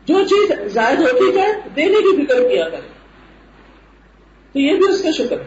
جو 0.06 0.24
چیز 0.30 0.52
زائد 0.74 1.00
ہوتی 1.00 1.32
جائے 1.32 1.54
دینے 1.76 2.02
کی 2.02 2.26
فکر 2.26 2.50
کیا 2.50 2.70
کرے 2.70 2.88
تو 4.54 4.60
یہ 4.60 4.76
بھی 4.76 4.90
اس 4.90 5.02
کا 5.04 5.12
شکر 5.12 5.38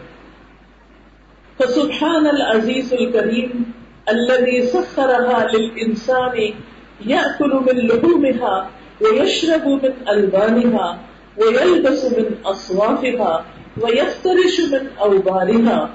فسبحان 1.59 2.27
العزیز 2.27 2.93
الکریم 2.93 3.61
الذي 4.05 4.61
سخرها 4.71 5.45
للانسان 5.53 6.35
ياكل 7.05 7.53
من 7.67 7.79
لحومها 7.87 8.69
ويشرب 9.01 9.67
من 9.67 10.03
البانها 10.05 10.97
ويلبس 11.37 12.05
من 12.17 12.35
اصوافها 12.45 13.45
ويفترش 13.81 14.59
من 14.71 14.87
اوبارها 14.97 15.87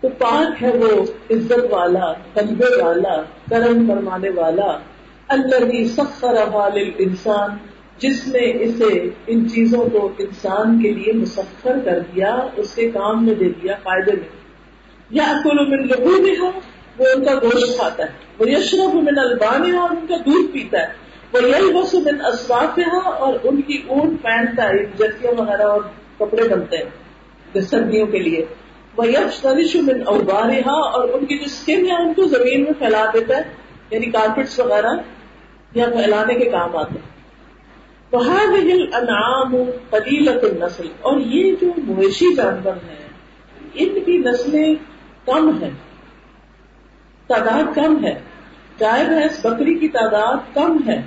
تو 0.00 0.08
پاک 0.18 0.62
ہے 0.62 0.70
وہ 0.76 0.90
عزت 1.30 1.66
والا 1.70 2.12
قلبے 2.34 2.70
والا، 2.82 3.22
کرم 3.50 3.86
فرمانے 3.88 4.30
والا۔ 4.30 4.70
اللہ 5.28 5.70
کی 5.70 5.84
سخر 5.88 6.36
جس 8.02 8.28
نے 8.28 8.64
اسے 8.64 9.08
ان 9.26 9.50
چیزوں 9.50 9.86
کو 9.92 10.12
انسان 10.18 10.82
کے 10.82 10.90
لیے 10.90 11.12
مسفر 11.12 11.78
کر 11.84 11.98
دیا 11.98 12.46
اس 12.56 12.74
کے 12.74 12.90
کام 12.90 13.26
میں 13.26 13.34
دے 13.34 13.48
دیا، 13.48 13.74
فائدے 13.82 14.12
میں 14.12 14.28
یا 15.10 15.40
کلو 15.44 15.62
من 15.64 15.86
لہو 15.86 16.22
میں 16.22 16.34
ہو 16.40 16.50
وہ 16.98 17.04
ان 17.16 17.24
کا 17.24 17.34
گوشت 17.34 17.78
کھاتا 17.78 18.02
ہے۔ 18.02 18.08
وہ 18.38 18.50
یشرف 18.50 18.94
من 18.94 19.18
البان 19.18 19.74
اور 19.74 19.90
ان 19.90 20.06
کا 20.08 20.16
دودھ 20.16 20.52
پیتا 20.52 20.78
ہے۔ 20.78 20.86
وہ 21.32 21.42
یہی 21.42 21.72
بس 21.72 21.94
من 21.94 22.26
اسواف 22.26 22.78
اور 23.16 23.34
ان 23.44 23.60
کی 23.60 23.82
اون 23.86 24.16
پہنتا 24.16 24.68
ہے 24.68 24.84
جرسیاں 24.98 25.40
وغیرہ 25.40 25.62
اور 25.62 25.80
کپڑے 26.18 26.48
بنتے 26.48 26.76
ہیں۔ 26.76 27.60
سردیوں 27.60 28.06
کے 28.06 28.18
لیے۔ 28.18 28.44
وہ 28.96 29.06
یش 29.06 29.76
من 29.76 30.02
اوبارہا، 30.06 30.90
اور 30.90 31.08
ان 31.08 31.24
کی 31.24 31.38
جو 31.38 31.44
اسکن 31.44 31.86
ہے، 31.86 32.02
ان 32.02 32.14
کو 32.14 32.22
زمین 32.22 32.62
میں 32.64 32.72
پھیلا 32.78 33.04
دیتا 33.14 33.36
ہے 33.36 33.42
یعنی 33.90 34.06
کارپیٹس 34.06 34.60
وغیرہ، 34.60 34.92
یا 35.74 35.86
پھیلانے 35.86 36.34
کے 36.34 36.44
کام 36.44 36.76
آتے 36.76 36.94
ہیں۔ 36.94 37.11
انعام 38.94 39.56
قلیلت 39.90 40.44
النسل. 40.44 40.86
اور 41.00 41.20
یہ 41.20 41.54
جو 41.60 41.72
مویشی 41.76 42.34
جانور 42.34 42.72
ہیں، 42.90 43.08
ان 43.74 43.88
کی 44.04 44.18
نسلیں 44.18 44.74
کم 45.26 45.62
ہیں، 45.62 45.70
تعداد 47.26 47.74
کم 47.74 48.04
ہے 48.04 48.20
گائے 48.80 49.04
بھینس 49.04 49.46
بکری 49.46 49.74
کی 49.74 49.88
تعداد 49.88 50.54
کم 50.54 50.76
ہے۔ 50.86 51.02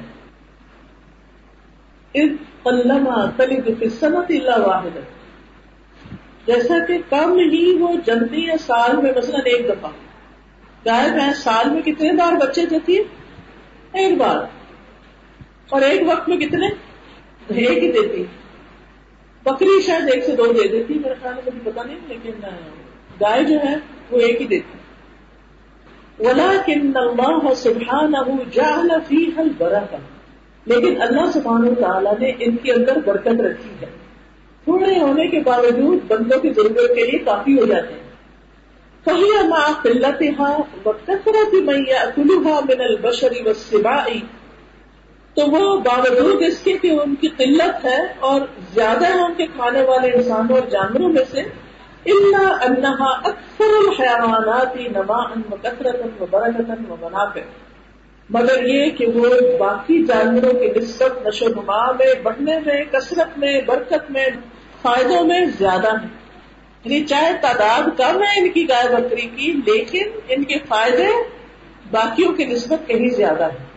صنعت 3.89 4.25
اللہ 4.29 4.59
واحد 4.59 4.97
جیسا 6.45 6.85
کہ 6.85 6.97
کم 7.09 7.31
ہی 7.31 7.77
وہ 7.79 7.89
جلدی 8.05 8.49
ہے 8.49 8.57
سال 8.57 8.95
میں 8.95 9.11
مثلاً 9.17 9.41
ایک 9.45 9.69
دفعہ۔ 9.69 9.89
گائے 10.85 11.11
بھینس 11.11 11.37
سال 11.37 11.69
میں 11.69 11.81
کتنے 11.81 12.13
بار 12.13 12.33
بچے 12.33 12.65
دیتی 12.65 12.97
ہے 12.97 13.03
ایک 13.91 14.17
بار۔ 14.17 14.37
اور 15.69 15.81
ایک 15.81 16.01
وقت 16.07 16.29
میں 16.29 16.37
کتنے؟ 16.37 16.67
ایک 17.47 17.83
ہی 17.83 17.91
دیتی۔ 17.91 18.25
بکری 19.43 19.81
شاید 19.81 20.09
ایک 20.13 20.25
سے 20.25 20.35
دو 20.35 20.45
دے 20.45 20.67
دیتی، 20.67 20.93
میرے 20.93 21.13
خیال 21.21 21.33
میں 21.33 21.43
مجھے 21.47 21.71
پتا 21.71 21.83
نہیں، 21.83 21.97
لیکن 22.07 22.31
گائے 23.21 23.43
جو 23.43 23.59
ہے 23.59 23.75
وہ 24.11 24.19
ایک 24.19 24.41
ہی 24.41 24.47
دیتی۔ 24.47 24.77
ولكن 26.19 26.91
الله 26.95 27.53
سبحانه 27.55 28.35
جعل 28.51 28.89
فيها 29.07 29.41
البركه 29.41 29.97
لیکن 30.65 31.01
اللہ 31.01 31.31
سبحانہ 31.33 31.73
تعالیٰ 31.79 32.19
نے 32.19 32.31
ان 32.39 32.57
کے 32.57 32.71
اندر 32.71 32.97
برکت 33.05 33.27
رکھی 33.27 33.69
ہے۔ 33.81 33.85
تھوڑے 34.63 34.99
ہونے 34.99 35.27
کے 35.27 35.39
باوجود 35.39 35.99
بندوں 36.07 36.39
کی 36.39 36.49
ضرورت 36.49 36.95
کے 36.95 37.11
لیے 37.11 37.19
کافی 37.19 37.59
ہو 37.59 37.65
جاتے 37.65 37.93
ہیں۔ 37.93 38.05
فہی 39.05 39.47
مع 39.47 39.71
قلتها 39.81 40.61
وكثرت 40.85 41.53
من 41.53 41.83
ياكلها 41.87 42.59
من 42.65 42.81
البشر 42.81 43.31
والسباع 43.45 44.07
تو 45.35 45.41
وہ 45.41 45.77
باوجود 45.77 46.43
اس 46.47 46.59
کے 46.59 46.73
کہ 46.73 46.91
ان 46.91 47.15
کی 47.15 47.27
قلت 47.27 47.85
ہے 47.85 48.13
اور 48.19 48.41
زیادہ 48.73 49.05
ہے 49.05 49.21
ان 49.21 49.33
کے 49.37 49.45
کھانے 49.45 49.81
والے 49.81 50.11
انسانوں 50.11 50.57
اور 50.57 50.67
جانوروں 50.69 51.09
میں 51.09 51.23
سے 51.31 51.41
انہا 52.05 53.09
اکثر 53.09 53.73
الحیوانات 53.73 54.75
نما 54.75 55.23
کثرت 55.63 56.21
و 56.21 56.25
برکت 56.31 56.91
و 56.91 56.95
منافع 57.01 57.39
مگر 58.29 58.63
یہ 58.63 58.89
کہ 58.89 59.05
وہ 59.05 59.29
باقی 59.59 60.05
جانوروں 60.05 60.59
کی 60.59 60.79
نسبت 60.79 61.27
نشو 61.27 61.47
نما 61.47 61.91
میں، 61.91 62.13
بڑھنے 62.23 62.59
میں، 62.59 62.83
کثرت 62.91 63.37
میں، 63.37 63.61
برکت 63.61 64.11
میں، 64.11 64.27
فائدوں 64.81 65.23
میں 65.23 65.45
زیادہ 65.45 65.89
ہیں۔ 65.89 66.09
یعنی 66.83 67.05
چاہے 67.05 67.31
تعداد 67.41 67.97
کم 67.97 68.23
ہے 68.23 68.39
ان 68.39 68.49
کی 68.49 68.69
گائے 68.69 68.95
بکری 68.95 69.27
کی، 69.35 69.51
لیکن 69.65 70.19
ان 70.29 70.43
کے 70.43 70.55
فائدے 70.67 71.07
باقیوں 71.91 72.33
کی 72.33 72.45
نسبت 72.45 72.87
کہیں 72.87 73.09
زیادہ 73.09 73.43
ہے 73.43 73.74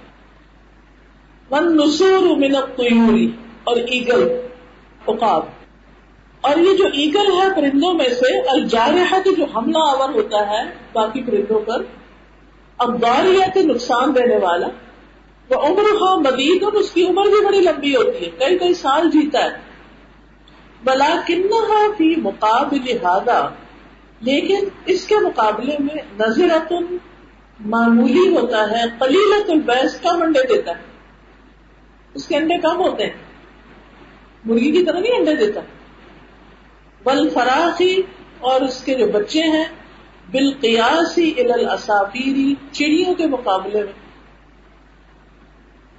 من 1.51 1.77
نسور 1.77 2.37
من 2.37 2.57
اور 3.65 3.77
ایگل، 3.77 4.29
عقاب۔ 5.09 5.43
اور 6.41 6.57
یہ 6.57 6.77
جو 6.77 6.85
ایگل 6.87 7.33
ہے 7.33 7.55
پرندوں 7.57 7.95
میں 7.95 8.09
سے، 8.09 8.49
الجارحہ 8.49 9.23
کی 9.23 9.35
جو 9.35 9.45
حملہ 9.45 9.79
آور 9.79 10.09
ہوتا 10.15 10.51
ہے 10.51 10.71
باقی 10.93 11.23
پرندوں 11.23 11.61
پر 11.61 11.83
ابداریا 12.79 13.47
کے 13.55 13.63
نقصان 13.63 14.15
دینے 14.15 14.37
والا 14.37 14.67
وہ 15.51 15.55
عمر 15.55 15.99
خواہ 15.99 16.15
مدید 16.17 16.63
اور 16.63 16.73
اس 16.73 16.91
کی 16.91 17.07
عمر 17.07 17.25
بھی 17.25 17.47
بڑی 17.47 17.61
لمبی 17.61 17.97
ہوتی 17.97 18.25
ہے، 18.25 18.31
کئی 18.31 18.59
کئی 18.59 18.75
سال 18.75 19.11
جیتا 19.11 19.45
ہے۔ 19.45 19.51
بلا 20.85 21.21
کنہا 21.27 21.87
فی 21.97 22.15
مقابل 22.17 22.91
ہادا 22.91 23.49
لیکن 24.21 24.69
اس 24.87 25.07
کے 25.07 25.17
مقابلے 25.17 25.77
میں 25.79 25.97
نظر 26.19 26.73
معمولی 27.61 28.37
ہوتا 28.37 28.71
ہے 28.71 28.83
قلیلت 28.99 29.51
البیس 29.51 30.01
کم 30.01 30.23
انڈے 30.23 30.57
دیتا 30.57 30.71
ہے۔ 30.71 30.88
اس 32.19 32.29
کے 32.29 32.37
انڈے 32.37 32.59
کم 32.59 32.77
ہوتے 32.77 33.03
ہیں۔ 33.07 33.13
مرغی 34.45 34.71
کی 34.71 34.85
طرح 34.85 35.01
نہیں 35.01 35.19
انڈے 35.19 35.35
دیتا۔ 35.35 35.61
بل 37.05 37.29
فراخی 37.29 38.03
اور 38.41 38.61
اس 38.61 38.85
کے 38.85 38.95
جو 38.95 39.07
بچے 39.07 39.43
ہیں، 39.43 39.65
بالقیاسی 40.31 41.35
الاسافیری 41.39 42.55
چڑیوں 42.73 43.15
کے 43.15 43.27
مقابلے 43.27 43.83
میں۔ 43.83 43.93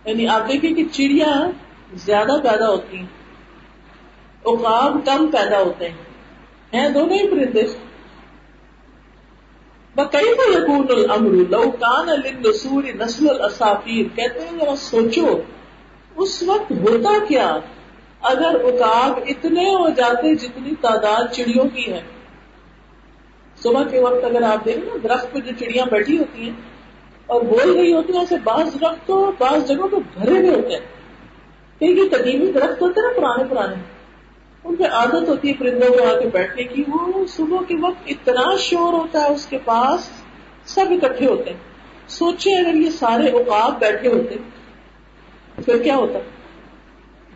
یعنی 0.06 0.28
آپ 0.28 0.48
دیکھیں 0.48 0.74
کہ 0.74 0.84
چڑیا 0.92 1.50
زیادہ 1.94 2.38
پیدا 2.44 2.70
ہوتی 2.70 2.98
ہیں 2.98 3.06
اقاب 4.46 4.98
کم 5.06 5.28
پیدا 5.28 5.60
ہوتے 5.60 5.90
ہیں۔ 5.90 5.98
ہیں 6.74 6.90
دونوں 6.90 7.18
ہی 7.18 7.28
پرندے۔ 7.30 7.64
بکئی 9.96 10.36
کو 10.36 10.52
یقون 10.52 10.86
الامر 10.90 11.32
لو 11.50 11.72
کان 11.72 12.10
السور 12.10 12.84
نسل 12.84 13.30
الاسافیر 13.30 14.16
کہتے 14.16 14.40
ہیں، 14.40 14.60
ذرا 14.60 14.76
سوچو۔ 14.76 15.42
اس 16.20 16.44
وقت 16.44 16.72
ہوتا 16.72 17.26
کیا 17.28 17.60
اگر 18.22 18.56
اکاب 18.64 19.20
اتنے 19.28 19.76
ہو 19.76 19.90
جاتے 19.90 20.36
جتنی 20.36 20.76
تعداد 20.82 21.34
چڑیوں 21.34 21.66
کی 21.66 21.94
ہے؟ 21.94 22.02
صبح 23.64 23.84
کے 23.84 24.00
وقت 24.00 24.26
اگر 24.26 24.42
آپ 24.42 24.66
دیکھیں 24.66 24.84
نا، 24.84 24.96
درخت 25.04 25.32
پہ 25.32 25.40
جو 25.40 25.52
چڑیاں 25.60 25.86
بیٹھی 25.86 26.18
ہوتی 26.18 26.42
ہیں 26.42 26.62
اور 27.26 27.42
بول 27.42 27.78
رہی 27.78 27.94
ہوتی 27.94 28.14
ہیں، 28.14 28.20
ایسے 28.20 28.36
بعض 28.44 28.82
درخت 28.82 29.08
تو 29.08 29.32
بعض 29.40 29.68
جگہوں 29.68 29.88
پہ 29.88 29.96
بھرے 29.96 30.40
ہوئے 30.40 30.50
ہوتے 30.50 30.74
ہیں۔ 30.74 30.86
کیونکہ 31.80 32.18
قدیمی 32.18 32.52
درخت 32.52 32.82
ہوتے 32.82 33.02
ہیں 33.02 33.08
نا 33.08 33.20
پرانے 33.20 33.50
پرانے۔ 33.50 33.76
ان 34.64 34.76
پہ 34.76 34.84
عادت 34.84 35.30
ہوتی 35.30 35.48
ہے 35.48 35.54
پرندوں 35.54 35.90
کو 35.90 36.16
آ 36.16 36.20
کے 36.20 36.30
بیٹھنے 36.34 36.64
کی۔ 36.64 36.84
وہ 36.88 37.28
صبح 37.28 37.58
کے 37.68 37.76
وقت 37.82 38.04
اتنا 38.08 38.56
شور 38.60 38.94
ہوتا 38.94 39.24
ہے، 39.24 39.34
اس 39.34 39.46
کے 39.46 39.58
پاس 39.66 40.10
سب 40.66 40.86
اکٹھے 40.90 41.28
ہوتے 41.28 41.50
ہیں۔ 41.50 41.58
سوچے 42.08 42.52
اگر 42.52 42.74
یہ 42.74 42.90
سارے 42.90 43.30
اوقاب 43.30 43.80
بیٹھے 43.80 44.10
ہوتے 44.10 44.36
پھر 45.66 45.84
کیا 45.84 45.96
ہوتا؟ 45.96 46.20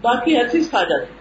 باقی 0.02 0.38
ہر 0.38 0.48
چیز 0.48 0.70
کھا 0.70 0.84
جاتی۔ 0.84 1.14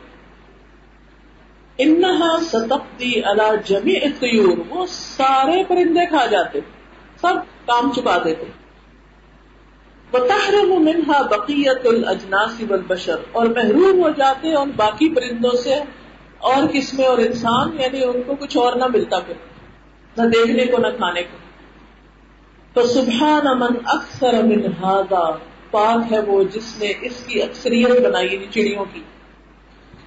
انہا 1.79 2.37
ستقتی 2.43 3.24
اللہ 3.24 3.53
جمی 3.65 3.97
اتیور 3.97 4.59
وہ 4.69 4.87
سارے 4.87 5.62
پرندے 5.69 6.07
کھا 6.07 6.27
جاتے، 6.27 6.61
سب 7.20 7.66
کام 7.66 7.93
چکا 7.93 8.19
دیتے۔ 8.24 8.45
بتحرم 10.11 10.83
منہا 10.85 11.23
بقیت 11.23 11.87
الاجناس 11.87 12.62
والبشر، 12.69 13.16
اور 13.33 13.47
محروم 13.47 14.03
ہو 14.03 14.11
جاتے 14.11 14.55
اور 14.55 14.66
باقی 14.77 15.15
پرندوں 15.15 15.51
سے 15.51 15.74
اور 16.39 16.62
قسمیں 16.73 17.07
اور 17.07 17.19
انسان 17.19 17.81
یعنی 17.81 18.05
ان 18.05 18.23
کو 18.27 18.35
کچھ 18.35 18.57
اور 18.57 18.73
نہ 18.73 18.85
ملتا 18.95 19.19
پھر، 19.19 19.35
نہ 20.16 20.29
دیکھنے 20.29 20.66
کو، 20.66 20.79
نہ 20.79 20.87
کھانے 20.97 21.23
کو۔ 21.23 21.37
تو 22.73 22.87
سبحان 22.87 23.59
من 23.59 23.77
اکثر 23.87 24.33
من 24.43 24.66
هذا 24.85 25.24
پاک 25.73 26.12
ہے 26.12 26.20
وہ 26.20 26.44
جس 26.44 26.78
نے 26.78 26.93
اس 27.01 27.24
کی 27.27 27.43
اکثریت 27.43 28.07
بنائی 28.07 28.35
یعنی 28.35 28.47
چڑیوں 28.51 28.85
کی۔ 28.93 29.03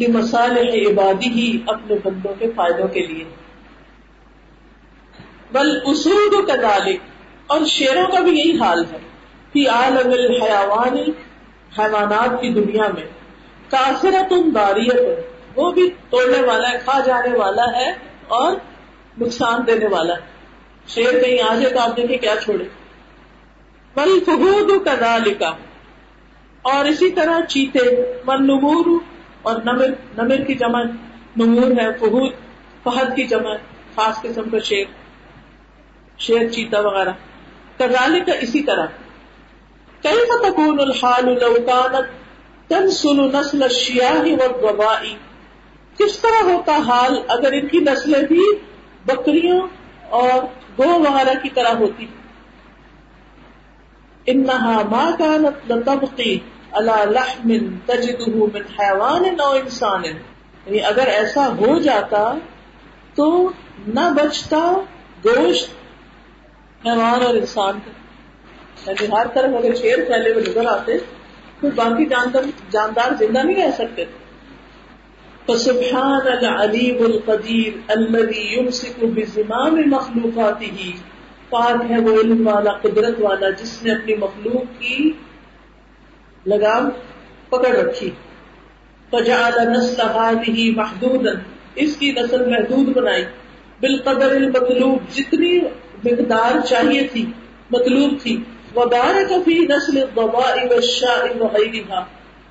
لمصالح 0.00 0.90
عبادی 0.90 1.28
ہی 1.28 1.58
اپنے 1.66 1.96
بندوں 2.04 2.34
کے 2.38 2.50
فائدوں 2.56 2.88
کے 2.88 3.06
لیے۔ 3.06 3.24
بل 5.52 5.78
اصول 5.84 6.30
کو 6.30 6.42
کذالک 6.42 7.00
اور 7.46 7.64
شیروں 7.66 8.06
کا 8.06 8.20
بھی 8.20 8.38
یہی 8.38 8.58
حال 8.60 8.84
ہے۔ 8.92 8.98
فی 9.52 9.66
عالم 9.66 10.10
الحیوانی 10.10 11.02
حیوانات 11.78 12.42
کی 12.42 12.48
دنیا 12.48 12.88
میں۔ 12.88 13.04
کافرت 13.70 14.32
داریت 14.54 15.18
وہ 15.56 15.72
بھی 15.72 15.90
توڑنے 16.10 16.42
والا 16.46 16.70
ہے، 16.70 16.78
کھا 16.84 17.00
جانے 17.00 17.38
والا 17.38 17.64
ہے 17.76 17.90
اور 18.28 18.52
نقصان 19.20 19.60
دینے 19.66 19.86
والا 19.86 20.14
ہے۔ 20.14 20.39
شیر 20.94 21.20
کہیں 21.22 21.42
آ 21.42 21.54
جائے 21.54 21.74
تو 21.74 21.80
آپ 21.80 21.96
دیکھیں 21.96 22.18
کیا 22.18 22.34
چھوڑے؟ 22.42 22.64
بل 23.94 24.20
فہود 24.26 24.84
کا 24.84 25.18
لکھا 25.18 25.56
اور 26.62 26.84
اسی 26.84 27.10
طرح 27.10 27.40
چیتے 27.40 27.78
من 28.26 28.46
نمور 28.46 29.00
اور 29.42 29.56
نمر 29.64 29.86
نمر 30.16 30.44
کی 30.44 30.54
جمع، 30.54 30.82
نمور 31.36 31.70
ہے 31.70 31.98
فہود، 32.00 32.32
فہد 32.84 33.16
کی 33.16 33.24
جمع، 33.24 33.54
خاص 33.94 34.22
قسم 34.22 34.50
کا 34.50 34.58
شیر 34.58 34.84
شیر 36.18 36.48
چیتا 36.48 36.80
وغیرہ۔ 36.80 37.12
کزال 37.78 38.20
کا 38.26 38.32
اسی 38.32 38.60
طرح۔ 38.60 38.86
کئی 40.02 40.24
فتکون 40.26 40.80
الحال 40.80 41.24
لوکانت 41.24 42.06
تنسل 42.68 43.36
نسل 43.36 43.62
الشیاہ 43.62 44.22
والضبائی؟ 44.22 45.16
کس 45.98 46.18
طرح 46.18 46.42
ہوتا 46.42 46.76
حال 46.76 47.20
اگر 47.28 47.52
ان 47.52 47.68
کی 47.68 47.78
نسلیں 47.78 48.22
بھی 48.22 48.44
بکریوں 49.06 49.60
اور 50.10 50.42
گو 50.78 51.00
وغیرہ 51.00 51.38
کی 51.42 51.48
طرح 51.48 51.68
ہوتی 51.68 52.06
انہا 54.26 54.82
ما 54.90 55.10
كانت 55.18 55.72
لتبقی 55.72 56.38
على 56.72 57.12
لحم 57.12 57.76
تجده 57.86 58.32
من 58.36 58.62
حیوان 58.78 59.40
او 59.40 59.50
انسان۔ 59.50 60.04
یعنی 60.04 60.84
اگر 60.84 61.06
ایسا 61.06 61.46
ہو 61.46 61.78
جاتا 61.78 62.34
تو 63.14 63.50
نہ 63.86 64.10
بچتا 64.14 64.72
گوشت 65.24 65.70
حیوان 66.86 67.22
اور 67.26 67.34
انسان 67.34 67.78
کا۔ 67.84 67.90
یعنی 68.90 69.06
ہر 69.12 69.26
طرف 69.34 69.50
اگر 69.58 69.74
شیر 69.74 69.96
پھیلے 70.06 70.32
ہوئے 70.32 70.44
نظر 70.48 70.66
آتے 70.66 70.98
تو 71.60 71.68
باقی 71.74 72.06
جاندار 72.06 72.42
جاندار 72.70 73.12
زندہ 73.18 73.38
نہیں 73.38 73.62
رہ 73.62 73.70
سکتے۔ 73.70 74.04
فسبحان 75.46 76.26
العلیم 76.26 76.96
القدیر 77.00 77.72
الذي 77.88 78.58
يمسك 78.58 79.04
بزمام 79.04 79.74
مخلوقاته. 79.74 80.90
پاک 81.50 81.90
ہے 81.90 82.00
وہ 82.00 82.20
علم 82.20 82.46
والا، 82.46 82.72
قدرت 82.72 83.14
والا، 83.18 83.50
جس 83.50 83.82
نے 83.82 83.92
اپنی 83.92 84.14
مخلوق 84.14 84.80
کی 84.80 85.12
لگام 86.46 86.88
پکڑ 87.48 87.76
رکھی. 87.76 88.10
فجعل 89.10 89.68
نسل 89.68 90.00
هذه 90.00 90.70
محدودا، 90.76 91.30
اس 91.74 91.96
کی 91.96 92.12
نسل 92.12 92.50
محدود 92.50 92.96
بنائی. 92.96 93.24
بالقدر 93.80 94.30
المطلوب، 94.30 94.98
جتنی 95.14 95.60
مقدار 96.04 96.66
چاہیے 96.66 97.08
تھی، 97.12 97.24
مطلوب 97.70 98.10
تھی. 98.22 98.44
وبارک 98.76 99.32
فی 99.44 99.66
نسل 99.66 99.98
الضباء 99.98 100.66
والشاء 100.70 101.42
وغیرها 101.42 102.04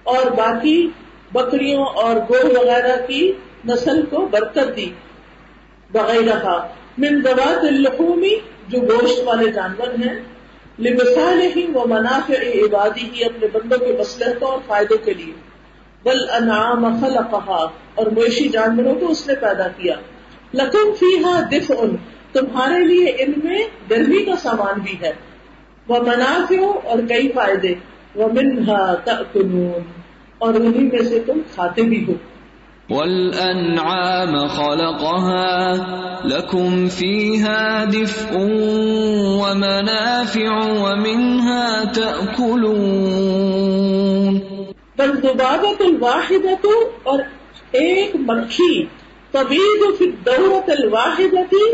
اور 0.03 0.31
باقی 0.31 0.87
بکریوں 1.31 1.85
اور 1.85 2.15
گو 2.15 2.59
وغیرہ 2.59 3.05
کی 3.07 3.31
نسل 3.67 4.05
کو 4.05 4.25
برکت 4.25 4.77
دی۔ 4.77 4.91
وغیرہ 5.93 6.67
من 6.97 7.21
ذوات 7.21 7.63
اللحوم، 7.63 8.25
جو 8.67 8.79
گوشت 8.79 9.19
والے 9.25 9.51
جانور 9.51 9.87
ہیں 9.87 10.23
لمصالح 10.79 11.77
و 11.77 11.87
منافع 11.87 12.33
عبادی 12.33 13.09
ہی 13.13 13.23
اپنے 13.25 13.47
بندوں 13.53 13.77
کے 13.77 13.97
مصلحتوں 13.99 14.47
اور 14.47 14.59
فائدوں 14.67 14.97
کے 14.97 15.13
لیے۔ 15.13 15.33
بل 16.03 16.29
انعام 16.29 17.01
خلقها 17.01 17.65
اور 17.95 18.05
مویشی 18.05 18.47
جانوروں 18.47 18.95
کو 18.95 19.11
اس 19.11 19.27
نے 19.27 19.35
پیدا 19.35 19.67
کیا۔ 19.67 19.95
لکم 20.53 20.93
فیها 20.99 21.39
دفع 21.51 21.85
تمہارے 22.33 22.83
لیے 22.83 23.05
ان 23.05 23.33
میں 23.43 23.59
گرمی 23.89 24.25
کا 24.25 24.35
سامان 24.35 24.79
بھی 24.79 24.97
ہے۔ 25.01 25.11
وہ 25.87 25.99
منافع 25.99 26.79
اور 26.83 26.99
کئی 27.09 27.31
فائدے۔ 27.31 27.73
وہ 28.15 28.27
منہا 28.27 28.95
تأکلون 28.95 29.98
اور 30.39 30.53
انہی 30.53 30.83
میں 30.83 31.03
سے 31.03 31.19
تم 31.19 31.39
کھاتے 31.55 31.81
بھی 31.81 32.05
ہو۔ 32.07 32.13
والأنعام 32.89 34.47
خلقها 34.47 35.73
لكم 36.25 36.87
فيها 36.87 37.83
دفء 37.83 38.35
ومنافع 39.41 40.49
ومنها 40.79 41.83
تأكلون 41.93 42.79
بل 44.97 45.23
دبابت 45.23 45.81
الواحدت 45.81 46.65
اور 47.03 47.19
ایک 47.71 48.15
مکھی 48.15 48.85
طبیب 49.31 49.97
فی 49.97 50.05
الدورت 50.05 50.69
الواحدتی 50.69 51.71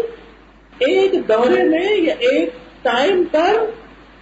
ایک 0.80 1.14
دورے 1.14 1.64
میں 1.64 1.98
یا 1.98 2.16
ایک 2.20 2.50
ٹائم 2.82 3.24
پر 3.32 3.66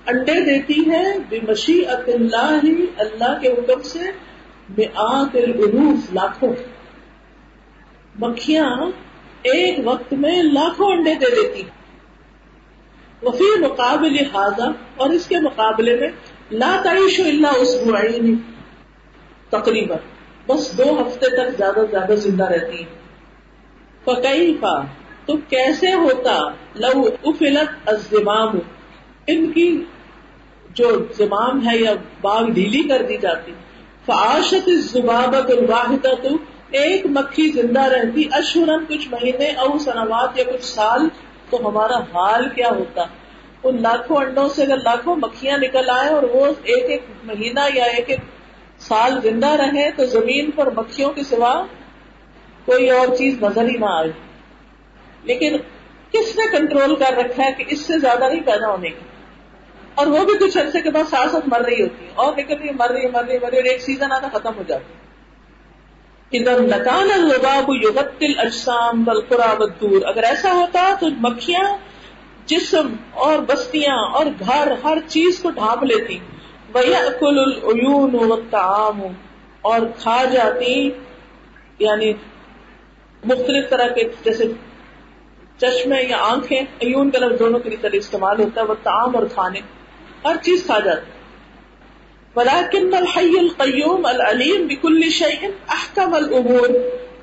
انڈے 0.05 0.45
دیتی 0.45 0.91
ہے۔ 0.91 1.03
بمشیعت 1.29 2.09
اللہ 2.13 2.59
اللہ 2.97 3.39
کے 3.41 3.47
حکم 3.47 3.81
سے 3.81 4.32
مئات 4.77 5.35
الالوف 5.35 6.13
لاکھوں۔ 6.13 6.53
مکھیاں 8.19 8.77
ایک 9.41 9.79
وقت 9.83 10.13
میں 10.13 10.43
لاکھوں 10.43 10.91
انڈے 10.91 11.15
دے 11.15 11.25
دیتی۔ 11.25 11.63
وفی 13.23 13.59
مقابل 13.59 14.19
حاضہ 14.19 14.71
اور 14.95 15.09
اس 15.09 15.27
کے 15.27 15.39
مقابلے 15.39 15.95
میں 15.99 16.07
لا 16.51 16.81
تعیش 16.83 17.19
الا 17.19 17.49
اسبوعین 17.49 18.35
تقریباً۔ 19.49 19.97
بس 20.47 20.77
دو 20.77 21.01
ہفتے 21.01 21.29
تک 21.29 21.57
زیادہ 21.57 21.79
زیادہ 21.91 22.15
زندہ 22.15 22.43
رہتی۔ 22.43 22.77
ہیں 22.77 23.03
فکیفا 24.05 24.81
تو 25.25 25.37
کیسے 25.49 25.93
ہوتا؟ 25.93 26.49
لو 26.75 27.09
افلت 27.23 27.89
الزمام۔ 27.89 28.49
ان 29.27 29.51
کی 29.51 29.83
جو 30.73 31.05
زمام 31.17 31.69
ہے 31.69 31.77
یا 31.77 31.93
باغ 32.21 32.49
ڈھیلی 32.49 32.83
کر 32.83 33.01
دی 33.09 33.17
جاتی۔ 33.17 33.51
فعاشت 34.05 34.67
الزبابت 34.67 35.51
الواحدہ 35.51 36.13
تو 36.23 36.29
ایک 36.71 37.05
مکھی 37.05 37.51
زندہ 37.51 37.81
رہتی 37.81 38.23
اشورن 38.31 38.85
کچھ 38.85 39.07
مہینے 39.11 39.47
او 39.47 39.77
سنوات 39.77 40.37
یا 40.37 40.43
کچھ 40.43 40.65
سال، 40.65 41.01
تو 41.49 41.67
ہمارا 41.67 41.97
حال 41.97 42.49
کیا 42.49 42.69
ہوتا؟ 42.69 43.03
ان 43.63 43.81
لاکھوں 43.81 44.17
انڈوں 44.17 44.49
سے 44.49 44.63
اگر 44.63 44.77
لاکھوں 44.77 45.15
مکھیاں 45.15 45.57
نکل 45.57 45.89
آئے 45.89 46.09
اور 46.09 46.23
وہ 46.23 46.45
ایک 46.63 46.83
ایک 46.89 47.05
مہینہ 47.23 47.59
یا 47.73 47.83
ایک 47.83 48.09
ایک 48.09 48.19
سال 48.79 49.21
زندہ 49.23 49.47
رہے 49.47 49.91
تو 49.91 50.05
زمین 50.05 50.51
پر 50.51 50.69
مکھیوں 50.71 51.09
کے 51.09 51.23
سوا 51.23 51.65
کوئی 52.65 52.89
اور 52.89 53.15
چیز 53.15 53.43
نظر 53.43 53.65
ہی 53.65 53.77
نہ 53.77 53.85
آئے۔ 53.85 54.11
لیکن 55.23 55.57
کس 56.11 56.37
نے 56.37 56.57
کنٹرول 56.57 56.95
کر 56.95 57.13
رکھا 57.17 57.45
ہے 57.45 57.51
کہ 57.51 57.63
اس 57.67 57.79
سے 57.79 57.99
زیادہ 57.99 58.23
نہیں 58.29 58.43
پیدا 58.45 58.71
ہونے 58.71 58.89
کی؟ 58.89 59.12
اور 59.95 60.07
وہ 60.07 60.25
بھی 60.25 60.37
کچھ 60.37 60.57
عرصے 60.57 60.81
کے 60.81 60.89
بعد 60.89 61.09
ساتھ 61.09 61.29
ساتھ 61.31 61.49
مر 61.49 61.61
رہی 61.61 61.81
ہوتی 61.81 62.05
ہے 62.05 62.11
اور 62.15 62.33
نکل 62.37 62.57
رہی 62.57 62.69
مر 62.69 62.89
رہی 62.89 63.07
مر 63.07 63.23
رہی 63.23 63.39
مر 63.39 63.49
رہی، 63.49 63.57
اور 63.57 63.65
ایک 63.65 63.81
سیزن 63.81 64.11
آنا 64.11 64.27
ختم 64.33 64.57
ہو 64.57 64.63
جاتا 64.67 65.01
ادھر 66.31 66.59
نکان 66.59 67.11
الباب 67.13 67.69
یغتل 67.83 68.39
اجسام 68.39 69.03
بالقرا 69.03 69.53
بدور 69.53 70.01
اگر 70.05 70.23
ایسا 70.23 70.53
ہوتا 70.53 70.93
تو 70.99 71.07
مکھیاں، 71.19 71.77
جسم 72.45 72.87
اور 73.11 73.39
بستیاں 73.39 73.97
اور 74.13 74.25
گھر، 74.39 74.71
ہر 74.83 74.97
چیز 75.07 75.39
کو 75.39 75.49
ڈھانپ 75.49 75.83
لیتی۔ 75.83 76.19
ویأکل 76.73 77.39
العیون 77.39 78.15
والطعام۔ 78.15 79.01
اور 79.61 79.79
کھا 79.99 80.25
جاتی 80.25 80.91
یعنی 81.79 82.13
مختلف 83.23 83.69
طرح 83.69 83.87
کے، 83.87 84.03
جیسے 84.23 84.51
چشمے 85.57 86.01
یا 86.03 86.17
آنکھیں، 86.21 86.61
عیون 86.81 87.11
کا 87.11 87.19
لفظ 87.19 87.39
دونوں 87.39 87.59
کے 87.59 87.69
لیے 87.69 87.97
استعمال 87.97 88.39
ہوتا 88.39 88.61
ہے 88.61 88.65
وہ 88.65 88.73
تعام 88.83 89.15
اور 89.15 89.25
کھانے۔ 89.33 89.59
ہر 90.25 90.35
چیز 90.41 90.63
کھا 90.65 90.79
جاتی 90.79 91.11
ولكن 92.35 92.93
الحي 92.93 93.39
القيوم 93.39 94.05
العليم 94.05 94.67
بكل 94.67 95.09
شيء 95.09 95.47
احكم 95.67 96.13
الامور 96.13 96.69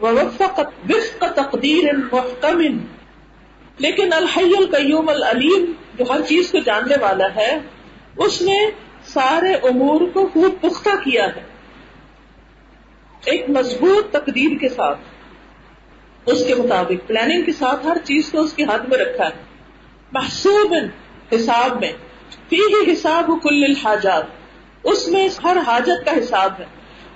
ووفق 0.00 0.60
وفق 0.88 1.24
تقدير 1.34 1.94
محكم 2.12 2.78
لیکن 3.78 4.12
الحي 4.12 4.52
القيوم 4.58 5.08
العليم 5.08 5.72
جو 5.98 6.04
ہر 6.10 6.20
چیز 6.22 6.50
کو 6.50 6.58
جاننے 6.58 6.94
والا 7.00 7.34
ہے، 7.36 7.58
اس 8.16 8.42
نے 8.42 8.70
سارے 9.04 9.54
امور 9.54 10.00
کو 10.00 10.26
خوب 10.26 10.60
پختہ 10.60 10.88
کیا 11.04 11.26
ہے۔ 11.36 11.42
ایک 13.24 13.50
مضبوط 13.50 14.12
تقدیر 14.12 14.58
کے 14.60 14.68
ساتھ، 14.68 14.98
اس 16.26 16.46
کے 16.46 16.54
مطابق 16.54 17.08
پلاننگ 17.08 17.42
کے 17.42 17.52
ساتھ 17.52 17.86
ہر 17.86 17.96
چیز 18.04 18.32
کو 18.32 18.40
اس 18.40 18.52
کے 18.52 18.64
ہاتھ 18.64 18.88
میں 18.88 18.98
رکھا 18.98 19.24
ہے۔ 19.24 19.42
محسوب 20.12 20.74
حساب 21.34 21.80
میں۔ 21.80 21.92
فی 22.50 22.92
حساب 22.92 23.30
کل 23.42 23.64
الحاجات۔ 23.64 24.24
اس 24.84 25.08
میں 25.08 25.28
ہر 25.44 25.56
حاجت 25.66 26.04
کا 26.04 26.10
حساب 26.18 26.52
ہے۔ 26.58 26.64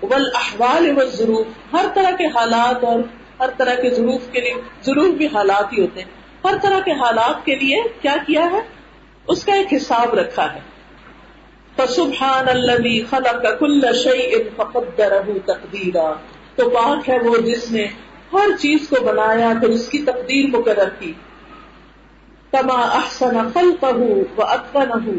ول 0.02 0.28
احوال 0.34 0.98
و 0.98 1.04
ضرور 1.04 1.44
ہر 1.72 1.86
طرح 1.94 2.10
کے 2.10 2.26
حالات 2.26 2.84
اور 2.84 2.98
ہر 3.40 3.48
طرح 3.56 3.74
کے 3.74 3.90
ضرور 3.90 4.32
کے 4.32 4.40
لیے 4.40 4.54
ضرور 4.82 5.08
بھی 5.08 5.26
حالات 5.26 5.72
ہی 5.72 5.82
ہوتے 5.82 6.00
ہیں۔ 6.00 6.10
ہر 6.44 6.54
طرح 6.62 6.80
کے 6.80 6.92
حالات 6.92 7.46
کے 7.46 7.54
لیے 7.54 7.82
کیا 8.02 8.16
کیا 8.26 8.48
ہے؟ 8.52 8.60
اس 9.28 9.44
کا 9.44 9.52
ایک 9.52 9.66
حساب 9.72 10.14
رکھا 10.14 10.54
ہے۔ 10.54 10.60
فسبحان 11.76 12.48
الذي 12.48 13.02
خلق 13.02 13.60
كل 13.60 13.80
شيء 13.94 14.36
فقدره 14.56 15.36
تقديرا 15.44 16.12
تو 16.56 16.70
پاک 16.70 17.10
ہے 17.10 17.18
وہ 17.18 17.36
جس 17.36 17.70
نے 17.70 17.86
ہر 18.32 18.56
چیز 18.58 18.88
کو 18.88 19.04
بنایا، 19.04 19.52
پھر 19.60 19.68
اس 19.68 19.88
کی 19.88 19.98
تقدیر 19.98 20.44
مقرر 20.46 20.88
کی۔ 20.88 21.12
کما 22.54 22.80
احسن 22.80 23.36
خلقہ 23.54 23.94
و 24.36 24.42
اتقنہ 24.42 25.10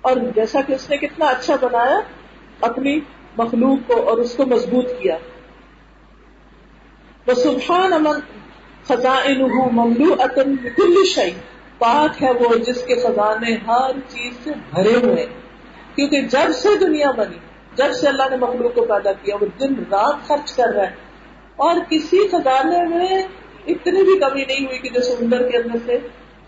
اور 0.00 0.16
جیسا 0.34 0.60
کہ 0.66 0.72
اس 0.72 0.90
نے 0.90 0.96
کتنا 0.96 1.26
اچھا 1.26 1.56
بنایا، 1.60 2.00
اپنی 2.60 3.00
مخلوق 3.38 3.78
کو 3.86 4.08
اور 4.08 4.18
اس 4.18 4.34
کو 4.36 4.46
مضبوط 4.46 4.88
کیا۔ 5.00 5.16
وہ 7.26 7.34
سبحان 7.34 7.92
امن 7.92 8.20
خزائن 8.88 9.42
مملو 9.72 10.16
اتن 10.18 10.56
پاک 11.78 12.22
ہے 12.22 12.30
وہ 12.30 12.56
جس 12.56 12.82
کے 12.82 12.94
خزانے 12.94 13.56
ہر 13.66 13.90
چیز 14.08 14.34
سے 14.44 14.50
بھرے 14.74 14.94
ہوئے 14.94 15.26
کیونکہ 15.94 16.20
جب 16.20 16.52
سے 16.54 16.68
دنیا 16.80 17.10
بنی، 17.10 17.36
جب 17.74 17.92
سے 17.92 18.08
اللہ 18.08 18.22
نے 18.30 18.36
مخلوق 18.36 18.74
کو 18.74 18.84
پیدا 18.84 19.12
کیا، 19.12 19.36
وہ 19.40 19.46
دن 19.60 19.74
رات 19.90 20.28
خرچ 20.28 20.52
کر 20.52 20.68
رہا 20.68 20.82
ہے۔ 20.82 20.94
اور 21.56 21.74
کسی 21.88 22.28
خزانے 22.28 22.88
میں 22.88 23.22
اتنی 23.66 24.02
بھی 24.02 24.18
کمی 24.18 24.44
نہیں 24.44 24.66
ہوئی 24.66 24.78
کہ 24.78 24.88
جو 24.88 25.00
سمندر 25.00 25.50
کے 25.50 25.56
اندر 25.56 25.78
سے 25.86 25.98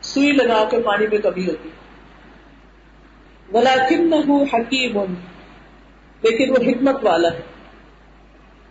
سوئی 0.04 0.32
لگا 0.32 0.68
کے 0.70 0.78
پانی 0.78 1.06
میں 1.06 1.18
کمی 1.18 1.46
ہوتی۔ 1.46 1.68
بلا 3.52 3.74
حکیم، 4.52 5.04
لیکن 6.22 6.50
وہ 6.50 6.56
حکمت 6.70 7.04
والا 7.04 7.28
ہے۔ 7.28 7.40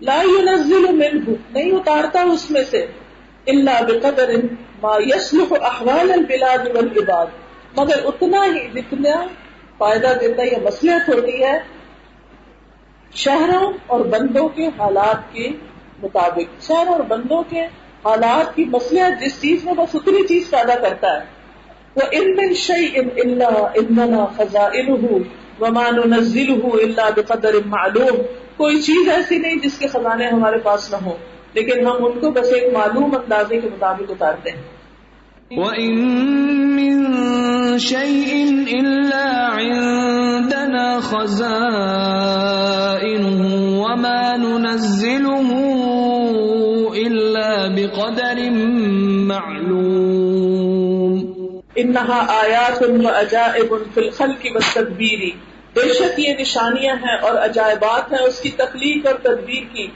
لا 0.01 0.22
ينزل 0.22 0.91
منه 0.91 1.34
نہیں 1.49 1.72
اتارتا 1.72 2.22
اس 2.22 2.51
میں 2.51 2.64
سے۔ 2.64 2.85
الا 3.47 3.80
بقدر 3.88 4.30
ما 4.81 4.97
يصلح 5.15 5.53
احوال 5.61 6.11
البلاد 6.11 6.76
والعباد۔ 6.76 7.26
مگر 7.77 8.05
اتنا 8.05 8.45
ہی 8.45 8.69
جتنا 8.73 9.27
فائدہ 9.77 10.14
دیتا 10.22 10.43
یا 10.43 10.57
مصلحت 10.64 11.10
ہوتی 11.10 11.43
ہے 11.43 11.60
شہروں 13.14 13.73
اور 13.88 13.99
بندوں 13.99 14.47
کے 14.47 14.68
حالات 14.68 15.34
کے 15.34 15.49
مطابق۔ 16.03 16.64
شہروں 16.64 16.93
اور 16.93 16.99
بندوں 16.99 17.43
کے 17.49 17.68
حالات 18.05 18.55
کی 18.55 18.65
مصلحت 18.65 19.21
جس 19.21 19.41
چیز 19.41 19.65
میں 19.65 19.73
بس 19.73 19.95
اتنی 19.95 20.27
چیز 20.27 20.49
پیدا 20.49 20.75
کرتا 20.75 21.07
ہے، 21.13 21.43
وہ 21.95 22.01
ان 22.11 22.35
من 22.35 22.53
شيء 22.53 23.01
الا 23.23 23.49
اننا 23.75 24.25
خزائنه 24.38 25.17
وما 25.59 25.89
ننزله 25.91 26.69
الا 26.73 27.09
بقدر 27.15 27.53
معلوم۔ 27.65 28.15
کوئی 28.57 28.81
چیز 28.81 29.09
ایسی 29.09 29.38
نہیں 29.38 29.55
جس 29.55 29.77
کے 29.77 29.88
خزانے 29.88 30.27
ہمارے 30.27 30.57
پاس 30.57 30.91
نہ 30.91 30.97
ہو 31.05 31.17
لیکن 31.53 31.88
ہم 31.88 32.05
ان 32.05 32.19
کو 32.19 32.31
بس 32.31 32.53
ایک 32.53 32.73
معلوم 32.73 33.15
اندازے 33.15 33.59
کے 33.59 33.67
مطابق 33.67 34.11
اتارتے 34.11 34.49
ہیں۔ 34.49 34.61
وَإِن 35.51 35.95
مِّن 36.75 37.13
شَيْءٍ 37.80 38.49
إِلَّا 38.67 39.49
عِندَنَا 39.55 40.99
خَزَائِنُهُ 40.99 41.63
وَمَا 43.77 44.35
نُنَزِّلُهُ 44.35 45.53
إِلَّا 47.05 47.67
بِقَدَرٍ 47.67 48.49
مَّعْلُومٍ. 49.31 51.23
انہا 51.75 52.41
آیات 52.41 52.84
و 52.84 53.07
عجائب 53.07 53.73
فی 53.93 54.01
الخلق 54.01 54.45
والتدبیر 54.45 55.19
بے 55.75 55.93
شک 55.93 56.19
یہ 56.19 56.34
نشانیاں 56.39 56.95
ہیں 56.95 57.17
اور 57.17 57.35
عجائبات 57.35 58.13
ہیں 58.13 58.19
اس 58.19 58.39
کی 58.39 58.49
تخلیق 58.49 59.07
اور 59.07 59.15
تدبیر 59.15 59.75
کی. 59.75 59.88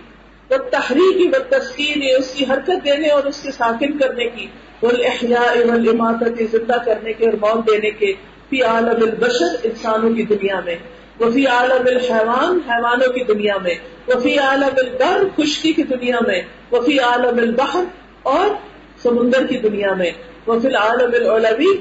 وہ 0.50 0.58
تحریک 0.58 1.34
و 1.34 1.36
تسکین 1.50 2.04
اس 2.18 2.34
کی 2.34 2.46
حرکت 2.50 2.86
دینے 2.86 3.10
اور 3.10 3.24
اس 3.24 3.44
کے 3.44 3.52
ساکن 3.52 3.98
کرنے 3.98 4.26
کی. 4.26 4.48
والاحیاء 4.84 5.70
والاماتت 5.70 6.42
زندہ 6.52 6.78
کرنے 6.86 7.14
کے 7.14 7.26
اور 7.26 7.34
موت 7.34 7.68
دینے 7.68 7.92
کے. 7.92 8.14
فی 8.50 8.62
عالم 8.62 8.88
البشر، 8.88 9.56
انسانوں 9.64 10.14
کی 10.14 10.24
دنیا 10.24 10.60
میں. 10.66 10.76
وفی 11.20 11.46
عالم 11.46 11.86
الحیوان، 11.86 12.60
حیوانوں 12.70 13.14
کی 13.14 13.24
دنیا 13.24 13.58
میں. 13.58 13.76
وفی 14.08 14.38
عالم 14.38 14.76
البر، 14.78 15.24
خشکی 15.38 15.74
کی 15.74 15.84
دنیا 15.84 16.20
میں. 16.28 16.42
وفی 16.72 17.00
عالم 17.00 17.38
البحر 17.38 17.84
اور 18.24 18.48
سمندر 19.04 19.48
کی 19.48 19.58
دنیا 19.58 19.94
میں. 19.94 20.12
وفی 20.48 20.68
العالم 20.68 21.12
العلوی، 21.14 21.74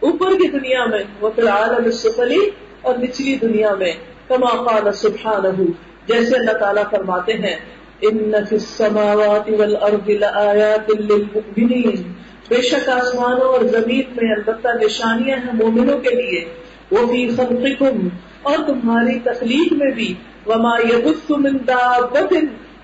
اوپر 0.00 0.30
کی 0.30 0.48
دنیا 0.48 0.84
میں. 0.84 1.02
وفی 1.22 1.40
العالم 1.40 1.84
السفلی 1.84 2.50
اور 2.82 2.94
نچلی 2.94 3.36
دنیا 3.36 3.74
میں. 3.74 3.92
کما 4.28 4.50
قال 4.64 4.92
سبحانہ 4.92 5.62
جیسے 6.06 6.36
اللہ 6.36 6.52
تعالیٰ 6.52 6.84
فرماتے 6.90 7.32
ہیں، 7.32 7.56
ان 8.00 8.32
فی 8.48 8.54
السماوات 8.54 9.50
والارض 9.58 10.10
لآیات 10.10 10.90
للمؤمنین. 10.90 12.12
بے 12.48 12.60
شک 12.62 12.88
آسمانوں 12.88 13.48
اور 13.48 13.60
زمین 13.60 14.02
میں 14.16 14.32
البتہ 14.32 14.68
نشانیاں 14.84 15.36
ہیں 15.36 15.52
مومنوں 15.52 15.98
کے 15.98 16.10
لیے. 16.10 16.44
وہ 16.92 17.06
فی 17.06 17.28
خلقکم 17.28 18.08
اور 18.42 18.56
تمہاری 18.66 19.18
تخلیق 19.18 19.72
میں 19.72 19.90
بھی، 19.90 20.14
وما 20.46 20.76
یبث 20.78 21.30
من 21.30 21.58
دابت 21.66 22.34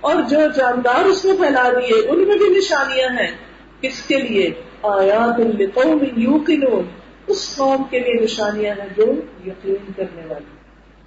اور 0.00 0.14
جو 0.14 0.36
جاندار 0.56 1.04
اس 1.04 1.24
میں 1.24 1.36
پھیلا 1.36 1.70
دیے، 1.72 2.08
ان 2.08 2.28
میں 2.28 2.38
بھی 2.38 2.58
نشانیاں 2.58 3.08
ہیں۔ 3.08 3.36
کس 3.80 4.02
کے 4.02 4.16
لیے 4.16 4.50
آیات 4.82 5.40
لقوم 5.40 5.98
یوقنون، 6.16 6.82
اس 7.26 7.56
قوم 7.56 7.82
کے 7.90 7.98
لیے 7.98 8.14
نشانیاں 8.14 8.74
ہیں 8.80 8.88
جو 8.96 9.04
یقین 9.46 9.92
کرنے 9.96 10.26
والی۔ 10.28 10.58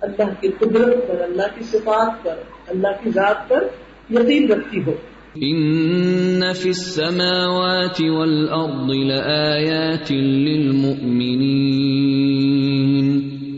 اللہ 0.01 0.41
کی 0.41 0.47
قدرت 0.47 1.07
پر، 1.07 1.21
اللہ 1.21 1.41
کی 1.55 1.63
صفات 1.63 2.23
پر، 2.23 2.35
اللہ 2.67 2.87
کی 3.03 3.09
ذات 3.09 3.49
پر 3.49 3.67
یقین 4.09 4.51
رکھتی 4.51 4.83
ہو۔ 4.83 4.93
ان 5.37 6.53
في 6.53 6.69
السماوات 6.69 8.01
والارض 8.01 8.91
لآيات 8.91 10.11
للمؤمنين 10.11 11.51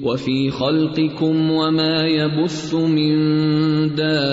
وفي 0.04 0.52
خلقكم 0.52 1.52
وما 1.52 2.06
يبث 2.06 2.74
من 2.76 3.16
دابة 3.96 4.24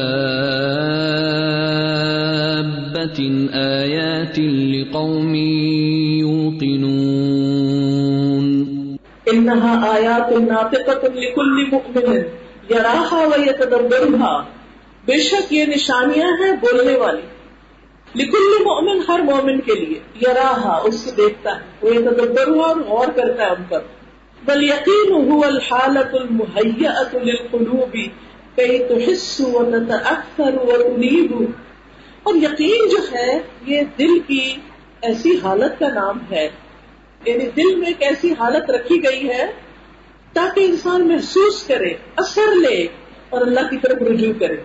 آيات 3.54 4.38
لقوم 4.38 5.34
يوقنون 6.20 7.40
انها 9.32 9.96
آیات 9.96 10.32
ناطقة 10.32 11.08
لكل 11.08 11.70
مؤمن 11.72 12.24
یراها 12.70 13.26
ويتدبرها 13.26 14.59
بے 15.04 15.18
شک 15.18 15.52
یہ 15.52 15.64
نشانیاں 15.64 16.28
ہیں 16.28 16.52
بولنے 16.52 16.96
والی۔ 16.96 17.22
لکل 18.14 18.64
مومن 18.64 19.00
ہر 19.08 19.18
مومن 19.18 19.60
کے 19.60 19.74
لیے 19.74 20.00
یراہا، 20.20 20.80
اس 20.84 21.04
کو 21.04 21.10
دیکھتا 21.10 21.56
ہے۔ 21.56 21.60
وہ 21.82 21.90
تدبر 21.90 22.46
ہوا 22.46 22.66
اور 22.66 22.76
غور 22.76 23.08
کرتا 23.08 23.42
ہے 23.42 23.50
ان 23.50 23.62
پر۔ 23.68 23.80
بل 24.44 24.62
یقین 24.62 25.12
هو 25.12 25.40
الحالت 25.46 26.14
المحیت 26.14 27.14
للقلوب، 27.14 27.96
کئی 28.56 28.78
تحس 28.78 29.40
و 29.40 29.64
تتأثر 29.64 30.54
اور 32.22 32.34
یقین 32.34 32.88
جو 32.88 32.98
ہے، 33.12 33.38
یہ 33.66 33.82
دل 33.98 34.18
کی 34.18 34.54
ایسی 35.02 35.38
حالت 35.42 35.80
کا 35.80 35.88
نام 35.88 36.18
ہے۔ 36.30 36.48
یعنی 37.24 37.46
دل 37.46 37.76
میں 37.76 37.86
ایک 37.86 38.02
ایسی 38.02 38.32
حالت 38.38 38.70
رکھی 38.70 39.04
گئی 39.04 39.28
ہے 39.28 39.46
تاکہ 40.32 40.60
انسان 40.60 41.08
محسوس 41.08 41.62
کرے، 41.62 41.92
اثر 42.16 42.54
لے 42.54 42.86
اور 43.28 43.40
اللہ 43.40 43.60
کی 43.60 43.78
طرف 43.78 44.02
رجوع 44.02 44.32
کرے۔ 44.40 44.56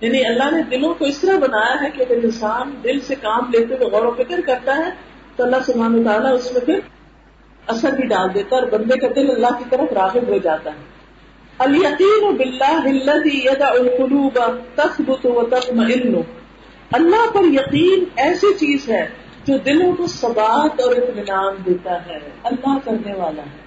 یعنی 0.00 0.26
اللہ 0.26 0.50
نے 0.50 0.62
دلوں 0.62 0.94
کو 0.94 1.04
اس 1.04 1.18
طرح 1.18 1.38
بنایا 1.38 1.82
ہے 1.82 1.90
کہ 1.90 2.02
اگر 2.02 2.24
انسان 2.24 2.74
دل 2.84 3.00
سے 3.00 3.14
کام 3.14 3.50
لیتے 3.50 3.74
ہوئے 3.74 3.90
غور 3.90 4.02
و 4.02 4.10
فکر 4.10 4.40
کرتا 4.46 4.76
ہے، 4.76 4.90
تو 5.36 5.44
اللہ 5.44 5.56
سبحانہ 5.66 6.08
تعالیٰ 6.08 6.34
اس 6.34 6.52
میں 6.52 6.60
پھر 6.60 6.78
اثر 7.66 7.90
بھی 7.92 8.06
ڈال 8.06 8.34
دیتا 8.34 8.56
ہے 8.56 8.60
اور 8.60 8.70
بندے 8.70 8.98
کا 8.98 9.08
دل 9.16 9.30
اللہ 9.30 9.58
کی 9.58 9.64
طرف 9.70 9.92
راغب 9.92 10.28
ہو 10.28 10.38
جاتا 10.38 10.70
ہے۔ 10.70 10.76
الیقین 11.58 12.36
باللہ 12.36 13.10
الذی 13.10 13.38
یدع 13.44 13.70
القلوب 13.70 14.38
تثبت 14.74 15.26
و 15.26 15.46
تطمئن۔ 15.46 16.14
اللہ 16.92 17.32
پر 17.32 17.44
یقین 17.44 18.04
ایسی 18.16 18.54
چیز 18.54 18.88
ہے 18.88 19.08
جو 19.44 19.58
دلوں 19.58 19.92
کو 19.96 20.06
ثبات 20.06 20.80
اور 20.80 20.96
اطمینان 20.96 21.54
دیتا 21.66 22.06
ہے۔ 22.06 22.18
اللہ 22.44 22.78
کرنے 22.84 23.14
والا 23.14 23.42
ہے۔ 23.42 23.58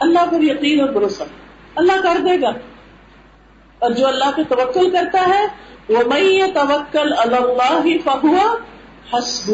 اللہ 0.00 0.26
پر 0.30 0.42
یقین 0.42 0.80
اور 0.80 0.88
بھروسہ۔ 0.88 1.22
اللہ 1.74 2.02
کر 2.02 2.20
دے 2.20 2.40
گا۔ 2.40 2.50
اور 3.78 3.90
جو 3.90 4.06
اللہ 4.06 4.24
پہ 4.36 4.42
توکل 4.42 4.90
کرتا 4.90 5.28
ہے 5.28 5.46
وہ 5.88 5.98
میں 6.06 6.54
توکل 6.54 7.12
اللہ 7.16 7.86
فہوا 8.04 8.56
حسب 9.12 9.52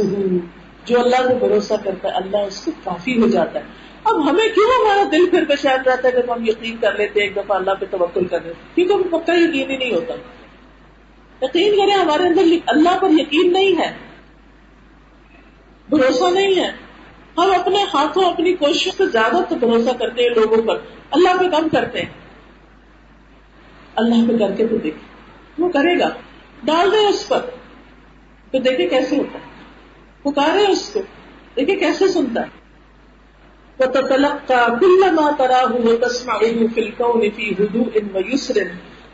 جو 0.84 1.00
اللہ 1.00 1.16
کو 1.16 1.34
بھروسہ 1.34 1.74
کرتا 1.84 2.08
ہے، 2.08 2.14
اللہ 2.14 2.36
اس 2.36 2.64
کو 2.64 2.70
کافی 2.84 3.22
ہو 3.22 3.28
جاتا 3.28 3.58
ہے۔ 3.58 3.64
اب 4.04 4.30
ہمیں 4.30 4.48
کیوں 4.48 4.80
ہمارا 4.80 5.02
دل 5.12 5.30
پھر 5.30 5.44
پہ 5.48 5.54
شاید 5.62 5.86
رہتا 5.86 6.08
ہے 6.08 6.12
جب 6.12 6.34
ہم 6.34 6.44
یقین 6.46 6.76
کر 6.76 6.96
لیتے 6.96 7.20
ایک 7.20 7.36
دفعہ 7.36 7.56
اللہ 7.56 7.70
پہ 7.80 7.84
توکل 7.90 8.26
کر 8.26 8.40
لیتے 8.40 8.62
کیونکہ 8.74 8.92
ہمیں 8.92 9.20
پکا 9.20 9.32
یقین 9.34 9.70
ہی 9.70 9.76
نہیں 9.76 9.94
ہوتا۔ 9.94 10.14
یقین 11.44 11.76
کریں، 11.76 11.94
ہمارے 11.94 12.22
اندر 12.22 12.42
اللہ 12.66 12.98
پر 13.00 13.08
یقین 13.10 13.52
نہیں 13.52 13.78
ہے۔ 13.78 13.92
بھروسہ 15.88 16.24
نہیں 16.24 16.56
ہے۔ 16.56 16.70
ہم 17.38 17.50
اپنے 17.60 17.84
ہاتھوں 17.94 18.24
اپنی 18.24 18.52
کوشش 18.52 18.88
سے 18.96 19.06
زیادہ 19.06 19.36
تو 19.48 19.54
بھروسہ 19.56 19.90
کرتے 19.90 20.22
ہیں 20.22 20.30
لوگوں 20.30 20.62
پر۔ 20.62 20.78
اللہ 21.10 21.28
پہ 21.40 21.48
کم 21.48 21.68
کرتے 21.68 22.02
ہیں۔ 22.02 22.21
اللہ 23.96 24.14
پہ 24.28 24.38
کر 24.38 24.52
کے 24.56 24.66
تو 24.66 24.76
دیکھے 24.76 25.06
وہ 25.58 25.68
کرے 25.68 25.98
گا۔ 25.98 26.08
ڈال 26.64 26.92
دے 26.92 27.06
اس 27.06 27.28
پر۔ 27.28 27.38
تو 28.50 28.58
دیکھے 28.58 28.88
کیسے 28.88 29.16
ہوتا 29.16 29.38
ہے۔ 29.38 29.44
پکارے 30.22 30.72
اس 30.72 30.90
کو۔ 30.92 31.00
دیکھے 31.56 31.76
کیسے 31.76 32.08
سنتا 32.08 32.40
ہے۔ 32.40 32.62
وتتلقى 33.78 34.70
كل 34.80 35.10
ما 35.10 35.30
تراه 35.30 35.76
وتسمعه 35.84 36.66
في 36.74 36.80
الكون 36.80 37.30
في 37.36 37.52
هدوء 37.64 38.00
ويسر 38.14 38.58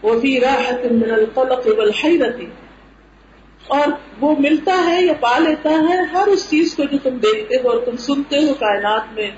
وفي 0.02 0.40
راحة 0.40 0.96
من 0.96 1.10
القلق 1.10 1.78
والحيرة۔ 1.78 2.44
اور 3.66 3.88
وہ 4.20 4.34
ملتا 4.38 4.72
ہے 4.86 5.02
یا 5.02 5.12
پا 5.20 5.38
لیتا 5.38 5.70
ہے 5.70 6.04
ہر 6.12 6.26
اس 6.26 6.50
چیز 6.50 6.74
کو 6.74 6.84
جو 6.84 6.98
تم 7.02 7.16
دیکھتے 7.16 7.56
ہو 7.56 7.70
اور 7.70 7.78
تم 7.78 7.96
سنتے 7.96 8.36
ہو 8.36 8.54
کائنات 8.54 9.02
میں۔ 9.14 9.30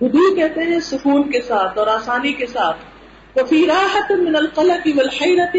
بدو 0.00 0.34
کہتے 0.34 0.62
ہیں، 0.62 0.80
سکون 0.80 1.30
کے 1.30 1.40
ساتھ 1.40 1.78
اور 1.78 1.86
آسانی 1.86 2.32
کے 2.32 2.46
ساتھ۔ 2.46 2.76
وفی 3.36 3.66
راحت 3.66 4.12
من 4.12 4.36
القلق 4.36 4.88
والحیرت 4.96 5.56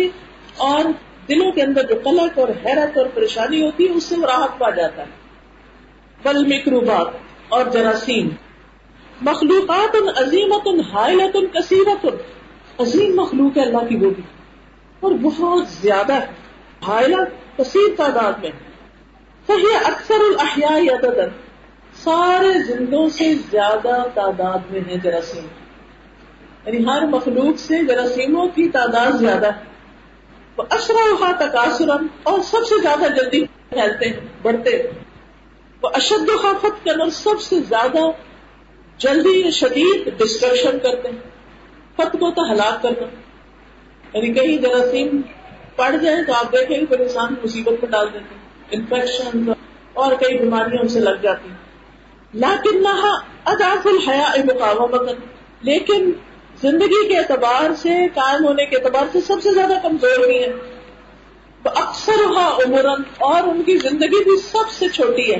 اور 0.58 0.86
دلوں 1.30 1.52
کے 1.52 1.62
اندر 1.62 1.84
جو 1.84 1.96
قلق 2.04 2.40
اور 2.40 2.48
حیرت 2.66 2.98
اور 2.98 3.06
پریشانی 3.14 3.66
ہوتی 3.66 3.88
ہے، 3.88 3.94
اس 3.94 4.04
سے 4.04 4.16
وہ 4.16 4.26
راحت 4.26 4.60
پا 4.60 4.70
جاتا 4.70 5.02
ہے۔ 5.02 5.08
بل 6.24 6.46
مکروبات 6.46 7.08
اور 7.50 7.66
جراثیم۔ 7.66 8.30
مخلوقات 9.22 9.96
عظیمت 10.18 10.68
حائلت 10.94 11.54
کثیرت 11.54 12.06
عظیم 12.80 13.16
مخلوق 13.16 13.58
ہے 13.58 13.62
اللہ 13.62 13.90
کی 13.90 13.96
وہ 13.96 14.10
بھی۔ 14.10 14.24
اور 15.00 15.12
بہت 15.12 15.68
زیادہ 15.68 16.14
ہے۔ 16.14 16.28
حائلہ، 16.88 17.16
کثیر 17.58 17.96
تعداد 17.98 18.34
میں 18.34 18.52
فہی 19.48 19.76
اکثر 19.86 20.14
الاحیاء 20.14 20.94
عددا۔ 20.94 21.26
سارے 22.04 22.64
زندوں 22.64 23.10
سے 23.10 23.34
زیادہ 23.52 24.04
تعداد 24.14 24.72
میں 24.72 24.82
ہے 24.88 24.98
جراثیم۔ 24.98 25.48
یعنی 26.66 26.86
ہر 26.86 27.06
مخلوق 27.06 27.60
سے 27.60 27.86
جراثیموں 27.86 28.48
کی 28.48 28.70
تعداد 28.70 29.12
زیادہ 29.12 29.46
ہے۔ 29.46 29.64
وہ 30.58 30.64
اشرا 30.70 31.32
تقاصرم 31.40 32.08
اور 32.24 32.40
سب 32.40 32.68
سے 32.70 32.82
زیادہ 32.82 33.14
جلدی 33.16 33.46
پھیلتے 33.46 34.06
ہیں، 34.06 34.20
بڑھتے 34.42 34.70
ہیں۔ 34.70 35.00
وہ 35.84 35.90
اشد 35.94 36.30
و 36.30 36.38
خافت 36.38 36.86
کرنا 36.86 37.10
سب 37.10 37.42
سے 37.42 37.60
زیادہ 37.60 37.98
جلدی 38.98 39.52
شدید 39.52 40.18
ڈسٹرکشن 40.18 40.80
کرتے 40.80 41.08
ہیں۔ 41.08 41.30
خط 41.98 42.14
کو 42.14 42.32
تو 42.32 42.52
ہلاک 42.52 42.84
کرنا۔ 42.84 43.08
یعنی 44.18 44.34
کہیں 44.34 44.58
جراثیم 44.58 45.22
پڑ 45.76 45.96
جائیں 45.96 46.24
تو 46.24 46.34
آپ 46.34 46.52
دیکھیں 46.52 46.86
پھر 46.86 47.00
انسان 47.00 47.36
مصیبت 47.44 47.74
میں 47.82 47.92
ڈال 47.92 48.08
دیتے 48.14 48.36
ہیں۔ 48.36 48.40
انفیکشن 48.72 49.52
اور 49.94 50.14
کئی 50.14 50.38
بیماریاں 50.38 50.82
ان 50.82 50.88
سے 50.88 51.00
لگ 51.00 51.22
جاتی 51.22 51.50
ہیں۔ 51.50 51.58
لاکن 52.34 52.84
نہ 52.84 53.18
اداف 53.46 53.88
الحیا 53.88 54.32
مقامت 54.38 55.16
لیکن 55.62 56.12
زندگی 56.62 57.08
کے 57.08 57.18
اعتبار 57.18 57.76
سے، 57.78 57.90
قائم 58.16 58.46
ہونے 58.46 58.66
کے 58.66 58.76
اعتبار 58.76 59.04
سے 59.12 59.22
سب 59.22 59.44
سے 59.44 59.52
زیادہ 59.52 59.74
کمزور 59.84 60.28
بھی 60.28 60.44
ہے 60.44 60.54
تو 61.64 61.70
اکثر 61.76 62.24
عمرن 62.66 63.02
اور 63.18 63.44
ان 63.44 63.64
کی 63.64 63.78
زندگی 63.78 64.24
بھی 64.24 64.42
سب 64.42 64.70
سے 64.70 64.90
چھوٹی 64.90 65.34
ہے۔ 65.34 65.40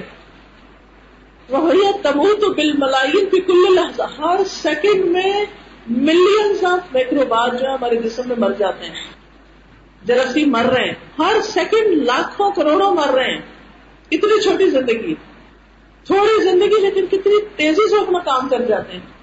وہ 1.50 1.72
تمو 2.04 2.34
تو 2.42 2.54
بل 2.54 2.78
ملائن 2.78 3.26
بھی 3.26 3.42
کل 3.42 3.76
لحظہ 3.76 4.04
ہر 4.04 4.42
سیکنڈ 4.50 5.06
میں 5.06 5.46
ملینس 5.88 6.64
آف 6.64 6.94
مائکروبات 6.94 7.60
جو 7.60 7.68
ہے 7.68 7.74
ہمارے 7.74 7.96
جسم 7.96 8.28
میں 8.28 8.36
مر 8.38 8.52
جاتے 8.52 8.86
ہیں۔ 8.86 9.10
جراثیم 10.06 10.52
مر 10.52 10.66
رہے 10.66 10.86
ہیں۔ 10.86 10.94
ہر 11.20 11.42
سیکنڈ 11.42 11.88
لاکھوں 11.88 12.52
کروڑوں 12.52 12.96
مر 12.96 13.10
رہے 13.10 13.32
ہیں۔ 13.32 13.42
اتنی 14.12 14.42
چھوٹی 14.42 14.70
زندگی۔ 14.70 15.16
تھوڑی 16.06 16.44
زندگی 16.44 16.82
لیکن 16.82 17.06
کتنی 17.06 17.42
تیزی 17.56 17.90
سے 17.90 18.02
اپنا 18.02 18.20
کام 18.20 18.50
کر 18.50 18.62
جاتے 18.62 18.94
ہیں۔ 18.94 19.19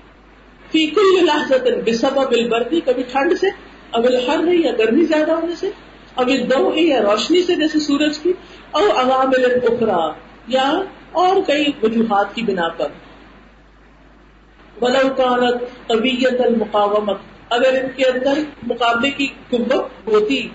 فی 0.77 0.87
کل 0.87 1.27
لحظت 1.27 1.69
بسبب 1.87 2.31
البردی 2.31 2.81
کبھی 2.81 3.03
ٹھنڈ 3.03 3.39
سے، 3.39 3.47
اب 3.93 4.05
الحر 4.05 4.53
یا 4.53 4.73
گرمی 4.79 5.05
زیادہ 5.05 5.33
ہونے 5.33 5.55
سے، 5.55 5.71
اب 6.17 6.29
دو 6.29 6.75
ہے 6.75 6.81
یا 6.81 7.01
روشنی 7.03 7.43
سے 7.43 7.55
جیسے 7.55 7.79
سورج 7.79 8.19
کی 8.19 8.33
اور 8.71 8.83
عوامل 8.83 9.45
اخرا 9.45 10.13
یا 10.49 10.83
اور 11.13 11.37
کئی 11.47 11.65
وجوہات 11.83 12.35
کی 12.35 12.43
بنا 12.43 12.69
پر۔ 12.69 12.89
ولو 14.83 15.15
کانت 15.17 15.89
طبیعت 15.89 16.41
المقامت 16.41 17.17
اگر 17.51 17.81
ان 17.83 17.89
کے 17.97 18.05
اندر 18.05 18.41
مقابلے 18.63 19.11
کی 19.11 19.27
قوت 19.27 20.09
ہوتی۔ 20.09 20.49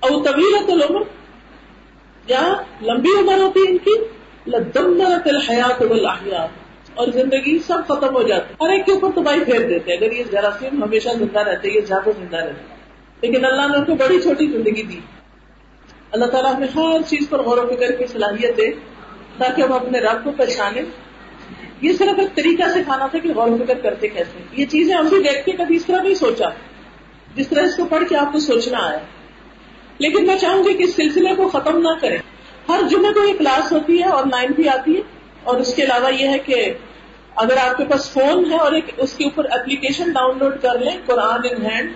او 0.00 0.22
طویلت 0.22 0.70
العمر، 0.70 1.02
یا 2.26 2.54
لمبی 2.82 3.08
عمر 3.20 3.38
ہوتی 3.38 3.60
ان 3.68 3.78
کی، 3.78 3.94
لدمرت 4.46 5.26
الحیات 5.26 5.82
والاحیات 5.82 6.61
اور 6.94 7.08
زندگی 7.08 7.58
سب 7.58 7.78
ختم 7.88 8.14
ہو 8.14 8.22
جاتی 8.22 8.54
ہر 8.60 8.70
ایک 8.70 8.86
کے 8.86 8.92
اوپر 8.92 9.10
تباہی 9.14 9.44
پھیر 9.44 9.68
دیتے 9.68 9.92
اگر 9.92 10.12
یہ 10.12 10.22
جراثیم 10.32 10.84
ہمیشہ 10.84 11.08
زندہ 11.18 11.38
رہتے 11.38 11.70
یہ 11.70 11.80
زیادہ 11.80 12.10
زندہ 12.18 12.36
رہتے 12.36 12.74
لیکن 13.20 13.44
اللہ 13.44 13.68
نے 13.68 13.76
ان 13.76 13.84
کو 13.84 13.94
بڑی 13.94 14.20
چھوٹی 14.20 14.46
زندگی 14.46 14.82
دی۔ 14.82 15.00
اللہ 16.10 16.24
تعالیٰ 16.24 16.54
ہمیں 16.54 16.68
ہر 16.76 17.02
چیز 17.06 17.28
پر 17.28 17.42
غور 17.42 17.58
و 17.58 17.76
فکر 17.76 17.92
کی، 17.92 18.06
صلاحیت 18.06 18.56
دے، 18.56 18.70
تاکہ 19.38 19.62
ہم 19.62 19.72
اپنے 19.72 20.00
رب 20.00 20.24
کو 20.24 20.30
پہچانے 20.36 20.82
یہ 21.80 21.92
صرف 21.92 22.18
ایک 22.18 22.34
طریقہ 22.34 22.62
سے 22.74 22.82
کھانا 22.84 23.06
تھا 23.06 23.18
کہ 23.18 23.32
غور 23.34 23.48
و 23.48 23.56
فکر 23.56 23.74
کرتے 23.74 24.08
کیسے 24.08 24.38
یہ 24.52 24.66
چیزیں 24.66 24.94
ہم 24.94 25.06
بھی 25.06 25.22
دیکھ 25.22 25.44
کے 25.44 25.52
کبھی 25.52 25.76
اس 25.76 25.86
طرح 25.86 26.02
نہیں 26.02 26.14
سوچا۔ 26.14 26.48
جس 27.34 27.48
طرح 27.48 27.62
اس 27.62 27.76
کو 27.76 27.84
پڑھ 27.84 28.04
کے 28.08 28.16
آپ 28.16 28.32
کو 28.32 28.38
سوچنا 28.38 28.78
آیا۔ 28.78 28.98
لیکن 29.98 30.26
میں 30.26 30.36
چاہوں 30.36 30.64
گی 30.64 30.74
کہ 30.74 30.82
اس 30.82 30.94
سلسلے 30.94 31.34
کو 31.34 31.48
ختم 31.48 31.78
نہ 31.78 31.88
کریں۔ 32.00 32.18
ہر 32.68 32.80
جمعے 32.90 33.12
کو 33.12 33.24
یہ 33.24 33.32
کلاس 33.38 33.72
ہوتی 33.72 34.02
ہے 34.02 34.08
اور 34.08 34.24
لائن 34.26 34.52
بھی 34.52 34.68
آتی 34.68 34.96
ہے۔ 34.96 35.00
اور 35.44 35.56
اس 35.56 35.74
کے 35.74 35.82
علاوہ 35.82 36.14
یہ 36.14 36.28
ہے 36.28 36.38
کہ 36.38 36.74
اگر 37.36 37.56
آپ 37.56 37.76
کے 37.76 37.84
پاس 37.84 38.10
فون 38.10 38.52
ہے 38.52 38.56
اور 38.56 38.72
ایک 38.72 38.84
اس 38.96 39.12
کے 39.12 39.24
اوپر 39.24 39.44
اپلیکیشن 39.44 40.10
ڈاؤن 40.10 40.38
لوڈ 40.38 40.54
کر 40.62 40.78
لیں 40.78 40.98
قرآن 41.06 41.40
ان 41.50 41.66
ہینڈ، 41.66 41.92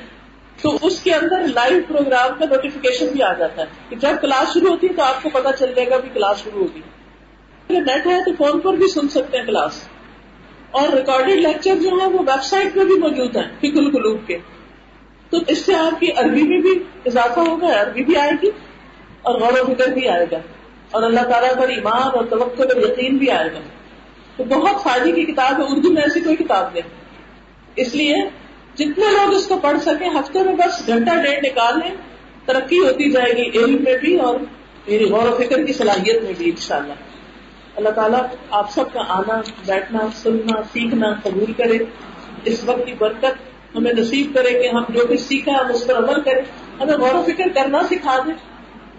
تو 0.63 0.79
اس 0.83 1.01
کے 1.01 1.15
اندر 1.15 1.41
لائیو 1.55 1.79
پروگرام 1.89 2.39
کا 2.39 2.45
نوٹیفکیشن 2.45 3.07
بھی 3.07 3.23
آ 3.23 3.33
جاتا 3.33 3.63
ہے 3.63 3.67
کہ 3.89 3.97
جب 3.97 4.09
کلاس 4.21 4.55
شروع 4.55 4.71
ہوتی 4.71 4.87
ہے 4.87 4.93
تو 4.93 5.03
آپ 5.03 5.23
کو 5.23 5.29
پتا 5.33 5.53
چل 5.53 5.73
جائے 5.77 5.91
گا 5.91 5.97
بھی 5.97 6.09
کلاس 6.15 6.45
شروع 6.45 6.61
ہوگی۔ 6.61 6.81
اگر 7.71 7.81
نیٹ 7.81 8.07
ہے 8.07 8.25
تو 8.25 8.31
فون 8.39 8.61
پر 8.61 8.75
بھی 8.75 8.87
سن 8.89 9.09
سکتے 9.09 9.39
ہیں 9.39 9.45
کلاس۔ 9.45 9.89
اور 10.71 10.89
ریکارڈیڈ 10.89 11.39
لیکچر 11.39 11.75
جو 11.75 11.89
ہے 11.89 12.07
وہ 12.07 12.19
ویب 12.19 12.43
سائٹ 12.43 12.75
پہ 12.75 12.85
بھی 12.85 12.99
موجود 12.99 13.37
ہیں 13.37 13.49
فکل 13.59 13.91
قلوب 13.91 14.21
کے۔ 14.27 14.39
تو 15.31 15.39
اس 15.49 15.67
سے 15.67 15.75
آپ 15.75 16.01
کی 16.01 16.13
عربی 16.13 16.43
میں 16.43 16.59
بھی 16.59 16.83
اضافہ 17.07 17.41
ہوگا، 17.41 17.83
عربی 17.83 18.05
بھی 18.05 18.17
آئے 18.17 18.33
گی 18.43 18.51
اور 19.23 19.35
غور 19.35 19.53
و 19.53 19.75
فکر 19.75 19.89
بھی 19.89 20.09
آئے 20.09 20.27
گا۔ 20.33 20.39
اور 20.97 21.05
اللہ 21.05 21.21
تعالیٰ 21.21 21.57
پر 21.57 21.69
ایمان 21.69 22.03
اور 22.03 22.25
توقع 22.25 22.63
پر 22.63 22.77
یقین 22.77 23.17
بھی 23.17 23.31
آئے 23.31 23.49
گا۔ 23.53 23.59
تو 24.37 24.45
بہت 24.45 24.83
فائدے 24.83 25.13
کی 25.13 25.25
کتاب 25.25 25.61
ہے، 25.61 25.65
اردو 25.69 25.93
میں 25.93 26.03
ایسی 26.03 26.21
کوئی 26.21 26.37
کتاب 26.37 26.69
نہیں۔ 26.75 26.89
اس 27.77 27.95
لیے 27.95 28.17
جتنے 28.75 29.05
لوگ 29.11 29.35
اس 29.35 29.47
کو 29.47 29.59
پڑھ 29.63 29.79
سکیں 29.81 30.09
ہفتے 30.09 30.43
میں 30.43 30.55
بس 30.55 30.87
گھنٹہ 30.87 31.11
ڈیڑھ 31.11 31.45
نکال 31.45 31.79
لیں، 31.79 31.95
ترقی 32.47 32.79
ہوتی 32.79 33.11
جائے 33.11 33.33
گی 33.33 33.59
علم 33.59 33.85
میں 33.85 33.99
بھی 33.99 34.19
اور 34.19 34.39
میری 34.89 35.05
غور 35.05 35.29
و 35.29 35.37
فکر 35.37 35.63
کی 35.65 35.73
صلاحیت 35.73 36.23
میں 36.23 36.33
بھی 36.39 36.51
انشاءاللہ۔ 36.51 36.93
اللہ 37.77 37.89
تعالیٰ 37.89 38.21
آپ 38.51 38.71
سب 38.71 38.93
کا 38.93 39.01
آنا، 39.09 39.41
بیٹھنا، 39.67 40.01
سننا، 40.15 40.63
سیکھنا 40.63 41.15
قبول 41.23 41.53
کرے۔ 41.53 41.79
اس 42.45 42.65
وقت 42.65 42.87
کی 42.87 42.93
برکت 42.99 43.25
ہمیں 43.75 43.93
نصیب 43.93 44.35
کرے 44.35 44.63
کہ 44.63 44.69
ہم 44.69 44.83
جو 44.89 45.07
بھی 45.07 45.17
سیکھا، 45.17 45.53
ہم 45.53 45.67
اس 45.75 45.87
پر 45.87 45.97
عمل 45.97 46.23
کریں۔ 46.23 46.43
ہمیں 46.81 46.95
غور 46.95 47.15
و 47.15 47.25
فکر 47.27 47.45
کرنا 47.55 47.83
سکھا 47.83 48.19
دیں۔ 48.27 48.35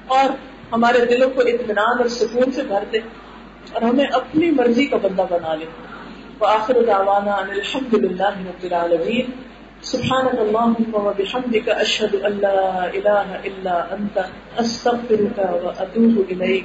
اور 0.07 0.29
ہمارے 0.71 1.05
دلوں 1.05 1.29
کو 1.29 1.41
اطمینان 1.41 1.97
اور 1.97 2.07
سکون 2.07 2.51
سے 2.51 2.63
بھر 2.63 2.83
دے 2.93 2.97
اور 3.73 3.81
ہمیں 3.81 4.05
اپنی 4.05 4.51
مرضی 4.51 4.85
کا 4.85 4.97
بندہ 4.97 5.25
بنا 5.29 5.55
لے۔ 5.55 5.65
وآخر 6.39 6.77
دعوانا 6.87 7.33
ان 7.33 7.49
الحمد 7.49 7.93
للہ 7.93 8.29
رب 8.29 8.63
العالمین۔ 8.63 9.25
سبحانك 9.81 10.39
اللهم 10.39 11.05
وبحمدك 11.05 11.69
اشهد 11.69 12.25
ان 12.25 12.39
لا 12.41 12.85
اله 12.93 13.37
الا 13.43 13.85
انت 13.91 14.19
استغفرك 14.57 15.39
واتوب 15.39 16.21
اليك 16.29 16.63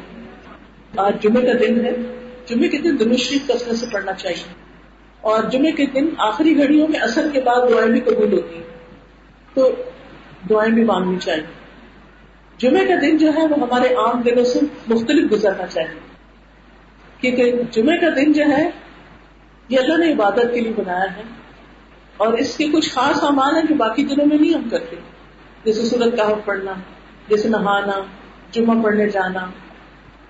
آج 0.96 1.22
جمعہ 1.22 1.42
کا 1.42 1.52
دن 1.52 1.84
ہے۔ 1.84 1.92
جمعے 2.46 2.68
کے 2.68 2.78
دن 2.78 3.00
درود 3.00 3.16
شریف 3.16 3.46
کثرت 3.46 3.76
سے 3.76 3.86
پڑھنا 3.92 4.12
چاہیے۔ 4.12 4.54
اور 5.20 5.42
جمعے 5.42 5.72
کے 5.72 5.86
دن 5.86 6.08
آخری 6.18 6.56
گھڑیوں 6.56 6.88
میں 6.88 7.00
اثر 7.00 7.28
کے 7.32 7.40
بعد 7.40 7.70
دعائیں 7.70 7.90
بھی 7.90 8.00
قبول 8.00 8.32
ہوتی 8.32 8.54
ہیں۔ 8.54 8.62
تو 9.54 9.70
دعائیں 10.50 10.72
بھی 10.72 10.84
مانگنی 10.84 11.18
چاہیے۔ 11.18 11.61
جمعے 12.62 12.86
کا 12.86 12.94
دن 13.02 13.16
جو 13.16 13.32
ہے 13.34 13.46
وہ 13.46 13.56
ہمارے 13.56 13.94
عام 13.94 14.22
دنوں 14.22 14.44
سے 14.44 14.58
مختلف 14.88 15.32
گزرنا 15.32 15.66
چاہیے۔ 15.66 16.00
کیونکہ 17.20 17.52
جمعے 17.70 17.98
کا 17.98 18.06
دن 18.16 18.32
جو 18.32 18.44
ہے 18.44 18.70
یہ 19.68 19.78
اللہ 19.78 20.06
نے 20.06 20.12
عبادت 20.12 20.54
کے 20.54 20.60
لیے 20.60 20.72
بنایا 20.76 21.16
ہے 21.16 21.22
اور 22.16 22.32
اس 22.32 22.56
کے 22.56 22.68
کچھ 22.68 22.90
خاص 22.90 23.22
امان 23.22 23.56
ہیں 23.56 23.62
جو 23.62 23.74
باقی 23.74 24.04
دنوں 24.04 24.26
میں 24.26 24.38
نہیں 24.38 24.54
ہم 24.54 24.68
کرتے۔ 24.68 24.96
جیسے 25.64 25.82
سورت 25.82 26.16
کا 26.16 26.34
پڑھنا، 26.44 26.72
جیسے 27.28 27.48
نہانا، 27.48 28.02
جمعہ 28.52 28.82
پڑھنے 28.82 29.08
جانا، 29.08 29.46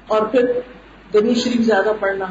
اور 0.07 0.27
پھر 0.27 0.53
دبی 1.15 1.35
شریف 1.35 1.61
زیادہ 1.67 1.93
پڑھنا، 2.01 2.27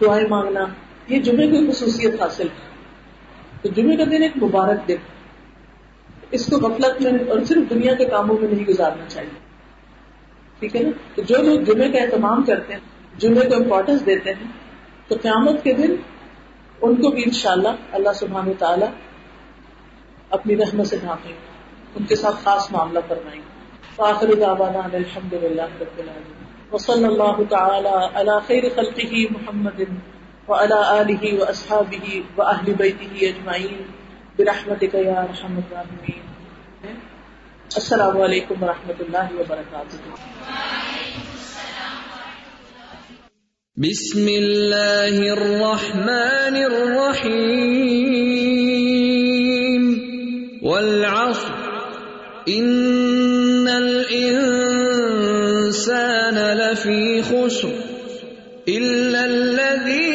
دعائیں 0.00 0.26
مانگنا، 0.28 0.64
یہ 1.08 1.20
جمعے 1.20 1.46
کی 1.46 1.70
خصوصیت 1.70 2.22
حاصل 2.22 2.46
ہے۔ 2.46 2.68
تو 3.62 3.68
جمعے 3.68 3.96
کا 3.96 4.04
دن 4.04 4.22
ایک 4.22 4.42
مبارک 4.42 4.88
دن۔ 4.88 5.17
اس 6.30 6.46
کو 6.46 6.56
غفلت 6.56 7.02
میں 7.02 7.12
اور 7.28 7.40
صرف 7.44 7.70
دنیا 7.70 7.94
کے 7.94 8.04
کاموں 8.04 8.38
میں 8.40 8.48
نہیں 8.48 8.64
گزارنا 8.64 9.04
چاہیے۔ 9.08 9.38
ٹھیک 10.60 10.76
ہے 10.76 10.82
نا؟ 10.82 10.90
تو 11.14 11.22
جو 11.22 11.36
لوگ 11.42 11.60
جمعے 11.60 11.90
کا 11.90 11.98
اہتمام 11.98 12.42
کرتے 12.42 12.72
ہیں، 12.72 12.80
جمعے 13.18 13.48
کو 13.48 13.56
امپورٹینس 13.56 14.06
دیتے 14.06 14.30
ہیں، 14.30 14.50
تو 15.08 15.14
قیامت 15.22 15.64
کے 15.64 15.72
دن 15.72 15.96
ان 16.82 16.94
کو 16.94 17.08
بھی 17.08 17.22
انشاءاللہ 17.24 17.68
اللہ 17.92 18.08
سبحانہ 18.14 18.50
تعالیٰ 18.58 18.88
اپنی 20.30 20.56
رحمت 20.56 20.86
سے 20.86 20.96
ڈھانپیں 21.00 21.32
ان 21.94 22.04
کے 22.04 22.16
ساتھ 22.16 22.36
خاص 22.44 22.72
معاملہ 22.72 22.98
فرمائیں 23.08 23.42
فاخر 23.96 24.34
دعوانا 24.40 24.80
الحمد 24.92 25.32
للہ 25.32 25.62
رب 25.62 25.98
العالمین۔ 25.98 26.44
وصلی 26.72 27.04
اللہ 27.04 27.42
تعالی 27.48 28.06
علی 28.14 28.30
خیر 28.46 28.64
خلقہ 28.74 29.16
محمد 29.30 29.80
وعلى 30.48 30.80
آلہ 30.86 31.40
واصحابہ 31.40 32.18
واہل 32.36 32.72
بیتہ 32.72 33.24
اجمعین۔ 33.24 33.82
برحمتک 34.38 34.94
یا 34.94 35.20
ارحم 35.20 35.56
الراحمین۔ 35.56 36.20
السلام 37.74 38.20
علیکم 38.20 38.64
ورحمۃ 38.64 38.94
اللہ 39.00 39.40
وبرکاتہ۔ 39.40 39.96
بسم 43.76 44.26
الله 44.26 45.30
الرحمن 45.30 46.54
الرحيم 46.54 47.38
والعصر۔ 50.62 51.52
إن 52.48 53.68
الإنسان 53.68 54.34
لفي 56.34 57.20
خسر۔ 57.20 57.68
إلا 58.66 59.22
الذين 59.22 60.07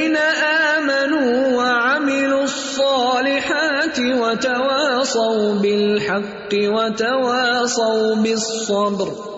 وتواصوا 4.34 5.54
بالحق 5.54 6.52
وتواصوا 6.54 8.16
بالصبر. 8.16 9.33